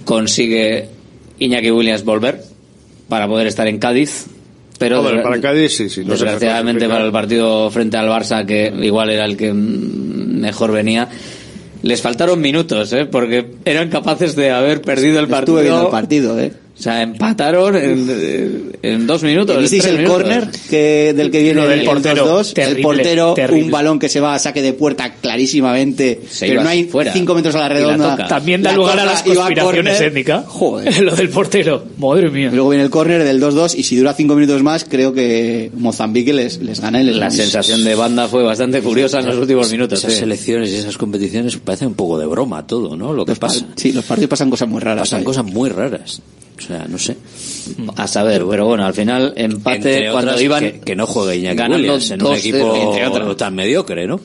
consigue 0.04 0.88
Iñaki 1.38 1.70
Williams 1.70 2.04
volver 2.04 2.42
para 3.08 3.26
poder 3.28 3.46
estar 3.46 3.66
en 3.66 3.78
Cádiz. 3.78 4.26
Pero 4.78 5.00
Hombre, 5.00 5.22
para 5.22 5.40
Cádiz 5.40 5.76
sí, 5.76 5.88
sí. 5.88 6.04
no 6.04 6.12
desgraciadamente 6.12 6.88
para 6.88 7.04
el 7.04 7.12
partido 7.12 7.70
frente 7.70 7.96
al 7.96 8.08
Barça, 8.08 8.44
que 8.44 8.72
igual 8.82 9.10
era 9.10 9.24
el 9.24 9.36
que 9.36 9.52
mejor 9.52 10.72
venía, 10.72 11.08
les 11.82 12.02
faltaron 12.02 12.40
minutos, 12.40 12.92
¿eh? 12.92 13.06
porque 13.06 13.54
eran 13.64 13.88
capaces 13.88 14.36
de 14.36 14.50
haber 14.50 14.82
perdido 14.82 15.20
el 15.20 15.28
partido. 15.28 15.58
Estuve 15.58 15.70
viendo 15.70 15.86
el 15.86 15.90
partido, 15.90 16.40
¿eh? 16.40 16.52
O 16.78 16.82
sea, 16.82 17.00
empataron 17.00 17.74
en, 17.74 18.78
en 18.82 19.06
dos 19.06 19.22
minutos. 19.22 19.58
¿Visteis 19.58 19.86
el 19.86 19.96
minutos. 19.96 20.16
córner 20.16 20.48
que, 20.68 21.14
del 21.16 21.30
que 21.30 21.42
viene 21.42 21.64
el 21.72 21.84
portero, 21.84 22.42
2-2? 22.42 22.52
terrible, 22.52 22.76
el 22.76 22.82
portero, 22.82 23.34
terrible. 23.34 23.64
un 23.64 23.70
balón 23.70 23.98
que 23.98 24.10
se 24.10 24.20
va 24.20 24.34
a 24.34 24.38
saque 24.38 24.60
de 24.60 24.74
puerta 24.74 25.14
clarísimamente, 25.14 26.20
Se 26.28 26.46
pero 26.46 26.62
no 26.62 26.68
hay 26.68 26.84
fuera. 26.84 27.14
5 27.14 27.34
metros 27.34 27.54
a 27.54 27.60
la 27.60 27.68
redonda. 27.70 28.28
También 28.28 28.62
da 28.62 28.72
La 28.72 28.76
lugar 28.76 29.00
a 29.00 29.06
las 29.06 29.22
conspiraciones 29.22 30.00
étnicas. 30.02 30.44
Joder. 30.46 31.00
Lo 31.02 31.16
del 31.16 31.30
portero. 31.30 31.82
Madre 31.96 32.30
mía. 32.30 32.50
Luego 32.52 32.68
viene 32.68 32.84
el 32.84 32.90
córner 32.90 33.24
del 33.24 33.40
2-2 33.40 33.74
y 33.78 33.82
si 33.82 33.96
dura 33.96 34.12
5 34.12 34.34
minutos 34.34 34.62
más, 34.62 34.84
creo 34.84 35.14
que 35.14 35.70
Mozambique 35.74 36.34
les, 36.34 36.58
les 36.58 36.80
gana 36.80 37.02
les 37.02 37.16
La 37.16 37.30
sensación 37.30 37.84
de 37.84 37.94
banda 37.94 38.28
fue 38.28 38.42
bastante 38.42 38.82
curiosa 38.82 39.20
en 39.20 39.26
los 39.26 39.36
últimos 39.36 39.72
minutos. 39.72 39.98
Esas 40.00 40.12
sí. 40.12 40.18
selecciones 40.18 40.70
y 40.70 40.76
esas 40.76 40.98
competiciones 40.98 41.56
parece 41.56 41.86
un 41.86 41.94
poco 41.94 42.18
de 42.18 42.26
broma 42.26 42.66
todo, 42.66 42.96
¿no? 42.98 43.14
Lo 43.14 43.24
que 43.24 43.32
Los 43.32 43.38
pasa. 43.38 43.66
Sí, 43.76 43.92
los 43.92 44.04
partidos 44.04 44.28
pasan 44.28 44.50
cosas 44.50 44.68
muy 44.68 44.80
raras. 44.80 45.00
Pasan 45.00 45.20
ahí. 45.20 45.24
cosas 45.24 45.44
muy 45.46 45.70
raras. 45.70 46.20
O 46.58 46.60
sea, 46.60 46.86
no 46.88 46.98
sé. 46.98 47.16
A 47.96 48.06
saber, 48.06 48.44
pero 48.48 48.66
bueno, 48.66 48.86
al 48.86 48.94
final 48.94 49.34
empate 49.36 49.76
Entre 49.76 50.10
cuando 50.12 50.30
otras, 50.30 50.42
iban 50.42 50.60
que, 50.62 50.80
que 50.80 50.96
no 50.96 51.06
juegue 51.06 51.36
Iñaki 51.36 51.56
ganando 51.56 51.76
Williams 51.76 52.10
en 52.12 52.22
un 52.22 52.28
2-0, 52.32 52.36
equipo 52.38 53.10
otras. 53.10 53.36
tan 53.36 53.54
mediocre, 53.54 54.06
¿no? 54.06 54.20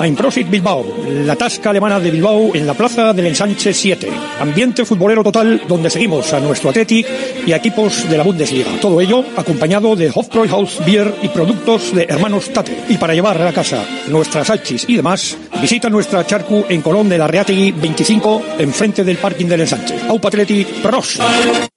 Einprosit 0.00 0.48
Bilbao, 0.48 0.84
la 1.24 1.34
tasca 1.36 1.70
alemana 1.70 1.98
de 1.98 2.10
Bilbao 2.10 2.54
en 2.54 2.66
la 2.66 2.74
plaza 2.74 3.12
del 3.12 3.26
Ensanche 3.26 3.72
7. 3.72 4.08
Ambiente 4.40 4.84
futbolero 4.84 5.24
total 5.24 5.62
donde 5.66 5.90
seguimos 5.90 6.32
a 6.32 6.38
nuestro 6.38 6.70
Athletic 6.70 7.06
y 7.46 7.52
equipos 7.52 8.08
de 8.08 8.16
la 8.16 8.22
Bundesliga. 8.22 8.70
Todo 8.80 9.00
ello 9.00 9.24
acompañado 9.36 9.96
de 9.96 10.12
Hofbräuhaus 10.14 10.84
Beer 10.84 11.12
y 11.22 11.28
productos 11.28 11.94
de 11.94 12.04
hermanos 12.04 12.52
Tate. 12.52 12.84
Y 12.88 12.98
para 12.98 13.14
llevar 13.14 13.40
a 13.42 13.52
casa 13.52 13.84
nuestras 14.08 14.46
salchis 14.46 14.84
y 14.88 14.96
demás, 14.96 15.36
visita 15.60 15.88
nuestra 15.88 16.26
charcu 16.26 16.64
en 16.68 16.82
Colón 16.82 17.08
de 17.08 17.18
la 17.18 17.26
Reategui 17.26 17.72
25 17.72 18.42
enfrente 18.58 19.02
del 19.02 19.16
parking 19.16 19.46
del 19.46 19.62
Ensanche. 19.62 19.96
Aupa 20.08 20.28
Athletic 20.28 20.68
Pros. 20.82 21.18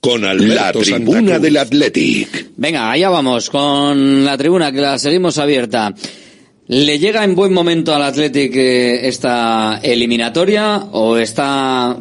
Con 0.00 0.22
la 0.22 0.72
tribuna 0.72 1.38
del 1.38 1.58
Athletic. 1.58 2.52
Venga, 2.56 2.90
allá 2.90 3.10
vamos 3.10 3.50
con 3.50 4.24
la 4.24 4.38
tribuna 4.38 4.72
que 4.72 4.80
la 4.80 4.98
seguimos 4.98 5.36
abierta. 5.36 5.94
¿Le 6.68 6.98
llega 6.98 7.22
en 7.22 7.34
buen 7.34 7.52
momento 7.52 7.94
al 7.94 8.02
Athletic 8.02 8.54
eh, 8.56 9.08
esta 9.08 9.78
eliminatoria 9.82 10.86
o 10.92 11.18
está 11.18 11.98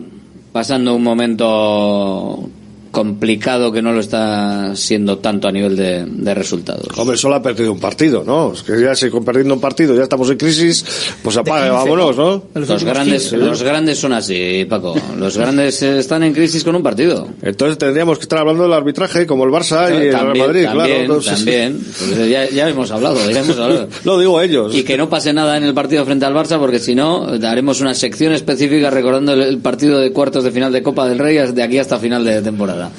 pasando 0.54 0.96
un 0.96 1.04
momento 1.04 2.50
complicado 2.92 3.72
que 3.72 3.82
no 3.82 3.92
lo 3.92 4.00
está 4.00 4.76
siendo 4.76 5.20
tanto 5.20 5.48
a 5.48 5.52
nivel 5.52 5.76
de, 5.76 6.06
de 6.06 6.34
resultados? 6.34 6.88
Hombre, 6.98 7.18
solo 7.18 7.36
ha 7.36 7.42
perdido 7.42 7.72
un 7.72 7.80
partido, 7.80 8.24
¿no? 8.26 8.54
Es 8.54 8.64
que 8.64 8.82
ya 8.82 8.96
si 8.96 9.10
con 9.10 9.24
perdiendo 9.24 9.54
un 9.54 9.60
partido 9.60 9.96
ya 9.96 10.04
estamos 10.04 10.30
en 10.30 10.38
crisis, 10.38 10.86
pues 11.24 11.38
apague, 11.38 11.70
vámonos, 11.70 12.18
¿no? 12.18 12.44
Los 12.54 12.84
grandes, 12.84 13.32
los 13.34 13.64
grandes 13.64 13.98
son 13.98 14.14
así, 14.14 14.66
Paco. 14.70 14.96
Los 15.18 15.38
grandes 15.38 15.82
están 15.82 16.24
en 16.24 16.34
crisis 16.34 16.64
con 16.64 16.76
un 16.76 16.84
partido. 16.84 17.28
Entonces 17.42 17.78
tendríamos 17.78 18.18
que 18.18 18.24
estar 18.24 18.40
hablando 18.40 18.64
del 18.64 18.74
arbitraje 18.74 19.26
como 19.26 19.46
el 19.46 19.52
Barça 19.52 19.90
y 19.90 20.08
el 20.08 20.14
Real 20.14 20.38
Madrid, 20.38 20.66
también, 20.66 21.06
claro. 21.06 21.16
No 21.16 21.20
también. 21.22 21.80
Pues 21.80 22.30
ya, 22.30 22.50
ya 22.50 22.70
hemos 22.70 22.92
hablado, 22.92 23.18
ya 23.30 23.40
hemos 23.40 23.58
hablado. 23.58 23.88
Lo 24.04 24.20
digo 24.20 24.42
ellos. 24.42 24.76
Y 24.76 24.84
que 24.84 24.98
no 24.98 25.10
pase 25.10 25.34
nada 25.34 25.58
en 25.58 25.64
el 25.64 25.74
partido 25.74 26.06
frente 26.06 26.26
al 26.26 26.34
Barça, 26.34 26.60
porque 26.60 26.80
si 26.80 26.96
no, 26.96 27.28
haremos 27.28 27.82
una 27.82 27.94
sección 27.94 28.34
específica 28.34 28.90
recordando 28.90 29.34
el, 29.34 29.42
el 29.42 29.58
partido 29.60 30.00
de 30.00 30.12
cuartos 30.12 30.44
de 30.44 30.52
final 30.52 30.72
de 30.72 30.84
Copa 30.84 31.08
del 31.08 31.20
Rey 31.20 31.40
de 31.48 31.64
aquí 31.64 31.78
hasta 31.78 32.00
final 32.00 32.24
de 32.24 32.42
temporada. 32.42 32.79
nada. 32.80 32.92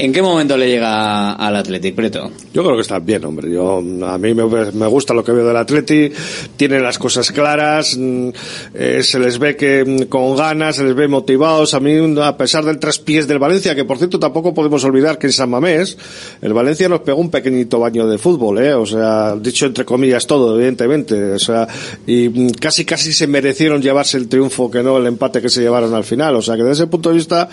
¿En 0.00 0.12
qué 0.12 0.22
momento 0.22 0.56
le 0.56 0.68
llega 0.68 1.32
al 1.32 1.56
Athletic, 1.56 1.92
Preto? 1.92 2.30
Yo 2.54 2.62
creo 2.62 2.76
que 2.76 2.82
está 2.82 3.00
bien, 3.00 3.24
hombre. 3.24 3.50
Yo, 3.50 3.78
a 3.78 4.16
mí 4.16 4.32
me, 4.32 4.86
gusta 4.86 5.12
lo 5.12 5.24
que 5.24 5.32
veo 5.32 5.44
del 5.44 5.56
Atleti. 5.56 6.12
Tienen 6.56 6.84
las 6.84 6.98
cosas 6.98 7.32
claras. 7.32 7.96
mm, 7.96 8.28
eh, 8.74 9.00
se 9.02 9.18
les 9.18 9.40
ve 9.40 9.56
que 9.56 9.84
mm, 9.84 10.02
con 10.04 10.36
ganas, 10.36 10.76
se 10.76 10.84
les 10.84 10.94
ve 10.94 11.08
motivados. 11.08 11.74
A 11.74 11.80
mí, 11.80 11.96
a 12.22 12.36
pesar 12.36 12.64
del 12.64 12.78
traspiés 12.78 13.26
del 13.26 13.40
Valencia, 13.40 13.74
que 13.74 13.84
por 13.84 13.98
cierto 13.98 14.20
tampoco 14.20 14.54
podemos 14.54 14.84
olvidar 14.84 15.18
que 15.18 15.26
en 15.26 15.32
San 15.32 15.50
Mamés, 15.50 15.98
el 16.42 16.52
Valencia 16.52 16.88
nos 16.88 17.00
pegó 17.00 17.20
un 17.20 17.30
pequeñito 17.30 17.80
baño 17.80 18.06
de 18.06 18.18
fútbol, 18.18 18.58
¿eh? 18.58 18.74
O 18.74 18.86
sea, 18.86 19.34
dicho 19.34 19.66
entre 19.66 19.84
comillas 19.84 20.28
todo, 20.28 20.54
evidentemente. 20.54 21.32
O 21.32 21.40
sea, 21.40 21.66
y 22.06 22.28
mm, 22.28 22.50
casi 22.60 22.84
casi 22.84 23.12
se 23.12 23.26
merecieron 23.26 23.82
llevarse 23.82 24.16
el 24.16 24.28
triunfo 24.28 24.70
que 24.70 24.80
no 24.80 24.96
el 24.98 25.06
empate 25.06 25.42
que 25.42 25.48
se 25.48 25.60
llevaron 25.60 25.92
al 25.92 26.04
final. 26.04 26.36
O 26.36 26.42
sea, 26.42 26.54
que 26.54 26.62
desde 26.62 26.84
ese 26.84 26.86
punto 26.86 27.08
de 27.08 27.16
vista, 27.16 27.48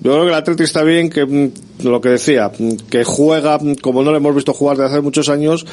yo 0.00 0.12
creo 0.12 0.22
que 0.22 0.28
el 0.28 0.34
Atleti 0.34 0.62
está 0.62 0.82
bien, 0.82 1.10
que 1.10 1.26
mm, 1.26 1.50
lo 1.90 2.00
que 2.00 2.10
decía, 2.10 2.50
que 2.88 3.04
juega 3.04 3.58
como 3.80 4.02
no 4.02 4.10
lo 4.10 4.16
hemos 4.16 4.34
visto 4.34 4.52
jugar 4.52 4.76
desde 4.76 4.92
hace 4.92 5.00
muchos 5.00 5.28
años 5.28 5.66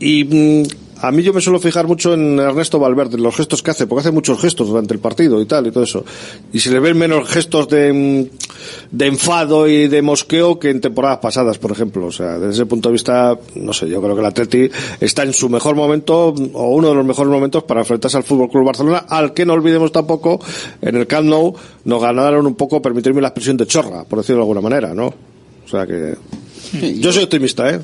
y 0.00 0.24
mm, 0.24 0.62
a 1.00 1.12
mí 1.12 1.22
yo 1.22 1.32
me 1.32 1.40
suelo 1.40 1.60
fijar 1.60 1.86
mucho 1.86 2.14
en 2.14 2.40
Ernesto 2.40 2.80
Valverde, 2.80 3.16
en 3.16 3.22
los 3.22 3.36
gestos 3.36 3.62
que 3.62 3.70
hace, 3.70 3.86
porque 3.86 4.00
hace 4.00 4.10
muchos 4.10 4.40
gestos 4.40 4.68
durante 4.68 4.94
el 4.94 5.00
partido 5.00 5.40
y 5.40 5.46
tal 5.46 5.66
y 5.68 5.70
todo 5.70 5.84
eso. 5.84 6.04
Y 6.52 6.58
se 6.58 6.70
le 6.70 6.80
ven 6.80 6.98
menos 6.98 7.28
gestos 7.28 7.68
de, 7.68 7.92
mm, 7.92 8.96
de 8.96 9.06
enfado 9.06 9.68
y 9.68 9.86
de 9.86 10.02
mosqueo 10.02 10.58
que 10.58 10.70
en 10.70 10.80
temporadas 10.80 11.18
pasadas, 11.18 11.58
por 11.58 11.70
ejemplo. 11.70 12.06
O 12.06 12.12
sea, 12.12 12.38
desde 12.38 12.54
ese 12.54 12.66
punto 12.66 12.88
de 12.88 12.94
vista, 12.94 13.38
no 13.54 13.72
sé, 13.72 13.88
yo 13.88 14.02
creo 14.02 14.14
que 14.14 14.20
el 14.20 14.26
Atleti 14.26 14.70
está 14.98 15.22
en 15.22 15.32
su 15.32 15.48
mejor 15.48 15.76
momento, 15.76 16.34
o 16.52 16.68
uno 16.70 16.88
de 16.88 16.94
los 16.96 17.06
mejores 17.06 17.30
momentos 17.30 17.62
para 17.62 17.80
enfrentarse 17.80 18.16
al 18.16 18.24
Fútbol 18.24 18.50
Club 18.50 18.64
Barcelona, 18.64 19.04
al 19.08 19.32
que 19.34 19.46
no 19.46 19.52
olvidemos 19.52 19.92
tampoco, 19.92 20.40
en 20.82 20.96
el 20.96 21.06
Camp 21.06 21.28
Nou 21.28 21.54
nos 21.84 22.02
ganaron 22.02 22.46
un 22.46 22.54
poco, 22.54 22.82
permitirme 22.82 23.20
la 23.20 23.28
expresión 23.28 23.56
de 23.56 23.66
chorra, 23.66 24.04
por 24.04 24.18
decirlo 24.18 24.40
de 24.40 24.42
alguna 24.42 24.60
manera, 24.60 24.94
¿no? 24.94 25.27
O 25.68 25.70
sea 25.70 25.86
que, 25.86 26.16
yo 27.00 27.12
soy 27.12 27.24
optimista, 27.24 27.70
¿eh? 27.70 27.80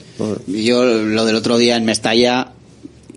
Yo 0.47 0.85
lo 0.85 1.25
del 1.25 1.37
otro 1.37 1.59
día 1.59 1.77
en 1.77 1.85
Mestalla 1.85 2.53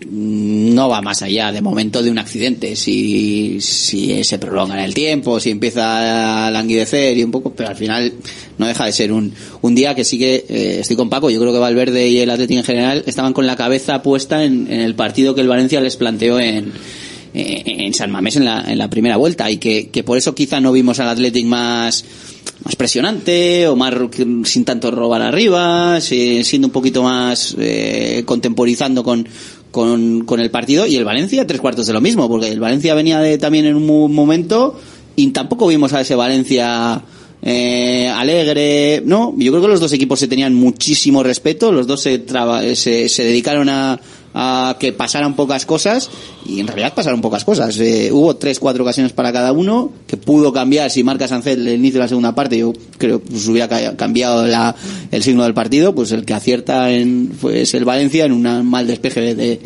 mm, 0.04 0.74
no 0.74 0.88
va 0.90 1.00
más 1.00 1.22
allá 1.22 1.52
de 1.52 1.62
momento 1.62 2.02
de 2.02 2.10
un 2.10 2.18
accidente. 2.18 2.76
Si, 2.76 3.60
si 3.60 4.22
se 4.24 4.38
prolonga 4.38 4.74
en 4.74 4.84
el 4.84 4.94
tiempo, 4.94 5.40
si 5.40 5.50
empieza 5.50 6.46
a 6.46 6.50
languidecer 6.50 7.16
y 7.16 7.24
un 7.24 7.30
poco, 7.30 7.54
pero 7.54 7.70
al 7.70 7.76
final 7.76 8.12
no 8.58 8.66
deja 8.66 8.84
de 8.84 8.92
ser 8.92 9.12
un, 9.12 9.32
un 9.62 9.74
día 9.74 9.94
que 9.94 10.04
sí 10.04 10.18
que 10.18 10.44
eh, 10.48 10.78
estoy 10.80 10.96
con 10.96 11.08
Paco. 11.08 11.30
Yo 11.30 11.40
creo 11.40 11.52
que 11.52 11.58
Valverde 11.58 12.08
y 12.08 12.18
el 12.18 12.30
Atlético 12.30 12.60
en 12.60 12.66
general 12.66 13.04
estaban 13.06 13.32
con 13.32 13.46
la 13.46 13.56
cabeza 13.56 14.02
puesta 14.02 14.44
en, 14.44 14.70
en 14.70 14.80
el 14.80 14.94
partido 14.94 15.34
que 15.34 15.40
el 15.40 15.48
Valencia 15.48 15.80
les 15.80 15.96
planteó 15.96 16.38
en, 16.38 16.72
en 17.34 17.78
en 17.88 17.94
San 17.94 18.10
Mamés 18.10 18.36
en 18.36 18.44
la, 18.44 18.64
en 18.70 18.78
la 18.78 18.90
primera 18.90 19.16
vuelta 19.16 19.50
y 19.50 19.58
que, 19.58 19.88
que 19.88 20.02
por 20.02 20.18
eso 20.18 20.34
quizá 20.34 20.60
no 20.60 20.72
vimos 20.72 21.00
al 21.00 21.08
Athletic 21.08 21.46
más 21.46 22.04
más 22.64 22.76
presionante 22.76 23.66
o 23.68 23.76
más 23.76 23.94
sin 24.44 24.64
tanto 24.64 24.90
robar 24.90 25.22
arriba, 25.22 26.00
si- 26.00 26.42
siendo 26.44 26.68
un 26.68 26.72
poquito 26.72 27.02
más 27.02 27.54
eh, 27.58 28.22
contemporizando 28.24 29.02
con, 29.04 29.26
con, 29.70 30.24
el 30.40 30.50
partido. 30.50 30.86
Y 30.86 30.96
el 30.96 31.04
Valencia 31.04 31.46
tres 31.46 31.60
cuartos 31.60 31.86
de 31.86 31.92
lo 31.92 32.00
mismo, 32.00 32.28
porque 32.28 32.48
el 32.48 32.60
Valencia 32.60 32.94
venía 32.94 33.20
de, 33.20 33.38
también 33.38 33.66
en 33.66 33.76
un 33.76 34.14
momento 34.14 34.78
y 35.16 35.28
tampoco 35.28 35.66
vimos 35.66 35.92
a 35.92 36.00
ese 36.00 36.14
Valencia 36.14 37.02
eh, 37.42 38.08
alegre, 38.08 39.02
no, 39.04 39.32
yo 39.36 39.52
creo 39.52 39.62
que 39.62 39.68
los 39.68 39.80
dos 39.80 39.92
equipos 39.92 40.18
se 40.18 40.26
tenían 40.28 40.54
muchísimo 40.54 41.22
respeto, 41.22 41.70
los 41.72 41.86
dos 41.86 42.00
se, 42.02 42.18
traba- 42.18 42.62
se, 42.74 43.08
se 43.08 43.24
dedicaron 43.24 43.68
a, 43.68 44.00
a 44.34 44.76
que 44.78 44.92
pasaran 44.92 45.34
pocas 45.34 45.64
cosas 45.66 46.10
y 46.46 46.60
en 46.60 46.66
realidad 46.66 46.94
pasaron 46.94 47.20
pocas 47.20 47.44
cosas. 47.44 47.78
Eh, 47.80 48.10
hubo 48.12 48.36
tres, 48.36 48.58
cuatro 48.60 48.84
ocasiones 48.84 49.12
para 49.12 49.32
cada 49.32 49.52
uno 49.52 49.90
que 50.06 50.16
pudo 50.16 50.52
cambiar 50.52 50.90
si 50.90 51.02
marca 51.02 51.26
Sancet 51.26 51.58
el 51.58 51.68
inicio 51.68 51.94
de 51.98 52.04
la 52.04 52.08
segunda 52.08 52.34
parte. 52.34 52.58
Yo 52.58 52.72
creo 52.98 53.22
que 53.22 53.30
pues, 53.30 53.46
hubiera 53.48 53.68
ca- 53.68 53.96
cambiado 53.96 54.46
la- 54.46 54.74
el 55.10 55.22
signo 55.22 55.42
del 55.44 55.54
partido. 55.54 55.94
Pues 55.94 56.12
el 56.12 56.24
que 56.24 56.34
acierta 56.34 56.90
en, 56.92 57.32
pues 57.40 57.74
el 57.74 57.84
Valencia 57.84 58.24
en 58.26 58.32
un 58.32 58.66
mal 58.66 58.86
despeje 58.86 59.34
de, 59.34 59.60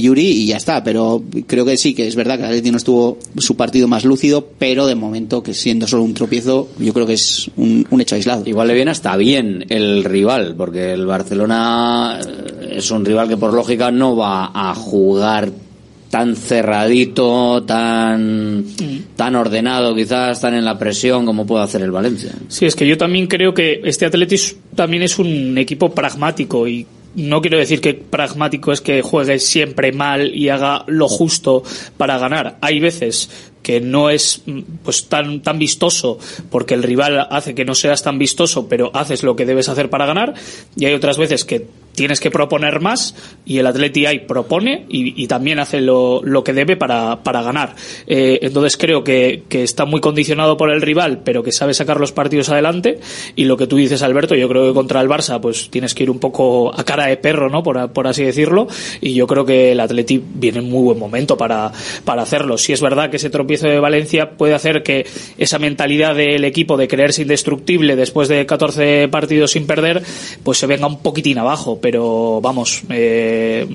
Yuri 0.00 0.26
y 0.26 0.46
ya 0.46 0.56
está. 0.56 0.82
Pero 0.82 1.22
creo 1.46 1.64
que 1.66 1.76
sí, 1.76 1.92
que 1.94 2.06
es 2.08 2.16
verdad 2.16 2.36
que 2.36 2.44
el 2.44 2.48
Atleti 2.48 2.70
no 2.70 2.78
estuvo 2.78 3.18
su 3.38 3.54
partido 3.54 3.86
más 3.86 4.04
lúcido, 4.06 4.48
pero 4.58 4.86
de 4.86 4.94
momento 4.94 5.42
que 5.42 5.52
siendo 5.52 5.86
solo 5.86 6.02
un 6.04 6.14
tropiezo, 6.14 6.68
yo 6.78 6.94
creo 6.94 7.06
que 7.06 7.12
es 7.12 7.50
un, 7.56 7.86
un 7.90 8.00
hecho 8.00 8.14
aislado. 8.14 8.42
Igual 8.46 8.68
le 8.68 8.74
viene 8.74 8.90
hasta 8.92 9.14
bien 9.18 9.66
el 9.68 10.02
rival, 10.04 10.54
porque 10.56 10.92
el 10.94 11.04
Barcelona 11.06 12.18
es 12.76 12.90
un 12.90 13.04
rival 13.04 13.28
que 13.28 13.36
por 13.36 13.52
lógica 13.52 13.90
no 13.90 14.16
va 14.16 14.50
a 14.54 14.74
jugar 14.74 15.50
tan 16.14 16.36
cerradito, 16.36 17.64
tan, 17.64 18.64
tan 19.16 19.34
ordenado 19.34 19.96
quizás, 19.96 20.40
tan 20.40 20.54
en 20.54 20.64
la 20.64 20.78
presión 20.78 21.26
como 21.26 21.44
puede 21.44 21.64
hacer 21.64 21.82
el 21.82 21.90
Valencia. 21.90 22.30
Sí, 22.46 22.66
es 22.66 22.76
que 22.76 22.86
yo 22.86 22.96
también 22.96 23.26
creo 23.26 23.52
que 23.52 23.80
este 23.82 24.06
Atletis 24.06 24.56
también 24.76 25.02
es 25.02 25.18
un 25.18 25.58
equipo 25.58 25.90
pragmático 25.90 26.68
y 26.68 26.86
no 27.16 27.40
quiero 27.40 27.58
decir 27.58 27.80
que 27.80 27.94
pragmático 27.94 28.72
es 28.72 28.80
que 28.80 29.02
juegue 29.02 29.40
siempre 29.40 29.90
mal 29.90 30.32
y 30.34 30.50
haga 30.50 30.84
lo 30.86 31.08
justo 31.08 31.62
para 31.96 32.18
ganar. 32.18 32.58
Hay 32.60 32.78
veces 32.78 33.28
que 33.64 33.80
no 33.80 34.10
es 34.10 34.42
mm, 34.46 34.60
pues 34.84 35.06
tan 35.06 35.42
tan 35.42 35.58
vistoso 35.58 36.18
porque 36.50 36.74
el 36.74 36.84
rival 36.84 37.26
hace 37.30 37.56
que 37.56 37.64
no 37.64 37.74
seas 37.74 38.04
tan 38.04 38.20
vistoso, 38.20 38.68
pero 38.68 38.92
haces 38.94 39.24
lo 39.24 39.34
que 39.34 39.46
debes 39.46 39.68
hacer 39.68 39.90
para 39.90 40.06
ganar 40.06 40.34
y 40.76 40.84
hay 40.84 40.94
otras 40.94 41.18
veces 41.18 41.44
que 41.44 41.66
tienes 41.94 42.20
que 42.20 42.30
proponer 42.30 42.80
más 42.80 43.14
y 43.44 43.58
el 43.58 43.66
Atleti 43.66 44.06
ahí 44.06 44.20
propone 44.20 44.86
y, 44.88 45.22
y 45.22 45.26
también 45.26 45.58
hace 45.58 45.80
lo, 45.80 46.22
lo 46.22 46.44
que 46.44 46.52
debe 46.52 46.76
para, 46.76 47.22
para 47.22 47.42
ganar. 47.42 47.74
Eh, 48.06 48.40
entonces 48.42 48.76
creo 48.76 49.04
que, 49.04 49.44
que 49.48 49.62
está 49.62 49.84
muy 49.84 50.00
condicionado 50.00 50.56
por 50.56 50.70
el 50.70 50.82
rival, 50.82 51.22
pero 51.24 51.42
que 51.42 51.52
sabe 51.52 51.74
sacar 51.74 52.00
los 52.00 52.12
partidos 52.12 52.48
adelante. 52.48 53.00
Y 53.36 53.44
lo 53.44 53.56
que 53.56 53.66
tú 53.66 53.76
dices, 53.76 54.02
Alberto, 54.02 54.34
yo 54.34 54.48
creo 54.48 54.68
que 54.68 54.74
contra 54.74 55.00
el 55.00 55.08
Barça 55.08 55.40
pues 55.40 55.70
tienes 55.70 55.94
que 55.94 56.02
ir 56.02 56.10
un 56.10 56.18
poco 56.18 56.74
a 56.74 56.84
cara 56.84 57.06
de 57.06 57.16
perro, 57.16 57.48
¿no? 57.48 57.62
Por, 57.62 57.92
por 57.92 58.06
así 58.06 58.24
decirlo. 58.24 58.66
Y 59.00 59.14
yo 59.14 59.26
creo 59.26 59.44
que 59.44 59.72
el 59.72 59.80
Atleti 59.80 60.22
viene 60.22 60.58
en 60.58 60.70
muy 60.70 60.82
buen 60.82 60.98
momento 60.98 61.36
para, 61.36 61.72
para 62.04 62.22
hacerlo. 62.22 62.58
Si 62.58 62.72
es 62.72 62.80
verdad 62.80 63.10
que 63.10 63.16
ese 63.16 63.30
tropiezo 63.54 63.68
de 63.68 63.80
Valencia 63.80 64.30
puede 64.30 64.54
hacer 64.54 64.82
que 64.82 65.06
esa 65.38 65.58
mentalidad 65.58 66.14
del 66.14 66.44
equipo 66.44 66.76
de 66.76 66.88
creerse 66.88 67.22
indestructible 67.22 67.96
después 67.96 68.28
de 68.28 68.46
14 68.46 69.08
partidos 69.08 69.52
sin 69.52 69.66
perder, 69.66 70.02
pues 70.42 70.58
se 70.58 70.66
venga 70.66 70.86
un 70.86 70.98
poquitín 70.98 71.38
abajo 71.38 71.78
pero 71.80 72.40
vamos, 72.40 72.82
eh, 72.90 73.66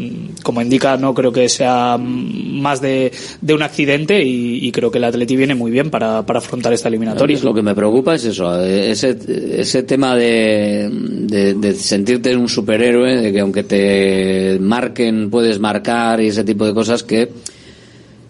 como 0.43 0.61
indica, 0.61 0.97
no 0.97 1.13
creo 1.13 1.31
que 1.31 1.47
sea 1.49 1.97
más 1.97 2.81
de, 2.81 3.11
de 3.41 3.53
un 3.53 3.61
accidente 3.61 4.21
y, 4.23 4.69
creo 4.71 4.91
que 4.91 4.99
el 4.99 5.03
Atleti 5.03 5.35
viene 5.35 5.55
muy 5.55 5.71
bien 5.71 5.89
para, 5.89 6.23
para 6.25 6.39
afrontar 6.39 6.71
esta 6.73 6.89
eliminatoria. 6.89 7.39
Lo 7.41 7.55
que 7.55 7.63
me 7.63 7.73
preocupa 7.73 8.13
es 8.13 8.25
eso, 8.25 8.63
ese, 8.63 9.17
ese 9.57 9.83
tema 9.83 10.15
de, 10.15 10.89
de 10.89 11.73
sentirte 11.73 12.35
un 12.35 12.47
superhéroe, 12.47 13.17
de 13.17 13.33
que 13.33 13.39
aunque 13.39 13.63
te 13.63 14.59
marquen, 14.59 15.31
puedes 15.31 15.59
marcar 15.59 16.21
y 16.21 16.27
ese 16.27 16.43
tipo 16.43 16.65
de 16.65 16.73
cosas 16.73 17.03
que 17.03 17.29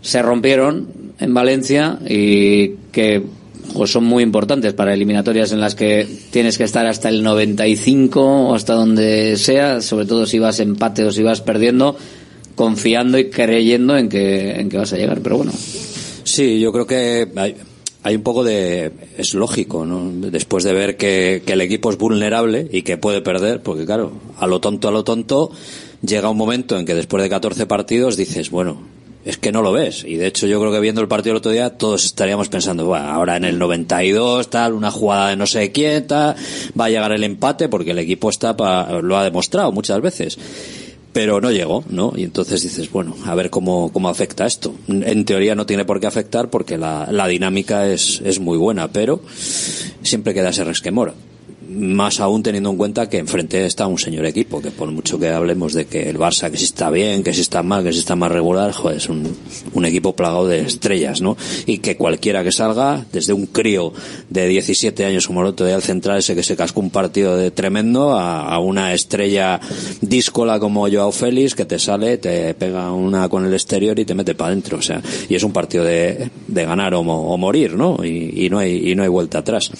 se 0.02 0.22
rompieron 0.22 0.88
en 1.20 1.34
Valencia 1.34 2.00
y 2.08 2.70
que 2.92 3.24
pues 3.74 3.92
son 3.92 4.04
muy 4.04 4.24
importantes 4.24 4.74
para 4.74 4.94
eliminatorias 4.94 5.52
en 5.52 5.60
las 5.60 5.76
que 5.76 6.08
tienes 6.32 6.58
que 6.58 6.64
estar 6.64 6.86
hasta 6.86 7.10
el 7.10 7.24
95 7.24 8.22
o 8.22 8.56
hasta 8.56 8.74
donde 8.74 9.38
sea, 9.38 9.82
sobre 9.82 10.06
todo 10.06 10.26
si 10.26 10.40
vas 10.40 10.60
empate 10.60 11.04
o 11.04 11.12
si 11.12 11.24
vas 11.24 11.42
perdiendo, 11.42 11.96
confiando 12.56 13.18
y 13.18 13.30
creyendo 13.30 13.98
en 13.98 14.10
que, 14.10 14.52
en 14.52 14.70
que 14.70 14.78
vas 14.78 14.94
a 14.94 14.98
llegar. 14.98 15.22
Pero 15.22 15.38
bueno. 15.38 15.52
Sí, 16.24 16.60
yo 16.60 16.72
creo 16.72 16.88
que 16.88 17.28
hay, 18.04 18.16
un 18.16 18.24
poco 18.24 18.44
de... 18.44 18.92
es 19.18 19.34
lógico, 19.34 19.86
¿no? 19.86 20.12
Después 20.30 20.64
de 20.64 20.74
ver 20.74 20.98
que, 20.98 21.44
que 21.46 21.54
el 21.54 21.62
equipo 21.62 21.90
es 21.92 21.98
vulnerable 21.98 22.68
y 22.72 22.82
que 22.82 22.98
puede 22.98 23.22
perder, 23.22 23.62
porque 23.62 23.86
claro, 23.86 24.14
a 24.38 24.48
lo 24.48 24.60
tonto, 24.60 24.88
a 24.88 24.92
lo 24.92 25.04
tonto, 25.04 25.52
llega 26.02 26.30
un 26.30 26.38
momento 26.38 26.78
en 26.78 26.86
que 26.86 26.96
después 26.96 27.24
de 27.24 27.30
14 27.30 27.66
partidos 27.66 28.18
dices, 28.18 28.50
bueno, 28.50 28.82
es 29.30 29.38
que 29.38 29.52
no 29.52 29.62
lo 29.62 29.72
ves. 29.72 30.04
Y 30.04 30.16
de 30.16 30.28
hecho 30.28 30.48
yo 30.48 30.60
creo 30.60 30.72
que 30.72 30.80
viendo 30.80 31.02
el 31.02 31.08
partido 31.08 31.34
el 31.34 31.38
otro 31.38 31.52
día 31.52 31.72
todos 31.72 32.06
estaríamos 32.06 32.50
pensando, 32.50 32.86
bueno, 32.86 33.08
ahora 33.08 33.38
en 33.38 33.46
el 33.46 33.58
92 33.60 34.50
tal, 34.50 34.74
una 34.74 34.92
jugada 34.92 35.30
de 35.30 35.36
no 35.36 35.46
sé 35.46 35.72
quién 35.72 36.08
tal, 36.08 36.36
va 36.80 36.86
a 36.86 36.90
llegar 36.90 37.12
el 37.12 37.24
empate 37.24 37.70
porque 37.70 37.92
el 37.92 38.00
equipo 38.00 38.30
está 38.30 38.56
lo 39.02 39.18
ha 39.18 39.24
demostrado 39.24 39.72
muchas 39.72 40.02
veces. 40.02 40.38
Pero 41.12 41.42
no 41.42 41.50
llegó, 41.52 41.84
¿no? 41.90 42.14
Y 42.16 42.24
entonces 42.24 42.62
dices, 42.62 42.92
bueno, 42.92 43.16
a 43.26 43.34
ver 43.34 43.50
cómo, 43.50 43.92
cómo 43.92 44.10
afecta 44.10 44.46
esto. 44.46 44.76
En 44.88 45.26
teoría 45.26 45.56
no 45.56 45.66
tiene 45.66 45.84
por 45.84 46.00
qué 46.00 46.06
afectar 46.06 46.52
porque 46.52 46.78
la, 46.78 47.08
la 47.12 47.28
dinámica 47.28 47.88
es, 47.88 48.22
es 48.24 48.40
muy 48.40 48.60
buena, 48.60 48.90
pero 48.90 49.20
siempre 50.04 50.36
queda 50.36 50.50
ese 50.50 50.64
resquemor 50.64 51.14
más 51.70 52.20
aún 52.20 52.42
teniendo 52.44 52.70
en 52.72 52.78
cuenta 52.78 53.10
que 53.10 53.18
enfrente 53.18 53.66
está 53.66 53.86
un 53.88 53.98
señor 54.00 54.26
equipo, 54.26 54.62
que 54.62 54.72
por 54.72 54.92
mucho 54.92 55.20
que 55.20 55.30
hablemos 55.30 55.74
de 55.74 55.86
que 55.86 56.10
el 56.10 56.18
Barça, 56.18 56.50
que 56.50 56.58
si 56.58 56.66
está 56.66 56.90
bien, 56.90 57.24
que 57.24 57.34
si 57.34 57.42
está 57.42 57.62
mal, 57.64 57.84
que 57.84 57.94
si 57.94 58.00
está 58.00 58.16
más 58.16 58.32
regular, 58.32 58.72
joder, 58.72 58.98
es 58.98 59.08
un, 59.10 59.36
equipo 59.86 60.16
plagado 60.16 60.48
de 60.48 60.62
estrellas, 60.62 61.22
¿no? 61.22 61.38
Y 61.66 61.78
que 61.80 61.96
cualquiera 61.98 62.44
que 62.44 62.52
salga, 62.52 63.06
desde 63.12 63.34
un 63.34 63.46
crío 63.46 63.94
de 64.30 64.48
17 64.48 65.06
años 65.06 65.26
como 65.28 65.42
el 65.42 65.48
otro 65.48 65.66
día 65.66 65.76
al 65.76 65.82
central, 65.82 66.18
ese 66.20 66.36
que 66.36 66.44
se 66.44 66.56
cascó 66.56 66.80
un 66.80 66.90
partido 66.90 67.38
de 67.38 67.52
tremendo, 67.52 68.12
a, 68.18 68.58
una 68.60 68.94
estrella 68.94 69.60
díscola 70.02 70.60
como 70.60 70.90
Joao 70.90 71.12
Félix, 71.12 71.56
que 71.56 71.66
te 71.66 71.80
sale, 71.80 72.18
te 72.18 72.54
pega 72.56 72.92
una 72.92 73.30
con 73.30 73.46
el 73.46 73.54
exterior 73.54 73.98
y 74.00 74.06
te 74.06 74.14
mete 74.16 74.36
para 74.36 74.50
adentro, 74.52 74.78
o 74.80 74.82
sea, 74.82 75.02
y 75.30 75.36
es 75.36 75.44
un 75.44 75.52
partido 75.52 75.84
de, 75.84 76.30
ganar 76.48 76.94
o, 76.94 77.04
mo- 77.04 77.32
o 77.34 77.38
morir, 77.38 77.76
¿no? 77.76 78.04
Y 78.04 78.48
no 78.50 78.60
hay, 78.60 78.92
y 78.92 78.96
no 78.96 79.04
hay 79.04 79.10
vuelta 79.10 79.40
atrás. 79.40 79.72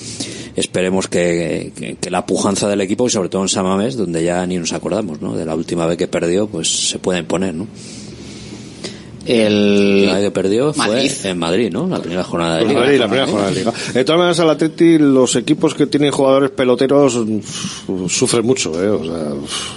Esperemos 0.60 1.08
que, 1.08 1.72
que- 1.76 1.96
que 1.96 2.10
la 2.12 2.26
pujanza 2.26 2.68
del 2.68 2.82
equipo 2.82 3.08
y 3.08 3.10
sobre 3.10 3.30
todo 3.30 3.42
en 3.44 3.50
Samamés, 3.50 3.96
donde 3.98 4.24
ya 4.24 4.46
ni 4.46 4.58
nos 4.58 4.74
acordamos, 4.74 5.22
¿no? 5.22 5.36
De 5.36 5.46
la 5.46 5.56
última 5.56 5.86
vez 5.86 5.98
que 5.98 6.08
perdió, 6.08 6.48
pues 6.48 6.68
se 6.90 7.00
puede 7.00 7.20
imponer, 7.20 7.54
¿no? 7.56 7.68
El 9.26 10.08
La 10.08 10.14
vez 10.16 10.24
que 10.24 10.32
perdió 10.32 10.74
fue 10.74 10.88
Madrid. 10.88 11.12
en 11.26 11.38
Madrid, 11.38 11.70
¿no? 11.72 11.88
La 11.88 12.00
primera 12.00 12.24
jornada 12.24 12.58
de 12.58 12.66
liga. 12.66 12.80
Madrid, 12.80 12.98
la 13.00 13.08
primera 13.08 13.28
jornada 13.28 13.50
de 13.52 13.56
liga. 13.60 13.74
De 13.94 14.04
todas 14.04 14.18
maneras, 14.20 14.40
al 14.40 14.50
Atleti, 14.50 14.98
los 14.98 15.36
equipos 15.36 15.76
que 15.76 15.86
tienen 15.86 16.12
jugadores 16.12 16.50
peloteros 16.52 17.16
uf, 17.16 18.12
sufren 18.12 18.46
mucho, 18.46 18.82
¿eh? 18.82 18.90
O 18.90 19.04
sea, 19.06 19.34
uf, 19.36 19.68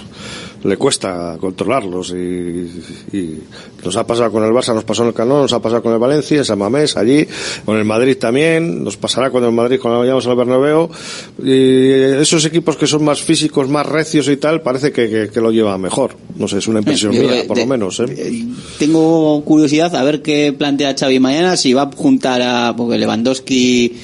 le 0.63 0.77
cuesta 0.77 1.37
controlarlos 1.39 2.11
y, 2.11 3.15
y 3.15 3.39
nos 3.83 3.95
ha 3.97 4.07
pasado 4.07 4.31
con 4.31 4.43
el 4.43 4.51
Barça, 4.51 4.73
nos 4.73 4.83
pasó 4.83 5.03
en 5.03 5.09
el 5.09 5.13
Canón, 5.13 5.41
nos 5.41 5.53
ha 5.53 5.61
pasado 5.61 5.81
con 5.83 5.93
el 5.93 5.99
Valencia, 5.99 6.37
en 6.37 6.45
San 6.45 6.57
Mamés, 6.59 6.95
allí, 6.95 7.27
con 7.65 7.77
el 7.77 7.85
Madrid 7.85 8.17
también, 8.17 8.83
nos 8.83 8.97
pasará 8.97 9.29
con 9.29 9.43
el 9.43 9.51
Madrid 9.51 9.79
cuando 9.81 9.99
vayamos 9.99 10.25
al 10.27 10.35
Bernabéu 10.35 10.89
y 11.43 11.91
esos 12.21 12.45
equipos 12.45 12.77
que 12.77 12.87
son 12.87 13.03
más 13.03 13.21
físicos, 13.21 13.67
más 13.69 13.85
recios 13.85 14.27
y 14.29 14.37
tal, 14.37 14.61
parece 14.61 14.91
que, 14.91 15.09
que, 15.09 15.29
que 15.29 15.41
lo 15.41 15.51
llevan 15.51 15.81
mejor. 15.81 16.15
No 16.35 16.47
sé, 16.47 16.57
es 16.57 16.67
una 16.67 16.79
impresión 16.79 17.11
Yo 17.11 17.21
mía, 17.21 17.41
que 17.41 17.47
por 17.47 17.57
lo 17.57 17.65
menos, 17.67 17.99
¿eh? 17.99 18.45
Tengo 18.79 19.43
curiosidad 19.43 19.95
a 19.95 20.03
ver 20.03 20.21
qué 20.21 20.53
plantea 20.57 20.95
Xavi 20.97 21.19
mañana, 21.19 21.57
si 21.57 21.73
va 21.73 21.83
a 21.83 21.91
juntar 21.95 22.41
a 22.41 22.75
porque 22.75 22.97
Lewandowski 22.97 23.95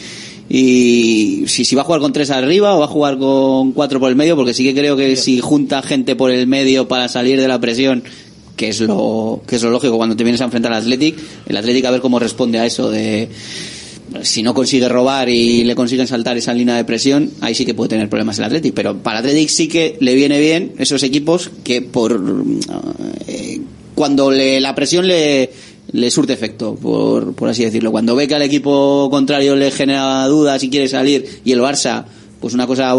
y 0.49 1.43
si, 1.45 1.63
si 1.63 1.76
va 1.76 1.84
a 1.84 1.85
jugar 1.85 2.01
con 2.01 2.11
tres 2.11 2.31
arriba 2.31 2.76
o 2.76 2.80
va 2.80 2.85
a 2.85 2.89
jugar 2.89 3.19
con 3.19 3.71
cuatro 3.71 3.99
por 3.99 4.09
el 4.09 4.15
medio, 4.15 4.35
porque 4.35 4.55
sí 4.55 4.63
que 4.63 4.73
creo 4.73 4.97
que 4.97 5.15
si 5.15 5.39
junta 5.39 5.84
gente 5.84 6.15
por 6.15 6.31
el 6.31 6.47
medio 6.47 6.88
para 6.88 7.07
salir 7.07 7.39
de 7.39 7.47
la 7.47 7.61
presión, 7.61 8.03
que 8.55 8.69
es 8.69 8.81
lo 8.81 9.41
que 9.47 9.57
es 9.57 9.63
lo 9.63 9.69
lógico 9.69 9.97
cuando 9.97 10.15
te 10.15 10.23
vienes 10.23 10.41
a 10.41 10.45
enfrentar 10.45 10.73
al 10.73 10.81
Athletic, 10.81 11.17
el 11.47 11.55
Athletic 11.55 11.85
a 11.85 11.91
ver 11.91 12.01
cómo 12.01 12.17
responde 12.17 12.57
a 12.57 12.65
eso 12.65 12.89
de 12.89 13.30
si 14.23 14.41
no 14.41 14.55
consigue 14.55 14.89
robar 14.89 15.30
y 15.30 15.63
le 15.63 15.76
consiguen 15.76 16.07
saltar 16.07 16.35
esa 16.35 16.53
línea 16.53 16.76
de 16.76 16.84
presión, 16.84 17.30
ahí 17.41 17.53
sí 17.53 17.63
que 17.63 17.76
puede 17.76 17.89
tener 17.89 18.09
problemas 18.09 18.39
el 18.39 18.45
Athletic. 18.45 18.73
Pero 18.73 18.97
para 18.97 19.19
el 19.19 19.26
Athletic 19.26 19.49
sí 19.49 19.67
que 19.67 19.97
le 19.99 20.15
viene 20.15 20.39
bien 20.39 20.73
esos 20.80 21.03
equipos 21.03 21.51
que 21.63 21.84
por 21.84 22.19
eh, 23.27 23.61
cuando 23.93 24.31
le, 24.31 24.59
la 24.59 24.73
presión 24.73 25.07
le, 25.07 25.51
le 25.91 26.11
surte 26.11 26.34
efecto, 26.34 26.76
por, 26.76 27.34
por 27.34 27.49
así 27.49 27.64
decirlo. 27.64 27.91
Cuando 27.91 28.16
ve 28.16 28.28
que 28.28 28.36
al 28.36 28.41
equipo 28.41 29.10
contrario 29.10 29.56
le 29.56 29.72
genera 29.72 30.26
dudas 30.28 30.64
y 30.64 30.70
quiere 30.70 30.88
salir 30.88 31.41
y 31.44 31.52
el 31.52 31.61
Barça 31.61 32.06
pues 32.40 32.53
una 32.53 32.66
cosa 32.68 32.95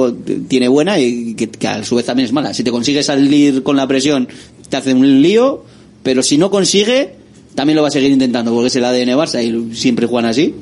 tiene 0.49 0.69
buena 0.69 0.99
y 0.99 1.35
que, 1.35 1.49
que 1.49 1.67
a 1.67 1.83
su 1.83 1.97
vez 1.97 2.05
también 2.05 2.27
es 2.27 2.33
mala. 2.33 2.53
Si 2.53 2.63
te 2.63 2.71
consigue 2.71 3.03
salir 3.03 3.63
con 3.63 3.77
la 3.77 3.87
presión, 3.87 4.29
te 4.69 4.77
hace 4.77 4.93
un 4.93 5.23
lío, 5.23 5.65
pero 6.03 6.23
si 6.23 6.37
no 6.37 6.51
consigue, 6.51 7.15
también 7.55 7.77
lo 7.77 7.83
va 7.83 7.89
a 7.89 7.91
seguir 7.91 8.11
intentando, 8.11 8.53
porque 8.53 8.69
es 8.69 8.77
el 8.77 8.85
ADN 8.85 9.17
Barça 9.17 9.43
y 9.43 9.75
siempre 9.75 10.07
juegan 10.07 10.31
así. 10.31 10.55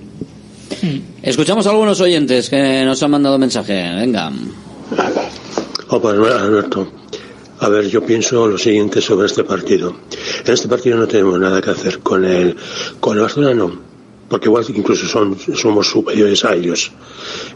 Escuchamos 1.23 1.67
a 1.67 1.71
algunos 1.71 2.01
oyentes 2.01 2.49
que 2.49 2.85
nos 2.85 3.03
han 3.03 3.11
mandado 3.11 3.39
mensaje. 3.39 3.95
Venga. 3.97 4.31
Oh, 5.89 6.01
pues, 6.01 6.15
Alberto, 6.15 6.89
a 7.61 7.69
ver, 7.69 7.89
yo 7.89 8.05
pienso 8.05 8.47
lo 8.47 8.59
siguiente 8.59 9.01
sobre 9.01 9.27
este 9.27 9.45
partido. 9.45 9.97
En 10.45 10.53
este 10.53 10.69
partido 10.69 10.97
no 10.97 11.09
tenemos 11.09 11.39
nada 11.39 11.61
que 11.61 11.71
hacer 11.71 12.01
con 12.01 12.25
el, 12.25 12.57
con 13.01 13.17
el 13.17 13.23
Barcelona, 13.23 13.55
no, 13.55 13.81
porque 14.29 14.49
igual 14.49 14.65
incluso 14.75 15.07
son, 15.07 15.37
somos 15.55 15.89
superiores 15.89 16.45
a 16.45 16.55
ellos, 16.55 16.93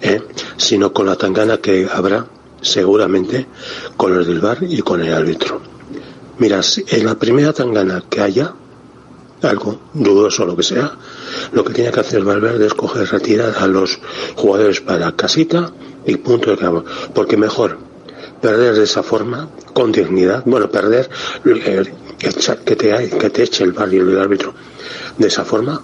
¿eh? 0.01 0.21
sino 0.57 0.93
con 0.93 1.07
la 1.07 1.17
tangana 1.17 1.59
que 1.59 1.89
habrá, 1.93 2.27
seguramente, 2.61 3.47
con 3.97 4.15
los 4.17 4.27
del 4.27 4.41
bar 4.41 4.59
y 4.63 4.81
con 4.81 5.03
el 5.03 5.13
árbitro. 5.13 5.61
Mira, 6.39 6.63
si 6.63 6.85
en 6.89 7.05
la 7.07 7.15
primera 7.15 7.53
tangana 7.53 8.03
que 8.09 8.21
haya, 8.21 8.55
algo 9.43 9.81
dudoso 9.93 10.47
lo 10.47 10.57
que 10.57 10.63
sea, 10.63 10.93
lo 11.53 11.65
que 11.65 11.75
tiene 11.75 11.91
que 11.91 12.01
hacer 12.01 12.25
Valverde 12.25 12.67
es 12.67 12.75
coger, 12.75 13.09
retirar 13.09 13.55
a 13.59 13.67
los 13.67 13.99
jugadores 14.37 14.81
para 14.81 15.13
casita 15.13 15.73
y 16.07 16.17
punto 16.17 16.51
de 16.51 16.57
cabo. 16.57 16.85
Porque 17.15 17.37
mejor 17.37 17.79
perder 18.43 18.75
de 18.75 18.85
esa 18.85 19.03
forma, 19.03 19.49
con 19.73 19.93
dignidad, 19.93 20.43
bueno, 20.45 20.69
perder, 20.69 21.09
eh, 21.47 21.85
que, 22.19 22.77
te, 22.77 23.09
que 23.09 23.31
te 23.31 23.43
eche 23.45 23.65
el 23.65 23.73
barrio 23.73 24.03
el 24.03 24.21
árbitro 24.21 24.53
de 25.17 25.29
esa 25.29 25.45
forma 25.45 25.81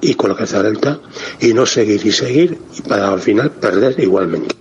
y 0.00 0.14
con 0.14 0.30
la 0.30 0.36
cabeza 0.36 0.60
alta 0.60 1.00
y 1.40 1.52
no 1.52 1.66
seguir 1.66 2.06
y 2.06 2.12
seguir 2.12 2.58
y 2.78 2.82
para 2.82 3.08
al 3.08 3.20
final 3.20 3.50
perder 3.50 3.98
igualmente. 3.98 4.54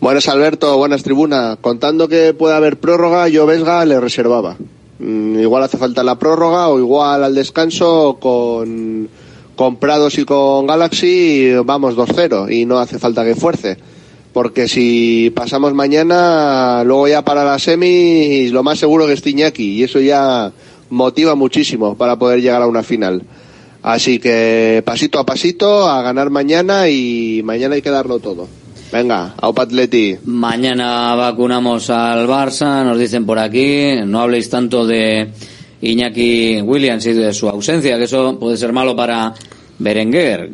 Buenas 0.00 0.28
Alberto, 0.28 0.76
buenas 0.76 1.02
tribuna. 1.02 1.58
Contando 1.60 2.08
que 2.08 2.34
puede 2.34 2.54
haber 2.54 2.78
prórroga, 2.78 3.28
yo 3.28 3.46
Vesga 3.46 3.84
le 3.84 4.00
reservaba. 4.00 4.56
Mm, 4.98 5.40
igual 5.40 5.62
hace 5.62 5.78
falta 5.78 6.02
la 6.02 6.18
prórroga 6.18 6.68
o 6.68 6.78
igual 6.78 7.22
al 7.22 7.34
descanso 7.34 8.18
con, 8.20 9.08
con 9.54 9.76
Prados 9.76 10.18
y 10.18 10.24
con 10.24 10.66
Galaxy 10.66 11.52
vamos 11.64 11.96
2-0 11.96 12.52
y 12.52 12.64
no 12.64 12.78
hace 12.78 12.98
falta 12.98 13.24
que 13.24 13.34
fuerce. 13.34 13.76
Porque 14.38 14.68
si 14.68 15.32
pasamos 15.34 15.74
mañana, 15.74 16.84
luego 16.84 17.08
ya 17.08 17.22
para 17.22 17.42
la 17.42 17.58
semi, 17.58 18.46
lo 18.50 18.62
más 18.62 18.78
seguro 18.78 19.04
que 19.04 19.14
es 19.14 19.26
Iñaki 19.26 19.64
y 19.64 19.82
eso 19.82 19.98
ya 19.98 20.52
motiva 20.90 21.34
muchísimo 21.34 21.96
para 21.96 22.20
poder 22.20 22.40
llegar 22.40 22.62
a 22.62 22.68
una 22.68 22.84
final. 22.84 23.24
Así 23.82 24.20
que 24.20 24.80
pasito 24.86 25.18
a 25.18 25.26
pasito, 25.26 25.88
a 25.88 26.02
ganar 26.02 26.30
mañana 26.30 26.88
y 26.88 27.42
mañana 27.42 27.74
hay 27.74 27.82
que 27.82 27.90
darlo 27.90 28.20
todo. 28.20 28.46
Venga, 28.92 29.34
Aupa 29.38 29.62
Atleti. 29.62 30.16
Mañana 30.26 31.16
vacunamos 31.16 31.90
al 31.90 32.28
Barça, 32.28 32.84
nos 32.84 32.96
dicen 32.96 33.26
por 33.26 33.40
aquí. 33.40 33.96
No 34.06 34.20
habléis 34.20 34.48
tanto 34.48 34.86
de 34.86 35.32
Iñaki 35.80 36.62
Williams 36.62 37.04
y 37.06 37.12
de 37.12 37.34
su 37.34 37.48
ausencia, 37.48 37.98
que 37.98 38.04
eso 38.04 38.38
puede 38.38 38.56
ser 38.56 38.72
malo 38.72 38.94
para 38.94 39.34
Berenguer, 39.78 40.50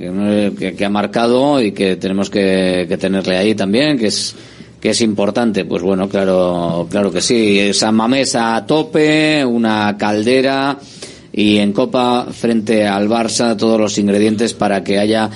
que, 0.58 0.74
que- 0.74 0.84
ha 0.84 0.90
marcado 0.90 1.60
y 1.62 1.72
que 1.72 1.96
tenemos 1.96 2.28
que, 2.30 2.86
que 2.88 2.96
tenerle 2.96 3.36
ahí 3.36 3.54
también, 3.54 3.98
que 3.98 4.06
es 4.08 4.34
que 4.80 4.90
es 4.90 5.00
importante. 5.00 5.64
Pues 5.64 5.82
bueno, 5.82 6.08
claro, 6.10 6.86
claro 6.90 7.10
que 7.10 7.22
sí. 7.22 7.72
San 7.72 7.94
Mamés 7.94 8.34
a 8.34 8.66
tope, 8.66 9.42
una 9.44 9.96
caldera 9.98 10.78
y 11.32 11.56
en 11.56 11.72
Copa 11.72 12.26
frente 12.30 12.86
al 12.86 13.08
Barça 13.08 13.56
todos 13.56 13.80
los 13.80 13.96
ingredientes 13.96 14.52
para 14.52 14.84
que 14.84 14.98
haya 14.98 15.30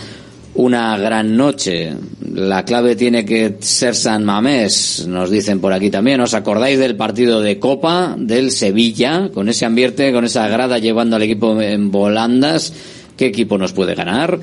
una 0.54 0.98
gran 0.98 1.34
noche. 1.34 1.94
La 2.34 2.64
clave 2.66 2.94
tiene 2.94 3.24
que 3.24 3.56
ser 3.60 3.94
San 3.94 4.22
Mamés, 4.24 5.06
nos 5.08 5.30
dicen 5.30 5.60
por 5.60 5.72
aquí 5.72 5.88
también. 5.88 6.20
¿Os 6.20 6.34
acordáis 6.34 6.78
del 6.78 6.94
partido 6.94 7.40
de 7.40 7.58
Copa 7.58 8.16
del 8.18 8.50
Sevilla? 8.50 9.30
Con 9.32 9.48
ese 9.48 9.64
ambiente, 9.64 10.12
con 10.12 10.26
esa 10.26 10.46
grada 10.48 10.78
llevando 10.78 11.16
al 11.16 11.22
equipo 11.22 11.58
en 11.62 11.90
volandas. 11.90 12.72
¿Qué 13.18 13.26
equipo 13.26 13.58
nos 13.58 13.72
puede 13.74 13.94
ganar? 13.94 14.38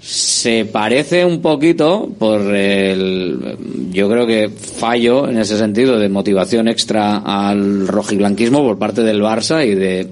Se 0.00 0.64
parece 0.64 1.24
un 1.24 1.40
poquito 1.40 2.10
por 2.18 2.40
el, 2.54 3.56
yo 3.92 4.10
creo 4.10 4.26
que 4.26 4.50
fallo 4.50 5.28
en 5.28 5.38
ese 5.38 5.56
sentido 5.56 5.96
de 5.98 6.08
motivación 6.08 6.66
extra 6.66 7.18
al 7.18 7.86
rojiblanquismo 7.86 8.64
por 8.64 8.78
parte 8.78 9.02
del 9.04 9.22
Barça 9.22 9.64
y 9.64 9.76
de 9.76 10.08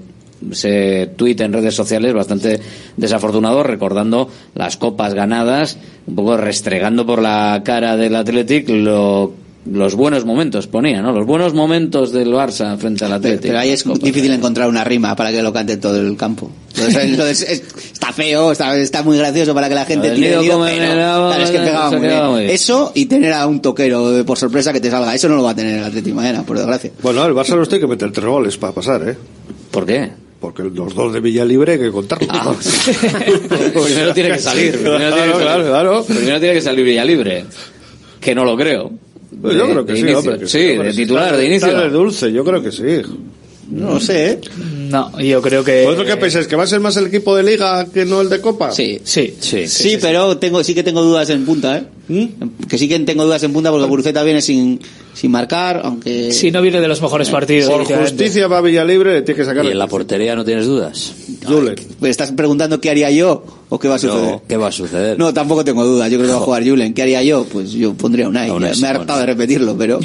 ese 0.49 1.09
tuit 1.17 1.39
en 1.41 1.51
redes 1.53 1.75
sociales 1.75 2.13
bastante 2.13 2.61
desafortunado 2.95 3.61
recordando 3.63 4.29
las 4.55 4.77
copas 4.77 5.13
ganadas, 5.13 5.77
un 6.07 6.15
poco 6.15 6.37
restregando 6.37 7.05
por 7.05 7.21
la 7.21 7.61
cara 7.65 7.97
del 7.97 8.15
Athletic 8.15 8.69
lo- 8.69 9.33
los 9.65 9.93
buenos 9.95 10.25
momentos 10.25 10.65
ponía, 10.67 11.01
¿no? 11.03 11.11
Los 11.11 11.25
buenos 11.27 11.53
momentos 11.53 12.11
del 12.11 12.29
Barça 12.29 12.77
frente 12.77 13.05
al 13.05 13.13
Athletic. 13.13 13.41
Pero 13.43 13.59
ahí 13.59 13.69
es 13.69 13.83
difícil 14.01 14.31
encontrar 14.31 14.67
una 14.67 14.83
rima 14.83 15.15
para 15.15 15.31
que 15.31 15.41
lo 15.43 15.53
cante 15.53 15.77
todo 15.77 16.01
el 16.01 16.17
campo. 16.17 16.49
Entonces, 16.75 17.03
entonces, 17.03 17.41
es- 17.47 17.63
está 17.93 18.11
feo, 18.11 18.51
está, 18.51 18.75
está 18.77 19.03
muy 19.03 19.17
gracioso 19.19 19.53
para 19.53 19.69
que 19.69 19.75
la 19.75 19.85
gente 19.85 20.09
tire 20.11 20.33
el 20.33 20.39
pero 20.39 20.57
claro, 20.59 21.43
es 21.43 21.51
que 21.51 21.59
pegaba 21.59 21.91
muy 21.91 21.99
bien. 22.07 22.25
muy 22.25 22.39
bien. 22.41 22.51
Eso 22.55 22.91
y 22.95 23.05
tener 23.05 23.33
a 23.33 23.45
un 23.45 23.61
toquero 23.61 24.11
de- 24.11 24.23
por 24.23 24.37
sorpresa 24.39 24.73
que 24.73 24.79
te 24.81 24.89
salga. 24.89 25.13
Eso 25.13 25.29
no 25.29 25.35
lo 25.35 25.43
va 25.43 25.51
a 25.51 25.55
tener 25.55 25.77
el 25.77 25.83
Atlético 25.83 26.15
mañana, 26.15 26.43
por 26.43 26.57
desgracia. 26.57 26.91
Bueno, 27.03 27.23
el 27.25 27.33
Barça 27.33 27.55
los 27.55 27.69
tiene 27.69 27.81
que 27.81 27.87
meter 27.87 28.11
tres 28.11 28.25
goles 28.25 28.57
para 28.57 28.73
pasar, 28.73 29.07
¿eh? 29.07 29.15
¿Por 29.69 29.85
qué? 29.85 30.09
Porque 30.39 30.63
los 30.63 30.95
dos 30.95 31.13
de 31.13 31.19
Villalibre 31.19 31.73
hay 31.73 31.79
que 31.79 31.91
contarlos. 31.91 32.29
Ah. 32.31 32.55
Primero 33.85 34.13
tiene 34.13 34.31
que 34.31 34.39
salir. 34.39 34.71
Primero 34.71 35.13
tiene 35.13 35.27
que 35.27 35.33
salir. 35.33 35.41
claro, 35.43 35.65
claro. 35.67 36.03
Primero 36.03 36.39
tiene 36.39 36.55
que 36.55 36.61
salir 36.61 36.83
Villa 36.85 37.05
Libre. 37.05 37.45
Que 38.19 38.33
no 38.33 38.43
lo 38.43 38.57
creo. 38.57 38.91
Pues 39.39 39.55
yo 39.55 39.69
creo 39.69 39.85
que 39.85 39.93
sí, 39.93 39.99
inicio. 39.99 40.19
hombre. 40.19 40.39
que 40.39 40.47
sí, 40.47 40.59
de 40.59 40.93
titular, 40.93 41.37
de 41.37 41.45
inicio. 41.45 41.89
dulce, 41.89 42.31
yo 42.31 42.43
creo 42.43 42.61
que 42.61 42.71
sí. 42.71 43.01
No 43.69 43.99
sé, 44.01 44.31
¿eh? 44.31 44.41
No, 44.89 45.17
yo 45.21 45.41
creo 45.41 45.63
que. 45.63 45.85
¿Vosotros 45.85 46.07
qué 46.07 46.17
pensáis? 46.17 46.47
¿Que 46.47 46.57
va 46.57 46.63
a 46.63 46.67
ser 46.67 46.81
más 46.81 46.97
el 46.97 47.07
equipo 47.07 47.35
de 47.35 47.43
Liga 47.43 47.85
que 47.85 48.03
no 48.03 48.19
el 48.19 48.29
de 48.29 48.41
Copa? 48.41 48.71
Sí. 48.71 48.99
Sí, 49.03 49.35
sí. 49.39 49.67
Sí, 49.67 49.97
pero 50.01 50.37
tengo, 50.37 50.61
sí 50.63 50.75
que 50.75 50.83
tengo 50.83 51.01
dudas 51.01 51.29
en 51.29 51.45
punta, 51.45 51.77
¿eh? 51.77 51.83
¿Mm? 52.11 52.67
Que 52.67 52.77
sí 52.77 52.89
que 52.89 52.99
tengo 52.99 53.23
dudas 53.23 53.41
en 53.43 53.53
punta 53.53 53.71
porque 53.71 53.87
Guruceta 53.87 54.21
viene 54.23 54.41
sin, 54.41 54.79
sin 55.13 55.31
marcar, 55.31 55.81
aunque... 55.83 56.31
Si 56.31 56.51
no 56.51 56.61
viene 56.61 56.81
de 56.81 56.87
los 56.87 57.01
mejores 57.01 57.29
partidos. 57.29 57.71
Por 57.71 57.85
justicia 57.85 58.47
va 58.47 58.59
Villalibre, 58.59 59.13
le 59.13 59.21
tiene 59.21 59.39
que 59.39 59.45
sacar 59.45 59.63
¿Y 59.65 59.69
en 59.69 59.79
la 59.79 59.87
portería 59.87 60.35
no 60.35 60.43
tienes 60.43 60.65
dudas? 60.65 61.13
Julen. 61.47 61.75
¿Me 62.01 62.09
estás 62.09 62.33
preguntando 62.33 62.81
qué 62.81 62.89
haría 62.89 63.09
yo 63.11 63.43
o 63.69 63.79
qué 63.79 63.87
va 63.87 63.95
a 63.95 63.99
suceder? 63.99 64.31
No, 64.31 64.41
¿qué 64.47 64.57
va 64.57 64.67
a 64.67 64.71
suceder? 64.71 65.17
No, 65.17 65.33
tampoco 65.33 65.63
tengo 65.63 65.85
dudas. 65.85 66.11
Yo 66.11 66.17
creo 66.17 66.29
que 66.29 66.35
va 66.35 66.41
a 66.41 66.43
jugar 66.45 66.67
Julen. 66.67 66.93
¿Qué 66.93 67.03
haría 67.03 67.23
yo? 67.23 67.45
Pues 67.45 67.71
yo 67.71 67.93
pondría 67.93 68.27
un 68.27 68.35
Unai, 68.35 68.51
Me 68.59 68.87
he 68.87 68.89
hartado 68.89 69.19
de 69.19 69.25
repetirlo, 69.25 69.77
pero... 69.77 69.99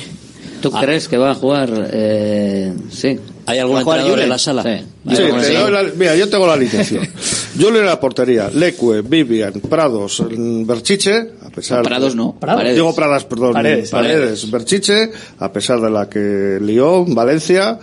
¿Tú 0.70 0.76
crees 0.78 1.08
que 1.08 1.16
va 1.16 1.30
a 1.30 1.34
jugar? 1.34 1.70
Eh, 1.92 2.72
sí. 2.90 3.18
¿Hay 3.46 3.58
algún 3.58 3.76
¿Va 3.76 3.80
a 3.80 3.84
jugar 3.84 3.98
entrenador 4.00 4.10
Julen? 4.10 4.24
en 4.24 4.28
la 4.30 4.38
sala? 4.38 4.62
Sí. 4.62 5.14
Sí, 5.46 5.52
Yo 5.54 5.70
la- 5.70 5.84
mira, 5.96 6.16
yo 6.16 6.28
tengo 6.28 6.46
la 6.46 6.56
licencia. 6.56 7.00
Julen 7.60 7.76
en 7.82 7.86
la 7.86 7.98
portería, 8.00 8.50
Leque, 8.52 9.02
Vivian, 9.06 9.52
Prados, 9.52 10.22
Berchiche, 10.28 11.14
a 11.44 11.48
pesar 11.50 11.82
Prados 11.82 12.12
de- 12.12 12.16
no, 12.16 12.34
Prados. 12.38 12.64
Digo 12.74 12.94
Pradas, 12.94 13.24
perdón, 13.24 13.52
Paredes. 13.52 13.90
Paredes, 13.90 14.50
Berchiche, 14.50 15.10
a 15.38 15.52
pesar 15.52 15.80
de 15.80 15.90
la 15.90 16.08
que 16.08 16.58
lió 16.60 17.04
Valencia, 17.06 17.78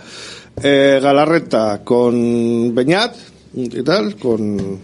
eh, 0.62 1.00
Galarreta 1.02 1.80
con 1.82 2.74
Beñat 2.74 3.14
y 3.54 3.68
tal, 3.82 4.16
con 4.16 4.78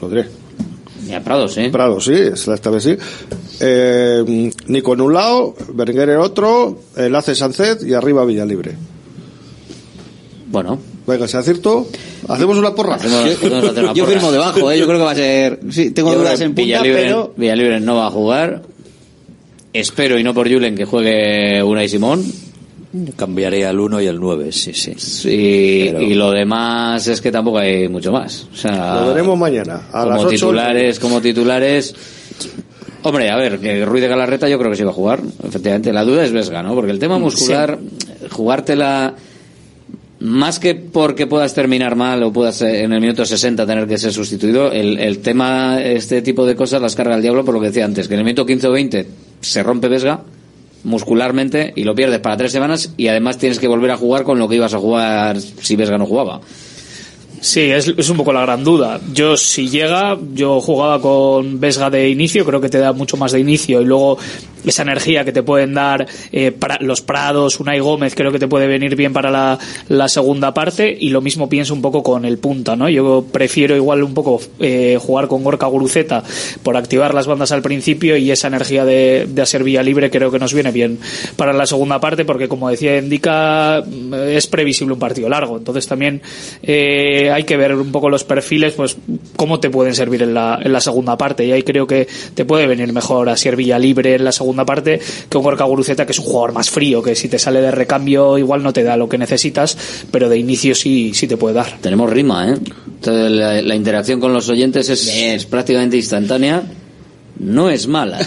lo 0.00 0.08
diré. 0.08 0.26
Y 1.08 1.14
a 1.14 1.24
Prados, 1.24 1.56
¿eh? 1.56 1.70
Prados, 1.72 2.04
sí, 2.04 2.12
esta 2.14 2.70
vez 2.70 2.82
sí. 2.84 2.96
Eh, 3.60 4.50
Nico 4.68 4.94
en 4.94 5.00
un 5.02 5.12
lado, 5.12 5.54
Berenguer 5.74 6.10
en 6.10 6.16
otro, 6.18 6.78
Enlace 6.96 7.34
Sancet 7.34 7.82
y 7.86 7.92
arriba 7.94 8.24
Villalibre. 8.24 8.74
Bueno. 10.50 10.78
Venga, 11.06 11.26
si 11.26 11.36
acierto, 11.36 11.88
hacemos 12.28 12.56
una 12.58 12.74
porra. 12.74 12.98
Yo 13.94 14.06
firmo 14.06 14.30
debajo, 14.32 14.70
¿eh? 14.70 14.78
yo 14.78 14.86
creo 14.86 14.98
que 14.98 15.04
va 15.04 15.10
a 15.10 15.14
ser. 15.16 15.58
Sí, 15.70 15.90
tengo 15.90 16.12
Yo 16.12 16.18
dudas 16.20 16.40
en 16.40 16.48
punta, 16.50 16.62
Villalibre, 16.62 17.02
pero. 17.02 17.34
Villalibre 17.36 17.80
no 17.80 17.96
va 17.96 18.06
a 18.06 18.10
jugar. 18.10 18.62
Espero, 19.72 20.18
y 20.18 20.22
no 20.24 20.34
por 20.34 20.48
Julen, 20.52 20.76
que 20.76 20.84
juegue 20.84 21.62
Unai 21.62 21.88
Simón. 21.88 22.24
Cambiaría 23.16 23.70
el 23.70 23.78
1 23.78 24.00
y 24.02 24.06
el 24.06 24.18
9, 24.20 24.50
sí, 24.52 24.72
sí. 24.74 24.94
Sí, 24.98 25.86
Pero- 25.92 26.00
y 26.02 26.14
lo 26.14 26.32
demás 26.32 27.06
es 27.06 27.20
que 27.20 27.30
tampoco 27.30 27.58
hay 27.58 27.88
mucho 27.88 28.10
más. 28.12 28.48
O 28.52 28.56
sea, 28.56 29.00
Lo 29.00 29.08
veremos 29.08 29.38
mañana, 29.38 29.82
a 29.92 30.02
como 30.02 30.14
las 30.14 30.20
8. 30.24 30.28
titulares, 30.30 30.98
como 30.98 31.20
titulares. 31.20 31.94
Hombre, 33.02 33.30
a 33.30 33.36
ver, 33.36 33.58
que 33.58 33.84
Ruiz 33.84 34.02
de 34.02 34.08
Galarreta 34.08 34.48
yo 34.48 34.58
creo 34.58 34.70
que 34.70 34.76
sí 34.76 34.82
va 34.82 34.90
a 34.90 34.94
jugar, 34.94 35.20
efectivamente. 35.42 35.92
La 35.92 36.04
duda 36.04 36.24
es 36.24 36.32
Vesga, 36.32 36.62
¿no? 36.62 36.74
Porque 36.74 36.90
el 36.90 36.98
tema 36.98 37.18
muscular, 37.18 37.78
jugártela 38.30 39.14
más 40.20 40.58
que 40.58 40.74
porque 40.74 41.26
puedas 41.26 41.54
terminar 41.54 41.96
mal 41.96 42.22
o 42.22 42.32
puedas 42.32 42.60
eh, 42.60 42.84
en 42.84 42.92
el 42.92 43.00
minuto 43.00 43.24
60 43.24 43.66
tener 43.66 43.86
que 43.86 43.96
ser 43.96 44.12
sustituido, 44.12 44.70
el, 44.70 44.98
el 44.98 45.20
tema, 45.20 45.80
este 45.82 46.20
tipo 46.20 46.44
de 46.44 46.54
cosas 46.54 46.82
las 46.82 46.94
carga 46.94 47.16
el 47.16 47.22
diablo 47.22 47.44
por 47.44 47.54
lo 47.54 47.60
que 47.60 47.68
decía 47.68 47.86
antes, 47.86 48.06
que 48.06 48.14
en 48.14 48.20
el 48.20 48.24
minuto 48.24 48.44
15 48.44 48.68
o 48.68 48.72
20 48.72 49.06
se 49.40 49.62
rompe 49.62 49.88
Vesga 49.88 50.20
muscularmente 50.84 51.72
y 51.74 51.84
lo 51.84 51.94
pierdes 51.94 52.20
para 52.20 52.36
tres 52.36 52.52
semanas 52.52 52.92
y 52.96 53.08
además 53.08 53.38
tienes 53.38 53.58
que 53.58 53.68
volver 53.68 53.90
a 53.90 53.96
jugar 53.96 54.24
con 54.24 54.38
lo 54.38 54.48
que 54.48 54.56
ibas 54.56 54.74
a 54.74 54.78
jugar 54.78 55.40
si 55.40 55.76
Vesga 55.76 55.96
no 55.96 56.06
jugaba. 56.06 56.40
Sí, 57.40 57.62
es, 57.70 57.88
es 57.88 58.10
un 58.10 58.18
poco 58.18 58.32
la 58.32 58.42
gran 58.42 58.62
duda. 58.62 59.00
Yo, 59.14 59.36
si 59.36 59.68
llega, 59.68 60.18
yo 60.34 60.60
jugaba 60.60 61.00
con 61.00 61.58
Vesga 61.58 61.88
de 61.88 62.08
inicio, 62.08 62.44
creo 62.44 62.60
que 62.60 62.68
te 62.68 62.78
da 62.78 62.92
mucho 62.92 63.16
más 63.16 63.32
de 63.32 63.40
inicio 63.40 63.80
y 63.80 63.84
luego 63.86 64.18
esa 64.64 64.82
energía 64.82 65.24
que 65.24 65.32
te 65.32 65.42
pueden 65.42 65.74
dar 65.74 66.06
eh, 66.32 66.54
los 66.80 67.00
Prados, 67.00 67.60
Unai 67.60 67.80
Gómez, 67.80 68.14
creo 68.14 68.32
que 68.32 68.38
te 68.38 68.48
puede 68.48 68.66
venir 68.66 68.96
bien 68.96 69.12
para 69.12 69.30
la, 69.88 70.08
segunda 70.08 70.52
parte 70.52 70.96
y 70.98 71.10
lo 71.10 71.20
mismo 71.20 71.48
pienso 71.48 71.72
un 71.72 71.82
poco 71.82 72.02
con 72.02 72.24
el 72.24 72.38
punta, 72.38 72.74
¿no? 72.74 72.88
Yo 72.88 73.24
prefiero 73.30 73.76
igual 73.76 74.02
un 74.02 74.12
poco 74.12 74.40
eh, 74.58 74.98
jugar 75.00 75.28
con 75.28 75.44
Gorka 75.44 75.66
Guruceta 75.66 76.22
por 76.62 76.76
activar 76.76 77.14
las 77.14 77.26
bandas 77.26 77.52
al 77.52 77.62
principio 77.62 78.16
y 78.16 78.30
esa 78.30 78.48
energía 78.48 78.84
de, 78.84 79.26
de 79.28 79.42
hacer 79.42 79.62
vía 79.62 79.82
libre 79.82 80.10
creo 80.10 80.30
que 80.30 80.38
nos 80.38 80.52
viene 80.52 80.72
bien 80.72 80.98
para 81.36 81.52
la 81.52 81.66
segunda 81.66 82.00
parte 82.00 82.24
porque 82.24 82.48
como 82.48 82.68
decía 82.68 82.98
Indica 82.98 83.84
es 84.26 84.46
previsible 84.48 84.94
un 84.94 84.98
partido 84.98 85.28
largo 85.28 85.58
entonces 85.58 85.86
también 85.86 86.20
eh, 86.62 87.29
hay 87.30 87.44
que 87.44 87.56
ver 87.56 87.74
un 87.74 87.92
poco 87.92 88.08
los 88.08 88.24
perfiles 88.24 88.74
pues 88.74 88.96
cómo 89.36 89.60
te 89.60 89.70
pueden 89.70 89.94
servir 89.94 90.22
en 90.22 90.34
la, 90.34 90.58
en 90.62 90.72
la 90.72 90.80
segunda 90.80 91.16
parte 91.16 91.44
y 91.44 91.52
ahí 91.52 91.62
creo 91.62 91.86
que 91.86 92.08
te 92.34 92.44
puede 92.44 92.66
venir 92.66 92.92
mejor 92.92 93.28
a 93.28 93.36
ser 93.36 93.56
vía 93.56 93.78
libre 93.78 94.16
en 94.16 94.24
la 94.24 94.32
segunda 94.32 94.64
parte 94.64 95.00
que 95.28 95.36
un 95.36 95.44
Gorka 95.44 95.64
Guruceta 95.64 96.06
que 96.06 96.12
es 96.12 96.18
un 96.18 96.26
jugador 96.26 96.52
más 96.52 96.70
frío 96.70 97.02
que 97.02 97.14
si 97.14 97.28
te 97.28 97.38
sale 97.38 97.60
de 97.60 97.70
recambio 97.70 98.38
igual 98.38 98.62
no 98.62 98.72
te 98.72 98.82
da 98.82 98.96
lo 98.96 99.08
que 99.08 99.18
necesitas 99.18 99.76
pero 100.10 100.28
de 100.28 100.38
inicio 100.38 100.74
sí, 100.74 101.12
sí 101.14 101.26
te 101.26 101.36
puede 101.36 101.54
dar 101.54 101.78
Tenemos 101.80 102.10
rima, 102.10 102.48
¿eh? 102.50 102.54
Entonces, 102.86 103.30
la, 103.30 103.62
la 103.62 103.74
interacción 103.74 104.20
con 104.20 104.32
los 104.32 104.48
oyentes 104.48 104.88
es, 104.88 105.06
es 105.08 105.46
prácticamente 105.46 105.96
instantánea. 105.96 106.62
No 107.38 107.70
es 107.70 107.86
mala. 107.86 108.18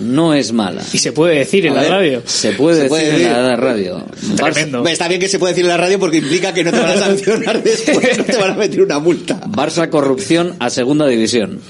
No 0.00 0.34
es 0.34 0.52
mala. 0.52 0.82
Y 0.92 0.98
se 0.98 1.12
puede 1.12 1.38
decir 1.38 1.66
en 1.66 1.72
A 1.72 1.76
la 1.76 1.82
ver, 1.82 1.90
radio. 1.90 2.22
Se 2.24 2.52
puede 2.52 2.76
Se 2.76 2.82
decir 2.84 2.88
puede 2.90 3.24
en 3.24 3.32
la 3.32 3.56
radio. 3.56 4.04
Tremendo. 4.36 4.86
Está 4.86 5.08
bien 5.08 5.20
que 5.20 5.28
se 5.28 5.38
puede 5.38 5.52
decir 5.52 5.64
en 5.64 5.70
la 5.70 5.76
radio 5.76 5.98
porque 5.98 6.18
implica 6.18 6.52
que 6.52 6.64
no 6.64 6.70
te 6.70 6.80
van 6.80 6.90
a 6.90 6.96
sancionar 7.06 7.62
después, 7.62 8.18
no 8.18 8.24
te 8.24 8.36
van 8.36 8.50
a 8.50 8.54
meter 8.54 8.82
una 8.82 8.98
multa. 8.98 9.40
Barça 9.42 9.88
corrupción 9.90 10.56
a 10.58 10.70
segunda 10.70 11.06
división. 11.06 11.60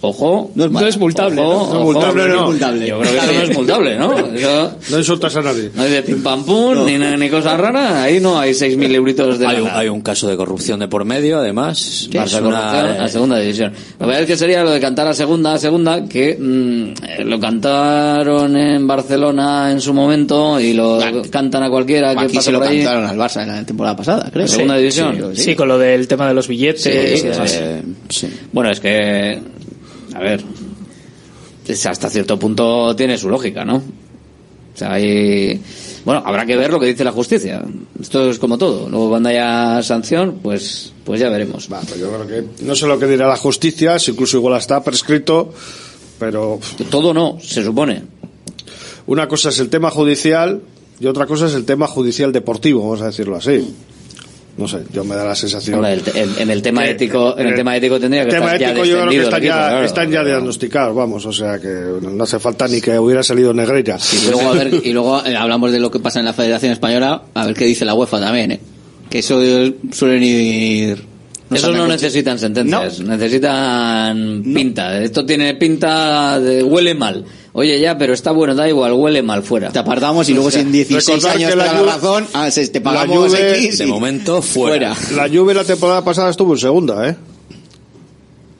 Ojo. 0.00 0.52
No 0.54 0.64
es, 0.66 0.70
mala. 0.70 0.88
multable, 0.96 1.40
Ojo, 1.40 1.52
¿no? 1.52 1.60
ojo. 1.60 1.74
No, 1.74 1.84
multable 1.86 2.28
no. 2.28 2.46
multable. 2.46 2.86
Yo 2.86 3.00
creo 3.00 3.12
que 3.12 3.18
eso 3.18 3.32
no 3.32 3.40
es 3.42 3.56
multable, 3.56 3.96
¿no? 3.98 4.16
Eso 4.36 4.76
No 4.90 4.98
insultas 4.98 5.34
a 5.34 5.42
nadie. 5.42 5.70
no 5.74 5.82
hay 5.82 5.90
de 5.90 6.02
pim 6.04 6.22
pam 6.22 6.44
pum, 6.44 6.86
ni, 6.86 6.96
ni 6.98 7.28
cosa 7.28 7.56
rara. 7.56 8.04
Ahí 8.04 8.20
no 8.20 8.38
hay 8.38 8.52
6.000 8.52 8.94
euritos 8.94 9.40
de 9.40 9.46
Hay 9.48 9.60
un, 9.60 9.68
hay 9.68 9.88
un 9.88 10.00
caso 10.00 10.28
de 10.28 10.36
corrupción 10.36 10.78
de 10.78 10.86
por 10.86 11.04
medio, 11.04 11.38
además. 11.38 12.08
Barça 12.12 12.24
Es 12.26 12.34
una- 12.34 12.60
corrupción 12.60 13.00
a 13.02 13.08
segunda 13.08 13.38
división. 13.40 13.72
La 13.98 14.06
verdad 14.06 14.22
es 14.22 14.28
que 14.28 14.36
sería 14.36 14.62
lo 14.62 14.70
de 14.70 14.78
cantar 14.80 15.08
a 15.08 15.14
segunda, 15.14 15.54
a 15.54 15.58
segunda, 15.58 16.04
que 16.04 16.36
mm, 16.38 16.82
eh, 17.04 17.24
lo 17.24 17.40
cantaron 17.40 18.56
en 18.56 18.86
Barcelona 18.86 19.72
en 19.72 19.80
su 19.80 19.92
momento 19.92 20.60
y 20.60 20.74
lo 20.74 21.00
cantan 21.30 21.64
a 21.64 21.70
cualquiera 21.70 22.14
que 22.14 22.20
Aquí 22.26 22.34
pasa 22.36 22.46
se 22.46 22.52
lo 22.52 22.60
por 22.60 22.68
ahí. 22.68 22.76
cantaron 22.84 23.04
al 23.06 23.16
Barça 23.16 23.42
en 23.42 23.48
la 23.48 23.66
temporada 23.66 23.96
pasada, 23.96 24.30
creo. 24.32 24.44
¿En 24.44 24.48
segunda 24.48 24.76
división? 24.76 25.32
Sí, 25.34 25.56
con 25.56 25.66
lo 25.66 25.76
del 25.76 26.06
tema 26.06 26.28
de 26.28 26.34
los 26.34 26.46
billetes 26.46 26.82
Sí, 26.82 26.90
y 26.90 27.16
sí, 27.18 28.26
eh, 28.26 28.30
Bueno, 28.52 28.70
es 28.70 28.78
que, 28.80 29.40
a 30.14 30.20
ver, 30.20 30.44
hasta 31.86 32.10
cierto 32.10 32.38
punto 32.38 32.94
tiene 32.96 33.18
su 33.18 33.28
lógica, 33.28 33.64
¿no? 33.64 33.76
O 33.76 34.78
sea, 34.78 34.92
hay... 34.92 35.60
Bueno, 36.04 36.22
habrá 36.24 36.46
que 36.46 36.56
ver 36.56 36.70
lo 36.70 36.78
que 36.78 36.86
dice 36.86 37.04
la 37.04 37.12
justicia. 37.12 37.62
Esto 38.00 38.30
es 38.30 38.38
como 38.38 38.56
todo. 38.56 38.88
Luego 38.88 39.10
cuando 39.10 39.28
haya 39.28 39.82
sanción, 39.82 40.38
pues, 40.42 40.92
pues 41.04 41.20
ya 41.20 41.28
veremos. 41.28 41.68
Va, 41.70 41.80
pues 41.80 42.00
yo 42.00 42.10
creo 42.10 42.26
que 42.26 42.64
no 42.64 42.74
sé 42.76 42.86
lo 42.86 42.98
que 42.98 43.06
dirá 43.06 43.26
la 43.26 43.36
justicia, 43.36 43.98
si 43.98 44.12
incluso 44.12 44.36
igual 44.36 44.56
está 44.56 44.82
prescrito, 44.82 45.52
pero 46.18 46.60
Todo 46.90 47.12
no, 47.12 47.38
se 47.42 47.62
supone. 47.64 48.02
una 49.06 49.26
cosa 49.28 49.48
es 49.48 49.58
el 49.58 49.68
tema 49.68 49.90
judicial 49.90 50.62
y 51.00 51.06
otra 51.06 51.26
cosa 51.26 51.46
es 51.46 51.54
el 51.54 51.64
tema 51.64 51.86
judicial 51.86 52.32
deportivo, 52.32 52.82
vamos 52.82 53.02
a 53.02 53.06
decirlo 53.06 53.36
así. 53.36 53.74
No 54.58 54.66
sé, 54.66 54.78
yo 54.92 55.04
me 55.04 55.14
da 55.14 55.24
la 55.24 55.34
sensación. 55.36 55.82
El 55.84 56.02
en, 56.38 56.50
el 56.50 56.60
tema 56.62 56.82
que- 56.82 56.90
ético, 56.90 57.38
en 57.38 57.46
el 57.46 57.54
tema 57.54 57.76
ético 57.76 58.00
tendría 58.00 58.24
que 58.24 58.30
tema 58.32 58.46
estar 58.46 58.60
ya 58.60 58.70
ético 58.72 58.84
yo 58.84 58.96
creo 58.96 59.08
que 59.10 59.16
descendido 59.16 59.22
el 59.22 59.28
están 59.28 59.38
equipo, 59.42 59.54
ya, 59.54 59.68
claro. 59.68 59.84
están 59.86 60.10
ya 60.10 60.24
diagnosticados, 60.24 60.96
vamos, 60.96 61.26
o 61.26 61.32
sea 61.32 61.58
que 61.60 61.68
no 62.02 62.24
hace 62.24 62.38
falta 62.40 62.66
ni 62.66 62.80
que 62.80 62.98
hubiera 62.98 63.22
salido 63.22 63.54
Negreira. 63.54 63.98
Y 64.12 64.30
luego, 64.30 64.48
a 64.50 64.52
ver, 64.54 64.74
y 64.84 64.92
luego 64.92 65.24
eh, 65.24 65.36
hablamos 65.36 65.70
de 65.70 65.78
lo 65.78 65.90
que 65.92 66.00
pasa 66.00 66.18
en 66.18 66.24
la 66.24 66.32
Federación 66.32 66.72
Española, 66.72 67.22
a 67.34 67.46
ver 67.46 67.54
qué 67.54 67.64
dice 67.66 67.84
la 67.84 67.94
UEFA 67.94 68.18
también, 68.20 68.50
¿eh? 68.52 68.60
Que 69.08 69.20
eso 69.20 69.40
eh, 69.42 69.76
suelen 69.92 70.22
ir... 70.24 71.07
Esos 71.50 71.60
saben 71.62 71.78
no 71.78 71.86
necesitan 71.88 72.38
sentencias, 72.38 73.00
necesitan 73.00 74.42
pinta. 74.44 75.00
Esto 75.02 75.24
tiene 75.24 75.54
pinta 75.54 76.38
de 76.40 76.62
huele 76.62 76.94
mal. 76.94 77.24
Oye, 77.54 77.80
ya, 77.80 77.96
pero 77.96 78.12
está 78.12 78.30
bueno, 78.32 78.54
da 78.54 78.68
igual, 78.68 78.92
huele 78.92 79.22
mal 79.22 79.42
fuera. 79.42 79.70
Te 79.70 79.78
apartamos 79.78 80.28
y 80.28 80.34
luego 80.34 80.50
si 80.50 80.60
en 80.60 80.70
16 80.70 81.06
Recordar 81.22 81.36
años 81.36 81.56
la 81.56 81.64
da 81.64 81.72
la 81.82 81.92
razón, 81.94 82.26
ah, 82.34 82.50
se- 82.50 82.68
te 82.68 82.78
la 82.80 82.84
pagamos 82.84 83.32
Juve- 83.32 83.58
X 83.64 83.78
De 83.78 83.86
momento, 83.86 84.42
fuera. 84.42 84.94
La 85.14 85.28
Juve 85.28 85.54
la 85.54 85.64
temporada 85.64 86.04
pasada 86.04 86.30
estuvo 86.30 86.52
en 86.52 86.58
segunda, 86.58 87.08
¿eh? 87.08 87.16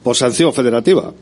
Por 0.03 0.15
sanción 0.15 0.53
federativa. 0.53 1.13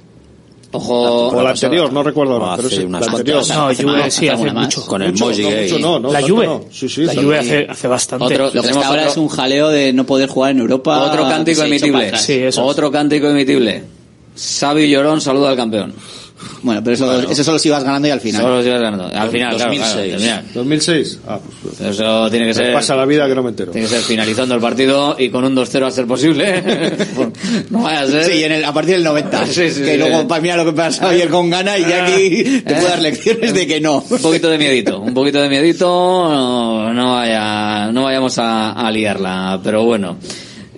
Ojo, 0.72 1.27
O 1.30 1.41
la 1.41 1.52
anterior, 1.52 1.91
no 1.94 2.03
recuerdo 2.03 2.34
ahora, 2.34 2.53
Hace 2.53 2.64
pero 2.64 2.76
sí, 2.76 2.84
unas 2.84 3.02
la 3.06 3.11
anterior. 3.11 3.38
No, 3.48 3.73
Juve 3.73 4.11
sí 4.11 4.27
hace 4.27 4.52
mucho. 4.52 4.85
Con 4.85 5.02
el 5.02 5.14
Moji 5.14 5.44
no, 5.72 5.80
no, 5.80 5.99
no, 5.99 6.11
la 6.11 6.22
Juve. 6.22 6.45
no. 6.45 6.61
Sí, 6.72 6.89
sí, 6.89 7.03
la 7.06 7.14
Juve 7.14 7.39
hace, 7.39 7.68
hace 7.69 7.88
bastante. 7.88 8.26
Otro- 8.26 8.45
Lo 8.48 8.52
que 8.52 8.60
Tenemos 8.61 8.77
está 8.77 8.88
ahora 8.89 9.02
otro- 9.03 9.11
es 9.11 9.18
un 9.18 9.27
jaleo 9.30 9.69
de 9.69 9.94
no 9.94 10.03
poder 10.06 10.27
jugar 10.30 10.52
en 10.52 10.60
Europa. 10.60 10.99
Otro 11.03 11.23
cántico 11.30 11.64
emitible. 11.64 11.91
para 11.94 12.06
atrás. 12.07 12.22
Sí, 12.26 12.34
eso 12.34 12.48
es. 12.48 12.57
Otro 12.69 12.91
cántico 12.91 13.27
emitible. 13.30 13.84
Sabio 14.35 14.85
Llorón 14.88 15.22
saluda 15.22 15.49
al 15.52 15.56
campeón. 15.56 15.94
Bueno, 16.61 16.81
pero 16.84 16.93
eso, 16.95 17.22
eso 17.31 17.43
solo 17.43 17.57
si 17.59 17.69
vas 17.69 17.84
ganando 17.84 18.07
y 18.07 18.11
al 18.11 18.19
final. 18.22 18.41
Solo 18.41 18.61
si 18.64 18.69
vas 18.69 18.81
ganando. 18.81 19.05
Al 19.07 19.30
final, 19.30 19.55
claro, 19.55 19.72
2006. 19.72 19.93
claro, 20.07 20.19
final. 20.19 20.45
2006. 20.53 21.19
Ah, 21.27 21.39
pues, 21.64 21.81
Eso 21.81 22.30
tiene 22.30 22.45
que 22.45 22.49
me 22.49 22.53
ser. 22.53 22.73
pasa 22.73 22.95
la 22.95 23.05
vida 23.05 23.27
que 23.27 23.35
no 23.35 23.43
me 23.43 23.49
entero. 23.49 23.72
Tiene 23.72 23.88
que 23.88 23.93
ser 23.95 24.03
finalizando 24.03 24.53
el 24.55 24.61
partido 24.61 25.15
y 25.18 25.30
con 25.30 25.43
un 25.45 25.55
2-0 25.55 25.85
a 25.88 25.91
ser 25.91 26.05
posible. 26.05 26.61
no 27.69 27.84
vaya 27.84 28.01
a 28.01 28.07
ser. 28.07 28.23
Sí, 28.26 28.43
en 28.43 28.51
el, 28.51 28.65
a 28.65 28.73
partir 28.73 28.95
del 28.95 29.03
90. 29.03 29.45
Sí, 29.47 29.53
sí, 29.72 29.81
que 29.81 29.91
sí. 29.93 29.97
luego, 29.97 30.27
pa- 30.27 30.39
mira 30.39 30.55
lo 30.57 30.65
que 30.65 30.73
pasó 30.73 31.07
ayer 31.07 31.30
con 31.30 31.49
Gana 31.49 31.77
y 31.77 31.81
ya 31.81 32.05
aquí 32.05 32.61
te 32.65 32.73
puedo 32.76 32.88
dar 32.88 33.01
lecciones 33.01 33.53
de 33.53 33.65
que 33.68 33.81
no. 33.81 34.03
Un 34.09 34.19
poquito 34.19 34.49
de 34.49 34.57
miedito, 34.57 34.99
un 34.99 35.14
poquito 35.14 35.41
de 35.41 35.49
miedito, 35.49 35.85
no, 35.88 36.93
no 36.93 37.14
vaya, 37.14 37.91
no 37.91 38.03
vayamos 38.03 38.38
a, 38.38 38.72
a 38.73 38.91
liarla, 38.91 39.59
pero 39.64 39.84
bueno. 39.85 40.18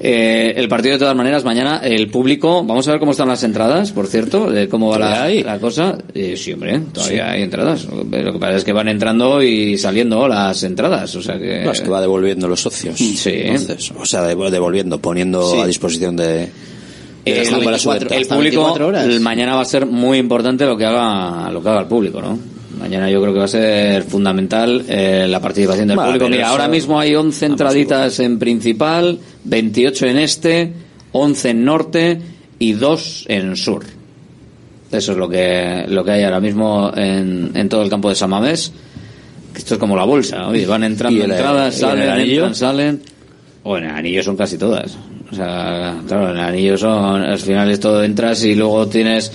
Eh, 0.01 0.53
el 0.55 0.69
partido 0.69 0.93
de 0.93 0.99
todas 0.99 1.13
maneras 1.15 1.43
mañana 1.43 1.81
el 1.84 2.07
público 2.09 2.63
vamos 2.63 2.88
a 2.88 2.91
ver 2.91 3.01
cómo 3.01 3.11
están 3.11 3.27
las 3.27 3.43
entradas 3.43 3.91
por 3.91 4.07
cierto 4.07 4.49
de 4.49 4.69
cómo 4.69 4.88
va 4.91 4.97
la, 4.97 5.30
la 5.30 5.59
cosa 5.59 5.97
eh, 6.15 6.35
sí 6.38 6.53
hombre 6.53 6.80
todavía 6.93 7.31
hay 7.31 7.41
entradas 7.43 7.84
lo 7.85 8.09
que 8.09 8.39
pasa 8.39 8.55
es 8.55 8.63
que 8.63 8.71
van 8.71 8.88
entrando 8.88 9.43
y 9.43 9.77
saliendo 9.77 10.26
las 10.30 10.63
entradas 10.63 11.13
o 11.17 11.21
sea 11.21 11.38
que 11.38 11.63
No, 11.65 11.71
es 11.71 11.81
que 11.81 11.89
va 11.89 11.99
devolviendo 11.99 12.47
los 12.47 12.61
socios. 12.61 12.97
Sí. 12.97 13.19
Entonces, 13.26 13.91
o 13.91 14.05
sea, 14.05 14.21
dev- 14.23 14.49
devolviendo, 14.49 14.99
poniendo 15.01 15.51
Sí. 15.51 15.59
a 15.59 15.65
disposición 15.67 16.15
de, 16.15 16.26
de 16.27 16.49
el, 17.26 17.38
las 17.39 17.49
cámaras 17.49 17.85
24 17.85 18.09
sueltas. 18.09 18.17
el 18.17 18.26
público 18.27 18.61
24 18.61 18.88
horas. 18.88 19.03
el 19.05 19.19
mañana 19.19 19.55
va 19.55 19.61
a 19.63 19.65
ser 19.65 19.85
muy 19.85 20.17
importante 20.17 20.65
lo 20.65 20.77
que 20.77 20.85
haga 20.85 21.51
lo 21.51 21.61
que 21.61 21.67
haga 21.67 21.81
el 21.81 21.88
público 21.88 22.21
no 22.21 22.39
mañana 22.80 23.10
yo 23.10 23.22
creo 23.22 23.34
que 23.34 23.39
va 23.39 23.45
a 23.45 23.49
ser 23.49 24.03
fundamental 24.03 24.85
eh, 24.88 25.26
la 25.30 25.39
participación 25.41 25.88
del 25.89 25.97
Vale, 25.97 26.11
público 26.14 26.30
mira 26.30 26.49
ahora 26.49 26.68
mismo 26.68 26.99
hay 26.99 27.15
11 27.15 27.45
entraditas 27.45 28.19
en 28.19 28.39
principal 28.39 29.19
28 29.43 30.06
en 30.07 30.18
este 30.18 30.73
11 31.11 31.49
en 31.49 31.65
norte 31.65 32.22
y 32.60 32.73
2 32.73 33.26
en 33.30 33.56
sur. 33.56 33.84
Eso 34.91 35.11
es 35.11 35.18
lo 35.18 35.30
que, 35.30 35.85
lo 35.88 36.03
que 36.03 36.11
hay 36.11 36.23
ahora 36.23 36.39
mismo 36.39 36.91
en, 36.95 37.51
en 37.53 37.69
todo 37.69 37.84
el 37.84 37.89
campo 37.89 38.10
de 38.10 38.15
San 38.15 38.30
Mamés. 38.31 38.72
Esto 39.56 39.73
es 39.76 39.80
como 39.80 39.95
la 39.95 40.03
bolsa, 40.06 40.47
oye, 40.47 40.65
van 40.65 40.84
entrando 40.84 41.19
¿Y 41.19 41.23
el- 41.23 41.31
entradas, 41.31 41.76
salen, 41.76 42.10
entran, 42.30 42.56
salen. 42.56 43.01
O 43.64 43.77
en 43.77 43.84
el 43.85 43.91
anillo 43.91 44.23
son 44.23 44.35
casi 44.38 44.57
todas. 44.57 44.97
O 45.31 45.35
sea, 45.35 45.95
claro, 46.07 46.31
en 46.31 46.38
el 46.38 46.43
anillo 46.43 46.77
son, 46.77 47.22
al 47.22 47.38
final 47.39 47.69
esto 47.69 48.03
entras 48.03 48.43
y 48.43 48.56
luego 48.56 48.88
tienes, 48.88 49.31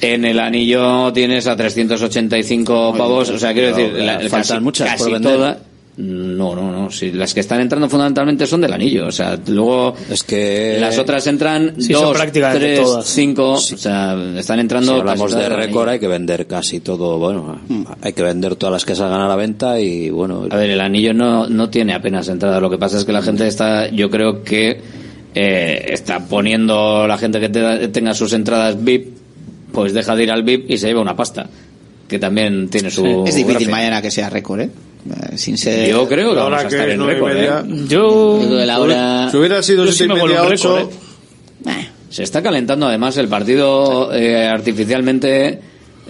en 0.00 0.24
el 0.24 0.38
anillo 0.38 1.12
tienes 1.12 1.46
a 1.46 1.56
385 1.56 2.94
pavos, 2.96 3.30
o 3.30 3.38
sea, 3.38 3.52
quiero 3.52 3.74
decir, 3.76 3.92
la- 3.94 4.20
faltan 4.28 4.42
casi- 4.42 4.60
muchas 4.60 4.88
por 4.90 4.98
casi 4.98 5.12
vender. 5.12 5.32
todas. 5.34 5.56
No, 6.00 6.54
no, 6.54 6.70
no. 6.70 6.92
Si 6.92 7.10
las 7.10 7.34
que 7.34 7.40
están 7.40 7.60
entrando 7.60 7.88
fundamentalmente 7.88 8.46
son 8.46 8.60
del 8.60 8.72
anillo. 8.72 9.08
O 9.08 9.10
sea, 9.10 9.36
luego 9.48 9.96
es 10.08 10.22
que 10.22 10.76
las 10.80 10.96
otras 10.96 11.26
entran 11.26 11.74
Sí, 11.82 11.92
dos, 11.92 12.16
prácticamente 12.16 12.64
tres, 12.66 12.80
todas. 12.80 13.04
cinco. 13.06 13.54
O 13.54 13.56
sea, 13.58 14.16
están 14.38 14.60
entrando. 14.60 14.92
Si 14.94 15.00
hablamos 15.00 15.34
de 15.34 15.48
récord 15.48 15.88
hay 15.88 15.98
que 15.98 16.06
vender 16.06 16.46
casi 16.46 16.78
todo, 16.78 17.18
bueno, 17.18 17.60
hay 18.00 18.12
que 18.12 18.22
vender 18.22 18.54
todas 18.54 18.74
las 18.74 18.84
que 18.84 18.94
salgan 18.94 19.22
a 19.22 19.26
la 19.26 19.34
venta 19.34 19.80
y 19.80 20.08
bueno, 20.10 20.46
A 20.48 20.56
ver, 20.56 20.70
el 20.70 20.80
anillo 20.80 21.12
no, 21.12 21.48
no 21.48 21.68
tiene 21.68 21.94
apenas 21.94 22.28
entrada. 22.28 22.60
Lo 22.60 22.70
que 22.70 22.78
pasa 22.78 22.96
es 22.96 23.04
que 23.04 23.12
la 23.12 23.22
gente 23.22 23.48
está, 23.48 23.88
yo 23.90 24.08
creo 24.08 24.44
que 24.44 24.80
eh, 25.34 25.84
está 25.88 26.20
poniendo 26.20 27.08
la 27.08 27.18
gente 27.18 27.40
que 27.40 27.48
te- 27.48 27.88
tenga 27.88 28.14
sus 28.14 28.32
entradas 28.34 28.76
VIP, 28.80 29.16
pues 29.78 29.92
deja 29.94 30.14
de 30.16 30.22
ir 30.24 30.30
al 30.30 30.42
VIP 30.42 30.70
y 30.70 30.78
se 30.78 30.86
lleva 30.88 31.00
una 31.00 31.16
pasta. 31.16 31.46
Que 32.08 32.18
también 32.18 32.68
tiene 32.68 32.90
su. 32.90 33.04
Es 33.26 33.34
difícil 33.34 33.52
gracia. 33.54 33.68
mañana 33.70 34.02
que 34.02 34.10
sea 34.10 34.30
récord, 34.30 34.60
¿eh? 34.60 34.70
Eh, 35.32 35.36
Sin 35.38 35.56
ser... 35.58 35.88
Yo 35.90 36.08
creo 36.08 36.32
que 36.34 36.40
Ahora 36.40 36.56
vamos 36.56 36.64
a 36.64 36.68
que 36.68 36.74
estar 36.74 36.88
es 36.88 36.94
en 36.94 36.98
nueve 37.00 37.12
y 37.12 37.16
récord. 37.16 37.34
media. 37.34 37.64
¿eh? 37.82 37.84
Yo. 37.88 38.38
Digo, 38.40 38.54
la 38.56 38.80
hora- 38.80 39.30
Si 39.30 39.36
hubiera 39.36 39.62
sido 39.62 39.84
Yo 39.84 39.92
sí 39.92 40.04
y 40.04 40.08
me 40.08 40.14
media, 40.14 40.42
un 40.42 40.50
récord, 40.50 40.88
Se 42.10 42.22
está 42.22 42.42
calentando 42.42 42.86
además 42.86 43.16
el 43.18 43.28
partido 43.28 44.12
eh, 44.14 44.46
artificialmente 44.46 45.60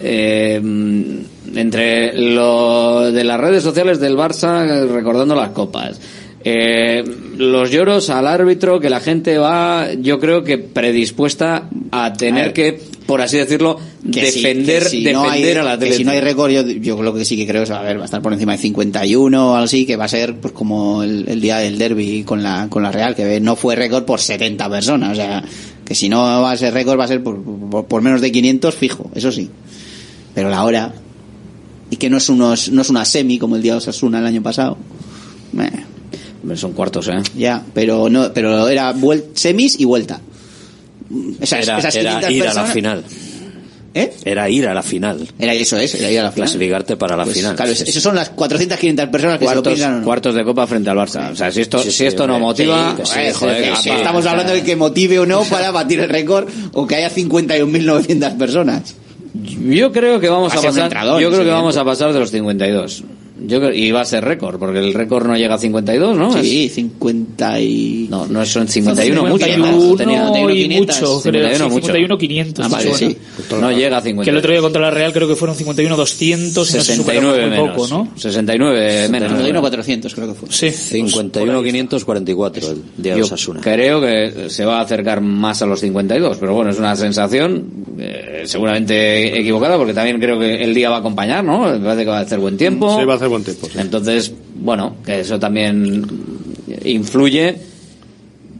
eh, 0.01 0.61
mm, 0.62 1.57
entre 1.57 2.16
lo 2.16 3.11
de 3.11 3.24
las 3.24 3.40
redes 3.40 3.65
sociales 3.65 3.99
del 3.99 4.16
Barça 4.16 4.65
eh, 4.66 4.86
recordando 4.86 5.35
las 5.35 5.51
copas. 5.51 6.01
Eh, 6.44 7.02
los 7.36 7.70
lloros 7.70 8.10
al 8.10 8.27
árbitro 8.28 8.78
que 8.78 8.89
la 8.89 9.01
gente 9.01 9.39
va, 9.39 9.89
yo 9.94 10.19
creo 10.20 10.44
que 10.44 10.56
predispuesta 10.59 11.69
a 11.90 12.12
tener 12.12 12.52
que, 12.52 12.81
por 13.06 13.20
así 13.20 13.36
decirlo, 13.39 13.78
que 14.12 14.20
defender, 14.43 14.82
que 14.85 14.89
si 14.89 15.05
no 15.12 15.23
hay, 15.28 15.43
a 15.59 15.62
la 15.65 15.78
que 15.78 15.93
si 15.93 16.05
no 16.05 16.10
hay 16.12 16.20
récord 16.20 16.51
yo, 16.52 16.62
yo 16.66 17.02
lo 17.02 17.12
que 17.12 17.24
sí 17.24 17.36
que 17.36 17.47
creo 17.47 17.65
es 17.65 17.70
a 17.73 17.82
ver 17.82 17.98
va 17.98 18.02
a 18.02 18.05
estar 18.05 18.23
por 18.23 18.32
encima 18.32 18.52
de 18.52 18.59
51 18.59 19.51
o 19.51 19.55
algo 19.55 19.65
así 19.65 19.85
que 19.85 19.97
va 19.97 20.05
a 20.05 20.09
ser 20.09 20.36
pues 20.36 20.52
como 20.55 21.02
el, 21.02 21.24
el 21.28 21.40
día 21.40 21.59
del 21.59 21.77
derby 21.77 22.23
con 22.23 22.43
la 22.44 22.69
con 22.70 22.85
la 22.85 22.93
Real 22.93 23.16
que 23.16 23.40
no 23.40 23.56
fue 23.56 23.74
récord 23.74 24.05
por 24.05 24.20
70 24.20 24.70
personas 24.70 25.12
o 25.12 25.15
sea 25.16 25.43
que 25.85 25.94
si 25.97 26.09
no 26.09 26.20
va 26.23 26.52
a 26.52 26.56
ser 26.56 26.73
récord 26.73 26.98
va 27.01 27.05
a 27.05 27.09
ser 27.09 27.20
por, 27.23 27.43
por- 27.43 27.86
por 27.86 28.01
menos 28.02 28.20
de 28.20 28.31
500 28.31 28.74
fijo 28.77 29.10
eso 29.15 29.32
sí. 29.32 29.51
Pero 30.35 30.51
la 30.51 30.62
hora 30.65 30.93
y 31.90 31.97
que 31.97 32.09
no 32.09 32.19
es 32.19 32.28
unos 32.28 32.70
no 32.70 32.82
es 32.82 32.90
una 32.90 33.05
semi 33.05 33.39
como 33.39 33.56
el 33.56 33.62
día 33.62 33.73
de 33.73 33.78
Osasuna 33.78 34.20
el 34.20 34.27
año 34.27 34.43
pasado 34.43 34.77
eh, 35.59 35.70
Son 36.55 36.73
cuartos, 36.73 37.09
¿eh? 37.09 37.19
ya 37.36 37.62
pero 37.74 38.09
no 38.09 38.32
pero 38.32 38.69
era 38.69 38.94
semis 39.35 39.78
y 39.81 39.85
vuelta 39.85 40.20
esas, 41.40 41.62
era, 41.66 41.78
esas 41.78 41.94
era 41.97 42.20
500 42.20 42.31
ir 42.32 42.47
a 42.47 42.55
la 42.55 42.65
final. 42.66 43.05
¿Eh? 43.94 44.12
Era 44.24 44.48
ir 44.51 44.69
a 44.69 44.74
la 44.74 44.82
final. 44.82 45.27
Era 45.39 45.55
eso, 45.55 45.77
es, 45.78 45.94
era 45.94 46.10
ir 46.10 46.20
a 46.20 46.24
la 46.24 46.31
final. 46.31 46.47
Clasificarte 46.47 46.97
para 46.98 47.16
la 47.16 47.24
Pues, 47.24 47.39
final. 47.39 47.56
Claro, 47.56 47.73
es- 47.73 47.81
esos 47.81 48.02
son 48.02 48.15
las 48.15 48.28
400, 48.31 48.78
500 48.78 49.06
personas 49.09 49.39
que 49.39 49.47
se 49.47 49.55
lo 49.55 49.62
Cuartos, 49.62 49.73
piensan 49.73 49.94
o 49.94 49.98
no. 50.01 50.05
cuartos 50.05 50.35
de 50.35 50.44
copa 50.44 50.66
frente 50.66 50.90
al 50.90 50.98
Barça. 50.98 51.32
O 51.32 51.35
sea, 51.36 51.51
si 51.51 51.62
esto, 51.62 51.78
Sí, 51.78 51.90
si 51.90 51.97
sí, 51.98 52.05
esto 52.06 52.27
no 52.27 52.39
motiva, 52.39 52.94
joder, 53.02 53.32
joder. 53.32 53.73
Estamos 53.97 54.27
hablando 54.27 54.52
de 54.52 54.62
que 54.62 54.77
motive 54.77 55.19
o 55.19 55.27
no 55.27 55.43
para 55.44 55.70
batir 55.70 56.01
el 56.01 56.09
récord 56.10 56.47
o 56.74 56.86
que 56.86 56.97
haya 56.97 57.10
51.900 57.10 58.36
personas. 58.36 58.94
Yo 59.35 59.90
creo 59.93 60.20
que 60.20 60.28
vamos 60.28 60.55
Va 60.55 60.59
a 60.60 60.62
pasar. 60.62 60.93
yo 61.20 61.31
creo 61.31 61.44
que 61.44 61.51
vamos 61.51 61.77
a 61.78 61.85
pasar 61.85 62.12
de 62.12 62.19
los 62.20 62.31
52. 62.31 63.02
Yo 63.47 63.60
creo- 63.60 63.73
y 63.74 63.90
va 63.93 64.01
a 64.01 64.05
ser 64.05 64.24
récord, 64.24 64.59
porque 64.59 64.78
el 64.78 64.93
récord 64.94 65.27
no 65.27 65.36
llega 65.36 65.55
a 65.55 65.59
52, 65.59 66.16
¿no? 66.16 66.43
Sí, 66.43 66.69
50 66.69 67.60
y... 67.60 68.06
No, 68.10 68.27
no 68.27 68.44
son 68.44 68.66
51, 68.69 69.23
mucho. 69.24 69.44
51 69.47 69.97
Tenía- 69.97 70.52
y 70.55 70.62
500, 70.69 71.01
mucho, 71.01 71.20
creo. 71.23 71.48
51 71.48 71.56
Sí, 71.56 71.62
mucho. 71.70 71.86
51 71.86 72.19
500. 72.19 72.65
Ah, 72.65 72.69
vale, 72.69 72.94
sí. 72.94 73.16
No 73.60 73.70
llega 73.73 73.98
a 73.98 74.01
50. 74.01 74.24
Que 74.24 74.31
el 74.31 74.36
otro 74.36 74.51
día 74.52 74.60
contra 74.60 74.82
la 74.82 74.90
Real 74.90 75.12
creo 75.12 75.28
que 75.28 75.36
fueron 75.36 75.56
51 75.56 75.97
200 75.97 76.70
y 76.70 76.77
no 76.77 76.82
se 76.85 76.97
superaron 76.97 77.32
69 77.35 77.40
muy 77.43 77.51
menos. 77.59 77.77
poco, 77.77 77.89
¿no? 78.05 78.09
69 78.16 79.09
menos. 79.09 79.28
51 79.28 79.60
400 79.60 80.15
creo 80.15 80.28
que 80.28 80.35
fue. 80.35 80.48
Sí. 80.51 80.70
51 80.70 81.62
544 81.62 82.70
el 82.70 82.82
día 82.97 83.15
de 83.15 83.23
Osasuna. 83.23 83.60
creo 83.60 84.01
que 84.01 84.51
se 84.51 84.65
va 84.65 84.78
a 84.78 84.82
acercar 84.82 85.20
más 85.20 85.62
a 85.62 85.66
los 85.66 85.81
52, 85.81 86.39
pero 86.39 86.55
bueno, 86.55 86.70
es 86.70 86.78
una 86.78 86.97
sensación 86.97 87.65
eh, 87.98 88.43
seguramente 88.47 89.39
equivocada 89.39 89.77
porque 89.77 89.94
también 89.94 90.19
creo 90.20 90.39
que 90.39 90.62
el 90.62 90.74
día 90.74 90.90
va 90.90 90.97
a 90.97 90.98
acompañar, 91.01 91.44
¿no? 91.44 91.70
Me 91.70 91.78
parece 91.78 92.05
que 92.05 92.10
va 92.10 92.19
a 92.19 92.23
hacer 92.23 92.39
buen 92.39 92.56
tiempo. 92.56 92.98
Sí, 92.98 93.05
va 93.05 93.15
a 93.15 93.16
hacer 93.16 93.28
buen 93.29 93.45
tiempo. 93.45 93.69
sí. 93.71 93.79
Entonces, 93.79 94.33
bueno, 94.57 94.97
que 95.05 95.21
eso 95.21 95.39
también 95.39 96.05
influye. 96.85 97.57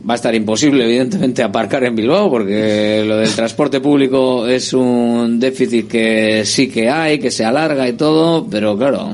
Va 0.09 0.15
a 0.15 0.16
estar 0.16 0.35
imposible, 0.35 0.85
evidentemente, 0.85 1.43
aparcar 1.43 1.85
en 1.85 1.95
Bilbao, 1.95 2.31
porque 2.31 3.05
lo 3.07 3.16
del 3.16 3.31
transporte 3.35 3.81
público 3.81 4.47
es 4.47 4.73
un 4.73 5.39
déficit 5.39 5.86
que 5.89 6.45
sí 6.47 6.69
que 6.69 6.89
hay, 6.89 7.19
que 7.19 7.31
se 7.31 7.45
alarga 7.45 7.86
y 7.89 7.93
todo, 7.95 8.47
pero 8.49 8.78
claro, 8.78 9.11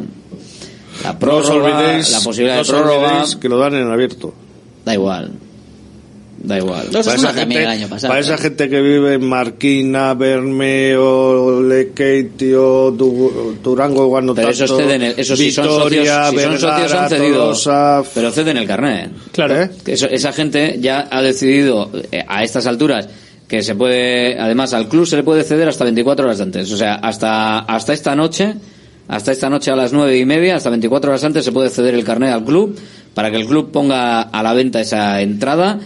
la 1.03 1.13
No 1.13 1.37
os 1.37 1.49
prórroga, 1.49 1.79
olvidéis, 1.79 2.11
la 2.13 2.21
posibilidad 2.21 2.55
no 2.57 2.57
de 2.57 2.61
os 2.63 2.69
prórroga, 2.69 3.09
olvidéis 3.09 3.37
que 3.37 3.49
lo 3.49 3.59
dan 3.59 3.75
en 3.75 3.89
abierto. 3.91 4.35
da 4.85 4.95
igual. 4.95 5.33
Da 6.45 6.59
igual. 6.59 6.89
Los 6.93 7.07
Para 7.07 7.17
esa, 7.19 7.27
también 7.29 7.49
gente, 7.49 7.63
el 7.63 7.69
año 7.69 7.89
pasado. 7.89 8.11
para 8.11 8.21
esa 8.21 8.37
gente 8.37 8.69
que 8.69 8.81
vive 8.83 9.15
en 9.15 9.27
Marquina, 9.27 10.13
Bermeo, 10.15 11.63
Lekeitio, 11.63 12.91
Du- 12.91 13.57
Durango, 13.63 14.05
igual 14.05 14.27
no 14.27 14.35
Pero 14.35 14.49
tanto, 14.49 14.65
esos 14.65 14.77
ceden, 14.79 15.03
el- 15.03 15.15
esos 15.17 15.39
sí 15.39 15.51
son 15.51 15.65
socios, 15.65 15.91
Vitoria, 15.91 16.31
si 16.31 16.39
son 16.39 16.53
socios 16.53 16.63
Vergara, 16.83 17.03
han 17.05 17.09
cedido, 17.09 17.39
Tolosa, 17.45 18.03
pero 18.15 18.31
ceden 18.31 18.57
el 18.59 18.67
carnet. 18.67 19.11
Claro. 19.33 19.63
¿Eh? 19.63 19.71
Eso- 19.87 20.07
esa 20.07 20.33
gente 20.33 20.77
ya 20.81 21.09
ha 21.11 21.23
decidido 21.23 21.91
eh, 22.13 22.25
a 22.29 22.43
estas 22.45 22.67
alturas 22.67 23.09
que 23.49 23.63
se 23.63 23.75
puede, 23.75 24.39
además 24.39 24.75
al 24.75 24.89
club 24.89 25.07
se 25.07 25.17
le 25.17 25.23
puede 25.23 25.45
ceder 25.45 25.69
hasta 25.69 25.85
24 25.85 26.27
horas 26.27 26.41
antes. 26.41 26.71
O 26.73 26.77
sea, 26.77 26.95
hasta, 26.97 27.61
hasta 27.61 27.93
esta 27.93 28.15
noche, 28.15 28.55
hasta 29.09 29.33
esta 29.33 29.49
noche 29.51 29.71
a 29.71 29.77
las 29.77 29.93
nueve 29.93 30.17
y 30.19 30.25
media, 30.25 30.57
hasta 30.57 30.71
24 30.71 31.11
horas 31.11 31.25
antes 31.25 31.45
se 31.45 31.53
puede 31.53 31.71
ceder 31.71 31.95
el 31.95 32.05
carnet 32.05 32.33
al 32.33 32.45
club 32.45 32.79
para 33.15 33.31
que 33.31 33.37
el 33.37 33.47
club 33.47 33.71
ponga 33.71 34.23
a 34.23 34.43
la 34.43 34.53
venta 34.55 34.81
esa 34.81 35.21
entrada 35.21 35.79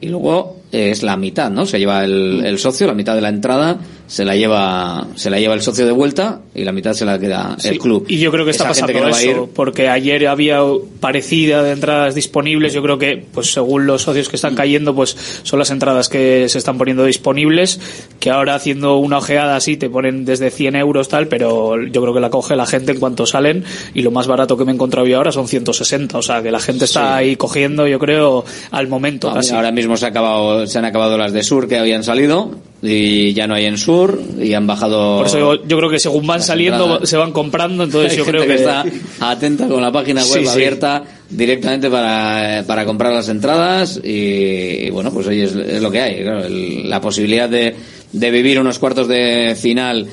y 0.00 0.08
luego 0.08 0.56
es 0.70 1.02
la 1.02 1.16
mitad, 1.16 1.50
¿no? 1.50 1.66
Se 1.66 1.78
lleva 1.78 2.04
el, 2.04 2.42
el 2.44 2.58
socio, 2.58 2.86
la 2.86 2.94
mitad 2.94 3.14
de 3.14 3.20
la 3.20 3.28
entrada 3.28 3.78
se 4.08 4.24
la 4.24 4.34
lleva, 4.34 5.06
se 5.16 5.28
la 5.30 5.38
lleva 5.38 5.54
el 5.54 5.60
socio 5.62 5.84
de 5.86 5.92
vuelta 5.92 6.40
y 6.54 6.64
la 6.64 6.72
mitad 6.72 6.94
se 6.94 7.04
la 7.04 7.18
queda 7.18 7.56
el 7.62 7.78
club. 7.78 8.06
Y 8.08 8.18
yo 8.18 8.32
creo 8.32 8.44
que 8.44 8.50
está 8.52 8.64
Esa 8.64 8.70
pasando 8.70 8.92
que 8.94 9.00
no 9.00 9.08
eso, 9.10 9.20
ir- 9.44 9.48
porque 9.54 9.88
ayer 9.88 10.26
había 10.26 10.60
parecida 10.98 11.62
de 11.62 11.72
entradas 11.72 12.14
disponibles. 12.14 12.72
Yo 12.72 12.82
creo 12.82 12.98
que, 12.98 13.22
pues 13.32 13.52
según 13.52 13.86
los 13.86 14.02
socios 14.02 14.28
que 14.28 14.36
están 14.36 14.54
cayendo, 14.54 14.94
pues 14.94 15.14
son 15.42 15.58
las 15.58 15.70
entradas 15.70 16.08
que 16.08 16.48
se 16.48 16.58
están 16.58 16.78
poniendo 16.78 17.04
disponibles. 17.04 17.80
Que 18.18 18.30
ahora 18.30 18.54
haciendo 18.54 18.96
una 18.96 19.18
ojeada 19.18 19.56
así 19.56 19.76
te 19.76 19.90
ponen 19.90 20.24
desde 20.24 20.50
100 20.50 20.74
euros 20.76 21.08
tal, 21.08 21.28
pero 21.28 21.80
yo 21.86 22.00
creo 22.00 22.14
que 22.14 22.20
la 22.20 22.30
coge 22.30 22.56
la 22.56 22.66
gente 22.66 22.92
en 22.92 22.98
cuanto 23.00 23.26
salen. 23.26 23.64
Y 23.94 24.02
lo 24.02 24.10
más 24.10 24.26
barato 24.26 24.56
que 24.56 24.64
me 24.64 24.72
he 24.72 24.74
encontrado 24.74 25.06
yo 25.06 25.18
ahora 25.18 25.32
son 25.32 25.46
160. 25.48 26.16
O 26.18 26.22
sea 26.22 26.42
que 26.42 26.50
la 26.50 26.60
gente 26.60 26.86
está 26.86 27.14
ahí 27.16 27.36
cogiendo, 27.36 27.86
yo 27.86 27.98
creo, 27.98 28.44
al 28.70 28.88
momento. 28.88 29.28
No, 29.28 29.34
casi. 29.34 29.54
Ahora 29.54 29.70
mismo 29.70 29.96
se, 29.98 30.06
ha 30.06 30.08
acabado, 30.08 30.66
se 30.66 30.78
han 30.78 30.86
acabado 30.86 31.18
las 31.18 31.32
de 31.34 31.42
Sur 31.42 31.68
que 31.68 31.76
habían 31.76 32.02
salido 32.04 32.52
y 32.80 33.32
ya 33.32 33.46
no 33.48 33.54
hay 33.54 33.64
en 33.64 33.76
Sur 33.76 34.20
y 34.40 34.54
han 34.54 34.66
bajado. 34.66 35.18
Por 35.18 35.26
eso 35.26 35.54
yo, 35.64 35.76
creo 35.78 35.90
que 35.90 35.98
según 35.98 36.26
van 36.26 36.42
saliendo 36.42 36.84
entradas. 36.84 37.08
se 37.08 37.16
van 37.16 37.32
comprando, 37.32 37.82
entonces 37.84 38.12
Hay 38.12 38.18
yo 38.18 38.24
creo 38.24 38.42
gente 38.42 38.54
que, 38.56 38.60
está 38.62 38.84
atenta 39.20 39.66
con 39.66 39.82
la 39.82 39.90
página 39.90 40.20
web 40.24 40.40
Sí, 40.40 40.44
sí. 40.44 40.48
abierta 40.48 41.02
directamente 41.28 41.90
para, 41.90 42.62
para 42.66 42.84
comprar 42.84 43.12
las 43.12 43.28
entradas 43.28 44.00
y, 44.02 44.86
y 44.86 44.90
bueno, 44.90 45.12
pues 45.12 45.26
hoy 45.26 45.40
es, 45.40 45.54
es 45.56 45.82
lo 45.82 45.90
que 45.90 46.00
hay. 46.00 46.22
claro, 46.22 46.44
el- 46.44 46.88
la 46.88 47.00
posibilidad 47.00 47.48
de, 47.48 47.74
de 48.12 48.30
vivir 48.30 48.60
unos 48.60 48.78
cuartos 48.78 49.08
de 49.08 49.56
final 49.60 50.06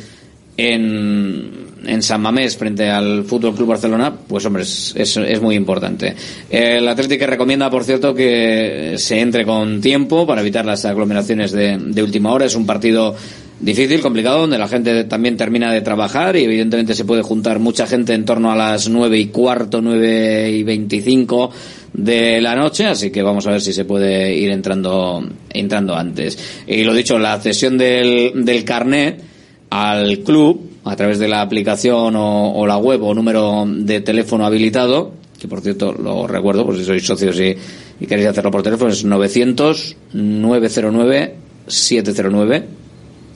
en, 0.58 1.65
en 1.86 2.02
San 2.02 2.22
Mamés 2.22 2.58
frente 2.58 2.90
al 2.90 3.24
Fútbol 3.24 3.56
Club 3.56 3.70
Barcelona, 3.70 4.14
pues 4.28 4.46
hombre, 4.46 4.64
es, 4.64 4.94
es, 4.96 5.42
muy 5.42 5.56
importante. 5.56 6.16
El 6.50 6.88
Atlético 6.88 7.26
recomienda, 7.28 7.70
por 7.70 7.84
cierto, 7.84 8.14
que 8.14 8.96
se 8.98 9.20
entre 9.20 9.46
con 9.46 9.82
tiempo 9.82 10.26
para 10.26 10.42
evitar 10.42 10.66
las 10.66 10.86
aglomeraciones 10.86 11.52
de, 11.52 11.78
de 11.78 12.04
última 12.04 12.32
hora. 12.32 12.46
Es 12.46 12.56
un 12.56 12.66
partido 12.66 13.16
difícil, 13.60 14.02
complicado, 14.02 14.42
donde 14.42 14.58
la 14.58 14.68
gente 14.68 15.06
también 15.06 15.38
termina 15.38 15.72
de 15.72 15.82
trabajar 15.82 16.36
y 16.36 16.44
evidentemente 16.44 16.94
se 16.94 17.06
puede 17.06 17.22
juntar 17.22 17.60
mucha 17.60 17.88
gente 17.88 18.14
en 18.14 18.26
torno 18.26 18.52
a 18.52 18.56
las 18.56 18.90
nueve 18.90 19.18
y 19.18 19.28
cuarto, 19.28 19.82
nueve 19.82 20.52
y 20.52 20.64
veinticinco 20.64 21.52
de 21.94 22.42
la 22.42 22.56
noche, 22.56 22.86
así 22.86 23.10
que 23.10 23.22
vamos 23.22 23.48
a 23.48 23.52
ver 23.52 23.62
si 23.62 23.72
se 23.72 23.86
puede 23.86 24.36
ir 24.36 24.52
entrando, 24.52 25.26
entrando 25.50 25.96
antes. 25.96 26.38
Y 26.68 26.84
lo 26.84 26.94
dicho, 26.94 27.18
la 27.18 27.40
cesión 27.40 27.78
del, 27.78 28.46
del 28.46 28.66
carnet 28.66 29.22
al 29.70 30.20
club 30.20 30.75
a 30.86 30.96
través 30.96 31.18
de 31.18 31.28
la 31.28 31.42
aplicación 31.42 32.14
o, 32.16 32.66
la 32.68 32.78
web 32.78 33.04
o 33.04 33.14
número 33.14 33.66
de 33.68 34.02
teléfono 34.02 34.46
habilitado, 34.46 35.12
que 35.40 35.48
por 35.48 35.62
cierto 35.62 35.92
lo 35.92 36.28
recuerdo, 36.28 36.64
pues 36.64 36.78
si 36.78 36.86
sois 36.86 37.04
socios 37.04 37.40
y, 37.40 37.58
y 38.00 38.06
queréis 38.06 38.30
hacerlo 38.30 38.52
por 38.52 38.62
teléfono 38.62 38.92
es 38.92 39.04
900 39.04 39.98
909 40.14 41.36
709 41.68 42.64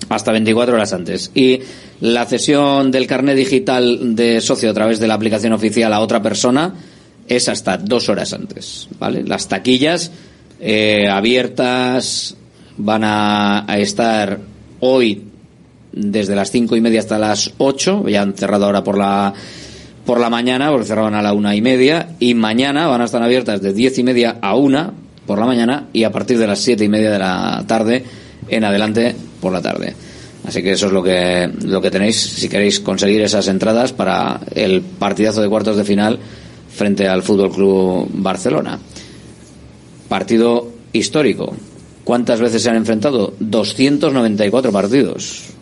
hasta 0.10 0.32
24 0.32 0.76
horas 0.76 0.94
antes. 0.94 1.32
Y 1.34 1.60
la 2.02 2.26
cesión 2.26 2.92
del 2.92 3.08
carnet 3.08 3.36
digital 3.36 4.16
de 4.16 4.42
socio 4.42 4.70
a 4.70 4.74
través 4.74 5.00
de 5.00 5.08
la 5.08 5.16
aplicación 5.16 5.54
oficial 5.54 5.92
a 5.92 6.02
otra 6.02 6.22
persona 6.22 6.76
es 7.28 7.50
hasta 7.50 7.78
dos 7.78 8.10
horas 8.10 8.32
antes. 8.34 8.88
¿vale? 9.00 9.24
Las 9.24 9.48
taquillas 9.48 10.12
eh, 10.60 11.08
abiertas 11.08 12.36
van 12.78 13.04
a, 13.04 13.72
a 13.72 13.80
estar 13.80 14.40
hoy 14.80 15.29
desde 15.92 16.36
las 16.36 16.52
cinco 16.52 16.76
y 16.76 16.82
media 16.82 17.00
hasta 17.00 17.18
las 17.18 17.54
ocho. 17.58 18.08
Ya 18.08 18.22
han 18.22 18.34
cerrado 18.34 18.66
ahora 18.66 18.84
por 18.84 18.98
la 18.98 19.34
por 20.06 20.20
la 20.20 20.30
mañana, 20.30 20.72
porque 20.72 20.88
cerraban 20.88 21.14
a 21.14 21.22
la 21.22 21.34
una 21.34 21.56
y 21.56 21.62
media, 21.62 22.16
y 22.20 22.34
mañana 22.34 22.88
van 22.88 23.02
a 23.02 23.06
estar 23.06 23.22
abiertas 23.22 23.62
de 23.62 23.74
diez 23.74 23.98
y 24.00 24.04
media 24.04 24.38
a 24.42 24.56
una 24.56 24.92
por 25.28 25.38
la 25.38 25.46
mañana 25.46 25.86
y 25.94 26.04
a 26.04 26.12
partir 26.12 26.40
de 26.40 26.48
las 26.48 26.60
siete 26.60 26.84
y 26.84 26.90
media 26.90 27.12
de 27.12 27.20
la 27.20 27.64
tarde 27.68 28.04
en 28.48 28.64
adelante 28.64 29.16
por 29.40 29.54
la 29.54 29.62
tarde. 29.62 29.94
Así 30.48 30.64
que 30.64 30.72
eso 30.72 30.88
es 30.88 30.94
lo 30.94 31.04
que, 31.04 31.52
lo 31.64 31.80
que 31.80 31.92
tenéis 31.92 32.20
si 32.20 32.50
queréis 32.50 32.80
conseguir 32.80 33.22
esas 33.22 33.48
entradas 33.50 33.94
para 33.94 34.40
el 34.56 34.82
partidazo 34.82 35.44
de 35.44 35.50
cuartos 35.50 35.78
de 35.78 35.84
final 35.84 36.18
frente 36.74 37.08
al 37.08 37.22
Fútbol 37.22 37.52
Club 37.52 38.10
Barcelona. 38.12 38.80
Partido 40.08 40.72
histórico. 40.92 41.54
¿Cuántas 42.04 42.42
veces 42.42 42.64
se 42.64 42.70
han 42.72 42.78
enfrentado? 42.78 43.36
294 43.40 44.72
partidos 44.72 45.54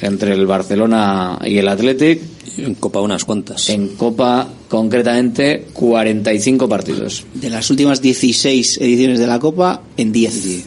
entre 0.00 0.32
el 0.32 0.46
Barcelona 0.46 1.38
y 1.44 1.58
el 1.58 1.68
Athletic. 1.68 2.20
En 2.58 2.74
Copa 2.74 3.00
unas 3.00 3.24
cuantas. 3.24 3.68
En 3.68 3.88
Copa, 3.96 4.48
concretamente, 4.68 5.66
45 5.72 6.68
partidos. 6.68 7.24
De 7.34 7.50
las 7.50 7.68
últimas 7.70 8.00
16 8.00 8.78
ediciones 8.78 9.18
de 9.18 9.26
la 9.26 9.38
Copa, 9.38 9.82
en 9.96 10.12
10. 10.12 10.64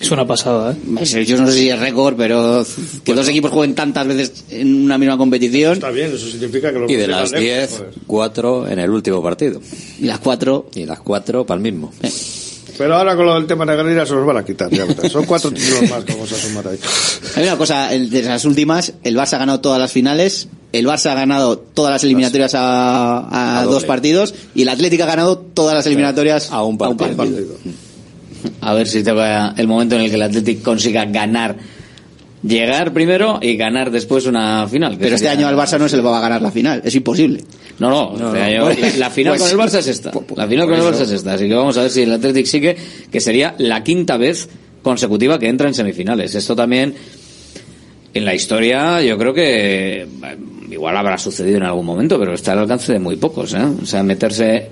Es 0.00 0.10
una 0.10 0.26
pasada, 0.26 0.72
¿eh? 0.72 1.24
Yo 1.26 1.36
no 1.36 1.46
sé 1.46 1.52
si 1.52 1.68
es 1.68 1.78
récord, 1.78 2.16
pero 2.16 2.64
que 3.04 3.12
dos 3.12 3.28
equipos 3.28 3.50
jueguen 3.50 3.74
tantas 3.74 4.06
veces 4.06 4.44
en 4.48 4.84
una 4.84 4.96
misma 4.96 5.18
competición. 5.18 5.74
Está 5.74 5.90
bien, 5.90 6.10
eso 6.14 6.26
significa 6.26 6.72
que 6.72 6.78
los 6.78 6.90
Y 6.90 6.94
de 6.94 7.06
las 7.06 7.30
10, 7.30 7.82
4 8.06 8.68
en 8.68 8.78
el 8.78 8.88
último 8.88 9.22
partido. 9.22 9.60
Y 9.98 10.04
las 10.04 10.18
4. 10.20 10.70
Y 10.74 10.86
las 10.86 11.00
4 11.00 11.44
para 11.44 11.56
el 11.58 11.62
mismo. 11.62 11.92
Pero 12.80 12.96
ahora 12.96 13.14
con 13.14 13.26
lo 13.26 13.34
del 13.34 13.46
tema 13.46 13.66
Negreira 13.66 14.06
se 14.06 14.14
los 14.14 14.24
van 14.24 14.38
a 14.38 14.42
quitar, 14.42 14.70
ya. 14.70 14.86
Son 15.10 15.26
cuatro 15.26 15.50
títulos 15.52 15.90
más 15.90 16.02
que 16.02 16.14
vamos 16.14 16.32
a 16.32 16.36
sumar 16.36 16.66
ahí. 16.68 16.78
Hay 17.36 17.42
una 17.44 17.58
cosa, 17.58 17.92
el- 17.92 18.08
de 18.08 18.22
las 18.22 18.46
últimas, 18.46 18.94
el 19.04 19.16
Barça 19.18 19.34
ha 19.34 19.38
ganado 19.38 19.60
todas 19.60 19.78
las 19.78 19.92
finales, 19.92 20.48
el 20.72 20.86
Barça 20.86 21.10
ha 21.10 21.14
ganado 21.14 21.58
todas 21.58 21.92
las 21.92 22.02
eliminatorias 22.04 22.54
a, 22.54 23.18
a 23.18 23.58
A 23.60 23.64
dos 23.64 23.74
doble. 23.74 23.86
partidos 23.86 24.34
y 24.54 24.62
el 24.62 24.70
Atlético 24.70 25.02
ha 25.02 25.06
ganado 25.08 25.36
todas 25.36 25.74
las 25.74 25.86
eliminatorias 25.86 26.50
A 26.50 26.62
un 26.62 26.78
partido. 26.78 27.54
A 28.62 28.72
ver 28.72 28.88
si 28.88 29.02
toca 29.04 29.52
el 29.58 29.66
momento 29.68 29.96
en 29.96 30.00
el 30.00 30.08
que 30.08 30.16
el 30.16 30.22
Athletic 30.22 30.62
consiga 30.62 31.04
ganar, 31.04 31.56
llegar 32.42 32.92
primero 32.92 33.38
y 33.42 33.56
ganar 33.56 33.90
después 33.90 34.26
una 34.26 34.66
final. 34.68 34.96
Pero 34.98 35.14
este 35.16 35.28
año 35.28 35.46
al 35.46 35.56
Barça 35.56 35.78
no 35.78 35.88
se 35.88 35.96
le 35.96 36.02
va 36.02 36.18
a 36.18 36.20
ganar 36.20 36.40
la 36.42 36.50
final, 36.50 36.80
es 36.84 36.94
imposible. 36.94 37.42
No, 37.78 37.90
no, 37.90 38.16
No, 38.18 38.34
este 38.34 38.38
no. 38.38 38.44
año- 38.66 38.74
Pues- 38.80 38.98
la, 38.98 39.06
la 39.06 39.10
final 39.10 39.36
pues- 39.36 39.50
con 39.52 39.60
el 39.60 39.66
Barça 39.66 39.78
es 39.78 39.86
esta. 39.88 40.10
La 40.36 40.46
final 40.48 40.66
por 40.68 40.78
con 40.78 40.86
el. 40.86 40.92
Barça 40.94 41.02
es 41.02 41.10
esta. 41.10 41.34
Así 41.34 41.48
que 41.48 41.54
vamos 41.54 41.76
a 41.76 41.82
ver 41.82 41.90
si 41.90 42.02
el 42.02 42.12
Athletic 42.12 42.46
sigue, 42.46 42.76
que 43.10 43.20
sería 43.20 43.54
la 43.58 43.82
quinta 43.84 44.16
vez 44.16 44.48
consecutiva 44.82 45.38
que 45.38 45.48
entra 45.48 45.68
en 45.68 45.74
semifinales. 45.74 46.34
Esto 46.34 46.56
también, 46.56 46.94
en 48.14 48.24
la 48.24 48.34
historia, 48.34 49.02
yo 49.02 49.18
creo 49.18 49.34
que 49.34 50.06
igual 50.70 50.96
habrá 50.96 51.18
sucedido 51.18 51.58
en 51.58 51.64
algún 51.64 51.84
momento, 51.84 52.18
pero 52.18 52.32
está 52.32 52.52
al 52.52 52.60
alcance 52.60 52.92
de 52.92 52.98
muy 52.98 53.16
pocos. 53.16 53.52
¿eh? 53.54 53.58
O 53.82 53.84
sea, 53.86 54.02
meterse 54.02 54.68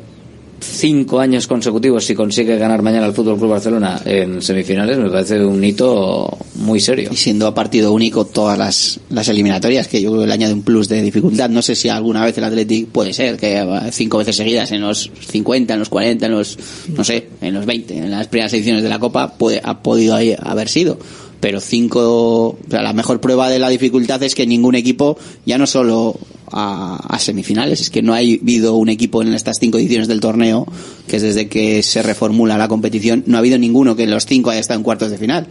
cinco 0.61 1.21
años 1.21 1.47
consecutivos 1.47 2.05
si 2.05 2.15
consigue 2.15 2.57
ganar 2.59 2.83
mañana 2.83 3.07
al 3.07 3.15
Fútbol 3.15 3.39
Club 3.39 3.51
Barcelona 3.51 4.01
en 4.05 4.43
semifinales 4.43 4.99
me 4.99 5.11
parece 5.11 5.45
un 5.45 5.63
hito 5.63 6.37
muy 6.57 6.81
serio. 6.81 7.11
Y 7.13 7.17
siendo 7.17 7.47
a 7.47 7.55
partido 7.55 7.93
único 7.93 8.25
todas 8.27 8.59
las, 8.59 9.01
las 9.11 9.29
eliminatorias, 9.29 9.89
que 9.89 10.01
yo 10.01 10.11
creo 10.11 10.23
que 10.23 10.27
le 10.29 10.35
añade 10.35 10.53
un 10.53 10.63
plus 10.63 10.89
de 10.89 11.03
dificultad. 11.03 11.49
No 11.49 11.63
sé 11.63 11.75
si 11.75 11.89
alguna 11.89 12.25
vez 12.25 12.37
el 12.39 12.45
Athletic 12.45 12.89
puede 12.89 13.13
ser, 13.13 13.37
que 13.37 13.65
cinco 13.93 14.19
veces 14.19 14.37
seguidas, 14.37 14.71
en 14.73 14.83
los 14.83 15.11
50, 15.29 15.75
en 15.75 15.79
los 15.79 15.89
40, 15.89 16.27
en 16.27 16.33
los, 16.33 16.59
no 16.89 17.05
sé, 17.05 17.29
en 17.41 17.55
los 17.55 17.67
20, 17.67 17.97
en 17.97 18.11
las 18.11 18.27
primeras 18.29 18.53
ediciones 18.53 18.83
de 18.83 18.89
la 18.89 18.99
Copa, 18.99 19.35
puede, 19.35 19.61
ha 19.63 19.83
podido 19.83 20.17
haber 20.17 20.69
sido. 20.69 20.99
Pero 21.41 21.61
cinco, 21.61 22.59
la 22.69 22.93
mejor 22.93 23.21
prueba 23.21 23.49
de 23.49 23.59
la 23.59 23.69
dificultad 23.69 24.23
es 24.23 24.35
que 24.35 24.47
ningún 24.47 24.75
equipo, 24.75 25.17
ya 25.47 25.57
no 25.57 25.67
solo 25.67 26.19
a, 26.51 27.17
semifinales, 27.21 27.81
es 27.81 27.91
que 27.91 28.03
no 28.03 28.15
ha 28.15 28.19
habido 28.19 28.75
un 28.75 28.89
equipo 28.89 29.23
en 29.23 29.33
estas 29.33 29.59
cinco 29.61 29.79
ediciones 29.79 30.09
del 30.09 30.21
torneo, 30.21 30.67
que 31.07 31.17
es 31.17 31.23
desde 31.23 31.49
que 31.49 31.83
se 31.83 32.03
reformula 32.03 32.59
la 32.59 32.67
competición, 32.67 33.23
no 33.27 33.37
ha 33.37 33.41
habido 33.41 33.59
ninguno 33.59 33.95
que 33.95 34.05
en 34.05 34.11
los 34.11 34.27
cinco 34.27 34.51
haya 34.51 34.61
estado 34.61 34.79
en 34.79 34.85
cuartos 34.85 35.11
de 35.11 35.19
final. 35.19 35.47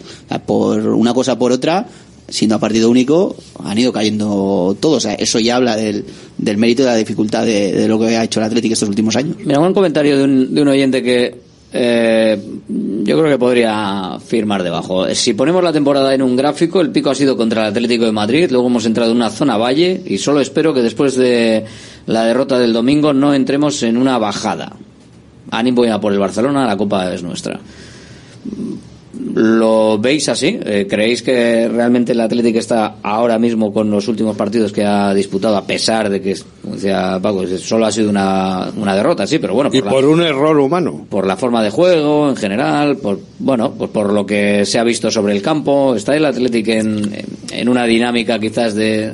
Por 0.46 0.88
una 0.90 1.14
cosa 1.14 1.40
por 1.40 1.52
otra, 1.54 1.88
siendo 2.28 2.56
a 2.56 2.60
partido 2.60 2.90
único, 2.90 3.36
han 3.64 3.78
ido 3.78 3.94
cayendo 3.94 4.76
todos. 4.80 4.98
O 4.98 5.00
sea, 5.00 5.14
eso 5.14 5.40
ya 5.40 5.56
habla 5.56 5.76
del, 5.78 6.06
del 6.38 6.58
mérito 6.58 6.84
de 6.84 6.90
la 6.90 6.96
dificultad 6.96 7.46
de, 7.46 7.72
de 7.72 7.88
lo 7.88 8.00
que 8.00 8.18
ha 8.18 8.24
hecho 8.24 8.40
el 8.40 8.46
Atlético 8.46 8.74
estos 8.74 8.90
últimos 8.90 9.16
años. 9.16 9.38
Mira, 9.44 9.60
un 9.60 9.74
comentario 9.74 10.18
de 10.18 10.24
un, 10.24 10.54
de 10.54 10.62
un 10.62 10.68
oyente 10.68 11.02
que 11.02 11.47
eh, 11.74 12.42
yo 12.70 13.18
creo 13.18 13.30
que 13.30 13.38
podría 13.38 14.18
firmar 14.26 14.64
debajo. 14.64 15.14
Si 15.14 15.34
ponemos 15.34 15.64
la 15.64 15.74
temporada 15.74 16.14
en 16.14 16.22
un 16.22 16.36
gráfico, 16.36 16.82
el 16.82 16.92
pico 16.92 17.10
ha 17.10 17.16
sido 17.16 17.36
contra 17.36 17.64
el 17.64 17.70
Atlético 17.70 18.06
de 18.06 18.12
Madrid, 18.12 18.50
luego 18.52 18.68
hemos 18.68 18.86
entrado 18.86 19.12
en 19.12 19.18
una 19.18 19.30
zona 19.30 19.58
valle 19.58 20.02
y 20.06 20.18
solo 20.18 20.40
espero 20.40 20.74
que 20.74 20.82
después 20.82 21.16
de 21.16 21.66
la 22.06 22.24
derrota 22.24 22.58
del 22.58 22.74
domingo 22.74 23.14
no 23.14 23.34
entremos 23.34 23.84
en 23.84 23.98
una 23.98 24.18
bajada. 24.18 24.74
Ánimo 25.52 25.86
y 25.86 25.90
a 25.90 26.00
por 26.00 26.14
el 26.14 26.20
Barcelona, 26.20 26.66
la 26.66 26.78
Copa 26.78 27.14
es 27.14 27.24
nuestra. 27.24 27.60
¿Lo 29.34 29.98
veis 29.98 30.30
así? 30.30 30.60
Eh, 30.64 30.86
¿Creéis 30.90 31.22
que 31.24 31.68
realmente 31.68 32.12
el 32.12 32.22
Atlético 32.22 32.60
está 32.60 32.96
ahora 33.02 33.38
mismo 33.40 33.74
con 33.74 33.90
los 33.90 34.08
últimos 34.08 34.36
partidos 34.36 34.72
que 34.72 34.84
ha 34.86 35.14
disputado, 35.14 35.58
a 35.58 35.66
pesar 35.66 36.10
de 36.10 36.22
que, 36.22 36.36
como 36.62 36.76
decía 36.76 37.20
Paco, 37.22 37.46
solo 37.58 37.86
ha 37.86 37.92
sido 37.92 38.10
una, 38.10 38.70
una 38.78 38.96
derrota, 38.96 39.26
sí, 39.26 39.40
pero 39.40 39.54
bueno, 39.54 39.70
Y 39.74 39.82
la- 39.82 39.90
por 39.90 40.06
un 40.06 40.22
error 40.22 40.58
humano. 40.60 41.06
por 41.10 41.26
la 41.26 41.36
forma 41.38 41.64
de 41.64 41.70
juego 41.70 42.30
en 42.30 42.36
general, 42.36 42.98
por 42.98 43.20
bueno, 43.40 43.72
por, 43.74 43.90
por 43.90 44.14
lo 44.14 44.26
que 44.26 44.66
se 44.66 44.78
ha 44.80 44.84
visto 44.84 45.10
sobre 45.10 45.34
el 45.34 45.42
campo, 45.42 45.96
está 45.96 46.16
el 46.16 46.26
Athletic 46.26 46.68
en, 46.70 47.26
en 47.52 47.70
una 47.70 47.86
dinámica 47.86 48.40
quizás 48.40 48.76
de 48.76 49.14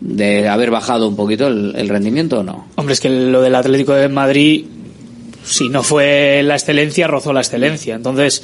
de 0.00 0.48
haber 0.48 0.70
bajado 0.70 1.06
un 1.08 1.14
poquito 1.16 1.46
el, 1.48 1.74
el 1.76 1.88
rendimiento 1.88 2.40
o 2.40 2.42
no. 2.42 2.68
Hombre, 2.76 2.94
es 2.94 3.00
que 3.00 3.10
lo 3.10 3.42
del 3.42 3.54
Atlético 3.54 3.92
de 3.92 4.08
Madrid, 4.08 4.64
si 5.44 5.68
no 5.68 5.82
fue 5.82 6.42
la 6.42 6.54
excelencia, 6.54 7.06
rozó 7.06 7.34
la 7.34 7.40
excelencia. 7.40 7.96
Entonces, 7.96 8.42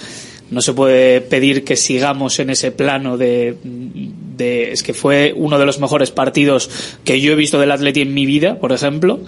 no 0.50 0.60
se 0.62 0.72
puede 0.74 1.20
pedir 1.20 1.64
que 1.64 1.76
sigamos 1.76 2.38
en 2.38 2.50
ese 2.50 2.70
plano 2.70 3.16
de, 3.16 3.56
de- 3.64 4.70
es 4.72 4.82
que 4.82 4.94
fue 4.94 5.32
uno 5.36 5.58
de 5.58 5.66
los 5.66 5.80
mejores 5.80 6.10
partidos 6.10 6.70
que 7.04 7.20
yo 7.20 7.32
he 7.32 7.34
visto 7.34 7.58
del 7.58 7.72
Atleti 7.72 8.02
en 8.02 8.14
mi 8.14 8.26
vida, 8.26 8.58
por 8.60 8.72
ejemplo, 8.72 9.18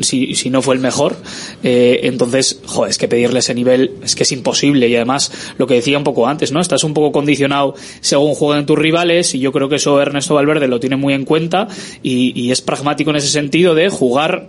si, 0.00 0.34
si 0.34 0.50
no 0.50 0.62
fue 0.62 0.74
el 0.76 0.80
mejor. 0.80 1.16
Eh, 1.62 2.00
entonces, 2.04 2.60
joder, 2.66 2.90
es 2.90 2.98
que 2.98 3.08
pedirle 3.08 3.40
ese 3.40 3.54
nivel 3.54 3.92
es 4.04 4.14
que 4.14 4.22
es 4.22 4.32
imposible 4.32 4.88
y 4.88 4.94
además 4.96 5.32
lo 5.58 5.66
que 5.66 5.74
decía 5.74 5.98
un 5.98 6.04
poco 6.04 6.26
antes, 6.28 6.52
¿no? 6.52 6.60
Estás 6.60 6.84
un 6.84 6.94
poco 6.94 7.10
condicionado 7.12 7.74
según 8.00 8.34
juegan 8.34 8.66
tus 8.66 8.78
rivales 8.78 9.34
y 9.34 9.40
yo 9.40 9.50
creo 9.52 9.68
que 9.68 9.76
eso 9.76 10.00
Ernesto 10.00 10.34
Valverde 10.34 10.68
lo 10.68 10.78
tiene 10.80 10.96
muy 10.96 11.14
en 11.14 11.24
cuenta 11.24 11.66
y, 12.02 12.32
y 12.40 12.52
es 12.52 12.60
pragmático 12.60 13.10
en 13.10 13.16
ese 13.16 13.28
sentido 13.28 13.74
de 13.74 13.88
jugar 13.88 14.48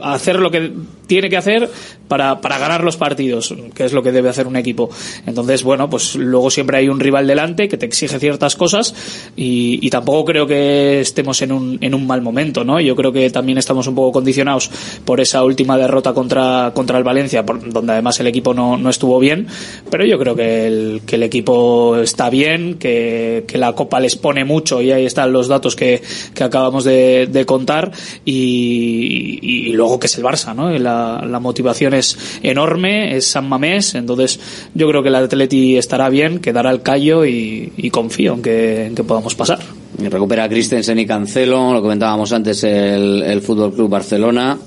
hacer 0.00 0.38
lo 0.38 0.50
que 0.50 0.72
tiene 1.06 1.28
que 1.28 1.36
hacer 1.36 1.68
para, 2.08 2.40
para 2.40 2.58
ganar 2.58 2.84
los 2.84 2.96
partidos, 2.96 3.54
que 3.74 3.84
es 3.84 3.92
lo 3.92 4.02
que 4.02 4.12
debe 4.12 4.28
hacer 4.30 4.46
un 4.46 4.56
equipo. 4.56 4.88
Entonces, 5.26 5.62
bueno, 5.62 5.90
pues 5.90 6.14
luego 6.16 6.50
siempre 6.50 6.78
hay 6.78 6.88
un 6.88 7.00
rival 7.00 7.26
delante 7.26 7.68
que 7.68 7.76
te 7.76 7.84
exige 7.86 8.18
ciertas 8.18 8.56
cosas 8.56 8.94
y, 9.36 9.90
tampoco 9.90 10.24
creo 10.24 10.46
que 10.46 11.00
estemos 11.00 11.42
en 11.42 11.52
un, 11.52 11.78
en 11.82 11.94
un 11.94 12.06
mal 12.06 12.22
momento, 12.22 12.64
¿no? 12.64 12.80
Yo 12.80 12.96
creo 12.96 13.12
que 13.12 13.28
también 13.28 13.58
estamos 13.58 13.86
un 13.86 13.94
poco 13.94 14.10
condicionados 14.12 14.70
por 15.04 15.20
esa 15.20 15.44
última 15.44 15.76
derrota 15.76 16.14
contra, 16.14 16.72
contra 16.74 16.96
el 16.96 17.04
Valencia, 17.04 17.44
por- 17.44 17.70
donde 17.70 17.92
además 17.92 18.18
el 18.20 18.26
equipo 18.28 18.54
no, 18.54 18.78
no 18.78 18.88
estuvo 18.88 19.18
bien, 19.18 19.46
pero 19.90 20.06
yo 20.06 20.18
creo 20.18 20.34
que 20.34 20.66
el, 20.66 21.02
que 21.04 21.16
el 21.16 21.24
equipo 21.24 21.96
está 21.98 22.30
bien, 22.30 22.78
que, 22.78 23.44
que 23.46 23.58
la 23.58 23.74
Copa 23.74 24.00
les 24.00 24.16
pone 24.16 24.44
mucho 24.44 24.80
y 24.80 24.92
ahí 24.92 25.04
están 25.04 25.30
los 25.32 25.46
datos 25.48 25.76
que, 25.76 26.00
que 26.34 26.42
acabamos 26.44 26.84
de, 26.84 27.26
de 27.26 27.44
contar 27.44 27.92
y, 28.24 29.21
y- 29.42 29.68
y 29.70 29.72
luego 29.72 29.98
que 30.00 30.06
es 30.06 30.16
el 30.18 30.24
Barça, 30.24 30.54
¿no? 30.54 30.70
La, 30.78 31.24
la 31.28 31.40
motivación 31.40 31.94
es 31.94 32.18
enorme, 32.42 33.16
es 33.16 33.26
San 33.26 33.48
Mamés, 33.48 33.94
entonces 33.94 34.38
yo 34.74 34.88
creo 34.88 35.02
que 35.02 35.08
el 35.08 35.14
Atleti 35.16 35.76
estará 35.76 36.08
bien, 36.08 36.38
quedará 36.40 36.70
el 36.70 36.82
callo 36.82 37.24
y, 37.24 37.72
y 37.76 37.90
confío 37.90 38.34
en 38.34 38.42
que, 38.42 38.86
en 38.86 38.94
que 38.94 39.04
podamos 39.04 39.34
pasar. 39.34 39.58
Y 40.02 40.08
recupera 40.08 40.48
Christensen 40.48 40.98
y 40.98 41.06
Cancelo, 41.06 41.72
lo 41.72 41.82
comentábamos 41.82 42.32
antes 42.32 42.64
el, 42.64 43.22
el 43.22 43.40
Fútbol 43.42 43.72
Club 43.74 43.88
Barcelona. 43.90 44.58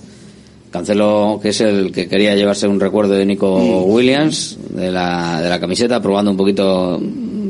Cancelo, 0.71 1.39
que 1.41 1.49
es 1.49 1.61
el 1.61 1.91
que 1.91 2.07
quería 2.07 2.35
llevarse 2.35 2.67
un 2.67 2.79
recuerdo 2.79 3.13
de 3.13 3.25
Nico 3.25 3.83
Williams, 3.85 4.57
de 4.71 4.91
la, 4.91 5.39
de 5.41 5.47
la 5.49 5.59
camiseta, 5.59 6.01
probando 6.01 6.31
un 6.31 6.37
poquito 6.37 7.01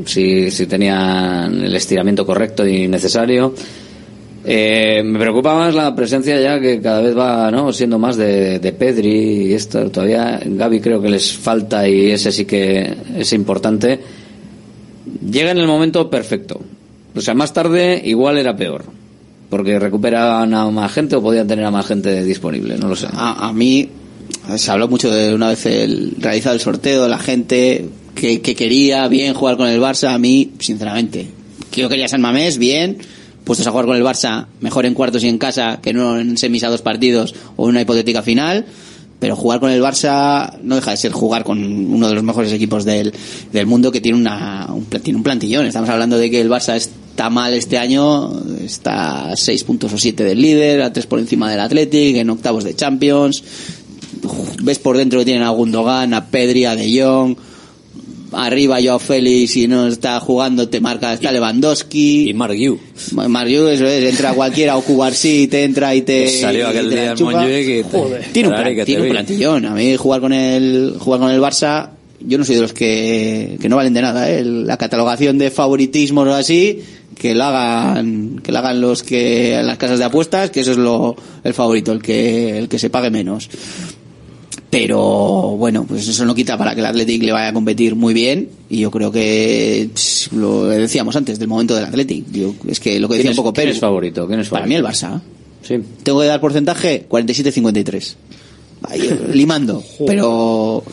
si, 0.04 0.48
si 0.52 0.66
tenían 0.66 1.64
el 1.64 1.74
estiramiento 1.74 2.24
correcto 2.24 2.64
y 2.66 2.86
necesario. 2.86 3.52
Eh, 4.48 5.02
me 5.04 5.18
preocupa 5.18 5.56
más 5.56 5.74
la 5.74 5.92
presencia 5.96 6.40
ya 6.40 6.60
que 6.60 6.80
cada 6.80 7.00
vez 7.00 7.18
va 7.18 7.50
¿no? 7.50 7.72
siendo 7.72 7.98
más 7.98 8.16
de, 8.16 8.74
Pedri 8.78 9.48
y 9.48 9.52
esto. 9.54 9.90
Todavía 9.90 10.40
Gaby 10.44 10.80
creo 10.80 11.02
que 11.02 11.08
les 11.08 11.32
falta 11.32 11.88
y 11.88 12.12
ese 12.12 12.30
sí 12.30 12.44
que 12.44 12.94
es 13.16 13.32
importante. 13.32 13.98
Llega 15.28 15.50
en 15.50 15.58
el 15.58 15.66
momento 15.66 16.08
perfecto. 16.08 16.60
O 17.16 17.20
sea, 17.20 17.34
más 17.34 17.52
tarde 17.52 18.00
igual 18.04 18.38
era 18.38 18.56
peor. 18.56 18.84
Porque 19.50 19.80
recuperaban 19.80 20.54
a 20.54 20.70
más 20.70 20.92
gente 20.92 21.16
o 21.16 21.22
podían 21.22 21.48
tener 21.48 21.64
a 21.64 21.72
más 21.72 21.86
gente 21.86 22.22
disponible, 22.22 22.78
no 22.78 22.88
lo 22.88 22.94
sé. 22.94 23.08
A, 23.12 23.48
a 23.48 23.52
mí 23.52 23.88
se 24.56 24.70
habló 24.70 24.86
mucho 24.86 25.10
de 25.10 25.34
una 25.34 25.48
vez 25.48 25.66
el 25.66 26.14
realizado 26.20 26.54
el 26.54 26.60
sorteo, 26.60 27.08
la 27.08 27.18
gente 27.18 27.88
que, 28.14 28.40
que 28.40 28.54
quería 28.54 29.08
bien 29.08 29.34
jugar 29.34 29.56
con 29.56 29.68
el 29.68 29.80
Barça. 29.80 30.14
A 30.14 30.18
mí, 30.18 30.52
sinceramente, 30.60 31.26
que 31.72 31.80
yo 31.80 31.88
quería 31.88 32.06
San 32.06 32.20
Mamés, 32.20 32.58
bien, 32.58 32.98
puestos 33.46 33.66
a 33.68 33.70
jugar 33.70 33.86
con 33.86 33.96
el 33.96 34.02
Barça, 34.02 34.48
mejor 34.60 34.86
en 34.86 34.94
cuartos 34.94 35.22
y 35.22 35.28
en 35.28 35.38
casa 35.38 35.78
que 35.80 35.92
no 35.92 36.18
en 36.18 36.36
semis 36.36 36.64
a 36.64 36.68
dos 36.68 36.82
partidos 36.82 37.32
o 37.54 37.64
en 37.64 37.70
una 37.70 37.80
hipotética 37.80 38.20
final. 38.20 38.66
Pero 39.18 39.34
jugar 39.34 39.60
con 39.60 39.70
el 39.70 39.80
Barça 39.80 40.58
no 40.62 40.74
deja 40.74 40.90
de 40.90 40.96
ser 40.98 41.12
jugar 41.12 41.42
con 41.44 41.58
uno 41.64 42.08
de 42.08 42.14
los 42.14 42.22
mejores 42.22 42.52
equipos 42.52 42.84
del, 42.84 43.14
del 43.50 43.66
mundo 43.66 43.90
que 43.90 44.02
tiene, 44.02 44.18
una, 44.18 44.66
un, 44.74 44.84
tiene 44.84 45.16
un 45.16 45.22
plantillón. 45.22 45.64
Estamos 45.64 45.88
hablando 45.88 46.18
de 46.18 46.30
que 46.30 46.40
el 46.40 46.50
Barça 46.50 46.74
está 46.74 47.30
mal 47.30 47.54
este 47.54 47.78
año, 47.78 48.30
está 48.62 49.30
a 49.30 49.36
seis 49.36 49.64
puntos 49.64 49.92
o 49.92 49.96
siete 49.96 50.22
del 50.22 50.42
líder, 50.42 50.82
a 50.82 50.92
tres 50.92 51.06
por 51.06 51.18
encima 51.18 51.50
del 51.50 51.60
Athletic, 51.60 52.16
en 52.16 52.28
octavos 52.28 52.64
de 52.64 52.74
Champions. 52.74 53.42
Ves 54.62 54.80
por 54.80 54.98
dentro 54.98 55.20
que 55.20 55.24
tienen 55.24 55.44
a 55.44 55.50
Gundogan, 55.50 56.12
a 56.12 56.26
Pedri, 56.26 56.66
a 56.66 56.76
De 56.76 57.00
Jong, 57.00 57.36
arriba 58.36 58.78
Joao 58.82 58.98
Félix 58.98 59.56
y 59.56 59.66
no 59.68 59.86
está 59.88 60.20
jugando 60.20 60.68
te 60.68 60.80
marca 60.80 61.12
está 61.14 61.32
Lewandowski. 61.32 62.28
y 62.30 62.34
Margiu 62.34 62.78
Margiu 63.12 63.66
eso 63.68 63.86
es 63.86 64.04
entra 64.10 64.32
cualquiera 64.34 64.76
o 64.76 64.82
Cubarsí 64.82 65.46
te 65.48 65.64
entra 65.64 65.94
y 65.94 66.02
te 66.02 66.28
Salió 66.28 66.66
y 66.66 66.70
aquel 66.70 66.88
te 66.90 66.96
la 66.96 67.14
día. 67.14 67.24
Montjuic 67.24 67.68
y 67.68 67.82
te- 67.82 68.28
tiene 68.32 68.48
un, 68.48 68.54
que 68.76 68.84
tiene 68.84 69.02
un 69.02 69.08
plantillón. 69.08 69.64
A 69.66 69.74
mí 69.74 69.96
jugar 69.96 70.20
con 70.20 70.32
el 70.32 70.94
jugar 70.98 71.20
con 71.20 71.30
el 71.30 71.40
Barça 71.40 71.90
yo 72.20 72.38
no 72.38 72.44
soy 72.44 72.56
de 72.56 72.62
los 72.62 72.72
que, 72.72 73.58
que 73.60 73.68
no 73.68 73.76
valen 73.76 73.92
de 73.92 74.00
nada 74.02 74.30
¿eh? 74.30 74.42
la 74.42 74.78
catalogación 74.78 75.36
de 75.38 75.50
favoritismos 75.50 76.26
o 76.26 76.34
así 76.34 76.80
que 77.18 77.34
lo 77.34 77.44
hagan 77.44 78.40
que 78.42 78.52
lo 78.52 78.58
hagan 78.58 78.80
los 78.80 79.02
que 79.02 79.54
en 79.54 79.66
las 79.66 79.76
casas 79.76 79.98
de 79.98 80.06
apuestas 80.06 80.50
que 80.50 80.60
eso 80.60 80.72
es 80.72 80.78
lo 80.78 81.14
el 81.44 81.52
favorito 81.54 81.92
el 81.92 82.02
que 82.02 82.58
el 82.58 82.68
que 82.68 82.78
se 82.78 82.88
pague 82.90 83.10
menos 83.10 83.48
pero 84.80 85.56
bueno, 85.58 85.84
pues 85.86 86.06
eso 86.08 86.24
no 86.24 86.34
quita 86.34 86.56
para 86.58 86.74
que 86.74 86.80
el 86.80 86.86
Athletic 86.86 87.22
le 87.22 87.32
vaya 87.32 87.48
a 87.48 87.52
competir 87.52 87.94
muy 87.94 88.14
bien 88.14 88.48
y 88.68 88.78
yo 88.78 88.90
creo 88.90 89.10
que 89.12 89.88
pss, 89.94 90.32
lo 90.32 90.64
decíamos 90.66 91.14
antes 91.16 91.38
del 91.38 91.48
momento 91.48 91.74
del 91.74 91.84
Athletic. 91.84 92.24
Yo, 92.32 92.54
es 92.68 92.80
que 92.80 92.98
lo 93.00 93.08
que 93.08 93.16
decía 93.16 93.30
¿Quién 93.30 93.38
un 93.38 93.44
poco 93.44 93.48
es- 93.50 93.54
quién 93.54 93.62
Pérez. 93.64 93.74
es 93.76 93.80
favorito? 93.80 94.26
¿Quién 94.26 94.40
es 94.40 94.48
Para 94.48 94.64
favorito? 94.64 94.82
mí 94.82 94.86
el 94.86 94.92
Barça. 94.92 95.20
Sí. 95.62 95.74
Tengo 96.02 96.20
que 96.20 96.26
dar 96.26 96.40
porcentaje 96.40 97.06
47-53. 97.08 98.14
Ahí, 98.82 99.10
Limando, 99.32 99.82
pero 100.06 100.84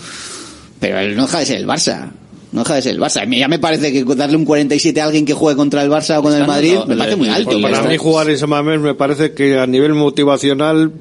pero 0.80 1.15
no 1.15 1.23
deja 1.23 1.39
de 1.39 1.45
ser 1.45 1.57
el 1.57 1.68
Barça. 1.68 2.11
No 2.53 2.61
deja 2.61 2.75
de 2.75 2.81
ser 2.84 2.93
el 2.93 3.01
Barça. 3.01 3.23
A 3.23 3.25
mí 3.25 3.39
ya 3.39 3.47
me 3.47 3.59
parece 3.59 3.91
que 3.91 4.03
darle 4.15 4.38
un 4.38 4.45
47 4.45 5.01
a 5.01 5.05
alguien 5.05 5.25
que 5.25 5.34
juegue 5.34 5.57
contra 5.57 5.81
el 5.84 5.89
Barça 5.89 6.19
o 6.19 6.21
con 6.23 6.34
el 6.34 6.45
Madrid 6.47 6.77
me 6.88 6.95
parece 6.95 7.15
muy 7.17 7.27
alto. 7.27 7.59
Para 7.61 7.81
mí 7.81 7.97
jugar 7.97 8.30
en 8.30 8.38
San 8.38 8.49
Mamés 8.49 8.80
me 8.80 8.93
parece 8.93 9.34
que 9.34 9.57
a 9.59 9.65
nivel 9.67 9.93
motivacional 9.95 10.91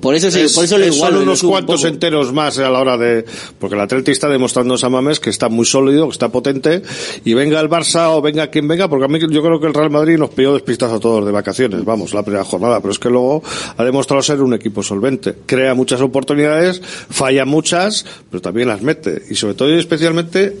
por 0.00 0.14
eso 0.14 0.30
sí, 0.30 0.40
es- 0.42 0.54
por 0.54 0.64
eso 0.64 0.78
lo 0.78 0.86
igualo 0.86 1.16
son 1.16 1.22
unos 1.24 1.42
un 1.42 1.50
cuantos 1.50 1.84
enteros 1.84 2.32
más 2.32 2.58
a 2.58 2.70
la 2.70 2.78
hora 2.78 2.96
de 2.96 3.24
porque 3.58 3.74
el 3.74 3.80
Atleti 3.80 4.12
está 4.12 4.28
demostrando 4.28 4.74
en 4.74 4.78
San 4.78 4.92
Mamés 4.92 5.18
que 5.18 5.30
está 5.30 5.48
muy 5.48 5.66
sólido 5.66 6.06
que 6.06 6.12
está 6.12 6.28
potente 6.28 6.82
y 7.24 7.34
venga 7.34 7.60
el 7.60 7.68
Barça 7.68 8.08
o 8.16 8.22
venga 8.22 8.46
quien 8.46 8.68
venga 8.68 8.88
porque 8.88 9.04
a 9.06 9.08
mí 9.08 9.18
yo 9.18 9.42
creo 9.42 9.60
que 9.60 9.66
el 9.66 9.74
Real 9.74 9.90
Madrid 9.90 10.16
nos 10.16 10.30
pilló 10.30 10.54
despistados 10.54 10.96
a 10.96 11.00
todos 11.00 11.26
de 11.26 11.32
vacaciones 11.32 11.84
vamos 11.84 12.14
la 12.14 12.22
primera 12.22 12.44
jornada 12.44 12.80
pero 12.80 12.92
es 12.92 12.98
que 13.00 13.10
luego 13.10 13.42
ha 13.76 13.84
demostrado 13.84 14.22
ser 14.22 14.40
un 14.42 14.54
equipo 14.54 14.82
solvente 14.82 15.34
crea 15.44 15.74
muchas 15.74 16.00
oportunidades 16.00 16.80
falla 17.10 17.44
muchas 17.44 18.06
pero 18.30 18.40
también 18.40 18.68
las 18.68 18.82
mete 18.82 19.22
y 19.28 19.34
sobre 19.34 19.54
todo 19.54 19.74
y 19.74 19.78
especialmente 19.78 20.56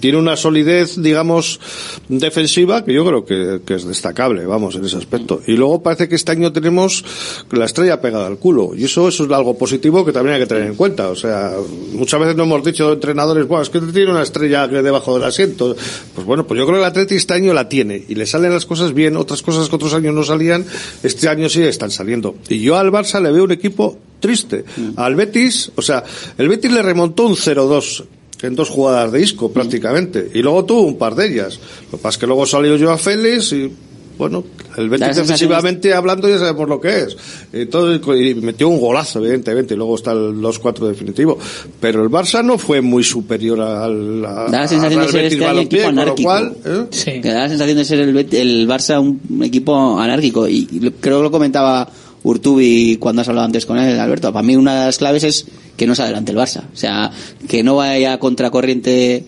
tiene 0.00 0.18
una 0.18 0.36
solidez 0.36 1.00
digamos 1.00 1.60
defensiva 2.08 2.84
que 2.84 2.92
yo 2.92 3.06
creo 3.06 3.24
que, 3.24 3.60
que 3.64 3.74
es 3.74 3.86
destacable 3.86 4.44
vamos 4.44 4.74
en 4.76 4.84
ese 4.84 4.96
aspecto. 4.96 5.40
Y 5.46 5.52
luego 5.52 5.82
parece 5.82 6.08
que 6.08 6.14
este 6.14 6.32
año 6.32 6.52
tenemos 6.52 7.04
la 7.50 7.64
estrella 7.64 8.00
pegada 8.00 8.26
al 8.26 8.38
culo. 8.38 8.72
Y 8.76 8.84
eso, 8.84 9.08
eso 9.08 9.24
es 9.24 9.30
algo 9.32 9.56
positivo 9.56 10.04
que 10.04 10.12
también 10.12 10.34
hay 10.34 10.40
que 10.42 10.46
tener 10.46 10.64
en 10.64 10.74
cuenta. 10.74 11.08
O 11.08 11.16
sea 11.16 11.52
muchas 11.92 12.20
veces 12.20 12.36
no 12.36 12.44
hemos 12.44 12.64
dicho 12.64 12.92
entrenadores 12.92 13.48
bueno 13.48 13.62
es 13.62 13.70
que 13.70 13.80
tiene 13.80 14.10
una 14.10 14.22
estrella 14.22 14.68
debajo 14.68 15.14
del 15.14 15.24
asiento 15.24 15.74
pues 16.14 16.26
bueno 16.26 16.46
pues 16.46 16.58
yo 16.58 16.66
creo 16.66 16.78
que 16.78 16.82
el 16.82 16.88
Atleti 16.90 17.14
este 17.14 17.34
año 17.34 17.54
la 17.54 17.68
tiene. 17.68 18.04
Y 18.08 18.14
le 18.14 18.26
salen 18.26 18.52
las 18.52 18.66
cosas 18.66 18.92
bien 18.92 19.16
otras 19.16 19.42
cosas 19.42 19.68
que 19.68 19.76
otros 19.76 19.94
años 19.94 20.14
no 20.14 20.22
salían 20.22 20.66
este 21.02 21.28
año 21.28 21.48
sí 21.48 21.62
están 21.62 21.90
saliendo. 21.90 22.36
Y 22.48 22.60
yo 22.60 22.76
al 22.76 22.90
Barça 22.92 23.20
le 23.22 23.32
veo 23.32 23.44
un 23.44 23.52
equipo 23.52 23.98
triste. 24.20 24.64
Al 24.96 25.14
Betis 25.14 25.72
o 25.76 25.82
sea 25.82 26.04
el 26.36 26.48
Betis 26.48 26.72
le 26.72 26.82
remontó 26.82 27.26
un 27.26 27.36
0-2 27.36 28.04
en 28.42 28.54
dos 28.54 28.68
jugadas 28.68 29.12
de 29.12 29.22
Isco 29.22 29.50
prácticamente. 29.50 30.30
Y 30.34 30.42
luego 30.42 30.64
tuvo 30.64 30.82
un 30.82 30.98
par 30.98 31.14
de 31.14 31.26
ellas. 31.26 31.58
Lo 31.90 31.98
que 31.98 32.02
pasa 32.02 32.16
es 32.16 32.18
que 32.18 32.26
luego 32.26 32.46
salió 32.46 32.76
yo 32.76 32.90
a 32.90 32.98
Félix 32.98 33.52
y 33.52 33.72
bueno 34.18 34.44
el 34.78 34.88
Betis 34.88 35.14
defensivamente 35.14 35.92
hablando 35.92 36.28
ya 36.28 36.38
sabemos 36.38 36.68
lo 36.68 36.80
que 36.80 37.00
es. 37.00 37.16
Entonces, 37.52 38.00
y 38.18 38.34
metió 38.34 38.68
un 38.68 38.78
golazo 38.78 39.20
evidentemente 39.20 39.74
y 39.74 39.76
luego 39.76 39.94
está 39.94 40.12
el 40.12 40.34
2-4 40.36 40.86
definitivo. 40.86 41.38
Pero 41.80 42.02
el 42.02 42.10
Barça 42.10 42.44
no 42.44 42.58
fue 42.58 42.80
muy 42.80 43.02
superior 43.02 43.60
al 43.60 44.24
a, 44.24 44.46
Da 44.50 44.60
la 44.60 44.68
sensación 44.68 45.02
de 45.02 45.08
ser 45.08 45.22
Betis 45.22 45.32
este 45.34 45.44
Balompié, 45.46 45.78
equipo 45.78 45.88
anárquico. 45.88 46.28
cual, 46.28 46.56
¿eh? 46.64 47.20
Que 47.20 47.28
da 47.28 47.40
la 47.40 47.48
sensación 47.48 47.78
de 47.78 47.84
ser 47.84 48.00
el, 48.00 48.16
el 48.16 48.68
Barça 48.68 49.00
un 49.00 49.42
equipo 49.42 49.98
anárquico. 49.98 50.46
Y 50.46 50.66
creo 51.00 51.18
que 51.18 51.22
lo 51.22 51.30
comentaba 51.30 51.88
Urtubi 52.26 52.96
cuando 52.96 53.22
has 53.22 53.28
hablado 53.28 53.46
antes 53.46 53.66
con 53.66 53.78
él, 53.78 54.00
Alberto. 54.00 54.32
Para 54.32 54.44
mí 54.44 54.56
una 54.56 54.80
de 54.80 54.86
las 54.86 54.98
claves 54.98 55.22
es 55.22 55.46
que 55.76 55.86
no 55.86 55.94
se 55.94 56.02
adelante 56.02 56.32
el 56.32 56.38
Barça. 56.38 56.64
O 56.72 56.76
sea, 56.76 57.12
que 57.48 57.62
no 57.62 57.76
vaya 57.76 58.18
contracorriente 58.18 59.24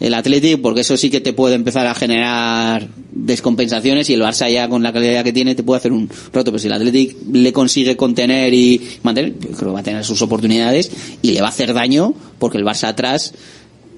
el 0.00 0.12
Athletic, 0.12 0.60
porque 0.60 0.82
eso 0.82 0.96
sí 0.98 1.08
que 1.08 1.20
te 1.20 1.32
puede 1.32 1.54
empezar 1.54 1.86
a 1.86 1.94
generar 1.94 2.88
descompensaciones 3.10 4.10
y 4.10 4.14
el 4.14 4.20
Barça 4.20 4.52
ya 4.52 4.68
con 4.68 4.82
la 4.82 4.92
calidad 4.92 5.24
que 5.24 5.32
tiene 5.32 5.54
te 5.54 5.62
puede 5.62 5.78
hacer 5.78 5.92
un 5.92 6.10
roto. 6.32 6.50
Pero 6.50 6.58
si 6.58 6.66
el 6.66 6.74
Athletic 6.74 7.16
le 7.32 7.54
consigue 7.54 7.96
contener 7.96 8.52
y 8.52 8.80
mantener, 9.02 9.32
creo 9.32 9.56
que 9.56 9.64
va 9.66 9.80
a 9.80 9.84
tener 9.84 10.04
sus 10.04 10.20
oportunidades 10.20 10.90
y 11.22 11.30
le 11.30 11.40
va 11.40 11.46
a 11.46 11.50
hacer 11.50 11.72
daño 11.72 12.12
porque 12.38 12.58
el 12.58 12.64
Barça 12.64 12.88
atrás 12.88 13.32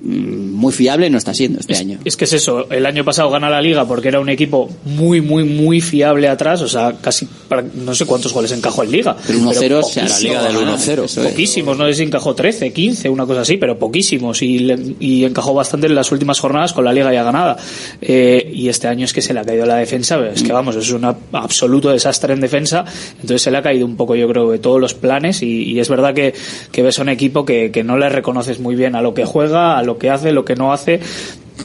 muy 0.05 0.73
fiable 0.73 1.09
no 1.11 1.19
está 1.19 1.33
siendo 1.35 1.61
este 1.61 1.77
año. 1.77 1.99
Es 2.05 2.17
que 2.17 2.25
es 2.25 2.33
eso, 2.35 2.71
el 2.71 2.85
año 2.87 3.05
pasado 3.05 3.31
gana 3.31 3.49
la 3.49 3.61
liga 3.63 3.87
porque 3.87 4.09
era 4.09 4.21
un 4.21 4.29
equipo 4.29 4.69
muy, 4.85 5.21
muy, 5.21 5.45
muy 5.45 5.81
fiable 5.81 6.29
atrás, 6.29 6.61
o 6.63 6.69
sea, 6.69 6.95
casi, 7.01 7.27
para- 7.49 7.63
no 7.75 7.95
sé 7.95 8.05
cuántos 8.05 8.33
goles 8.33 8.53
encajó 8.53 8.83
en 8.83 8.91
liga. 8.93 9.17
Pero 9.27 9.39
1-0 9.41 9.83
se 9.83 10.01
hará 10.01 10.09
poquísimos, 10.09 10.23
liga 10.23 10.43
del 10.43 10.57
ah, 10.69 10.77
1-0, 10.77 11.05
eso 11.05 11.23
es. 11.23 11.31
Poquísimos, 11.31 11.79
no 11.79 11.87
sé 11.87 11.95
si 11.95 12.03
encajó 12.03 12.35
13, 12.35 12.73
15, 12.73 13.09
una 13.09 13.27
cosa 13.27 13.41
así, 13.43 13.57
pero 13.57 13.79
poquísimos 13.79 14.43
y, 14.43 14.97
y 15.01 15.25
encajó 15.25 15.55
bastante 15.55 15.87
en 15.87 15.95
las 15.95 16.11
últimas 16.13 16.39
jornadas 16.39 16.73
con 16.73 16.85
la 16.85 16.93
liga 16.93 17.13
ya 17.13 17.23
ganada. 17.23 17.57
Eh, 18.03 18.51
y 18.55 18.69
este 18.69 18.89
año 18.89 19.05
es 19.05 19.13
que 19.13 19.23
se 19.23 19.33
le 19.33 19.41
ha 19.41 19.45
caído 19.45 19.65
la 19.67 19.77
defensa, 19.77 20.21
es 20.29 20.43
que 20.43 20.53
vamos, 20.53 20.77
es 20.77 20.91
un 20.93 21.05
absoluto 21.33 21.91
desastre 21.91 22.35
en 22.35 22.41
defensa, 22.41 22.85
entonces 23.15 23.43
se 23.43 23.51
le 23.51 23.59
ha 23.59 23.63
caído 23.63 23.87
un 23.87 23.97
poco 23.97 24.15
yo 24.15 24.29
creo 24.29 24.51
de 24.51 24.59
todos 24.59 24.81
los 24.81 24.95
planes 24.95 25.43
y, 25.43 25.63
y 25.65 25.81
es 25.81 25.89
verdad 25.89 26.15
que, 26.15 26.35
que 26.73 26.83
ves 26.83 26.99
a 26.99 27.03
un 27.03 27.09
equipo 27.09 27.45
que, 27.45 27.71
que 27.71 27.83
no 27.85 27.97
le 27.97 28.09
reconoces 28.09 28.61
muy 28.61 28.75
bien 28.75 28.95
a 28.97 29.03
lo 29.03 29.15
que 29.15 29.25
juega, 29.25 29.79
a 29.79 29.83
lo 29.83 29.94
que 29.99 30.11
hace, 30.11 30.33
lo 30.33 30.45
que 30.45 30.57
no 30.57 30.73
hace 30.73 31.01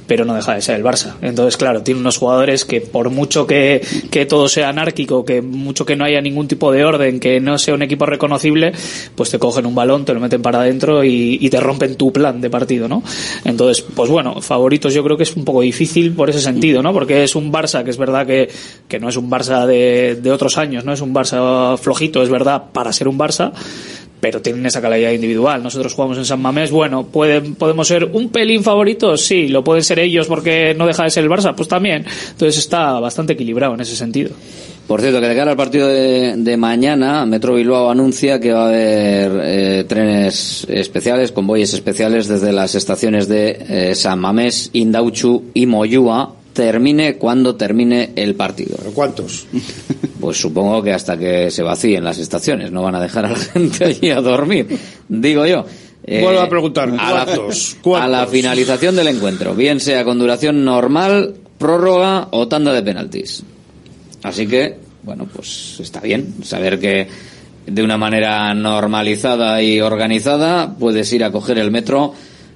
pero 0.07 0.25
no 0.25 0.35
deja 0.35 0.55
de 0.55 0.61
ser 0.61 0.75
el 0.75 0.83
Barça. 0.83 1.15
Entonces, 1.21 1.57
claro, 1.57 1.81
tiene 1.81 1.99
unos 1.99 2.17
jugadores 2.17 2.65
que 2.65 2.81
por 2.81 3.09
mucho 3.09 3.45
que, 3.47 3.81
que 4.11 4.25
todo 4.25 4.47
sea 4.47 4.69
anárquico, 4.69 5.25
que 5.25 5.41
mucho 5.41 5.85
que 5.85 5.95
no 5.95 6.05
haya 6.05 6.21
ningún 6.21 6.47
tipo 6.47 6.71
de 6.71 6.83
orden, 6.83 7.19
que 7.19 7.39
no 7.39 7.57
sea 7.57 7.73
un 7.73 7.81
equipo 7.81 8.05
reconocible, 8.05 8.71
pues 9.15 9.29
te 9.29 9.39
cogen 9.39 9.65
un 9.65 9.75
balón, 9.75 10.05
te 10.05 10.13
lo 10.13 10.19
meten 10.19 10.41
para 10.41 10.61
adentro 10.61 11.03
y, 11.03 11.37
y 11.41 11.49
te 11.49 11.59
rompen 11.59 11.95
tu 11.95 12.11
plan 12.11 12.41
de 12.41 12.49
partido, 12.49 12.87
¿no? 12.87 13.03
Entonces, 13.45 13.85
pues 13.95 14.09
bueno, 14.09 14.41
favoritos 14.41 14.93
yo 14.93 15.03
creo 15.03 15.17
que 15.17 15.23
es 15.23 15.35
un 15.35 15.45
poco 15.45 15.61
difícil 15.61 16.13
por 16.13 16.29
ese 16.29 16.41
sentido, 16.41 16.81
¿no? 16.81 16.93
Porque 16.93 17.23
es 17.23 17.35
un 17.35 17.51
Barça 17.51 17.83
que 17.83 17.89
es 17.89 17.97
verdad 17.97 18.25
que, 18.25 18.49
que 18.87 18.99
no 18.99 19.09
es 19.09 19.17
un 19.17 19.29
Barça 19.29 19.65
de, 19.65 20.19
de 20.21 20.31
otros 20.31 20.57
años, 20.57 20.85
¿no? 20.85 20.93
Es 20.93 21.01
un 21.01 21.13
Barça 21.13 21.77
flojito, 21.77 22.21
es 22.21 22.29
verdad, 22.29 22.65
para 22.71 22.93
ser 22.93 23.07
un 23.07 23.17
Barça, 23.17 23.51
pero 24.19 24.41
tienen 24.41 24.65
esa 24.65 24.81
calidad 24.81 25.11
individual. 25.11 25.63
Nosotros 25.63 25.93
jugamos 25.93 26.17
en 26.17 26.25
San 26.25 26.41
Mamés, 26.41 26.71
bueno, 26.71 27.05
pueden, 27.05 27.55
podemos 27.55 27.87
ser 27.87 28.05
un 28.05 28.29
pelín 28.29 28.63
favoritos, 28.63 29.21
sí, 29.21 29.47
lo 29.47 29.63
pueden 29.63 29.83
ser 29.83 29.99
ellos 29.99 30.27
porque 30.27 30.73
no 30.77 30.87
deja 30.87 31.03
de 31.03 31.09
ser 31.09 31.23
el 31.23 31.29
Barça, 31.29 31.53
pues 31.55 31.67
también. 31.67 32.05
Entonces 32.31 32.57
está 32.57 32.99
bastante 32.99 33.33
equilibrado 33.33 33.73
en 33.73 33.81
ese 33.81 33.95
sentido. 33.95 34.31
Por 34.89 35.01
cierto, 35.01 35.21
que 35.21 35.27
de 35.27 35.35
cara 35.35 35.51
al 35.51 35.57
partido 35.57 35.87
de, 35.87 36.57
mañana, 36.57 37.23
Metro 37.23 37.53
Bilbao 37.53 37.91
anuncia 37.91 38.39
que 38.39 38.51
va 38.51 38.63
a 38.63 38.67
haber 38.69 39.31
eh, 39.43 39.85
trenes 39.87 40.65
especiales, 40.67 41.31
convoyes 41.31 41.75
especiales 41.75 42.27
desde 42.27 42.51
las 42.51 42.73
estaciones 42.73 43.27
de 43.27 43.65
eh, 43.69 43.93
San 43.93 44.17
Mamés, 44.17 44.71
Indauchu 44.73 45.51
y 45.53 45.67
Moyúa, 45.67 46.33
termine 46.53 47.17
cuando 47.17 47.55
termine 47.55 48.11
el 48.15 48.35
partido. 48.35 48.77
¿Cuántos? 48.93 49.47
Pues 50.19 50.35
supongo 50.35 50.83
que 50.83 50.91
hasta 50.91 51.17
que 51.17 51.49
se 51.49 51.63
vacíen 51.63 52.03
las 52.03 52.17
estaciones, 52.17 52.73
no 52.73 52.83
van 52.83 52.93
a 52.93 53.01
dejar 53.01 53.25
a 53.25 53.29
la 53.29 53.37
gente 53.53 53.85
allí 53.85 54.09
a 54.09 54.19
dormir, 54.19 54.67
digo 55.07 55.45
yo. 55.45 55.65
Eh, 56.03 56.21
Vuelvo 56.21 56.41
a 56.41 56.49
preguntar, 56.49 56.93
a 56.99 57.25
a 57.95 58.07
la 58.09 58.27
finalización 58.27 58.97
del 58.97 59.07
encuentro, 59.07 59.55
bien 59.55 59.79
sea 59.79 60.03
con 60.03 60.19
duración 60.19 60.65
normal, 60.65 61.35
prórroga 61.57 62.27
o 62.31 62.49
tanda 62.49 62.73
de 62.73 62.83
penaltis. 62.83 63.43
Así 64.21 64.45
que 64.45 64.75
bueno, 65.03 65.27
pues 65.33 65.79
está 65.79 66.01
bien 66.01 66.35
saber 66.43 66.79
que 66.79 67.07
de 67.65 67.83
una 67.83 67.97
manera 67.97 68.53
normalizada 68.53 69.61
y 69.61 69.79
organizada 69.81 70.75
puedes 70.77 71.11
ir 71.13 71.23
a 71.23 71.31
coger 71.31 71.57
el 71.57 71.71
metro 71.71 72.13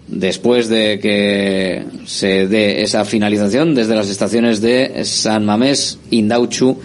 después 0.07 0.69
de 0.69 0.99
que 0.99 1.85
se 2.05 2.47
dé 2.47 2.83
esa 2.83 3.05
finalización 3.05 3.73
desde 3.73 3.95
las 3.95 4.09
estaciones 4.09 4.61
de 4.61 5.05
San 5.05 5.45
Mamés, 5.45 5.99
Indauchu 6.11 6.77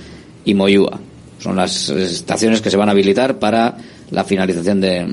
y 0.44 0.54
Moyúa. 0.54 1.00
Son 1.38 1.56
las 1.56 1.88
estaciones 1.90 2.60
que 2.60 2.70
se 2.70 2.76
van 2.76 2.88
a 2.88 2.92
habilitar 2.92 3.38
para 3.38 3.76
la 4.10 4.24
finalización 4.24 4.80
de, 4.80 5.06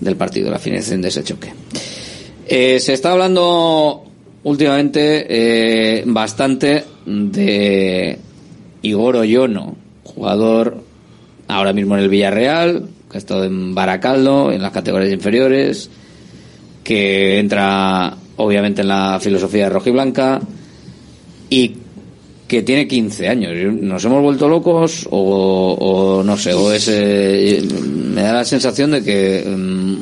del 0.00 0.16
partido, 0.16 0.50
la 0.50 0.58
finalización 0.58 1.02
de 1.02 1.08
ese 1.08 1.22
choque. 1.22 1.52
Eh, 2.46 2.80
se 2.80 2.92
está 2.92 3.12
hablando 3.12 4.04
últimamente 4.42 5.26
eh, 5.28 6.02
bastante 6.06 6.84
de 7.06 8.18
Igor 8.82 9.16
Oyono, 9.16 9.76
jugador 10.02 10.82
ahora 11.46 11.72
mismo 11.72 11.96
en 11.96 12.04
el 12.04 12.08
Villarreal, 12.08 12.88
que 13.10 13.16
ha 13.16 13.18
estado 13.18 13.44
en 13.44 13.74
Baracaldo, 13.74 14.52
en 14.52 14.62
las 14.62 14.72
categorías 14.72 15.12
inferiores, 15.12 15.90
que 16.82 17.38
entra 17.38 18.16
obviamente 18.36 18.82
en 18.82 18.88
la 18.88 19.18
filosofía 19.20 19.64
de 19.64 19.70
rojiblanca 19.70 20.40
y 21.48 21.74
que 22.48 22.62
tiene 22.62 22.88
15 22.88 23.28
años. 23.28 23.52
¿Nos 23.80 24.04
hemos 24.04 24.22
vuelto 24.22 24.48
locos 24.48 25.06
o, 25.10 25.76
o 25.78 26.22
no 26.22 26.36
sé, 26.36 26.52
o 26.52 26.72
eh, 26.72 27.62
me 28.12 28.22
da 28.22 28.32
la 28.32 28.44
sensación 28.44 28.90
de 28.90 29.02
que 29.04 29.44
mm, 29.46 29.96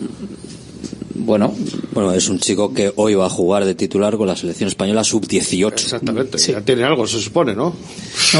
bueno. 1.28 1.52
Bueno, 1.98 2.12
es 2.12 2.28
un 2.28 2.38
chico 2.38 2.72
que 2.72 2.92
hoy 2.94 3.14
va 3.14 3.26
a 3.26 3.28
jugar 3.28 3.64
de 3.64 3.74
titular 3.74 4.16
con 4.16 4.28
la 4.28 4.36
selección 4.36 4.68
española 4.68 5.02
sub-18. 5.02 5.72
Exactamente. 5.72 6.38
Ya 6.38 6.60
tiene 6.60 6.84
algo, 6.84 7.08
se 7.08 7.20
supone, 7.20 7.56
¿no? 7.56 7.74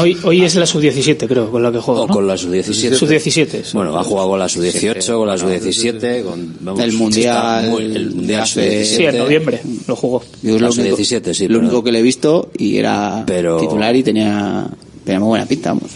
Hoy, 0.01 0.17
hoy 0.23 0.43
es 0.45 0.55
la 0.55 0.65
sub-17, 0.65 1.27
creo, 1.27 1.51
con 1.51 1.61
la 1.61 1.69
que 1.69 1.79
juega. 1.79 2.01
O 2.03 2.07
¿no? 2.07 2.13
con 2.13 2.25
la 2.25 2.37
sub-17. 2.37 2.93
Sub-17. 2.95 3.73
Bueno, 3.73 3.99
ha 3.99 4.03
jugado 4.05 4.29
con 4.29 4.39
la 4.39 4.47
sub-18, 4.47 5.13
con 5.17 5.27
la 5.27 5.37
sub-17, 5.37 6.23
con 6.23 6.55
vamos, 6.61 6.81
El 6.81 6.93
Mundial 6.93 7.67
muy- 7.69 7.83
el 7.83 8.11
Mundial 8.15 8.41
hace- 8.43 8.85
sub-17. 8.85 8.95
Sí, 8.95 9.03
en 9.03 9.17
noviembre 9.17 9.61
lo 9.87 9.95
jugó. 9.97 10.23
Yo 10.41 10.55
es 10.55 10.61
La 10.61 10.67
lo 10.69 10.73
único, 10.75 10.95
sub-17, 10.95 11.33
sí, 11.33 11.43
lo 11.49 11.55
pero- 11.55 11.59
único 11.59 11.83
que 11.83 11.91
le 11.91 11.99
he 11.99 12.03
visto 12.03 12.49
y 12.57 12.77
era 12.77 13.25
Pero- 13.27 13.59
titular 13.59 13.93
y 13.93 14.03
tenía, 14.03 14.69
tenía 15.03 15.19
muy 15.19 15.27
buena 15.27 15.45
pinta, 15.45 15.73
vamos. 15.73 15.91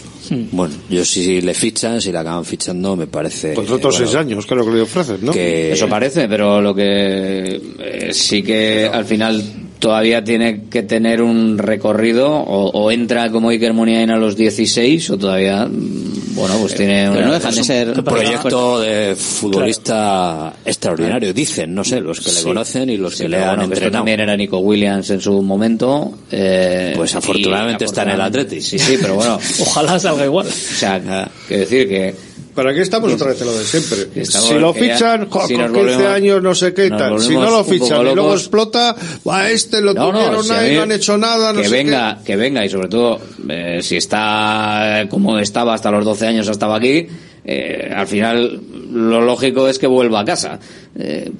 Bueno, 0.52 0.74
yo 0.88 1.04
si 1.04 1.40
le 1.40 1.54
fichan, 1.54 2.00
si 2.00 2.12
le 2.12 2.18
acaban 2.18 2.44
fichando, 2.44 2.96
me 2.96 3.06
parece. 3.06 3.52
Pues 3.52 3.70
otros 3.70 3.94
bueno, 3.94 4.06
seis 4.06 4.18
años, 4.18 4.46
creo 4.46 4.64
que 4.64 4.72
le 4.72 4.80
ofrecen, 4.82 5.18
¿no? 5.22 5.32
que 5.32 5.72
Eso 5.72 5.88
parece, 5.88 6.28
pero 6.28 6.60
lo 6.60 6.74
que 6.74 7.60
eh, 7.78 8.12
sí 8.12 8.42
que 8.42 8.88
al 8.92 9.04
final 9.04 9.42
todavía 9.84 10.24
tiene 10.24 10.62
que 10.70 10.82
tener 10.82 11.20
un 11.20 11.58
recorrido 11.58 12.26
o, 12.32 12.70
o 12.70 12.90
entra 12.90 13.30
como 13.30 13.50
Iker 13.50 13.74
Muniain 13.74 14.08
a 14.10 14.16
los 14.16 14.34
16 14.34 15.10
o 15.10 15.18
todavía 15.18 15.66
mm, 15.66 16.34
bueno 16.34 16.54
pues 16.58 16.74
tiene 16.74 17.02
pero 17.10 17.18
una- 17.18 17.26
no 17.26 17.32
dejan 17.34 17.52
de 17.52 17.58
un 17.60 17.64
ser- 17.66 17.88
un 17.98 18.02
proyecto 18.04 18.80
de 18.80 19.14
futbolista 19.14 20.54
extraordinario, 20.64 21.34
dicen, 21.34 21.74
no 21.74 21.84
sé, 21.84 22.00
los 22.00 22.18
que 22.20 22.32
le 22.32 22.42
conocen 22.42 22.88
y 22.88 22.96
los 22.96 23.14
Sí, 23.14 23.24
que 23.24 23.28
le 23.28 23.36
han 23.36 23.42
bueno, 23.56 23.58
que 23.60 23.64
entrenado. 23.74 23.92
también 23.92 24.20
era 24.20 24.36
Nico 24.38 24.58
Williams 24.58 25.10
en 25.10 25.20
su 25.20 25.42
momento 25.42 26.14
eh, 26.30 26.94
Pues 26.96 27.14
afortunadamente 27.14 27.84
está 27.84 28.04
en 28.04 28.08
el 28.10 28.20
Atleti. 28.22 28.62
sí 28.62 28.78
sí 28.78 28.96
pero 29.00 29.16
bueno 29.16 29.38
Ojalá 29.60 29.98
salga 29.98 30.24
igual. 30.24 30.46
o 30.46 30.50
sea 30.50 30.98
quiero 31.46 31.60
decir 31.60 31.88
que 31.90 32.14
¿Para 32.54 32.72
qué 32.72 32.82
estamos 32.82 33.12
otra 33.12 33.28
vez 33.28 33.40
en 33.40 33.46
lo 33.48 33.58
de 33.58 33.64
siempre? 33.64 34.22
Estamos- 34.22 34.48
si 34.48 34.54
lo 34.54 34.72
fichan, 34.74 35.22
si 35.24 35.28
con 35.28 35.40
nos 35.40 35.48
15 35.48 35.68
volvemos- 35.72 36.06
años, 36.06 36.42
no 36.42 36.54
sé 36.54 36.72
qué 36.72 36.88
tal. 36.90 37.20
Si 37.20 37.34
no 37.34 37.50
lo 37.50 37.64
fichan 37.64 38.06
y 38.06 38.14
luego 38.14 38.34
explota, 38.34 38.94
va 39.28 39.50
este 39.50 39.80
lo 39.80 39.92
No, 39.92 40.12
no, 40.12 40.18
tuvieron 40.20 40.44
si 40.44 40.52
a 40.52 40.58
ahí, 40.60 40.76
no 40.76 40.82
han 40.82 40.92
hecho 40.92 41.18
nada, 41.18 41.52
no 41.52 41.60
que 41.62 41.68
sé 41.68 41.74
venga, 41.74 42.20
que 42.24 42.36
venga 42.36 42.64
y 42.64 42.68
sobre 42.68 42.88
todo 42.88 43.20
eh, 43.48 43.80
si 43.82 43.96
está 43.96 45.06
como 45.10 45.38
estaba 45.38 45.74
hasta 45.74 45.90
los 45.90 46.04
12 46.04 46.26
años 46.26 46.48
estaba 46.48 46.76
aquí, 46.76 47.06
eh, 47.44 47.92
al 47.94 48.06
final 48.06 48.60
lo 48.92 49.20
lógico 49.20 49.68
es 49.68 49.78
que 49.78 49.86
vuelva 49.86 50.20
a 50.20 50.24
casa. 50.24 50.58
Eh, 50.98 51.30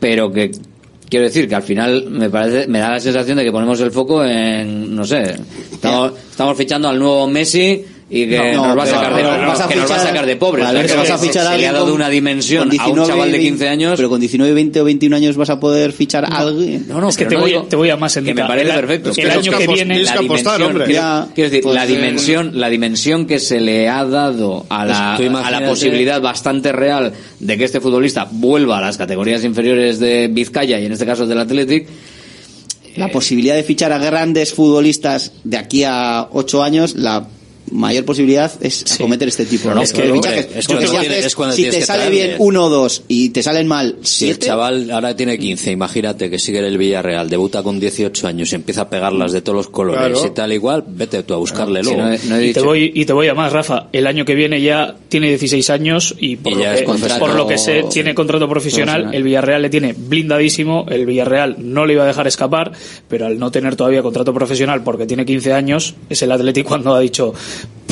pero 0.00 0.32
que 0.32 0.50
quiero 1.08 1.26
decir 1.26 1.48
que 1.48 1.54
al 1.54 1.62
final 1.62 2.06
me 2.10 2.30
parece 2.30 2.66
me 2.68 2.78
da 2.78 2.90
la 2.92 3.00
sensación 3.00 3.36
de 3.36 3.44
que 3.44 3.52
ponemos 3.52 3.80
el 3.80 3.90
foco 3.90 4.24
en 4.24 4.94
no 4.96 5.04
sé, 5.04 5.36
estamos, 5.72 6.12
estamos 6.30 6.56
fichando 6.56 6.88
al 6.88 6.98
nuevo 6.98 7.26
Messi 7.28 7.84
y 8.10 8.28
que 8.28 8.52
No, 8.54 8.66
nos 8.66 8.78
va 8.78 8.82
a 8.82 8.86
sacar 8.86 9.14
de, 9.14 9.22
pero 9.22 9.46
vas 9.46 9.60
a 9.60 9.66
que 9.68 9.76
nos 9.76 9.90
va 9.90 9.96
a 9.96 9.98
sacar 10.00 10.26
de 10.26 10.36
pobres. 10.36 10.64
a 10.64 10.68
O 10.68 10.72
sea, 10.72 10.78
ver, 10.78 10.86
que 10.86 10.92
que 10.92 10.98
vas 10.98 11.10
a 11.10 11.18
se- 11.18 11.26
fichar 11.26 11.46
a 11.46 11.52
se 11.52 11.58
le 11.58 11.66
ha 11.68 11.72
dado 11.72 11.86
con- 11.86 11.94
una 11.94 12.08
dimensión 12.10 12.68
con 12.68 12.78
a 12.78 12.84
un 12.84 12.94
19, 12.94 13.08
chaval 13.08 13.32
de 13.32 13.40
15 13.40 13.68
años. 13.68 13.96
Pero 13.96 14.08
con 14.10 14.20
19, 14.20 14.52
20 14.54 14.80
o 14.80 14.84
21 14.84 15.16
años 15.16 15.36
vas 15.36 15.48
a 15.50 15.58
poder 15.58 15.92
fichar 15.92 16.24
a 16.24 16.28
alguien. 16.38 16.84
No, 16.86 17.00
no, 17.00 17.08
es 17.08 17.16
que 17.16 17.24
te, 17.24 17.34
no 17.34 17.40
voy, 17.40 17.50
digo- 17.52 17.62
te 17.64 17.76
voy 17.76 17.88
a 17.90 17.96
más 17.96 18.12
que 18.12 18.18
Endita. 18.20 18.42
me 18.42 18.48
parece 18.48 18.68
el, 18.70 18.74
perfecto. 18.76 19.08
El 19.08 19.14
Tienes 19.14 19.36
año 19.38 19.52
que 19.52 19.66
que 19.66 19.72
viene. 19.72 19.94
que 19.96 20.02
la 20.02 20.10
apostar, 20.12 20.22
dimensión, 20.58 20.62
hombre. 20.70 20.84
quiero- 20.84 21.00
Ya, 21.02 21.28
quiero 21.34 21.50
decir, 21.50 21.62
pues, 21.62 21.74
la 21.74 21.86
dimensión, 21.86 22.50
la 22.60 22.68
dimensión 22.68 23.26
que 23.26 23.40
se 23.40 23.60
le 23.60 23.88
ha 23.88 24.04
dado 24.04 24.66
a 24.68 24.84
la, 24.84 25.14
Pues 25.16 25.30
a 25.32 25.50
la 25.50 25.66
posibilidad 25.66 26.20
bastante 26.20 26.72
real 26.72 27.12
de 27.40 27.56
que 27.58 27.64
este 27.64 27.80
futbolista 27.80 28.28
vuelva 28.30 28.78
a 28.78 28.80
las 28.82 28.98
categorías 28.98 29.42
inferiores 29.44 29.98
de 29.98 30.28
Vizcaya 30.28 30.78
y 30.78 30.84
en 30.86 30.92
este 30.92 31.06
caso 31.06 31.26
del 31.26 31.38
Athletic, 31.38 31.86
La 32.96 33.08
posibilidad 33.08 33.56
de 33.56 33.64
fichar 33.64 33.90
a 33.92 33.98
grandes 33.98 34.54
futbolistas 34.54 35.32
de 35.42 35.56
aquí 35.56 35.82
a 35.82 36.28
8 36.30 36.62
años, 36.62 36.94
la 36.94 37.26
mayor 37.70 38.04
posibilidad 38.04 38.52
es 38.60 38.84
acometer 38.94 39.28
este 39.28 39.44
tipo 39.46 39.68
No, 39.70 39.76
no, 39.76 39.80
hombre, 39.82 40.48
es 40.54 40.66
Porque 40.66 40.86
cuando 40.86 40.86
si 40.86 40.90
tienes- 40.98 41.10
haces- 41.18 41.26
es 41.26 41.34
cuando 41.36 41.56
si 41.56 41.64
te 41.64 41.70
que 41.70 41.86
sale 41.86 42.10
bien 42.10 42.36
uno 42.38 42.64
o 42.64 42.68
dos 42.68 43.02
y 43.08 43.30
te 43.30 43.42
salen 43.42 43.66
mal 43.66 43.96
Si 44.02 44.26
el 44.26 44.32
siete, 44.34 44.46
chaval 44.46 44.90
ahora 44.90 45.16
tiene 45.16 45.38
15, 45.38 45.70
imagínate 45.72 46.28
que 46.30 46.38
sigue 46.38 46.58
en 46.58 46.66
el 46.66 46.78
Villarreal, 46.78 47.28
debuta 47.30 47.62
con 47.62 47.80
18 47.80 48.26
años 48.26 48.52
y 48.52 48.54
empieza 48.56 48.82
a 48.82 48.90
pegarlas 48.90 49.32
de 49.32 49.40
todos 49.42 49.56
los 49.56 49.68
colores 49.68 50.18
Claro. 50.18 50.26
y 50.26 50.30
tal 50.34 50.52
igual, 50.52 50.84
vete 50.86 51.22
tú 51.22 51.34
a 51.34 51.38
buscarle 51.38 51.82
si 51.82 51.90
luego. 51.90 52.02
no 52.08 52.12
he- 52.14 52.18
no 52.28 52.36
he 52.36 52.46
Y 52.48 52.52
te, 52.52 52.60
voy, 52.60 52.92
y 52.94 53.04
te 53.04 53.12
voy 53.12 53.28
a 53.28 53.34
más, 53.34 53.52
Rafa. 53.52 53.88
El 53.92 54.06
año 54.06 54.24
que 54.24 54.34
viene 54.34 54.60
ya 54.60 54.94
tiene 55.08 55.28
16 55.28 55.70
años 55.70 56.14
y 56.18 56.36
por, 56.36 56.52
Y 56.52 56.56
lo, 56.56 56.62
que, 56.74 56.84
contrato 56.84 57.18
por 57.20 57.34
lo 57.34 57.46
que 57.46 57.58
sé, 57.58 57.84
tiene 57.90 58.14
contrato 58.14 58.48
profesional. 58.48 58.94
profesional. 59.02 59.14
El 59.14 59.22
Villarreal 59.22 59.62
le 59.62 59.70
tiene 59.70 59.94
blindadísimo. 59.96 60.86
El 60.88 61.06
Villarreal 61.06 61.56
no 61.58 61.86
le 61.86 61.94
iba 61.94 62.04
a 62.04 62.06
dejar 62.06 62.26
escapar, 62.26 62.72
pero 63.08 63.26
al 63.26 63.38
no 63.38 63.50
tener 63.50 63.76
todavía 63.76 64.02
contrato 64.02 64.32
profesional 64.34 64.82
porque 64.82 65.06
tiene 65.06 65.24
15 65.24 65.52
años, 65.52 65.94
es 66.08 66.22
el 66.22 66.32
Atlético 66.32 66.68
cuando 66.68 66.94
ha 66.94 67.00
dicho, 67.00 67.32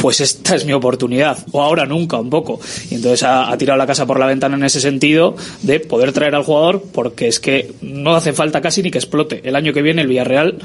pues 0.03 0.21
esta 0.21 0.57
es 0.57 0.65
mi 0.65 0.73
oportunidad. 0.73 1.39
O 1.53 1.63
ahora 1.63 1.87
nunca, 1.87 2.19
un 2.19 2.29
poco. 2.29 2.59
Y 2.91 2.97
entonces 2.97 3.23
ha, 3.23 3.57
tirado 3.57 3.79
la 3.79 3.87
casa 3.87 4.05
por 4.05 4.19
la 4.19 4.27
ventana 4.27 4.57
en 4.57 4.65
ese 4.65 4.81
sentido 4.81 5.37
de 5.63 5.79
poder 5.79 6.13
traer 6.13 6.35
al 6.35 6.43
jugador 6.43 6.83
porque 6.93 7.29
es 7.29 7.39
que 7.39 7.73
no 7.83 8.17
hace 8.17 8.33
falta 8.33 8.61
casi 8.61 8.83
ni 8.83 8.91
que 8.91 8.99
explote. 8.99 9.43
El 9.45 9.55
año 9.55 9.73
que 9.73 9.81
viene 9.81 10.03
el 10.03 10.09
Villarreal 10.09 10.59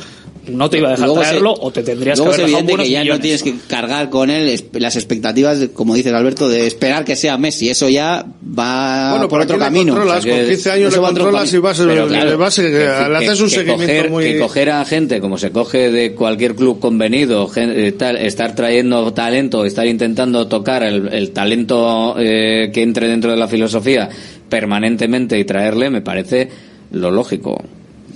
no 0.49 0.69
te 0.69 0.78
iba 0.78 0.90
a 0.90 0.91
dejar 0.91 1.07
Luego 1.07 1.22
se- 1.22 1.28
traerlo 1.30 1.53
o 1.53 1.72
te 1.72 1.84
tendrías 1.84 2.19
que 2.19 2.26
haber 2.28 2.40
es 2.40 2.45
evidente 2.45 2.76
que 2.84 2.90
ya 2.90 3.03
no 3.03 3.19
tienes 3.19 3.44
que 3.44 3.56
cargar 3.68 4.10
con 4.10 4.30
él 4.30 4.64
las 4.74 4.95
expectativas, 4.95 5.60
como 5.74 5.95
dices 5.95 6.14
Alberto, 6.14 6.49
de 6.49 6.68
esperar 6.68 7.06
que 7.06 7.15
sea 7.15 7.38
Messi. 7.38 7.69
Eso 7.69 7.90
ya 7.90 8.26
va 8.57 9.11
Bueno, 9.11 9.28
por 9.30 9.41
otro 9.41 9.57
camino. 9.57 9.94
controlas, 9.94 10.19
O 10.19 10.22
sea 10.24 10.38
con 10.38 10.45
15 10.48 10.72
años 10.72 10.94
le 10.94 10.99
va 10.99 11.07
a 11.07 11.11
otro 11.11 11.24
controlas 11.26 11.49
camino. 11.52 11.57
y 11.57 11.61
vas, 11.61 11.78
Pero 11.80 12.06
le, 12.06 12.07
claro, 12.19 12.38
vas- 12.38 12.56
que- 12.56 12.69
le 12.69 12.88
haces 13.18 13.41
un 13.41 13.49
que 13.49 13.56
seguimiento 13.56 13.86
coger, 13.86 14.10
muy... 14.10 14.24
que 14.24 14.40
coger 14.40 14.69
a 14.72 14.86
gente 14.86 15.19
como 15.19 15.38
se 15.38 15.52
coge 15.52 15.91
de 15.91 16.14
cualquier 16.14 16.56
club 16.56 16.80
convenido, 16.80 17.49
eh, 17.56 17.94
tal, 17.98 18.18
estar 18.18 18.56
trayendo 18.56 19.14
talento, 19.14 19.65
estar 19.65 19.86
intentando 19.88 20.48
tocar 20.48 20.84
el, 20.84 21.07
el 21.14 21.32
talento 21.32 22.15
eh, 22.18 22.72
que 22.74 22.82
entre 22.84 23.07
dentro 23.07 23.32
de 23.32 23.38
la 23.38 23.48
filosofía 23.48 24.10
permanentemente 24.49 25.38
y 25.38 25.44
traerle, 25.45 25.90
me 25.90 26.02
parece 26.02 26.49
lo 26.91 27.11
lógico. 27.11 27.61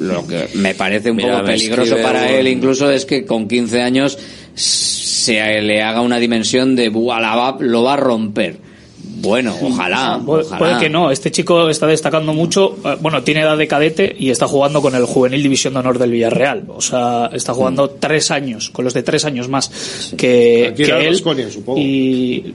Lo 0.02 0.26
que 0.28 0.50
me 0.56 0.74
parece 0.76 1.12
un 1.12 1.18
Mira, 1.18 1.34
poco 1.36 1.46
peligroso 1.48 1.96
para 2.02 2.24
un- 2.24 2.28
él 2.30 2.48
incluso 2.48 2.90
es 2.92 3.06
que 3.06 3.26
con 3.26 3.48
15 3.48 3.82
años 3.82 4.18
se 4.56 5.62
le 5.62 5.82
haga 5.82 6.02
una 6.02 6.18
dimensión 6.18 6.76
de 6.76 6.90
"Buah, 6.90 7.20
la 7.22 7.36
va- 7.36 7.58
lo 7.60 7.84
va 7.84 7.94
a 7.94 7.98
romper. 7.98 8.58
Bueno, 9.04 9.56
ojalá, 9.62 10.20
Puede, 10.26 10.44
ojalá. 10.46 10.58
puede 10.58 10.80
que 10.80 10.90
no. 10.90 11.12
Este 11.12 11.30
chico 11.32 11.70
está 11.70 11.86
destacando 11.86 12.34
mucho. 12.34 12.78
eh, 12.84 12.98
Bueno, 13.02 13.22
tiene 13.22 13.42
edad 13.42 13.56
de 13.58 13.68
cadete 13.68 14.16
y 14.18 14.32
está 14.32 14.48
jugando 14.48 14.82
con 14.82 14.96
el 14.96 15.06
juvenil 15.06 15.44
División 15.44 15.74
de 15.74 15.80
Honor 15.82 16.00
del 16.00 16.12
Villarreal. 16.12 16.64
O 16.70 16.82
sea, 16.82 17.30
está 17.32 17.54
jugando 17.54 17.86
Mm. 17.86 18.00
tres 18.00 18.32
años, 18.32 18.72
con 18.72 18.84
los 18.86 18.96
de 18.96 19.04
tres 19.04 19.24
años 19.26 19.48
más 19.48 20.14
que, 20.18 20.70
Aquí 20.72 20.84
que 20.84 20.90
era 20.90 21.04
él. 21.04 21.16
Supongo. 21.16 21.78
Y 21.80 22.54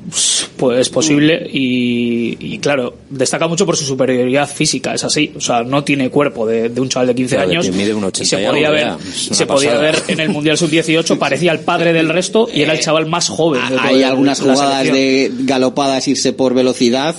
pues 0.57 0.81
es 0.81 0.89
posible. 0.89 1.49
Y, 1.53 2.37
y 2.41 2.59
claro, 2.59 2.95
destaca 3.11 3.47
mucho 3.49 3.67
por 3.67 3.77
su 3.77 3.85
superioridad 3.85 4.49
física. 4.49 4.95
Es 4.95 5.05
así. 5.05 5.33
O 5.37 5.41
sea, 5.41 5.63
no 5.63 5.85
tiene 5.85 6.11
cuerpo 6.11 6.47
de, 6.47 6.69
de 6.69 6.81
un 6.81 6.89
chaval 6.89 7.09
de 7.09 7.15
15 7.15 7.35
Claro, 7.37 7.51
años. 7.51 7.71
mide 7.71 7.95
un 7.95 8.03
y 8.03 8.07
80 8.07 8.29
se 8.37 8.43
y 8.43 8.47
podía 8.47 8.69
algo 8.69 8.79
ver, 8.81 8.97
y 9.31 9.35
se 9.35 9.47
podía 9.47 9.79
ver 9.79 9.97
en 10.09 10.21
el 10.21 10.29
Mundial 10.31 10.57
Sub-18. 10.59 11.19
Parecía 11.19 11.53
el 11.53 11.61
padre 11.61 11.93
del 11.93 12.09
resto 12.09 12.49
y 12.53 12.63
era 12.63 12.73
el 12.73 12.81
chaval 12.81 13.07
más 13.07 13.29
joven. 13.29 13.63
de 13.69 13.79
Hay 13.79 14.03
algunas 14.03 14.41
jugadas 14.41 14.85
de 14.85 15.31
galopadas 15.41 16.07
irse 16.09 16.33
por 16.33 16.55
velocidad. 16.55 17.15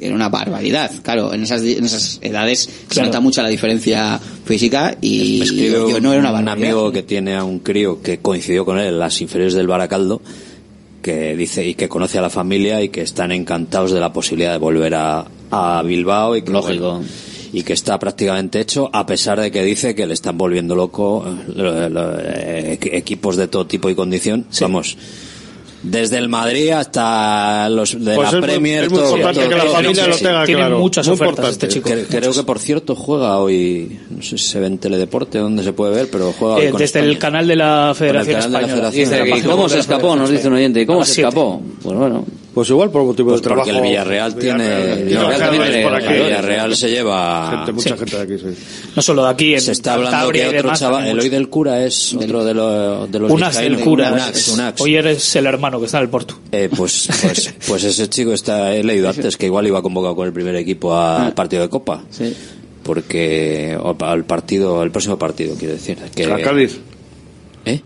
Era 0.00 0.14
una 0.14 0.28
barbaridad. 0.28 0.92
Claro, 1.02 1.34
en 1.34 1.42
esas, 1.42 1.60
en 1.62 1.84
esas 1.84 2.20
edades 2.22 2.60
se 2.60 2.86
Claro. 2.86 3.06
nota 3.08 3.18
mucho 3.20 3.42
la 3.42 3.48
diferencia 3.48 4.20
física 4.44 4.96
y 5.00 5.40
yo, 5.70 5.88
un, 5.88 6.02
no 6.04 6.12
era 6.12 6.20
una 6.20 6.28
un 6.30 6.34
barbaridad. 6.36 6.52
amigo 6.52 6.92
que 6.92 7.02
tiene 7.02 7.34
a 7.34 7.42
un 7.42 7.58
crío 7.58 8.00
que 8.00 8.18
coincidió 8.18 8.64
con 8.64 8.78
él 8.78 8.86
en 8.86 8.98
las 9.00 9.20
inferiores 9.20 9.54
del 9.54 9.66
Baracaldo 9.66 10.22
que 11.08 11.36
dice 11.36 11.66
y 11.66 11.74
que 11.74 11.88
conoce 11.88 12.18
a 12.18 12.22
la 12.22 12.28
familia 12.30 12.82
y 12.82 12.90
que 12.90 13.00
están 13.00 13.32
encantados 13.32 13.92
de 13.92 14.00
la 14.00 14.12
posibilidad 14.12 14.52
de 14.52 14.58
volver 14.58 14.94
a, 14.94 15.24
a 15.50 15.82
Bilbao 15.82 16.36
y 16.36 16.42
que, 16.42 16.52
Lógico. 16.52 16.90
bueno, 16.96 17.04
y 17.52 17.62
que 17.62 17.72
está 17.72 17.98
prácticamente 17.98 18.60
hecho 18.60 18.90
a 18.92 19.06
pesar 19.06 19.40
de 19.40 19.50
que 19.50 19.62
dice 19.64 19.94
que 19.94 20.06
le 20.06 20.12
están 20.12 20.36
volviendo 20.36 20.74
loco 20.74 21.24
eh, 21.26 21.52
lo- 21.56 21.88
lo- 21.88 22.18
eh, 22.20 22.78
equ- 22.78 22.90
equipos 22.92 23.36
de 23.36 23.48
todo 23.48 23.66
tipo 23.66 23.88
y 23.88 23.94
condición 23.94 24.44
vamos 24.60 24.98
Desde 25.80 26.18
el 26.18 26.28
Madrid 26.28 26.70
hasta 26.70 27.68
los 27.68 27.92
de 28.04 28.16
Pues 28.16 28.18
la 28.18 28.24
es 28.26 28.32
muy- 28.32 28.42
Premier. 28.42 28.84
es 28.84 28.90
muy 28.90 28.98
todo- 28.98 29.16
importante 29.16 29.40
todo- 29.40 29.48
que 29.50 29.56
la 29.64 29.70
familia 29.72 30.02
sí, 30.04 30.10
lo 30.10 30.16
sí. 30.16 30.24
tenga 30.24 30.44
Tiene 30.44 30.60
claro. 30.62 30.78
muchas 30.80 31.06
Muy 31.06 31.14
ofertas 31.14 31.30
importante. 31.30 31.66
este 31.66 31.68
chico. 31.68 31.88
Cre- 31.88 32.18
Creo 32.18 32.32
que 32.32 32.42
por 32.42 32.58
cierto 32.58 32.94
juega 32.96 33.38
hoy, 33.38 34.00
no 34.10 34.20
sé 34.22 34.38
si 34.38 34.44
se 34.48 34.58
ve 34.60 34.66
en 34.66 34.78
Teledeporte 34.78 35.38
donde 35.38 35.62
se 35.62 35.72
puede 35.72 35.94
ver, 35.94 36.08
pero 36.10 36.34
juega 36.36 36.56
hoy 36.56 36.62
Eh, 36.64 36.70
con 36.70 36.80
desde 36.80 36.98
España. 36.98 37.12
el 37.12 37.18
canal 37.18 37.46
de 37.46 37.56
la 37.56 37.92
Federación 37.96 38.34
canal 38.34 38.50
de 38.50 38.52
la 38.52 38.58
Española. 38.58 38.74
Federación 38.90 39.04
Desde 39.10 39.18
la 39.22 39.26
¿Y 39.26 39.30
página 39.30 39.50
cómo 39.52 39.68
se 39.68 39.78
escapó? 39.78 40.16
Nos 40.16 40.30
dice 40.30 40.48
un 40.48 40.54
oyente. 40.54 40.80
¿Y 40.80 40.86
cómo 40.86 41.04
se 41.04 41.20
escapó? 41.20 41.62
Pues 41.82 41.96
bueno. 41.96 42.24
Pues 42.54 42.70
igual 42.70 42.90
por 42.90 43.04
motivo 43.04 43.28
Pues 43.28 43.40
de 43.40 43.48
porque 43.50 43.62
trabajo. 43.70 43.84
el 43.84 43.88
Villarreal 43.88 44.34
tiene. 44.34 44.64
Villarreal 45.04 45.42
es 45.42 45.50
tiene- 45.60 46.24
Villarreal 46.24 46.76
se 46.76 46.90
lleva. 46.90 47.50
Gente, 47.58 47.72
mucha 47.72 47.90
Sí. 47.90 47.98
gente 47.98 48.16
de 48.16 48.22
aquí, 48.22 48.38
sí. 48.56 48.62
No 48.96 49.02
solo 49.02 49.22
de 49.24 49.30
aquí, 49.30 49.54
en 49.54 49.60
Se 49.60 49.70
está 49.72 49.92
hablando 49.94 50.16
Cantabria 50.16 50.42
que 50.42 50.48
otro 50.48 50.62
demás, 50.62 50.80
chaval, 50.80 51.06
el 51.06 51.20
hoy 51.20 51.28
del 51.28 51.48
cura 51.48 51.84
es 51.84 52.14
otro 52.14 52.44
de, 52.44 52.54
los 52.54 53.12
de 53.12 53.18
los 53.20 53.30
Unas 53.30 53.58
del 53.60 53.78
cura. 53.78 54.10
Unax, 54.12 54.48
Unax. 54.48 54.80
Hoy 54.80 54.96
eres 54.96 55.36
el 55.36 55.46
hermano 55.46 55.67
que 55.78 55.84
está 55.86 55.98
en 55.98 56.04
el 56.04 56.08
Porto. 56.10 56.38
Eh, 56.52 56.70
pues, 56.74 57.08
pues, 57.20 57.54
pues 57.68 57.84
ese 57.84 58.08
chico 58.08 58.32
está, 58.32 58.74
he 58.74 58.82
leído 58.82 59.08
antes 59.10 59.36
que 59.36 59.46
igual 59.46 59.66
iba 59.66 59.82
convocado 59.82 60.16
con 60.16 60.26
el 60.26 60.32
primer 60.32 60.56
equipo 60.56 60.96
al 60.96 61.34
partido 61.34 61.62
de 61.62 61.68
Copa. 61.68 62.02
Sí. 62.10 62.34
Porque, 62.82 63.78
al 64.00 64.24
partido, 64.24 64.80
al 64.80 64.90
próximo 64.90 65.18
partido, 65.18 65.54
quiero 65.56 65.74
decir. 65.74 65.98
Que, 66.14 66.24
A 66.24 66.38
Cádiz. 66.40 66.78
¿Eh? 67.66 67.80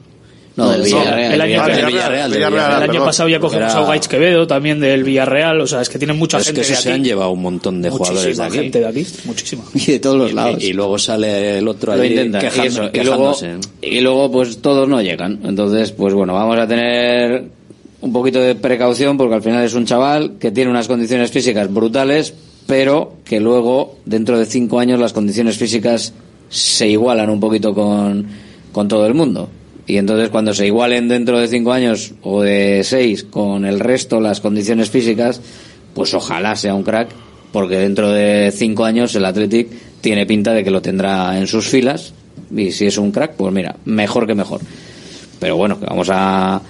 No, 0.54 0.70
del 0.70 0.82
Villarreal. 0.82 1.32
el 1.32 1.40
año, 1.40 1.62
Ah, 1.62 1.64
que- 1.64 1.70
Villarreal, 1.72 1.86
Villarreal, 1.92 2.30
del 2.30 2.38
Villarreal, 2.38 2.70
el 2.70 2.82
año 2.82 2.92
perdón. 2.92 3.06
pasado 3.06 3.28
ya 3.30 3.40
cogimos 3.40 3.72
Era- 3.72 3.78
a 3.84 3.86
Gaich 3.86 4.06
Quevedo 4.06 4.46
también 4.46 4.80
del 4.80 5.02
Villarreal. 5.02 5.60
O 5.62 5.66
sea, 5.66 5.80
es 5.80 5.88
que 5.88 5.98
tienen 5.98 6.18
mucha 6.18 6.38
es 6.38 6.44
gente 6.44 6.60
que 6.60 6.66
de 6.66 6.72
esos 6.74 6.82
se 6.84 6.90
aquí. 6.90 6.98
han 6.98 7.04
llevado 7.04 7.30
un 7.30 7.40
montón 7.40 7.80
de 7.80 7.88
jugadores 7.88 8.22
de 8.22 8.28
Muchísima 8.28 8.46
aquí. 8.46 8.56
gente 8.59 8.80
de 8.80 8.86
aquí. 8.86 9.06
Muchísima. 9.24 9.62
Y 9.74 9.86
de 9.92 9.98
todos 9.98 10.16
los 10.18 10.32
lados. 10.34 10.62
Y, 10.62 10.66
y 10.66 10.72
luego 10.74 10.98
sale 10.98 11.59
el 11.59 11.66
otro 11.66 11.96
Lo 11.96 12.02
allí 12.02 12.12
intentan. 12.12 12.42
Y, 12.44 12.66
eso, 12.66 12.90
y 12.92 13.00
luego, 13.02 13.32
quejándose. 13.32 13.50
y 13.80 14.00
luego, 14.02 14.30
pues 14.30 14.59
todos 14.59 14.86
no 14.88 15.00
llegan. 15.00 15.40
Entonces, 15.42 15.90
pues 15.92 16.12
bueno, 16.12 16.34
vamos 16.34 16.59
a 16.59 16.68
tener 16.68 17.44
un 18.02 18.12
poquito 18.12 18.40
de 18.40 18.54
precaución 18.54 19.16
porque 19.16 19.36
al 19.36 19.42
final 19.42 19.64
es 19.64 19.74
un 19.74 19.86
chaval 19.86 20.34
que 20.38 20.50
tiene 20.50 20.70
unas 20.70 20.88
condiciones 20.88 21.30
físicas 21.30 21.72
brutales, 21.72 22.34
pero 22.66 23.14
que 23.24 23.40
luego, 23.40 23.96
dentro 24.04 24.38
de 24.38 24.44
cinco 24.44 24.78
años, 24.80 25.00
las 25.00 25.12
condiciones 25.12 25.56
físicas 25.56 26.12
se 26.48 26.88
igualan 26.88 27.30
un 27.30 27.40
poquito 27.40 27.72
con, 27.72 28.26
con 28.72 28.88
todo 28.88 29.06
el 29.06 29.14
mundo. 29.14 29.48
Y 29.86 29.96
entonces 29.96 30.28
cuando 30.28 30.52
se 30.52 30.66
igualen 30.66 31.08
dentro 31.08 31.38
de 31.38 31.48
cinco 31.48 31.72
años 31.72 32.12
o 32.22 32.42
de 32.42 32.82
seis 32.84 33.24
con 33.24 33.64
el 33.64 33.80
resto 33.80 34.20
las 34.20 34.40
condiciones 34.40 34.90
físicas, 34.90 35.40
pues 35.94 36.12
ojalá 36.14 36.56
sea 36.56 36.74
un 36.74 36.82
crack, 36.82 37.10
porque 37.52 37.78
dentro 37.78 38.10
de 38.10 38.52
cinco 38.54 38.84
años 38.84 39.14
el 39.14 39.24
Athletic 39.24 39.68
tiene 40.00 40.26
pinta 40.26 40.52
de 40.52 40.64
que 40.64 40.70
lo 40.70 40.82
tendrá 40.82 41.38
en 41.38 41.46
sus 41.46 41.68
filas. 41.68 42.14
Y 42.54 42.72
si 42.72 42.86
es 42.86 42.98
un 42.98 43.12
crack, 43.12 43.34
pues 43.34 43.52
mira, 43.52 43.76
mejor 43.84 44.26
que 44.26 44.34
mejor. 44.34 44.60
Pero 45.38 45.56
bueno, 45.56 45.78
vamos 45.80 46.08
a. 46.10 46.60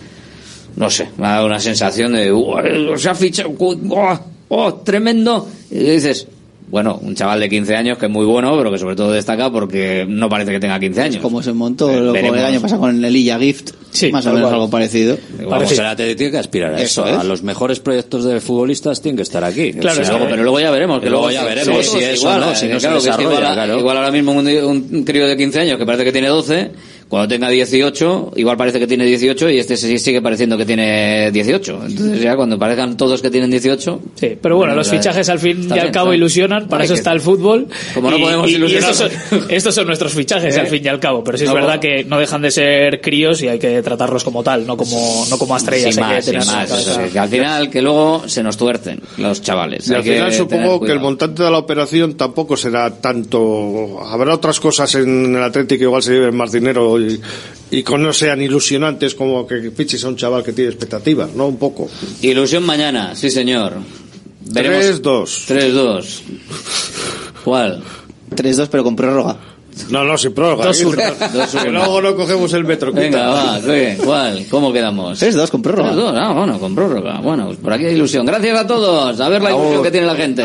No 0.77 0.91
sé, 0.91 1.09
me 1.19 1.27
ha 1.27 1.31
dado 1.33 1.47
una 1.47 1.61
sensación 1.61 2.13
de. 2.15 2.33
"Uh, 2.33 2.97
se 2.97 3.09
ha 3.11 3.15
fichado. 3.15 3.53
¡Oh, 3.59 4.19
oh, 4.49 4.75
tremendo! 4.75 5.49
Y 5.71 5.79
dices. 5.79 6.27
Bueno, 6.71 6.99
un 7.03 7.15
chaval 7.15 7.39
de 7.39 7.51
15 7.51 7.77
años 7.77 7.99
que 7.99 8.07
es 8.07 8.11
muy 8.11 8.25
bueno, 8.25 8.57
pero 8.57 8.73
que 8.73 8.79
sobre 8.79 8.97
todo 8.97 9.13
destaca 9.13 9.53
porque 9.53 10.07
no 10.09 10.31
parece 10.31 10.53
que 10.53 10.59
tenga 10.59 10.81
15 10.81 11.03
años. 11.03 11.21
Como 11.21 11.43
se 11.43 11.53
montó 11.53 11.91
Eh, 11.91 12.01
lo- 12.01 12.13
veremos. 12.13 12.39
el 12.39 12.45
año 12.47 12.61
pasado 12.63 12.81
con 12.81 13.05
el 13.05 13.15
Illa 13.15 13.39
Gift, 13.39 13.73
más 14.11 14.25
o 14.25 14.31
menos 14.31 14.45
cual. 14.49 14.55
algo 14.55 14.71
parecido. 14.71 15.19
Vamos, 15.51 15.71
el 15.71 15.85
Athletic 15.85 16.17
tiene 16.17 16.33
que 16.33 16.39
aspirar 16.39 16.73
a 16.73 16.81
eso. 16.81 17.05
Eso 17.05 17.15
es. 17.15 17.21
A 17.21 17.25
los 17.25 17.43
mejores 17.43 17.79
proyectos 17.81 18.25
de 18.25 18.41
futbolistas 18.41 19.03
tienen 19.03 19.17
que 19.19 19.23
estar 19.23 19.45
aquí. 19.45 19.75
Claro, 19.75 20.01
O 20.01 20.03
sea, 20.03 20.13
luego- 20.15 20.31
pero 20.31 20.43
luego 20.45 20.61
ya 20.61 20.71
veremos. 20.71 21.01
Que 21.03 21.11
luego 21.11 21.27
luego 21.29 21.43
ya 21.43 21.45
veremos 21.47 21.77
se- 21.85 21.93
si 21.93 21.99
se 21.99 22.13
eso 22.15 22.23
iguala, 22.23 22.47
no, 22.47 22.55
si 22.55 22.67
no 22.69 22.77
eh, 22.77 22.81
se 22.81 22.87
claro, 22.87 22.95
que 22.95 22.99
es 22.99 23.05
que 23.05 23.11
desarrolla, 23.11 23.37
igual, 23.39 23.55
claro. 23.55 23.79
igual 23.79 23.97
ahora 23.99 24.11
mismo 24.11 24.33
un, 24.33 24.49
un 24.97 25.05
crío 25.05 25.27
de 25.27 25.37
15 25.37 25.61
años 25.61 25.77
que 25.77 25.85
parece 25.85 26.05
que 26.05 26.13
tiene 26.13 26.29
12, 26.29 26.71
cuando 27.13 27.29
tenga 27.29 27.51
18, 27.51 28.33
igual 28.37 28.57
parece 28.57 28.79
que 28.79 28.87
tiene 28.87 29.05
18 29.05 29.51
y 29.51 29.59
este 29.59 29.77
sí 29.77 29.99
sigue 29.99 30.23
pareciendo 30.23 30.57
que 30.57 30.65
tiene 30.65 31.31
18. 31.31 31.81
Entonces 31.89 32.23
ya 32.23 32.35
cuando 32.37 32.59
parezcan 32.59 32.97
todos 32.97 33.21
que 33.21 33.29
tienen 33.31 33.51
18... 33.51 34.01
Sí, 34.15 34.39
pero 34.41 34.57
bueno, 34.57 34.75
los 34.75 34.89
fichajes 34.89 35.29
al 35.29 35.39
fin 35.39 35.69
y 35.69 35.79
al 35.79 35.91
cabo 35.91 36.09
bien. 36.09 36.21
ilusionan, 36.23 36.69
para 36.69 36.85
Hay 36.85 36.87
eso 36.87 36.95
que- 36.95 37.01
está 37.01 37.13
el 37.13 37.21
fútbol. 37.21 37.67
Como 37.93 38.11
no 38.11 38.17
Y- 38.17 38.23
podemos 38.23 38.49
y- 38.49 38.53
y 38.53 38.55
ilusionar. 38.55 38.91
estos, 38.93 39.13
son, 39.29 39.41
estos 39.51 39.75
son 39.75 39.87
nuestros 39.89 40.15
fichajes 40.15 40.57
Eh. 40.57 40.61
al 40.61 40.69
fin 40.69 40.81
y 40.83 40.89
al 40.89 41.01
cabo, 41.01 41.23
pero 41.23 41.37
sí 41.37 41.45
es 41.45 41.51
No, 41.51 41.55
verdad 41.55 41.79
que 41.81 42.03
no 42.05 42.19
dejan 42.19 42.41
de 42.41 42.51
ser 42.51 43.03
críos 43.03 43.43
y 43.43 43.49
hay 43.49 43.59
que 43.59 43.83
tratarlos 43.83 44.25
como 44.25 44.43
tal, 44.43 44.67
no 44.67 44.79
como, 44.79 45.27
no 45.29 45.37
como 45.37 45.55
estrellas. 45.55 45.95
Sin 45.95 46.03
hay 46.05 46.09
que 46.09 46.15
más, 46.17 46.25
sin 46.25 46.33
tener 46.33 46.47
más, 46.47 46.71
en 46.71 46.77
eso 46.79 46.85
cabeza. 46.87 47.07
sí, 47.09 47.13
que 47.13 47.19
al 47.19 47.29
final 47.29 47.69
que 47.71 47.83
luego 47.83 48.23
se 48.27 48.43
nos 48.43 48.57
tuercen 48.57 49.03
los 49.19 49.43
chavales. 49.43 49.87
Y 49.87 49.93
al 49.95 50.03
final 50.03 50.33
supongo 50.33 50.81
que 50.81 50.93
el 50.93 51.01
montante 51.01 51.43
de 51.43 51.51
la 51.51 51.59
operación 51.59 52.15
tampoco 52.15 52.57
será 52.57 52.91
tanto. 53.01 54.01
Habrá 54.03 54.33
otras 54.35 54.59
cosas 54.61 54.95
en 54.95 55.37
el 55.37 55.43
Atlético 55.43 55.79
que 55.79 55.85
igual 55.85 56.03
se 56.03 56.13
lleven 56.13 56.35
más 56.35 56.53
dinero 56.53 57.02
y, 57.03 57.21
y 57.71 57.83
con 57.83 58.03
no 58.03 58.13
sean 58.13 58.41
ilusionantes 58.43 59.15
como 59.15 59.47
que 59.47 59.71
fiches 59.71 60.05
a 60.05 60.09
un 60.09 60.17
chaval 60.17 60.43
que 60.43 60.53
tiene 60.53 60.71
expectativas, 60.71 61.35
¿no? 61.35 61.47
Un 61.49 61.57
poco. 61.59 61.89
Ilusión 62.21 62.65
mañana, 62.65 63.15
sí 63.15 63.31
señor. 63.31 63.75
Veremos. 64.47 65.03
3-2. 65.03 65.25
3-2. 65.49 66.21
¿Cuál? 67.45 67.83
3-2 68.35 68.69
pero 68.71 68.85
con 68.85 68.97
prórroga. 68.97 69.52
No, 69.91 70.05
no, 70.05 70.17
sin 70.17 70.33
prórroga. 70.33 70.67
Dos 70.67 70.81
¿eh? 70.81 70.87
uno. 70.87 71.03
Dos 71.33 71.51
Que 71.51 71.69
uno. 71.69 71.79
luego 71.79 72.03
no 72.03 72.17
cogemos 72.17 72.53
el 72.53 72.65
metro. 72.65 72.93
Venga, 72.93 73.29
va, 73.29 73.61
¿qué? 73.65 73.99
¿cuál? 74.03 74.47
¿Cómo 74.51 74.73
quedamos? 74.73 75.21
3-2 75.23 75.51
con 75.51 75.63
prórroga. 75.63 75.93
3-2, 75.93 76.15
ah, 76.17 76.33
bueno, 76.33 76.59
con 76.59 76.75
prórroga. 76.75 77.21
Bueno, 77.21 77.47
pues 77.47 77.59
por 77.59 77.73
aquí 77.73 77.87
hay 77.87 77.95
ilusión. 77.95 78.25
Gracias 78.27 78.59
a 78.59 78.67
todos. 78.67 79.21
A 79.21 79.29
ver 79.29 79.43
la 79.43 79.51
ilusión 79.51 79.83
que 79.83 79.91
tiene 79.91 80.07
la 80.07 80.15
gente. 80.15 80.45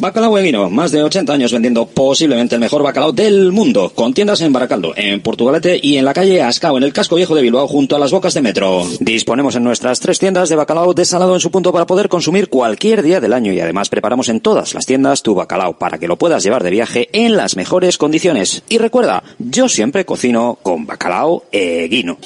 Bacalao 0.00 0.38
Eguino, 0.38 0.70
más 0.70 0.92
de 0.92 1.02
80 1.02 1.32
años 1.32 1.52
vendiendo 1.52 1.86
posiblemente 1.86 2.54
el 2.54 2.60
mejor 2.60 2.82
bacalao 2.82 3.12
del 3.12 3.52
mundo, 3.52 3.92
con 3.94 4.12
tiendas 4.12 4.40
en 4.40 4.52
Baracaldo, 4.52 4.92
en 4.96 5.20
Portugalete 5.20 5.78
y 5.82 5.96
en 5.96 6.04
la 6.04 6.12
calle 6.14 6.42
Ascao, 6.42 6.76
en 6.76 6.82
el 6.82 6.92
casco 6.92 7.16
viejo 7.16 7.34
de 7.34 7.42
Bilbao, 7.42 7.66
junto 7.68 7.96
a 7.96 7.98
las 7.98 8.10
bocas 8.10 8.34
de 8.34 8.42
metro. 8.42 8.84
Disponemos 9.00 9.56
en 9.56 9.64
nuestras 9.64 10.00
tres 10.00 10.18
tiendas 10.18 10.48
de 10.48 10.56
bacalao 10.56 10.94
desalado 10.94 11.34
en 11.34 11.40
su 11.40 11.50
punto 11.50 11.72
para 11.72 11.86
poder 11.86 12.08
consumir 12.08 12.48
cualquier 12.48 13.02
día 13.02 13.20
del 13.20 13.32
año 13.32 13.52
y 13.52 13.60
además 13.60 13.88
preparamos 13.88 14.28
en 14.28 14.40
todas 14.40 14.74
las 14.74 14.86
tiendas 14.86 15.22
tu 15.22 15.34
bacalao 15.34 15.78
para 15.78 15.98
que 15.98 16.08
lo 16.08 16.16
puedas 16.16 16.42
llevar 16.42 16.62
de 16.62 16.70
viaje 16.70 17.08
en 17.12 17.36
las 17.44 17.56
mejores 17.56 17.98
condiciones. 17.98 18.62
Y 18.70 18.78
recuerda, 18.78 19.22
yo 19.38 19.68
siempre 19.68 20.06
cocino 20.06 20.58
con 20.62 20.86
bacalao 20.86 21.44
Eguino. 21.52 22.16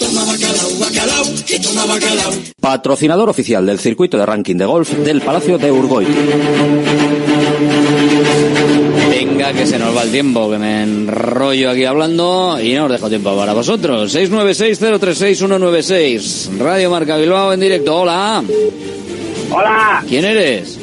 Patrocinador 2.60 3.28
oficial 3.28 3.66
del 3.66 3.80
circuito 3.80 4.16
de 4.16 4.24
ranking 4.24 4.54
de 4.54 4.64
golf 4.64 4.92
del 4.92 5.20
Palacio 5.20 5.58
de 5.58 5.72
Urgoiti. 5.72 6.12
Venga, 9.10 9.52
que 9.52 9.66
se 9.66 9.76
nos 9.76 9.96
va 9.96 10.04
el 10.04 10.12
tiempo, 10.12 10.48
que 10.48 10.58
me 10.58 10.84
enrollo 10.84 11.70
aquí 11.70 11.84
hablando 11.84 12.56
y 12.62 12.74
no 12.74 12.84
os 12.84 12.92
dejo 12.92 13.08
tiempo 13.08 13.36
para 13.36 13.54
vosotros. 13.54 14.14
696-036-196. 14.14 16.58
Radio 16.58 16.90
Marca 16.90 17.16
Bilbao 17.16 17.52
en 17.52 17.58
directo. 17.58 18.02
Hola. 18.02 18.44
Hola, 19.50 20.04
¿Quién 20.06 20.24
eres? 20.24 20.78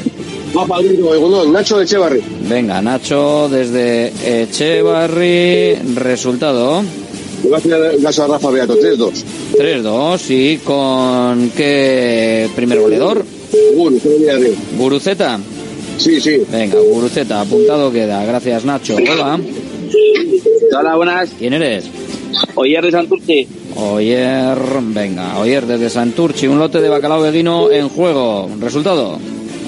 Nacho 1.53 1.78
de 1.78 1.85
Echevarri. 1.85 2.20
Venga, 2.49 2.82
Nacho 2.82 3.49
desde 3.49 4.12
Echevarri. 4.43 5.77
Resultado 5.95 6.82
Gracias 7.45 8.19
a 8.19 8.27
Rafa 8.27 8.51
Beato, 8.51 8.77
3-2. 8.77 9.12
3-2 9.55 10.31
y 10.31 10.57
con 10.59 11.51
qué 11.57 12.49
primer 12.57 12.81
goleador? 12.81 13.24
Guruceta. 14.77 15.39
Sí, 15.99 16.20
sí. 16.20 16.43
Venga, 16.51 16.78
Guruceta, 16.81 17.41
apuntado 17.43 17.93
queda. 17.93 18.24
Gracias, 18.24 18.65
Nacho. 18.65 18.97
Hola. 18.97 19.39
Hola, 20.78 20.97
buenas. 20.97 21.31
¿Quién 21.39 21.55
eres? 21.55 21.90
Oyer 22.55 22.85
de 22.85 22.90
Santurce. 22.90 23.48
Oyer, 23.77 24.59
venga, 24.81 25.39
Oyer 25.39 25.66
desde 25.66 25.90
Santurchi, 25.90 26.47
un 26.47 26.59
lote 26.59 26.81
de 26.81 26.89
bacalao 26.89 27.22
veguino 27.22 27.70
en 27.70 27.89
juego. 27.89 28.48
¿Resultado? 28.60 29.18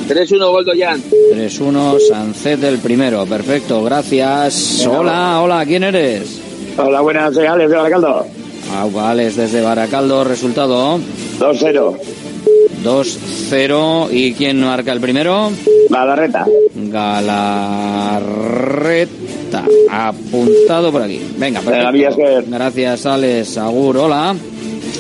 3-1, 0.09 0.51
Goldo 0.51 0.73
Jan. 0.77 1.03
3-1, 1.35 1.99
Sancet 2.09 2.61
del 2.61 2.79
primero. 2.79 3.25
Perfecto, 3.27 3.83
gracias. 3.83 4.87
Hola, 4.87 5.41
hola, 5.43 5.65
¿quién 5.65 5.85
eres? 5.85 6.41
Hola, 6.77 7.01
buenas, 7.01 7.35
soy 7.35 7.47
Alex 7.47 7.71
de 7.71 7.77
Baracaldo. 7.77 8.27
Ah, 8.73 9.11
Alex 9.11 9.37
desde 9.37 9.61
Baracaldo, 9.61 10.25
resultado. 10.25 10.99
2-0. 11.39 11.97
2-0. 12.85 14.09
¿Y 14.13 14.35
quién 14.35 14.61
marca 14.61 14.93
el 14.93 15.01
primero? 15.01 15.51
Galarreta. 15.91 16.47
Galarreta. 16.75 18.43
Apuntado 19.91 20.91
por 20.91 21.03
aquí. 21.03 21.21
Venga, 21.37 21.61
perfecto. 21.61 22.45
Gracias, 22.49 23.07
Alex. 23.07 23.59
Agur, 23.59 23.97
hola. 23.99 24.35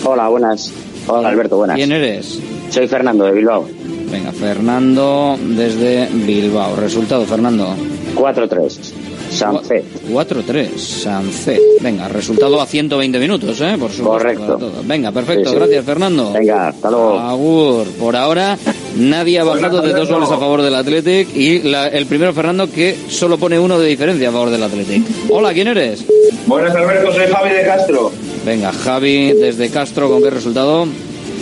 Hola, 0.04 0.28
buenas. 0.28 0.72
Hola, 1.06 1.30
Alberto, 1.30 1.56
buenas. 1.56 1.76
¿Quién 1.76 1.92
eres? 1.92 2.38
Soy 2.70 2.86
Fernando 2.88 3.24
de 3.24 3.32
Bilbao. 3.32 3.66
Venga, 4.10 4.32
Fernando 4.32 5.38
desde 5.40 6.06
Bilbao. 6.06 6.76
Resultado, 6.76 7.24
Fernando. 7.24 7.74
4-3. 8.14 8.91
Sanfe. 9.32 9.82
4-3, 10.10 10.76
Sancet. 10.76 11.58
Venga, 11.80 12.08
resultado 12.08 12.60
a 12.60 12.66
120 12.66 13.18
minutos, 13.18 13.60
¿eh? 13.60 13.76
Por 13.78 13.90
supuesto. 13.90 14.04
Correcto. 14.10 14.46
para 14.46 14.58
todo. 14.58 14.72
Venga, 14.84 15.10
perfecto. 15.12 15.44
Sí, 15.44 15.50
sí. 15.50 15.56
Gracias, 15.56 15.84
Fernando. 15.84 16.32
Venga, 16.32 16.68
hasta 16.68 16.90
luego. 16.90 17.18
Agur. 17.18 17.86
Por 17.98 18.14
ahora, 18.16 18.58
nadie 18.96 19.38
ha 19.38 19.44
bajado 19.44 19.80
de 19.82 19.92
dos 19.92 20.08
goles 20.10 20.30
a 20.30 20.38
favor 20.38 20.62
del 20.62 20.74
Athletic 20.74 21.34
y 21.34 21.60
la- 21.60 21.88
el 21.88 22.06
primero, 22.06 22.32
Fernando, 22.32 22.70
que 22.70 22.96
solo 23.08 23.38
pone 23.38 23.58
uno 23.58 23.78
de 23.78 23.88
diferencia 23.88 24.28
a 24.28 24.32
favor 24.32 24.50
del 24.50 24.62
Athletic. 24.62 25.02
Hola, 25.30 25.52
¿quién 25.52 25.68
eres? 25.68 26.04
Buenas, 26.46 26.74
Alberto, 26.74 27.12
soy 27.12 27.26
Javi 27.32 27.50
de 27.50 27.62
Castro. 27.64 28.12
Venga, 28.44 28.72
Javi, 28.72 29.32
desde 29.32 29.70
Castro, 29.70 30.10
¿con 30.10 30.22
qué 30.22 30.30
resultado? 30.30 30.86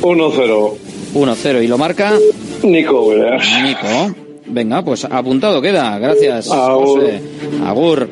1-0. 0.00 0.74
1-0. 1.14 1.62
¿Y 1.62 1.66
lo 1.66 1.76
marca? 1.76 2.14
Nico, 2.62 3.02
Williams. 3.06 3.44
Nico. 3.62 4.14
Venga, 4.46 4.82
pues 4.82 5.04
apuntado 5.04 5.60
queda. 5.60 5.98
Gracias, 5.98 6.50
Agur. 6.50 7.00
José. 7.00 7.20
Agur. 7.64 8.08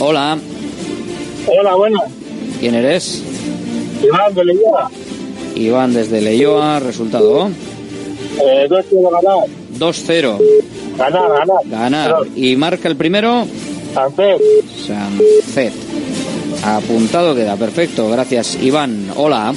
Hola. 0.00 0.38
Hola, 1.46 1.74
buenas. 1.76 2.02
¿Quién 2.58 2.74
eres? 2.74 3.22
Iván 4.02 4.34
de 4.34 4.44
Leyoa. 4.44 4.90
Iván 5.54 5.92
desde 5.92 6.20
Leyoa. 6.20 6.80
Resultado. 6.80 7.48
Eh, 8.42 8.66
2-0 8.68 9.10
ganar. 9.10 9.48
2-0. 9.78 10.38
Ganar, 10.96 11.28
ganar. 11.30 11.56
Ganar. 11.66 12.26
¿Y 12.36 12.56
marca 12.56 12.88
el 12.88 12.96
primero? 12.96 13.46
Sancet. 13.94 14.40
Sancet. 14.86 15.72
Apuntado 16.64 17.34
queda. 17.34 17.56
Perfecto. 17.56 18.08
Gracias, 18.10 18.56
Iván. 18.62 19.10
Hola. 19.16 19.52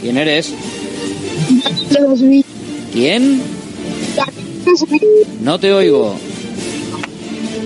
¿Quién 0.00 0.18
eres? 0.18 0.52
¿Quién? 2.92 3.42
No 5.40 5.58
te 5.58 5.72
oigo. 5.72 6.14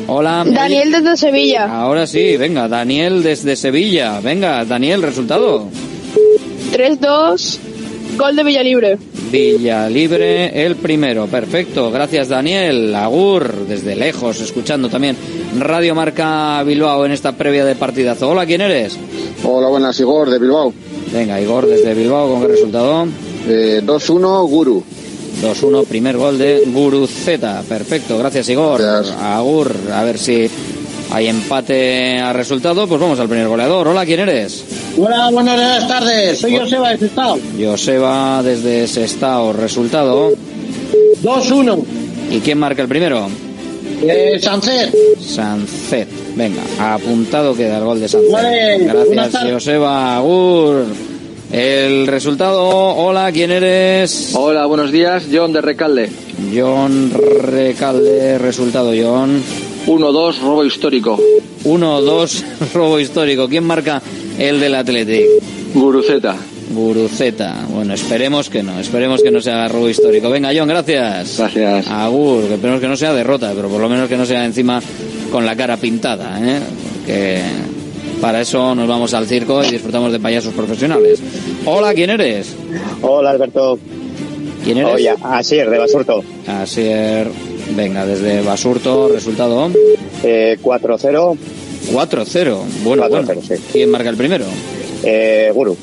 Hola. 0.08 0.44
¿me 0.44 0.52
Daniel 0.52 0.92
desde 0.92 1.16
Sevilla. 1.16 1.64
Ahora 1.64 2.06
sí, 2.06 2.36
venga, 2.36 2.68
Daniel 2.68 3.22
desde 3.22 3.56
Sevilla. 3.56 4.20
Venga, 4.20 4.64
Daniel, 4.64 5.02
resultado. 5.02 5.68
3-2. 6.72 7.58
Gol 8.16 8.36
de 8.36 8.44
Villalibre. 8.44 8.98
Villa 9.30 9.90
Libre, 9.90 10.64
el 10.64 10.76
primero. 10.76 11.26
Perfecto, 11.26 11.90
gracias 11.90 12.28
Daniel. 12.28 12.94
Agur, 12.94 13.66
desde 13.66 13.96
lejos, 13.96 14.40
escuchando 14.40 14.88
también 14.88 15.16
Radio 15.58 15.94
Marca 15.94 16.62
Bilbao 16.62 17.04
en 17.04 17.12
esta 17.12 17.32
previa 17.32 17.64
de 17.64 17.74
partidazo. 17.74 18.30
Hola, 18.30 18.46
¿quién 18.46 18.60
eres? 18.60 18.96
Hola, 19.44 19.68
buenas, 19.68 19.98
Igor 20.00 20.30
de 20.30 20.38
Bilbao. 20.38 20.72
Venga, 21.12 21.40
Igor 21.40 21.66
desde 21.66 21.94
Bilbao, 21.94 22.30
¿con 22.30 22.42
qué 22.42 22.48
resultado? 22.48 23.06
Eh, 23.46 23.80
2-1, 23.84 24.48
Guru. 24.48 24.82
2-1, 25.42 25.84
primer 25.86 26.16
gol 26.16 26.38
de 26.38 26.62
Guruceta. 26.66 27.62
Perfecto, 27.68 28.16
gracias 28.18 28.48
Igor. 28.48 28.82
Agur, 28.82 29.70
a 29.92 30.02
ver 30.02 30.18
si 30.18 30.48
hay 31.12 31.26
empate 31.28 32.18
a 32.18 32.32
resultado. 32.32 32.86
Pues 32.86 33.00
vamos 33.00 33.20
al 33.20 33.28
primer 33.28 33.46
goleador. 33.48 33.88
Hola, 33.88 34.06
¿quién 34.06 34.20
eres? 34.20 34.64
Hola, 34.98 35.30
buenas 35.30 35.86
tardes. 35.86 36.38
Soy 36.38 36.56
Joseba 36.56 36.90
de 36.90 36.98
Sestao. 36.98 37.38
Joseba 37.58 38.42
desde 38.42 38.86
Sestao. 38.88 39.52
Resultado. 39.52 40.32
2-1. 41.22 41.84
¿Y 42.30 42.40
quién 42.40 42.58
marca 42.58 42.82
el 42.82 42.88
primero? 42.88 43.28
Eh, 44.02 44.38
Sancet. 44.40 44.94
Sancet. 45.20 46.08
Venga, 46.34 46.62
apuntado 46.78 47.54
queda 47.54 47.78
el 47.78 47.84
gol 47.84 48.00
de 48.00 48.08
Sancet. 48.08 48.30
Vale, 48.32 48.78
Gracias. 49.10 49.52
Joseba. 49.52 50.16
Agur. 50.16 50.86
El 51.52 52.06
resultado. 52.06 52.66
Hola, 52.68 53.30
¿quién 53.32 53.50
eres? 53.50 54.32
Hola, 54.34 54.66
buenos 54.66 54.90
días. 54.90 55.26
John 55.32 55.52
de 55.52 55.60
Recalde. 55.60 56.10
John 56.54 57.10
Recalde. 57.12 58.38
Resultado, 58.38 58.92
John. 59.00 59.42
1-2, 59.86 60.40
robo 60.40 60.64
histórico. 60.64 61.18
1-2, 61.64 62.44
robo 62.74 62.98
histórico. 62.98 63.48
¿Quién 63.48 63.64
marca 63.64 64.02
el 64.38 64.58
del 64.58 64.74
Athletic? 64.74 65.24
Guruceta. 65.72 66.36
Guruceta. 66.70 67.64
Bueno, 67.70 67.94
esperemos 67.94 68.50
que 68.50 68.64
no. 68.64 68.80
Esperemos 68.80 69.22
que 69.22 69.30
no 69.30 69.40
sea 69.40 69.68
robo 69.68 69.88
histórico. 69.88 70.28
Venga, 70.28 70.50
John, 70.56 70.68
gracias. 70.68 71.38
Gracias. 71.38 71.86
Agur, 71.86 72.48
que 72.48 72.54
esperemos 72.54 72.80
que 72.80 72.88
no 72.88 72.96
sea 72.96 73.14
derrota, 73.14 73.52
pero 73.54 73.68
por 73.68 73.80
lo 73.80 73.88
menos 73.88 74.08
que 74.08 74.16
no 74.16 74.26
sea 74.26 74.44
encima 74.44 74.82
con 75.30 75.46
la 75.46 75.54
cara 75.54 75.76
pintada, 75.76 76.40
¿eh? 76.42 76.60
Porque 76.98 77.40
para 78.20 78.40
eso 78.40 78.74
nos 78.74 78.88
vamos 78.88 79.14
al 79.14 79.26
circo 79.26 79.62
y 79.64 79.70
disfrutamos 79.70 80.12
de 80.12 80.20
payasos 80.20 80.52
profesionales. 80.54 81.20
Hola, 81.64 81.94
¿quién 81.94 82.10
eres? 82.10 82.54
Hola, 83.02 83.30
Alberto. 83.30 83.78
¿Quién 84.64 84.78
eres? 84.78 84.94
Oye, 84.94 85.14
Asier, 85.22 85.70
de 85.70 85.78
Basurto. 85.78 86.22
Asier, 86.46 87.28
venga, 87.76 88.04
desde 88.06 88.42
Basurto, 88.42 89.08
resultado. 89.08 89.70
Eh, 90.22 90.58
4-0. 90.62 91.36
4-0. 91.92 92.58
Bueno, 92.82 93.04
4-0, 93.04 93.08
bueno. 93.08 93.42
sí. 93.46 93.54
¿Quién 93.72 93.90
marca 93.90 94.08
el 94.10 94.16
primero? 94.16 94.44
Eh, 95.04 95.50
Guru. 95.54 95.76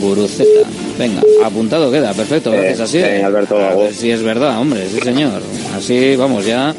Guruceta. 0.00 0.68
Venga, 0.98 1.22
apuntado 1.44 1.90
queda, 1.90 2.12
perfecto, 2.14 2.52
Eh, 2.52 2.56
gracias 2.58 2.80
así. 2.80 2.98
eh, 2.98 3.22
Alberto, 3.22 3.56
A 3.58 3.74
ver 3.74 3.92
si 3.94 4.10
es 4.10 4.22
verdad, 4.22 4.60
hombre, 4.60 4.86
sí 4.92 5.00
señor. 5.00 5.40
Así, 5.76 6.14
vamos, 6.16 6.44
ya 6.46 6.74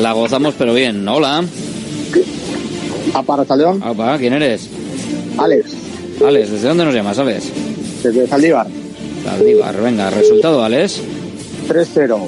la 0.00 0.12
gozamos, 0.12 0.54
pero 0.58 0.72
bien. 0.74 1.06
Hola. 1.08 1.44
Apa, 3.14 3.56
León. 3.56 3.82
Opa, 3.82 4.18
¿quién 4.18 4.32
eres? 4.34 4.68
Alex, 5.38 5.70
Alex, 6.26 6.50
¿desde 6.50 6.68
dónde 6.68 6.84
nos 6.84 6.94
llamas, 6.94 7.18
Alex? 7.18 7.44
desde 8.02 8.26
Zaldívar. 8.26 8.66
Zaldívar, 9.24 9.80
venga, 9.80 10.10
resultado, 10.10 10.62
Alex. 10.62 11.00
3-0. 11.68 12.18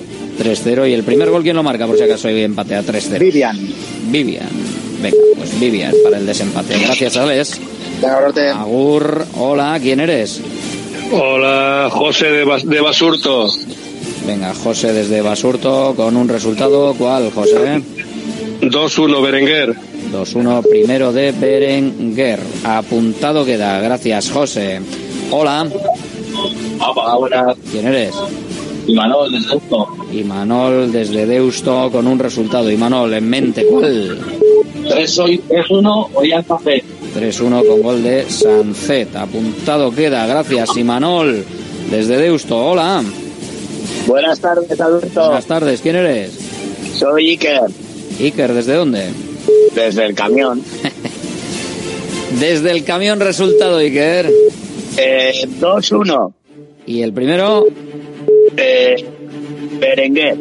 3-0 0.43 0.89
y 0.89 0.93
el 0.95 1.03
primer 1.03 1.31
gol, 1.31 1.43
¿quién 1.43 1.57
lo 1.57 1.63
marca? 1.63 1.87
Por 1.87 1.97
si 1.97 2.03
acaso 2.05 2.29
hay 2.29 2.43
empate 2.43 2.75
a 2.77 2.83
3-0. 2.83 3.19
Vivian. 3.19 3.59
Vivian. 4.11 4.49
Venga, 5.03 5.17
pues 5.37 5.59
Vivian 5.61 5.93
para 6.05 6.19
el 6.19 6.27
desempate. 6.27 6.79
Gracias, 6.79 7.17
Alex. 7.17 7.61
Agur, 8.55 9.25
hola, 9.39 9.79
¿quién 9.81 10.01
eres? 10.01 10.41
Hola, 11.13 11.89
José 11.91 12.27
de, 12.27 12.45
Bas- 12.45 12.65
de 12.65 12.81
Basurto. 12.81 13.47
Venga, 14.27 14.55
José 14.55 14.93
desde 14.93 15.21
Basurto 15.23 15.95
con 15.97 16.17
un 16.17 16.29
resultado, 16.29 16.95
¿cuál, 16.95 17.31
José? 17.31 17.81
2-1, 18.63 19.23
Berenguer. 19.23 19.75
2-1, 20.17 20.69
primero 20.69 21.13
de 21.13 21.33
Berenguer. 21.33 22.41
Apuntado 22.65 23.45
queda, 23.45 23.81
gracias, 23.81 24.31
José. 24.31 24.81
Hola, 25.31 25.67
Hola. 26.79 27.55
¿quién 27.71 27.87
eres? 27.87 28.15
Imanol, 28.87 29.33
de 29.33 29.41
Deusto. 29.41 29.89
Imanol 30.13 30.93
desde 30.93 31.27
Deusto 31.27 31.91
con 31.91 32.07
un 32.07 32.19
resultado. 32.19 32.71
Imanol, 32.71 33.13
en 33.15 33.29
mente, 33.29 33.67
¿cuál? 33.67 34.19
3-1, 34.85 36.09
hoy 36.15 36.33
al 36.33 36.47
café. 36.47 36.83
3-1 37.17 37.67
con 37.67 37.83
gol 37.83 38.03
de 38.03 38.31
Sancet. 38.31 39.15
Apuntado 39.17 39.91
queda, 39.91 40.27
gracias 40.27 40.77
Imanol, 40.77 41.45
desde 41.91 42.17
Deusto. 42.19 42.57
Hola. 42.57 43.03
Buenas 44.07 44.41
tardes, 44.41 44.81
Alberto. 44.81 45.25
Buenas 45.25 45.47
tardes, 45.47 45.81
¿quién 45.81 45.97
eres? 45.97 46.39
Soy 46.97 47.31
Iker, 47.31 47.63
Iker, 48.21 48.55
¿desde 48.55 48.75
dónde? 48.75 49.26
Desde 49.77 50.05
el 50.07 50.15
camión. 50.15 50.63
Desde 52.41 52.71
el 52.73 52.85
camión 52.85 53.21
resultado, 53.21 53.79
Iker. 53.79 54.31
Eh, 54.97 55.47
2-1. 55.61 56.33
Y 56.87 57.01
el 57.03 57.13
primero, 57.13 57.67
Eh, 58.57 58.97
Berenguer. 59.79 60.37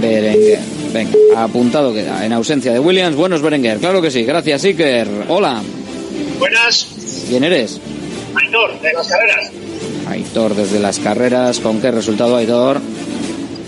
Berenguer. 0.00 0.58
Venga, 0.92 1.12
apuntado 1.36 1.92
queda. 1.94 2.24
En 2.26 2.32
ausencia 2.32 2.72
de 2.72 2.80
Williams, 2.80 3.14
buenos 3.14 3.40
Berenguer. 3.42 3.78
Claro 3.78 4.00
que 4.02 4.10
sí. 4.10 4.24
Gracias, 4.24 4.64
Iker. 4.64 5.06
Hola. 5.28 5.62
Buenas, 6.38 7.24
¿Quién 7.28 7.44
eres? 7.44 7.78
Aitor, 8.34 8.80
de 8.80 8.92
las 8.92 9.06
carreras. 9.06 9.50
Aitor 10.08 10.54
desde 10.56 10.80
las 10.80 10.98
carreras. 10.98 11.60
¿Con 11.60 11.80
qué 11.80 11.90
resultado, 11.90 12.36
Aitor? 12.36 12.80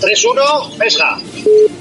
3-1, 0.00 0.78
Vesga. 0.78 1.18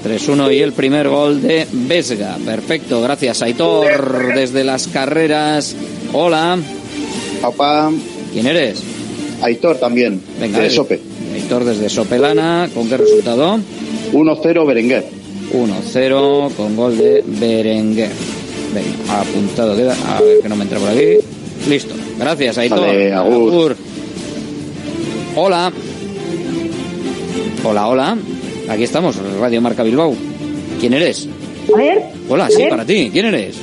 3-1 0.04 0.54
y 0.54 0.60
el 0.60 0.72
primer 0.72 1.08
gol 1.08 1.42
de 1.42 1.66
Vesga. 1.72 2.36
Perfecto, 2.44 3.00
gracias 3.00 3.42
Aitor 3.42 4.34
desde 4.34 4.64
las 4.64 4.86
carreras. 4.88 5.74
Hola. 6.12 6.58
Papá. 7.40 7.90
¿Quién 8.32 8.46
eres? 8.46 8.82
Aitor 9.42 9.78
también. 9.78 10.20
Venga, 10.40 10.60
de. 10.60 10.70
Sope. 10.70 11.00
Aitor 11.34 11.64
desde 11.64 11.88
Sopelana. 11.88 12.70
¿Con 12.72 12.88
qué 12.88 12.96
resultado? 12.96 13.58
1-0 14.12 14.66
Berenguer. 14.66 15.04
1-0 15.52 16.54
con 16.54 16.76
gol 16.76 16.96
de 16.96 17.22
Berenguer. 17.26 18.10
Venga, 18.72 19.20
apuntado 19.20 19.76
queda. 19.76 19.96
A 20.08 20.20
ver 20.20 20.40
que 20.40 20.48
no 20.48 20.56
me 20.56 20.64
entra 20.64 20.78
por 20.78 20.88
aquí. 20.88 21.18
Listo. 21.68 21.94
Gracias, 22.18 22.58
Aitor. 22.58 22.80
Vale, 22.80 23.12
agur. 23.12 23.76
Hola. 25.36 25.72
Hola, 27.64 27.88
hola. 27.88 28.18
Aquí 28.68 28.82
estamos, 28.84 29.16
Radio 29.40 29.60
Marca 29.60 29.82
Bilbao. 29.82 30.14
¿Quién 30.80 30.94
eres? 30.94 31.28
A 31.72 31.76
ver. 31.76 32.02
Hola, 32.28 32.46
a 32.46 32.50
sí, 32.50 32.58
ver. 32.62 32.68
para 32.70 32.84
ti. 32.84 33.08
¿Quién 33.12 33.26
eres? 33.26 33.56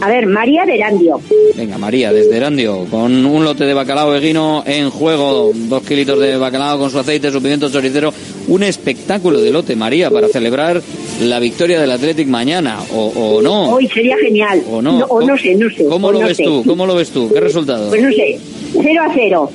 A 0.00 0.08
ver, 0.08 0.26
María 0.26 0.64
de 0.66 0.74
Erandio. 0.76 1.20
Venga, 1.56 1.78
María, 1.78 2.12
desde 2.12 2.36
Erandio, 2.36 2.84
con 2.90 3.24
un 3.24 3.44
lote 3.44 3.64
de 3.64 3.72
bacalao 3.72 4.14
eguino 4.14 4.62
en 4.66 4.90
juego, 4.90 5.52
dos 5.54 5.82
kilitos 5.84 6.20
de 6.20 6.36
bacalao 6.36 6.78
con 6.78 6.90
su 6.90 6.98
aceite, 6.98 7.32
su 7.32 7.40
pimiento 7.40 7.70
choricero, 7.70 8.12
un 8.48 8.62
espectáculo 8.62 9.40
de 9.40 9.50
lote, 9.50 9.74
María, 9.74 10.10
para 10.10 10.28
celebrar 10.28 10.82
la 11.22 11.38
victoria 11.40 11.80
del 11.80 11.90
Athletic 11.90 12.28
mañana, 12.28 12.78
o, 12.94 13.06
o 13.06 13.42
no. 13.42 13.70
Hoy 13.70 13.88
sería 13.88 14.18
genial. 14.18 14.62
O 14.70 14.82
no. 14.82 14.98
o 15.06 15.22
no 15.22 15.36
sé, 15.38 15.54
no 15.54 15.68
sé. 15.70 15.86
¿Cómo 15.86 16.12
lo 16.12 16.20
no 16.20 16.26
ves 16.28 16.36
sé. 16.36 16.44
tú? 16.44 16.62
¿Cómo 16.66 16.86
lo 16.86 16.94
ves 16.94 17.08
tú? 17.10 17.30
¿Qué 17.32 17.40
resultado? 17.40 17.88
Pues 17.88 18.02
no 18.02 18.10
sé. 18.10 18.38
0 18.74 19.02
a 19.02 19.14
0. 19.14 19.50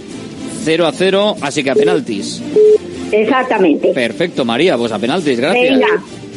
0 0.63 0.87
a 0.87 0.91
0, 0.91 1.35
así 1.41 1.63
que 1.63 1.69
a 1.69 1.75
penaltis. 1.75 2.41
Exactamente. 3.11 3.91
Perfecto, 3.93 4.45
María, 4.45 4.77
pues 4.77 4.91
a 4.91 4.99
penaltis, 4.99 5.39
gracias. 5.39 5.79
Venga. 5.79 5.87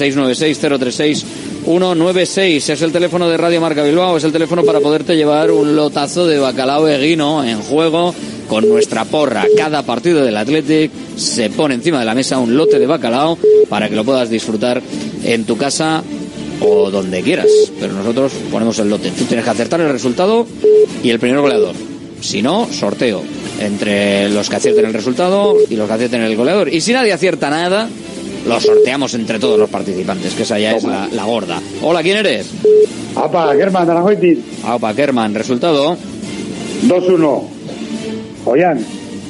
696-036-196. 1.71 2.71
Es 2.71 2.83
el 2.83 2.93
teléfono 2.93 3.29
de 3.29 3.37
Radio 3.37 3.61
Marca 3.61 3.83
Bilbao. 3.83 4.17
Es 4.17 4.25
el 4.25 4.33
teléfono 4.33 4.65
para 4.65 4.81
poderte 4.81 5.17
llevar 5.17 5.51
un 5.51 5.77
lotazo 5.77 6.27
de 6.27 6.39
bacalao 6.39 6.89
eguino 6.89 7.45
en 7.45 7.61
juego 7.61 8.15
con 8.49 8.69
nuestra 8.69 9.05
porra. 9.05 9.47
Cada 9.57 9.83
partido 9.85 10.25
del 10.25 10.37
Athletic 10.37 10.91
se 11.17 11.51
pone 11.51 11.75
encima 11.75 12.01
de 12.01 12.07
la 12.07 12.15
mesa 12.15 12.39
un 12.39 12.57
lote 12.57 12.79
de 12.79 12.87
bacalao 12.87 13.39
para 13.69 13.89
que 13.89 13.95
lo 13.95 14.05
puedas 14.05 14.29
disfrutar 14.29 14.83
en 15.25 15.45
tu 15.45 15.57
casa 15.57 16.03
o 16.61 16.91
donde 16.91 17.23
quieras. 17.23 17.49
Pero 17.79 17.93
nosotros 17.93 18.33
ponemos 18.51 18.79
el 18.81 18.91
lote. 18.91 19.11
Tú 19.13 19.25
tienes 19.25 19.45
que 19.45 19.51
acertar 19.51 19.81
el 19.81 19.91
resultado 19.91 20.47
y 21.03 21.11
el 21.11 21.21
primer 21.21 21.41
goleador. 21.41 21.75
Si 22.21 22.43
no, 22.43 22.69
sorteo 22.71 23.23
entre 23.61 24.29
los 24.31 24.49
que 24.49 24.57
acierten 24.57 24.87
el 24.87 24.93
resultado 24.93 25.55
y 25.69 25.77
los 25.77 25.87
que 25.87 25.95
acierten 25.95 26.23
el 26.23 26.37
goleador. 26.37 26.73
Y 26.73 26.81
si 26.81 26.93
nadie 26.93 27.13
acierta 27.13 27.51
nada, 27.51 27.89
lo 28.47 28.61
sorteamos 28.61 29.15
entre 29.15 29.39
todos 29.39 29.59
los 29.59 29.69
participantes, 29.71 30.35
que 30.35 30.43
esa 30.43 30.59
ya 30.59 30.73
es 30.73 30.85
la, 30.85 31.09
la 31.13 31.25
gorda. 31.25 31.61
Hola, 31.83 32.03
¿quién 32.03 32.19
eres? 32.19 32.51
Apa, 33.15 33.55
Germán 33.55 33.87
de 33.87 33.95
la 33.95 34.05
Hoitis. 34.05 34.39
Aupa 34.65 34.95
Kerman, 34.95 35.35
resultado 35.35 35.97
2-1. 36.87 37.43
Ollán. 38.47 38.85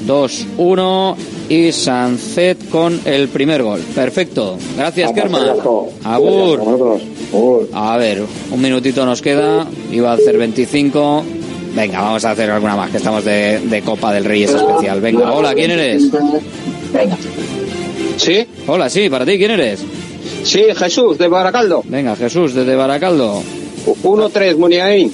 2-1 0.07 1.17
y 1.49 1.73
Sancet 1.73 2.69
con 2.71 3.01
el 3.05 3.29
primer 3.29 3.63
gol. 3.63 3.81
Perfecto. 3.95 4.57
Gracias, 4.77 5.13
Kerman. 5.13 5.43
Agur. 6.05 7.01
A 7.73 7.97
ver, 7.97 8.23
un 8.51 8.61
minutito 8.61 9.05
nos 9.05 9.21
queda. 9.21 9.67
Iba 9.93 10.13
a 10.13 10.15
hacer 10.15 10.39
25. 10.39 11.25
Venga, 11.75 12.01
vamos 12.01 12.25
a 12.25 12.33
hacer 12.33 12.51
alguna 12.51 12.77
más, 12.77 12.91
que 12.91 12.97
estamos 12.97 13.25
de, 13.25 13.61
de 13.61 13.83
Copa 13.83 14.13
del 14.13 14.25
Reyes 14.25 14.51
especial. 14.51 15.01
Venga, 15.01 15.33
hola, 15.33 15.55
¿quién 15.55 15.71
eres? 15.71 16.11
¿Sí? 18.21 18.47
Hola, 18.67 18.91
sí, 18.91 19.09
para 19.09 19.25
ti, 19.25 19.39
¿quién 19.39 19.53
eres? 19.53 19.81
Sí, 20.45 20.65
Jesús, 20.77 21.17
de 21.17 21.27
Baracaldo. 21.27 21.83
Venga, 21.87 22.15
Jesús, 22.17 22.53
desde 22.53 22.77
Baracaldo. 22.77 23.43
1-3, 24.03 24.57
Muniain. 24.57 25.11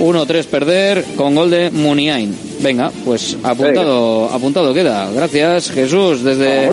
1-3 0.00 0.44
perder 0.46 1.04
con 1.16 1.36
gol 1.36 1.50
de 1.50 1.70
Muniain. 1.70 2.36
Venga, 2.58 2.90
pues 3.04 3.36
apuntado, 3.40 4.28
apuntado 4.32 4.74
queda. 4.74 5.08
Gracias, 5.12 5.70
Jesús, 5.70 6.24
desde 6.24 6.72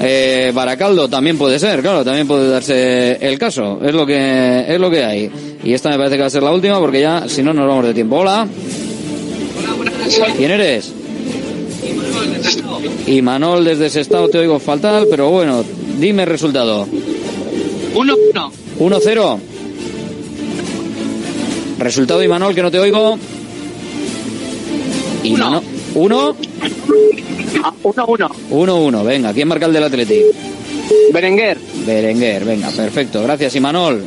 eh, 0.00 0.50
Baracaldo 0.52 1.08
también 1.08 1.38
puede 1.38 1.60
ser, 1.60 1.82
claro, 1.82 2.04
también 2.04 2.26
puede 2.26 2.50
darse 2.50 3.12
el 3.20 3.38
caso. 3.38 3.78
Es 3.84 3.94
lo 3.94 4.04
que 4.04 4.64
es 4.66 4.80
lo 4.80 4.90
que 4.90 5.04
hay. 5.04 5.30
Y 5.62 5.72
esta 5.72 5.88
me 5.90 5.98
parece 5.98 6.16
que 6.16 6.22
va 6.22 6.26
a 6.26 6.30
ser 6.30 6.42
la 6.42 6.50
última 6.50 6.80
porque 6.80 7.00
ya 7.00 7.28
si 7.28 7.44
no 7.44 7.54
nos 7.54 7.68
vamos 7.68 7.86
de 7.86 7.94
tiempo. 7.94 8.16
Hola. 8.16 8.48
¿Quién 10.36 10.50
eres? 10.50 10.95
Y 13.06 13.22
Manol 13.22 13.64
desde 13.64 13.86
ese 13.86 14.00
estado 14.00 14.28
te 14.28 14.38
oigo 14.38 14.58
fatal, 14.58 15.06
pero 15.10 15.30
bueno, 15.30 15.64
dime 15.98 16.24
el 16.24 16.28
resultado. 16.28 16.86
1-1. 17.94 18.50
1-0. 18.78 19.38
Resultado 21.78 22.22
Imanol 22.22 22.54
que 22.54 22.62
no 22.62 22.70
te 22.70 22.78
oigo. 22.78 23.18
Uno. 25.24 25.62
¿Uno? 25.94 26.36
1-1. 27.82 28.30
1-1. 28.50 29.04
Venga, 29.04 29.32
¿quién 29.32 29.48
marca 29.48 29.66
el 29.66 29.72
del 29.72 29.84
Atleti? 29.84 30.22
Berenguer. 31.12 31.58
Berenguer, 31.86 32.44
venga, 32.44 32.70
perfecto. 32.70 33.22
Gracias, 33.22 33.54
Imanol. 33.54 34.04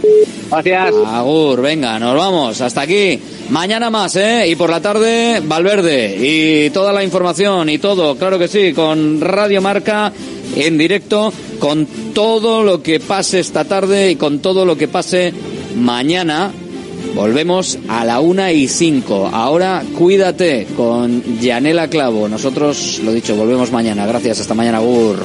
Gracias. 0.52 0.94
Agur, 1.06 1.62
venga, 1.62 1.98
nos 2.00 2.16
vamos. 2.16 2.60
Hasta 2.60 2.82
aquí. 2.82 3.20
Mañana 3.50 3.90
más, 3.90 4.16
¿eh? 4.16 4.48
Y 4.48 4.56
por 4.56 4.70
la 4.70 4.82
tarde, 4.82 5.42
Valverde. 5.44 6.16
Y 6.20 6.70
toda 6.72 6.92
la 6.92 7.04
información 7.04 7.70
y 7.70 7.78
todo, 7.78 8.16
claro 8.16 8.38
que 8.38 8.48
sí, 8.48 8.74
con 8.74 9.22
Radio 9.22 9.62
Marca 9.62 10.12
en 10.56 10.78
directo, 10.78 11.32
con 11.60 11.86
todo 12.14 12.64
lo 12.64 12.82
que 12.84 13.00
pase 13.00 13.40
esta 13.40 13.66
tarde 13.66 14.12
y 14.12 14.16
con 14.16 14.40
todo 14.40 14.66
lo 14.66 14.78
que 14.78 14.88
pase 14.88 15.34
mañana. 15.76 16.52
Volvemos 17.16 17.80
a 17.88 18.06
la 18.06 18.20
una 18.20 18.52
y 18.52 18.68
cinco. 18.68 19.30
Ahora 19.32 19.84
cuídate 19.98 20.68
con 20.76 21.40
Yanela 21.40 21.88
Clavo. 21.90 22.28
Nosotros, 22.28 23.02
lo 23.04 23.12
dicho, 23.14 23.36
volvemos 23.36 23.72
mañana. 23.72 24.06
Gracias, 24.06 24.42
hasta 24.42 24.54
mañana, 24.54 24.78
Agur. 24.78 25.20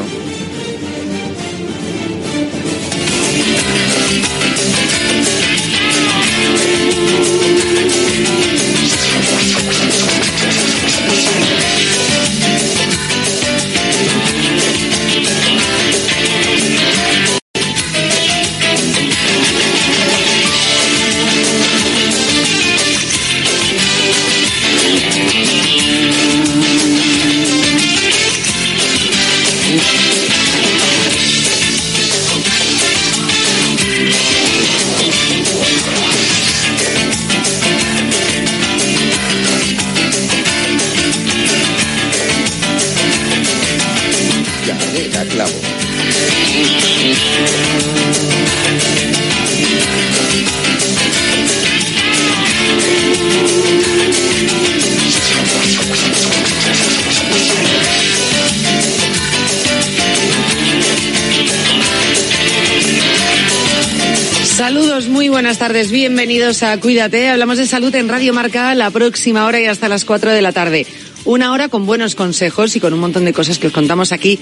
Bienvenidos 66.44 66.62
a 66.62 66.78
Cuídate. 66.78 67.28
Hablamos 67.30 67.56
de 67.56 67.66
salud 67.66 67.94
en 67.94 68.06
Radio 68.06 68.34
Marca 68.34 68.74
la 68.74 68.90
próxima 68.90 69.46
hora 69.46 69.62
y 69.62 69.64
hasta 69.64 69.88
las 69.88 70.04
4 70.04 70.30
de 70.30 70.42
la 70.42 70.52
tarde. 70.52 70.86
Una 71.24 71.52
hora 71.52 71.70
con 71.70 71.86
buenos 71.86 72.14
consejos 72.14 72.76
y 72.76 72.80
con 72.80 72.92
un 72.92 73.00
montón 73.00 73.24
de 73.24 73.32
cosas 73.32 73.58
que 73.58 73.68
os 73.68 73.72
contamos 73.72 74.12
aquí 74.12 74.38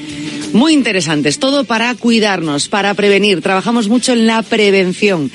muy 0.52 0.72
interesantes. 0.72 1.38
Todo 1.38 1.62
para 1.62 1.94
cuidarnos, 1.94 2.66
para 2.66 2.94
prevenir. 2.94 3.40
Trabajamos 3.40 3.88
mucho 3.88 4.14
en 4.14 4.26
la 4.26 4.42
prevención 4.42 5.30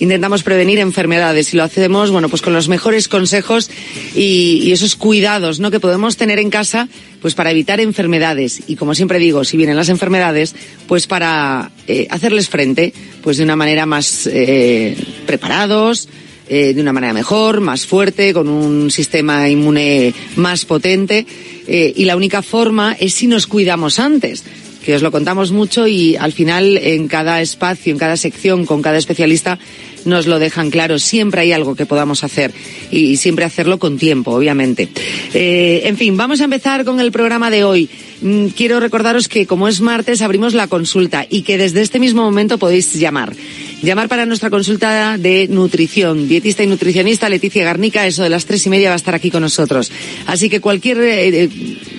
intentamos 0.00 0.42
prevenir 0.42 0.78
enfermedades 0.78 1.54
y 1.54 1.56
lo 1.56 1.62
hacemos, 1.62 2.10
bueno, 2.10 2.28
pues 2.28 2.42
con 2.42 2.52
los 2.52 2.68
mejores 2.68 3.06
consejos 3.06 3.70
y, 4.14 4.72
esos 4.72 4.96
cuidados, 4.96 5.60
¿no? 5.60 5.70
Que 5.70 5.80
podemos 5.80 6.16
tener 6.16 6.38
en 6.38 6.50
casa, 6.50 6.88
pues 7.20 7.34
para 7.34 7.50
evitar 7.50 7.80
enfermedades. 7.80 8.62
Y 8.66 8.76
como 8.76 8.94
siempre 8.94 9.18
digo, 9.18 9.44
si 9.44 9.56
vienen 9.56 9.76
las 9.76 9.88
enfermedades, 9.88 10.54
pues 10.88 11.06
para 11.06 11.70
eh, 11.86 12.06
hacerles 12.10 12.48
frente, 12.48 12.92
pues 13.22 13.36
de 13.36 13.44
una 13.44 13.56
manera 13.56 13.86
más 13.86 14.26
eh, 14.26 14.96
preparados, 15.26 16.08
eh, 16.48 16.72
de 16.72 16.80
una 16.80 16.92
manera 16.92 17.12
mejor, 17.12 17.60
más 17.60 17.86
fuerte, 17.86 18.32
con 18.32 18.48
un 18.48 18.90
sistema 18.90 19.48
inmune 19.48 20.14
más 20.36 20.64
potente. 20.64 21.26
Y 21.68 22.04
la 22.04 22.16
única 22.16 22.42
forma 22.42 22.96
es 22.98 23.14
si 23.14 23.28
nos 23.28 23.46
cuidamos 23.46 24.00
antes 24.00 24.42
que 24.84 24.94
os 24.94 25.02
lo 25.02 25.10
contamos 25.10 25.52
mucho 25.52 25.86
y 25.86 26.16
al 26.16 26.32
final 26.32 26.76
en 26.78 27.08
cada 27.08 27.40
espacio, 27.40 27.92
en 27.92 27.98
cada 27.98 28.16
sección, 28.16 28.66
con 28.66 28.82
cada 28.82 28.98
especialista, 28.98 29.58
nos 30.04 30.26
lo 30.26 30.38
dejan 30.38 30.70
claro. 30.70 30.98
Siempre 30.98 31.42
hay 31.42 31.52
algo 31.52 31.74
que 31.74 31.86
podamos 31.86 32.24
hacer 32.24 32.52
y 32.90 33.16
siempre 33.16 33.44
hacerlo 33.44 33.78
con 33.78 33.98
tiempo, 33.98 34.32
obviamente. 34.32 34.88
Eh, 35.34 35.82
en 35.84 35.96
fin, 35.96 36.16
vamos 36.16 36.40
a 36.40 36.44
empezar 36.44 36.84
con 36.84 37.00
el 37.00 37.12
programa 37.12 37.50
de 37.50 37.64
hoy. 37.64 37.88
Mm, 38.22 38.46
quiero 38.48 38.80
recordaros 38.80 39.28
que 39.28 39.46
como 39.46 39.68
es 39.68 39.80
martes 39.80 40.22
abrimos 40.22 40.54
la 40.54 40.68
consulta 40.68 41.26
y 41.28 41.42
que 41.42 41.58
desde 41.58 41.82
este 41.82 41.98
mismo 41.98 42.22
momento 42.22 42.58
podéis 42.58 42.94
llamar. 42.94 43.34
Llamar 43.82 44.08
para 44.08 44.26
nuestra 44.26 44.50
consulta 44.50 45.16
de 45.16 45.48
nutrición. 45.48 46.28
Dietista 46.28 46.62
y 46.62 46.66
nutricionista 46.66 47.30
Leticia 47.30 47.64
Garnica, 47.64 48.06
eso 48.06 48.22
de 48.22 48.28
las 48.28 48.44
tres 48.44 48.66
y 48.66 48.70
media 48.70 48.90
va 48.90 48.94
a 48.94 48.96
estar 48.96 49.14
aquí 49.14 49.30
con 49.30 49.40
nosotros. 49.40 49.90
Así 50.26 50.50
que 50.50 50.60
cualquier 50.60 50.98
eh, 51.00 51.48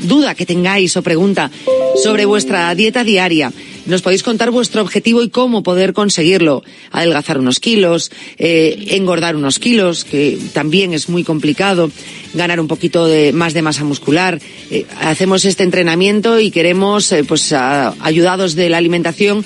duda 0.04 0.36
que 0.36 0.46
tengáis 0.46 0.96
o 0.96 1.02
pregunta 1.02 1.50
sobre 2.04 2.26
vuestra 2.26 2.74
dieta 2.76 3.04
diaria, 3.04 3.52
nos 3.86 4.02
podéis 4.02 4.24
contar 4.24 4.52
vuestro 4.52 4.82
objetivo 4.82 5.24
y 5.24 5.30
cómo 5.30 5.64
poder 5.64 5.94
conseguirlo. 5.94 6.64
Adelgazar 6.92 7.40
unos 7.40 7.60
kilos, 7.60 8.12
eh, 8.38 8.88
engordar 8.92 9.36
unos 9.36 9.60
kilos, 9.60 10.04
que 10.04 10.38
también 10.54 10.94
es 10.94 11.10
muy 11.10 11.24
complicado, 11.24 11.90
ganar 12.34 12.60
un 12.60 12.68
poquito 12.68 13.08
de, 13.08 13.34
más 13.34 13.54
de 13.54 13.62
masa 13.62 13.84
muscular. 13.84 14.40
Eh, 14.70 14.86
hacemos 15.00 15.46
este 15.46 15.64
entrenamiento 15.64 16.40
y 16.40 16.52
queremos, 16.52 17.12
eh, 17.12 17.24
pues, 17.24 17.54
ayudados 17.54 18.56
de 18.56 18.70
la 18.70 18.78
alimentación, 18.78 19.46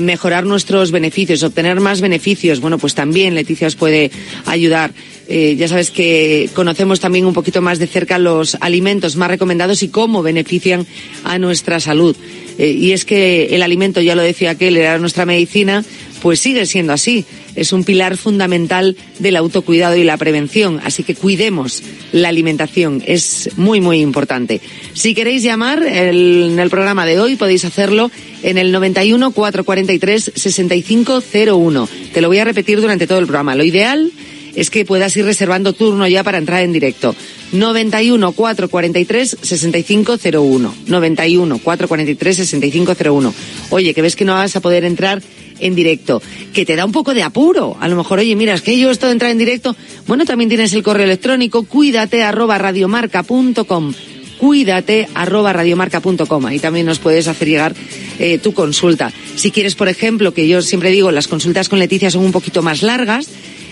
mejorar 0.00 0.46
nuestros 0.46 0.90
beneficios, 0.90 1.44
obtener 1.44 1.78
más 1.80 2.00
beneficios. 2.00 2.60
Bueno, 2.60 2.76
pues 2.78 2.94
también 2.94 3.36
Leticia 3.36 3.68
os 3.68 3.76
puede 3.76 4.10
ayudar. 4.46 4.92
Ya 5.28 5.68
sabes 5.68 5.90
que 5.90 6.50
conocemos 6.54 6.98
también 6.98 7.24
un 7.24 7.32
poquito 7.32 7.62
más 7.62 7.78
de 7.78 7.86
cerca 7.86 8.18
los 8.18 8.56
alimentos 8.60 9.14
más 9.16 9.28
recomendados 9.28 9.82
y 9.84 9.88
cómo 9.88 10.22
benefician 10.22 10.86
a 11.22 11.38
nuestra 11.38 11.78
salud. 11.78 12.16
Eh, 12.58 12.70
y 12.70 12.92
es 12.92 13.04
que 13.04 13.54
el 13.54 13.62
alimento, 13.62 14.00
ya 14.00 14.14
lo 14.14 14.22
decía 14.22 14.50
aquel, 14.50 14.76
era 14.76 14.98
nuestra 14.98 15.26
medicina, 15.26 15.84
pues 16.22 16.40
sigue 16.40 16.66
siendo 16.66 16.92
así. 16.92 17.24
Es 17.54 17.72
un 17.72 17.84
pilar 17.84 18.16
fundamental 18.16 18.96
del 19.18 19.36
autocuidado 19.36 19.96
y 19.96 20.04
la 20.04 20.16
prevención. 20.16 20.80
Así 20.84 21.02
que 21.02 21.14
cuidemos 21.14 21.82
la 22.12 22.28
alimentación. 22.28 23.02
Es 23.06 23.50
muy, 23.56 23.80
muy 23.80 24.00
importante. 24.00 24.60
Si 24.92 25.14
queréis 25.14 25.42
llamar 25.42 25.82
en 25.82 26.58
el 26.58 26.70
programa 26.70 27.06
de 27.06 27.20
hoy, 27.20 27.36
podéis 27.36 27.64
hacerlo 27.64 28.10
en 28.42 28.58
el 28.58 28.72
91 28.72 29.30
443 29.30 30.32
6501. 30.34 31.88
Te 32.12 32.20
lo 32.20 32.28
voy 32.28 32.38
a 32.38 32.44
repetir 32.44 32.80
durante 32.80 33.06
todo 33.06 33.18
el 33.18 33.26
programa. 33.26 33.54
Lo 33.54 33.64
ideal 33.64 34.12
es 34.56 34.70
que 34.70 34.84
puedas 34.84 35.16
ir 35.16 35.24
reservando 35.24 35.72
turno 35.72 36.08
ya 36.08 36.24
para 36.24 36.38
entrar 36.38 36.62
en 36.62 36.72
directo. 36.72 37.14
91 37.52 38.32
443 38.32 39.36
6501. 39.40 40.74
91 40.86 41.58
443 41.58 42.36
6501. 42.36 43.34
Oye, 43.70 43.94
que 43.94 44.02
ves 44.02 44.16
que 44.16 44.24
no 44.24 44.34
vas 44.34 44.56
a 44.56 44.60
poder 44.60 44.84
entrar 44.84 45.22
en 45.58 45.74
directo, 45.74 46.22
que 46.52 46.66
te 46.66 46.76
da 46.76 46.84
un 46.84 46.92
poco 46.92 47.14
de 47.14 47.22
apuro. 47.22 47.76
A 47.80 47.88
lo 47.88 47.96
mejor, 47.96 48.18
oye, 48.18 48.34
mira, 48.36 48.54
es 48.54 48.62
que 48.62 48.78
yo 48.78 48.90
esto 48.90 49.06
de 49.06 49.12
entrar 49.12 49.30
en 49.30 49.38
directo, 49.38 49.76
bueno, 50.06 50.24
también 50.24 50.48
tienes 50.48 50.72
el 50.72 50.82
correo 50.82 51.04
electrónico, 51.04 51.62
cuídate 51.62 52.22
arroba 52.22 52.58
radiomarca.com 52.58 53.94
cuídate 54.38 55.08
arroba 55.14 55.52
radiomarca.com. 55.52 56.46
Ahí 56.46 56.58
también 56.58 56.86
nos 56.86 56.98
puedes 56.98 57.28
hacer 57.28 57.48
llegar 57.48 57.74
eh, 58.18 58.38
tu 58.38 58.52
consulta. 58.52 59.12
Si 59.34 59.50
quieres, 59.50 59.74
por 59.74 59.88
ejemplo, 59.88 60.34
que 60.34 60.46
yo 60.46 60.62
siempre 60.62 60.90
digo, 60.90 61.10
las 61.10 61.28
consultas 61.28 61.68
con 61.68 61.78
Leticia 61.78 62.10
son 62.10 62.24
un 62.24 62.32
poquito 62.32 62.62
más 62.62 62.82
largas, 62.82 63.28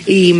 y, 0.07 0.33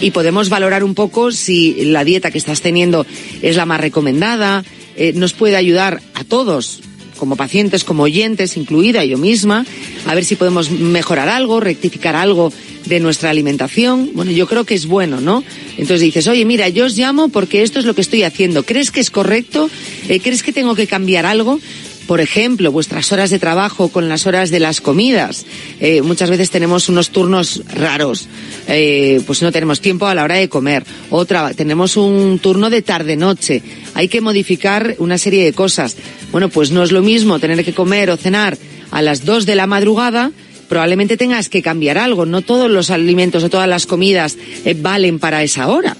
y, 0.00 0.10
podemos 0.10 0.48
valorar 0.48 0.82
un 0.84 0.94
poco 0.94 1.32
si 1.32 1.84
la 1.84 2.04
dieta 2.04 2.30
que 2.30 2.38
estás 2.38 2.60
teniendo 2.60 3.06
es 3.42 3.56
la 3.56 3.66
más 3.66 3.80
recomendada, 3.80 4.64
eh, 4.96 5.12
nos 5.14 5.34
puede 5.34 5.56
ayudar 5.56 6.00
a 6.14 6.24
todos, 6.24 6.80
como 7.16 7.36
pacientes, 7.36 7.84
como 7.84 8.04
oyentes, 8.04 8.56
incluida 8.56 9.04
yo 9.04 9.18
misma, 9.18 9.66
a 10.06 10.14
ver 10.14 10.24
si 10.24 10.36
podemos 10.36 10.70
mejorar 10.70 11.28
algo, 11.28 11.60
rectificar 11.60 12.16
algo 12.16 12.52
de 12.86 13.00
nuestra 13.00 13.30
alimentación. 13.30 14.10
Bueno, 14.14 14.30
yo 14.30 14.46
creo 14.46 14.64
que 14.64 14.74
es 14.74 14.86
bueno, 14.86 15.20
¿no? 15.20 15.42
Entonces 15.72 16.00
dices, 16.00 16.28
oye, 16.28 16.44
mira, 16.44 16.68
yo 16.68 16.86
os 16.86 16.96
llamo 16.96 17.28
porque 17.28 17.62
esto 17.62 17.78
es 17.78 17.84
lo 17.84 17.94
que 17.94 18.00
estoy 18.00 18.22
haciendo. 18.22 18.62
¿Crees 18.62 18.90
que 18.90 19.00
es 19.00 19.10
correcto? 19.10 19.68
Eh, 20.08 20.20
¿Crees 20.20 20.42
que 20.42 20.52
tengo 20.52 20.74
que 20.74 20.86
cambiar 20.86 21.26
algo? 21.26 21.58
Por 22.06 22.20
ejemplo, 22.20 22.72
vuestras 22.72 23.10
horas 23.12 23.30
de 23.30 23.38
trabajo 23.38 23.88
con 23.88 24.08
las 24.08 24.26
horas 24.26 24.50
de 24.50 24.60
las 24.60 24.80
comidas. 24.80 25.44
Eh, 25.80 26.02
muchas 26.02 26.30
veces 26.30 26.50
tenemos 26.50 26.88
unos 26.88 27.10
turnos 27.10 27.62
raros. 27.72 28.28
Eh, 28.68 29.20
pues 29.26 29.42
no 29.42 29.52
tenemos 29.52 29.80
tiempo 29.80 30.06
a 30.06 30.14
la 30.14 30.24
hora 30.24 30.36
de 30.36 30.48
comer. 30.48 30.84
Otra, 31.10 31.52
tenemos 31.54 31.96
un 31.96 32.38
turno 32.38 32.70
de 32.70 32.82
tarde-noche. 32.82 33.62
Hay 33.94 34.08
que 34.08 34.20
modificar 34.20 34.94
una 34.98 35.18
serie 35.18 35.44
de 35.44 35.52
cosas. 35.52 35.96
Bueno, 36.32 36.48
pues 36.48 36.70
no 36.70 36.82
es 36.82 36.92
lo 36.92 37.02
mismo 37.02 37.38
tener 37.38 37.64
que 37.64 37.74
comer 37.74 38.10
o 38.10 38.16
cenar 38.16 38.56
a 38.90 39.02
las 39.02 39.24
dos 39.24 39.46
de 39.46 39.56
la 39.56 39.66
madrugada 39.66 40.32
probablemente 40.68 41.16
tengas 41.16 41.48
que 41.48 41.62
cambiar 41.62 41.96
algo. 41.98 42.26
No 42.26 42.42
todos 42.42 42.70
los 42.70 42.90
alimentos 42.90 43.44
o 43.44 43.50
todas 43.50 43.68
las 43.68 43.86
comidas 43.86 44.36
eh, 44.64 44.74
valen 44.76 45.18
para 45.18 45.42
esa 45.42 45.68
hora. 45.68 45.96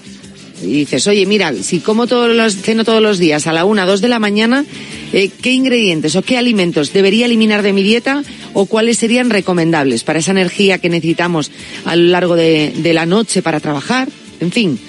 Y 0.61 0.67
dices, 0.67 1.07
oye, 1.07 1.25
mira, 1.25 1.53
si 1.53 1.79
como 1.79 2.05
todos 2.07 2.35
los, 2.35 2.55
ceno 2.55 2.83
todos 2.83 3.01
los 3.01 3.19
días 3.19 3.47
a 3.47 3.53
la 3.53 3.63
una, 3.65 3.85
dos 3.85 4.01
de 4.01 4.07
la 4.07 4.19
mañana, 4.19 4.65
eh, 5.13 5.29
¿qué 5.41 5.51
ingredientes 5.51 6.15
o 6.15 6.23
qué 6.23 6.37
alimentos 6.37 6.93
debería 6.93 7.27
eliminar 7.27 7.61
de 7.61 7.73
mi 7.73 7.83
dieta 7.83 8.23
o 8.53 8.65
cuáles 8.65 8.97
serían 8.97 9.29
recomendables 9.29 10.03
para 10.03 10.17
esa 10.19 10.31
energía 10.31 10.79
que 10.79 10.89
necesitamos 10.89 11.51
a 11.85 11.95
lo 11.95 12.09
largo 12.09 12.35
de, 12.35 12.73
la 12.93 13.05
noche 13.05 13.43
para 13.43 13.59
trabajar? 13.59 14.09
En 14.39 14.51
fin, 14.51 14.79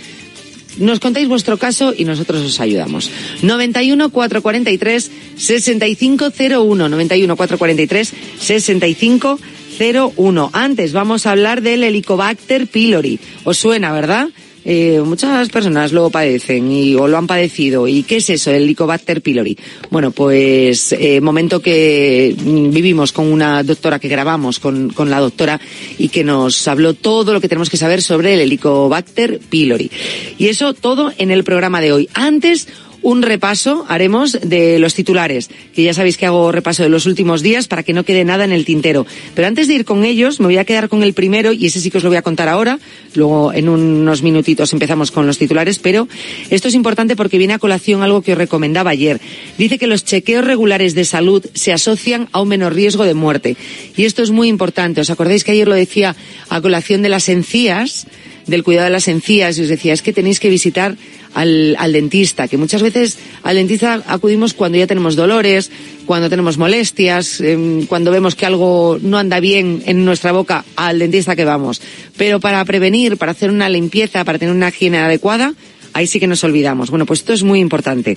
nos 0.79 1.01
contáis 1.01 1.29
vuestro 1.29 1.59
caso 1.59 1.93
y 1.97 2.05
nosotros 2.05 2.43
os 2.43 2.61
ayudamos. 2.61 3.11
91 3.43 4.09
443 4.09 5.11
6501. 5.37 6.89
91 6.89 7.37
443 7.37 8.15
6501. 8.41 10.51
Antes 10.55 10.95
vamos 10.95 11.27
a 11.27 11.33
hablar 11.33 11.61
del 11.61 11.85
Helicobacter 11.85 12.69
pylori. 12.69 13.21
¿Os 13.45 13.59
suena, 13.59 13.93
verdad? 13.93 14.31
Eh, 14.71 15.01
muchas 15.03 15.49
personas 15.49 15.93
lo 15.93 16.11
padecen 16.11 16.71
y, 16.71 16.95
o 16.95 17.09
lo 17.09 17.17
han 17.17 17.27
padecido. 17.27 17.89
¿Y 17.89 18.03
qué 18.03 18.19
es 18.19 18.29
eso, 18.29 18.51
el 18.51 18.65
Helicobacter 18.65 19.23
pylori? 19.23 19.57
Bueno, 19.89 20.11
pues 20.11 20.93
eh, 20.93 21.23
momento 21.23 21.61
que 21.61 22.37
vivimos 22.37 23.13
con 23.13 23.33
una 23.33 23.63
doctora 23.63 23.99
que 23.99 24.09
grabamos 24.09 24.59
con, 24.59 24.91
con 24.91 25.09
la 25.09 25.21
doctora 25.21 25.59
y 25.97 26.11
que 26.11 26.23
nos 26.23 26.69
habló 26.69 26.93
todo 26.93 27.33
lo 27.33 27.41
que 27.41 27.49
tenemos 27.49 27.71
que 27.71 27.79
saber 27.79 28.03
sobre 28.03 28.35
el 28.35 28.41
Helicobacter 28.41 29.39
pylori. 29.39 29.91
Y 30.37 30.49
eso 30.49 30.75
todo 30.75 31.15
en 31.17 31.31
el 31.31 31.45
programa 31.45 31.81
de 31.81 31.93
hoy. 31.93 32.11
Antes, 32.13 32.69
un 33.03 33.23
repaso 33.23 33.85
haremos 33.89 34.39
de 34.41 34.79
los 34.79 34.95
titulares, 34.95 35.51
que 35.75 35.83
ya 35.83 35.95
sabéis 35.95 36.17
que 36.17 36.27
hago 36.27 36.53
repaso 36.53 36.83
de 36.83 36.89
los 36.89 37.07
últimos 37.07 37.43
días 37.43 37.69
para 37.69 37.83
que 37.83 37.93
no 37.93 38.05
quede 38.05 38.25
nada 38.25 38.45
en 38.45 38.53
el 38.53 38.65
tintero. 38.65 39.07
Pero 39.35 39.49
antes 39.49 39.69
de 39.69 39.75
ir 39.75 39.85
con 39.85 40.05
ellos, 40.05 40.41
me 40.41 40.47
voy 40.47 40.59
a 40.59 40.65
quedar 40.65 40.89
con 40.89 41.03
el 41.03 41.15
primero 41.15 41.53
y 41.53 41.67
ese 41.67 41.81
sí 41.81 41.91
que 41.91 41.99
os 41.99 42.05
lo 42.05 42.11
voy 42.11 42.19
a 42.19 42.23
contar 42.23 42.49
ahora. 42.49 42.79
Luego, 43.15 43.53
en 43.53 43.69
unos 43.69 44.23
minutitos 44.23 44.73
empezamos 44.73 45.11
con 45.11 45.27
los 45.27 45.39
titulares, 45.39 45.79
pero 45.79 46.09
esto 46.51 46.69
es 46.69 46.75
importante 46.75 47.17
porque 47.17 47.39
viene 47.39 47.55
a 47.55 47.59
colación 47.59 48.03
algo 48.03 48.23
que 48.23 48.33
os 48.33 48.39
recomendaba 48.39 48.91
ayer. 48.91 49.21
Dice 49.57 49.79
que 49.79 49.87
los 49.87 50.05
chequeos 50.05 50.45
regulares 50.45 50.95
de 50.95 51.05
salud 51.05 51.45
se 51.55 51.73
asocian 51.73 52.29
a 52.33 52.41
un 52.41 52.49
menor 52.49 52.75
riesgo 52.75 53.05
de 53.05 53.15
muerte. 53.15 53.57
Y 53.97 54.05
esto 54.05 54.23
es 54.23 54.31
muy 54.31 54.49
importante. 54.49 55.01
¿Os 55.01 55.11
acordáis 55.11 55.45
que 55.45 55.53
ayer 55.53 55.69
lo 55.69 55.75
decía 55.75 56.17
a 56.49 56.61
colación 56.61 57.03
de 57.03 57.09
las 57.09 57.29
encías? 57.29 58.07
Del 58.49 58.65
cuidado 58.65 58.87
de 58.87 58.91
las 58.91 59.07
encías 59.07 59.57
y 59.59 59.63
os 59.63 59.69
decía, 59.69 59.93
es 59.93 60.03
que 60.03 60.13
tenéis 60.13 60.41
que 60.41 60.49
visitar 60.49 60.97
al, 61.35 61.77
dentista, 61.93 62.49
que 62.49 62.57
muchas 62.57 62.83
veces 62.83 63.19
al 63.43 63.57
dentista 63.57 64.03
acudimos 64.07 64.55
cuando 64.55 64.79
ya 64.79 64.87
tenemos 64.87 65.15
dolores, 65.15 65.71
cuando 66.07 66.29
tenemos 66.29 66.59
molestias, 66.59 67.41
eh, 67.41 67.85
cuando 67.89 68.11
vemos 68.11 68.35
que 68.35 68.47
algo 68.47 68.99
no 69.01 69.19
anda 69.19 69.39
bien 69.39 69.83
en 69.87 70.05
nuestra 70.05 70.33
boca, 70.33 70.65
al 70.75 70.99
dentista 70.99 71.37
que 71.37 71.45
vamos. 71.45 71.81
Pero 72.17 72.41
para 72.41 72.65
prevenir, 72.65 73.19
para 73.19 73.33
hacer 73.33 73.51
una 73.51 73.69
limpieza, 73.69 74.25
para 74.25 74.39
tener 74.39 74.55
una 74.55 74.71
higiene 74.71 74.99
adecuada, 74.99 75.55
ahí 75.93 76.07
sí 76.07 76.19
que 76.19 76.27
nos 76.27 76.43
olvidamos. 76.43 76.91
Bueno, 76.91 77.07
pues 77.07 77.21
esto 77.21 77.35
es 77.35 77.45
muy 77.45 77.61
importante. 77.61 78.17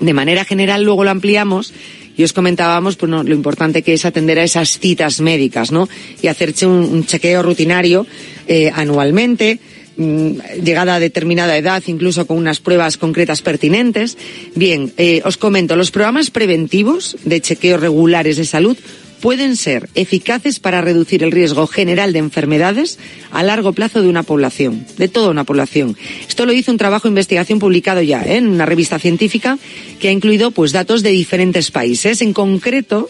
De 0.00 0.14
manera 0.14 0.44
general 0.44 0.82
luego 0.82 1.04
lo 1.04 1.10
ampliamos 1.10 1.74
y 2.20 2.24
os 2.24 2.34
comentábamos 2.34 2.96
pues, 2.96 3.08
no, 3.08 3.22
lo 3.22 3.34
importante 3.34 3.80
que 3.80 3.94
es 3.94 4.04
atender 4.04 4.38
a 4.38 4.44
esas 4.44 4.78
citas 4.78 5.22
médicas, 5.22 5.72
¿no? 5.72 5.88
Y 6.20 6.26
hacerse 6.26 6.66
un, 6.66 6.84
un 6.84 7.06
chequeo 7.06 7.42
rutinario 7.42 8.06
eh, 8.46 8.70
anualmente 8.74 9.58
mm, 9.96 10.60
llegada 10.62 10.96
a 10.96 11.00
determinada 11.00 11.56
edad, 11.56 11.82
incluso 11.86 12.26
con 12.26 12.36
unas 12.36 12.60
pruebas 12.60 12.98
concretas 12.98 13.40
pertinentes. 13.40 14.18
Bien, 14.54 14.92
eh, 14.98 15.22
os 15.24 15.38
comento, 15.38 15.76
los 15.76 15.90
programas 15.90 16.30
preventivos 16.30 17.16
de 17.24 17.40
chequeos 17.40 17.80
regulares 17.80 18.36
de 18.36 18.44
salud 18.44 18.76
pueden 19.20 19.56
ser 19.56 19.88
eficaces 19.94 20.60
para 20.60 20.80
reducir 20.80 21.22
el 21.22 21.32
riesgo 21.32 21.66
general 21.66 22.12
de 22.12 22.18
enfermedades 22.18 22.98
a 23.30 23.42
largo 23.42 23.72
plazo 23.72 24.02
de 24.02 24.08
una 24.08 24.22
población, 24.22 24.86
de 24.96 25.08
toda 25.08 25.30
una 25.30 25.44
población. 25.44 25.96
Esto 26.28 26.46
lo 26.46 26.52
hizo 26.52 26.72
un 26.72 26.78
trabajo 26.78 27.04
de 27.04 27.10
investigación 27.10 27.58
publicado 27.58 28.02
ya 28.02 28.22
¿eh? 28.22 28.36
en 28.36 28.48
una 28.48 28.66
revista 28.66 28.98
científica 28.98 29.58
que 29.98 30.08
ha 30.08 30.12
incluido 30.12 30.50
pues 30.50 30.72
datos 30.72 31.02
de 31.02 31.10
diferentes 31.10 31.70
países. 31.70 32.22
En 32.22 32.32
concreto, 32.32 33.08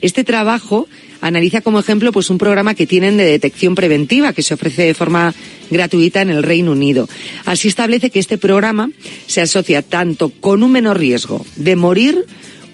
este 0.00 0.24
trabajo 0.24 0.88
analiza 1.20 1.60
como 1.60 1.80
ejemplo 1.80 2.12
pues 2.12 2.30
un 2.30 2.38
programa 2.38 2.74
que 2.74 2.86
tienen 2.86 3.16
de 3.16 3.24
detección 3.24 3.74
preventiva 3.74 4.32
que 4.32 4.42
se 4.42 4.54
ofrece 4.54 4.84
de 4.84 4.94
forma 4.94 5.34
gratuita 5.70 6.22
en 6.22 6.30
el 6.30 6.42
Reino 6.42 6.72
Unido. 6.72 7.08
Así 7.44 7.68
establece 7.68 8.10
que 8.10 8.18
este 8.18 8.38
programa 8.38 8.90
se 9.26 9.40
asocia 9.40 9.82
tanto 9.82 10.30
con 10.30 10.62
un 10.62 10.72
menor 10.72 10.98
riesgo 10.98 11.44
de 11.56 11.76
morir 11.76 12.24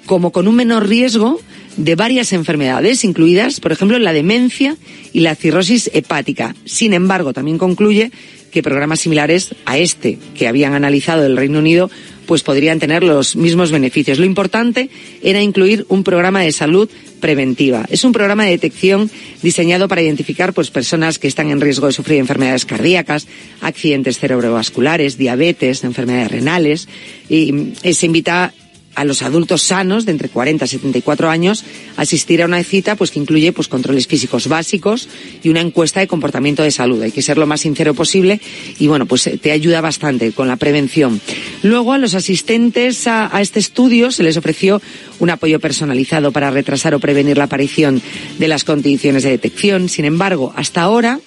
como 0.06 0.30
con 0.30 0.46
un 0.46 0.54
menor 0.54 0.88
riesgo 0.88 1.40
de 1.76 1.94
varias 1.94 2.32
enfermedades, 2.32 3.04
incluidas, 3.04 3.60
por 3.60 3.72
ejemplo, 3.72 3.98
la 3.98 4.12
demencia 4.12 4.76
y 5.12 5.20
la 5.20 5.34
cirrosis 5.34 5.90
hepática. 5.92 6.54
Sin 6.64 6.92
embargo, 6.92 7.32
también 7.32 7.58
concluye 7.58 8.10
que 8.50 8.62
programas 8.62 9.00
similares 9.00 9.54
a 9.66 9.76
este 9.76 10.18
que 10.34 10.48
habían 10.48 10.74
analizado 10.74 11.22
del 11.22 11.36
Reino 11.36 11.58
Unido 11.58 11.90
pues 12.26 12.42
podrían 12.42 12.78
tener 12.78 13.02
los 13.02 13.36
mismos 13.36 13.70
beneficios. 13.70 14.18
Lo 14.18 14.24
importante 14.24 14.90
era 15.22 15.42
incluir 15.42 15.86
un 15.88 16.02
programa 16.02 16.40
de 16.40 16.52
salud 16.52 16.88
preventiva. 17.20 17.86
Es 17.88 18.02
un 18.02 18.12
programa 18.12 18.44
de 18.44 18.50
detección 18.50 19.10
diseñado 19.42 19.88
para 19.88 20.02
identificar 20.02 20.52
pues 20.52 20.70
personas 20.70 21.18
que 21.18 21.28
están 21.28 21.50
en 21.50 21.60
riesgo 21.60 21.86
de 21.86 21.92
sufrir 21.92 22.18
enfermedades 22.18 22.64
cardíacas, 22.64 23.26
accidentes 23.60 24.18
cerebrovasculares, 24.18 25.18
diabetes, 25.18 25.84
enfermedades 25.84 26.32
renales 26.32 26.88
y, 27.28 27.72
y 27.82 27.94
se 27.94 28.06
invita 28.06 28.52
a 28.96 29.04
los 29.04 29.22
adultos 29.22 29.62
sanos 29.62 30.06
de 30.06 30.12
entre 30.12 30.28
40 30.28 30.64
y 30.64 30.68
74 30.68 31.30
años 31.30 31.64
asistir 31.96 32.42
a 32.42 32.46
una 32.46 32.64
cita 32.64 32.96
pues 32.96 33.10
que 33.10 33.20
incluye 33.20 33.52
pues 33.52 33.68
controles 33.68 34.06
físicos 34.06 34.48
básicos 34.48 35.08
y 35.42 35.50
una 35.50 35.60
encuesta 35.60 36.00
de 36.00 36.08
comportamiento 36.08 36.62
de 36.62 36.70
salud. 36.70 37.00
Hay 37.02 37.12
que 37.12 37.22
ser 37.22 37.38
lo 37.38 37.46
más 37.46 37.60
sincero 37.60 37.94
posible 37.94 38.40
y 38.78 38.88
bueno, 38.88 39.06
pues 39.06 39.30
te 39.40 39.52
ayuda 39.52 39.80
bastante 39.80 40.32
con 40.32 40.48
la 40.48 40.56
prevención. 40.56 41.20
Luego 41.62 41.92
a 41.92 41.98
los 41.98 42.14
asistentes 42.14 43.06
a, 43.06 43.34
a 43.36 43.42
este 43.42 43.60
estudio 43.60 44.10
se 44.10 44.22
les 44.22 44.36
ofreció 44.36 44.80
un 45.18 45.30
apoyo 45.30 45.60
personalizado 45.60 46.32
para 46.32 46.50
retrasar 46.50 46.94
o 46.94 46.98
prevenir 46.98 47.36
la 47.36 47.44
aparición 47.44 48.00
de 48.38 48.48
las 48.48 48.64
condiciones 48.64 49.22
de 49.22 49.30
detección. 49.30 49.88
Sin 49.88 50.06
embargo, 50.06 50.52
hasta 50.56 50.82
ahora 50.82 51.20